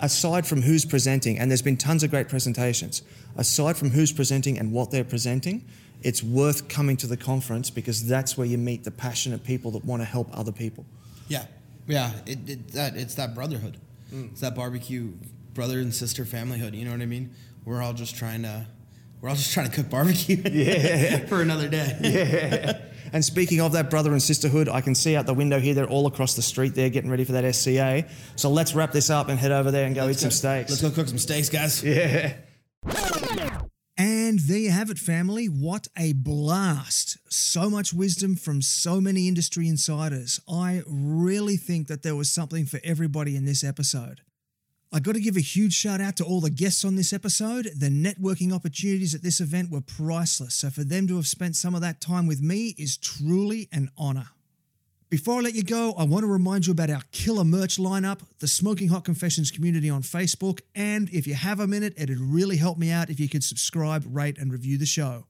Aside 0.00 0.46
from 0.46 0.62
who's 0.62 0.84
presenting, 0.84 1.38
and 1.38 1.50
there's 1.50 1.62
been 1.62 1.76
tons 1.76 2.02
of 2.02 2.10
great 2.10 2.28
presentations. 2.28 3.02
Aside 3.36 3.76
from 3.76 3.90
who's 3.90 4.12
presenting 4.12 4.58
and 4.58 4.72
what 4.72 4.90
they're 4.90 5.04
presenting, 5.04 5.64
it's 6.02 6.22
worth 6.22 6.68
coming 6.68 6.96
to 6.98 7.06
the 7.06 7.16
conference 7.16 7.70
because 7.70 8.06
that's 8.06 8.36
where 8.36 8.46
you 8.46 8.58
meet 8.58 8.84
the 8.84 8.90
passionate 8.90 9.44
people 9.44 9.70
that 9.72 9.84
want 9.84 10.02
to 10.02 10.06
help 10.06 10.28
other 10.36 10.52
people. 10.52 10.84
Yeah, 11.28 11.46
yeah. 11.86 12.12
It, 12.26 12.48
it 12.48 12.68
that 12.72 12.96
it's 12.96 13.14
that 13.14 13.34
brotherhood. 13.34 13.78
Mm. 14.12 14.32
It's 14.32 14.40
that 14.40 14.54
barbecue 14.54 15.12
brother 15.54 15.80
and 15.80 15.94
sister 15.94 16.24
familyhood. 16.24 16.76
You 16.76 16.84
know 16.84 16.90
what 16.90 17.00
I 17.00 17.06
mean? 17.06 17.34
We're 17.64 17.82
all 17.82 17.92
just 17.92 18.16
trying 18.16 18.42
to, 18.42 18.66
we're 19.20 19.28
all 19.28 19.36
just 19.36 19.52
trying 19.52 19.70
to 19.70 19.74
cook 19.74 19.88
barbecue. 19.88 20.42
Yeah. 20.50 21.18
for 21.26 21.40
another 21.42 21.68
day. 21.68 21.96
Yeah. 22.02 22.80
And 23.12 23.24
speaking 23.24 23.60
of 23.60 23.72
that 23.72 23.90
brother 23.90 24.12
and 24.12 24.22
sisterhood, 24.22 24.68
I 24.68 24.80
can 24.80 24.94
see 24.94 25.16
out 25.16 25.26
the 25.26 25.34
window 25.34 25.60
here 25.60 25.74
they're 25.74 25.88
all 25.88 26.06
across 26.06 26.34
the 26.34 26.42
street 26.42 26.74
there 26.74 26.88
getting 26.88 27.10
ready 27.10 27.24
for 27.24 27.32
that 27.32 27.54
SCA. 27.54 28.06
So 28.36 28.50
let's 28.50 28.74
wrap 28.74 28.92
this 28.92 29.10
up 29.10 29.28
and 29.28 29.38
head 29.38 29.52
over 29.52 29.70
there 29.70 29.86
and 29.86 29.94
go 29.94 30.08
eat 30.08 30.18
some 30.18 30.30
steaks. 30.30 30.70
Let's 30.70 30.82
go 30.82 30.90
cook 30.90 31.08
some 31.08 31.18
steaks, 31.18 31.48
guys. 31.48 31.82
Yeah. 31.82 32.34
And 33.98 34.38
there 34.40 34.58
you 34.58 34.70
have 34.70 34.90
it, 34.90 34.98
family. 34.98 35.46
What 35.46 35.88
a 35.96 36.14
blast. 36.14 37.18
So 37.28 37.68
much 37.68 37.92
wisdom 37.92 38.36
from 38.36 38.62
so 38.62 39.00
many 39.00 39.28
industry 39.28 39.68
insiders. 39.68 40.40
I 40.48 40.82
really 40.86 41.56
think 41.56 41.88
that 41.88 42.02
there 42.02 42.16
was 42.16 42.30
something 42.30 42.64
for 42.64 42.80
everybody 42.82 43.36
in 43.36 43.44
this 43.44 43.62
episode. 43.62 44.22
I 44.94 45.00
got 45.00 45.14
to 45.14 45.22
give 45.22 45.38
a 45.38 45.40
huge 45.40 45.72
shout 45.72 46.02
out 46.02 46.16
to 46.16 46.24
all 46.24 46.42
the 46.42 46.50
guests 46.50 46.84
on 46.84 46.96
this 46.96 47.14
episode. 47.14 47.70
The 47.74 47.88
networking 47.88 48.52
opportunities 48.52 49.14
at 49.14 49.22
this 49.22 49.40
event 49.40 49.70
were 49.70 49.80
priceless, 49.80 50.56
so 50.56 50.68
for 50.68 50.84
them 50.84 51.08
to 51.08 51.16
have 51.16 51.26
spent 51.26 51.56
some 51.56 51.74
of 51.74 51.80
that 51.80 52.02
time 52.02 52.26
with 52.26 52.42
me 52.42 52.74
is 52.76 52.98
truly 52.98 53.70
an 53.72 53.90
honor. 53.96 54.28
Before 55.08 55.38
I 55.38 55.40
let 55.40 55.54
you 55.54 55.62
go, 55.62 55.94
I 55.96 56.04
want 56.04 56.24
to 56.24 56.26
remind 56.26 56.66
you 56.66 56.72
about 56.72 56.90
our 56.90 57.00
killer 57.10 57.42
merch 57.42 57.78
lineup, 57.78 58.20
the 58.40 58.48
Smoking 58.48 58.88
Hot 58.88 59.02
Confessions 59.02 59.50
community 59.50 59.88
on 59.88 60.02
Facebook, 60.02 60.60
and 60.74 61.08
if 61.08 61.26
you 61.26 61.32
have 61.32 61.58
a 61.58 61.66
minute, 61.66 61.94
it'd 61.96 62.20
really 62.20 62.58
help 62.58 62.76
me 62.76 62.90
out 62.90 63.08
if 63.08 63.18
you 63.18 63.30
could 63.30 63.44
subscribe, 63.44 64.04
rate, 64.06 64.36
and 64.36 64.52
review 64.52 64.76
the 64.76 64.84
show. 64.84 65.24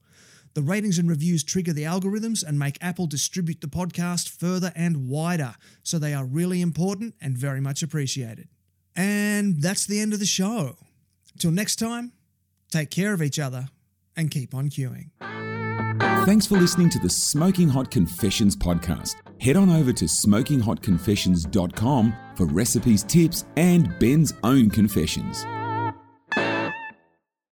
The 0.55 0.61
ratings 0.61 0.99
and 0.99 1.09
reviews 1.09 1.41
trigger 1.41 1.71
the 1.71 1.83
algorithms 1.83 2.43
and 2.45 2.59
make 2.59 2.77
Apple 2.81 3.07
distribute 3.07 3.61
the 3.61 3.67
podcast 3.67 4.27
further 4.27 4.73
and 4.75 5.07
wider, 5.07 5.55
so 5.83 5.97
they 5.97 6.13
are 6.13 6.25
really 6.25 6.59
important 6.59 7.15
and 7.21 7.37
very 7.37 7.61
much 7.61 7.81
appreciated. 7.81 8.49
And 8.95 9.61
that's 9.61 9.85
the 9.85 9.99
end 9.99 10.13
of 10.13 10.19
the 10.19 10.25
show. 10.25 10.77
Till 11.39 11.51
next 11.51 11.75
time, 11.77 12.11
take 12.71 12.89
care 12.89 13.13
of 13.13 13.21
each 13.21 13.39
other 13.39 13.67
and 14.15 14.31
keep 14.31 14.53
on 14.53 14.69
queuing. 14.69 15.09
Thanks 16.25 16.45
for 16.47 16.57
listening 16.57 16.89
to 16.91 16.99
the 16.99 17.09
Smoking 17.09 17.67
Hot 17.69 17.91
Confessions 17.91 18.55
podcast. 18.55 19.15
Head 19.41 19.57
on 19.57 19.69
over 19.69 19.91
to 19.93 20.05
smokinghotconfessions.com 20.05 22.15
for 22.35 22.45
recipes, 22.45 23.03
tips, 23.03 23.45
and 23.57 23.99
Ben's 23.99 24.33
own 24.43 24.69
confessions. 24.69 25.43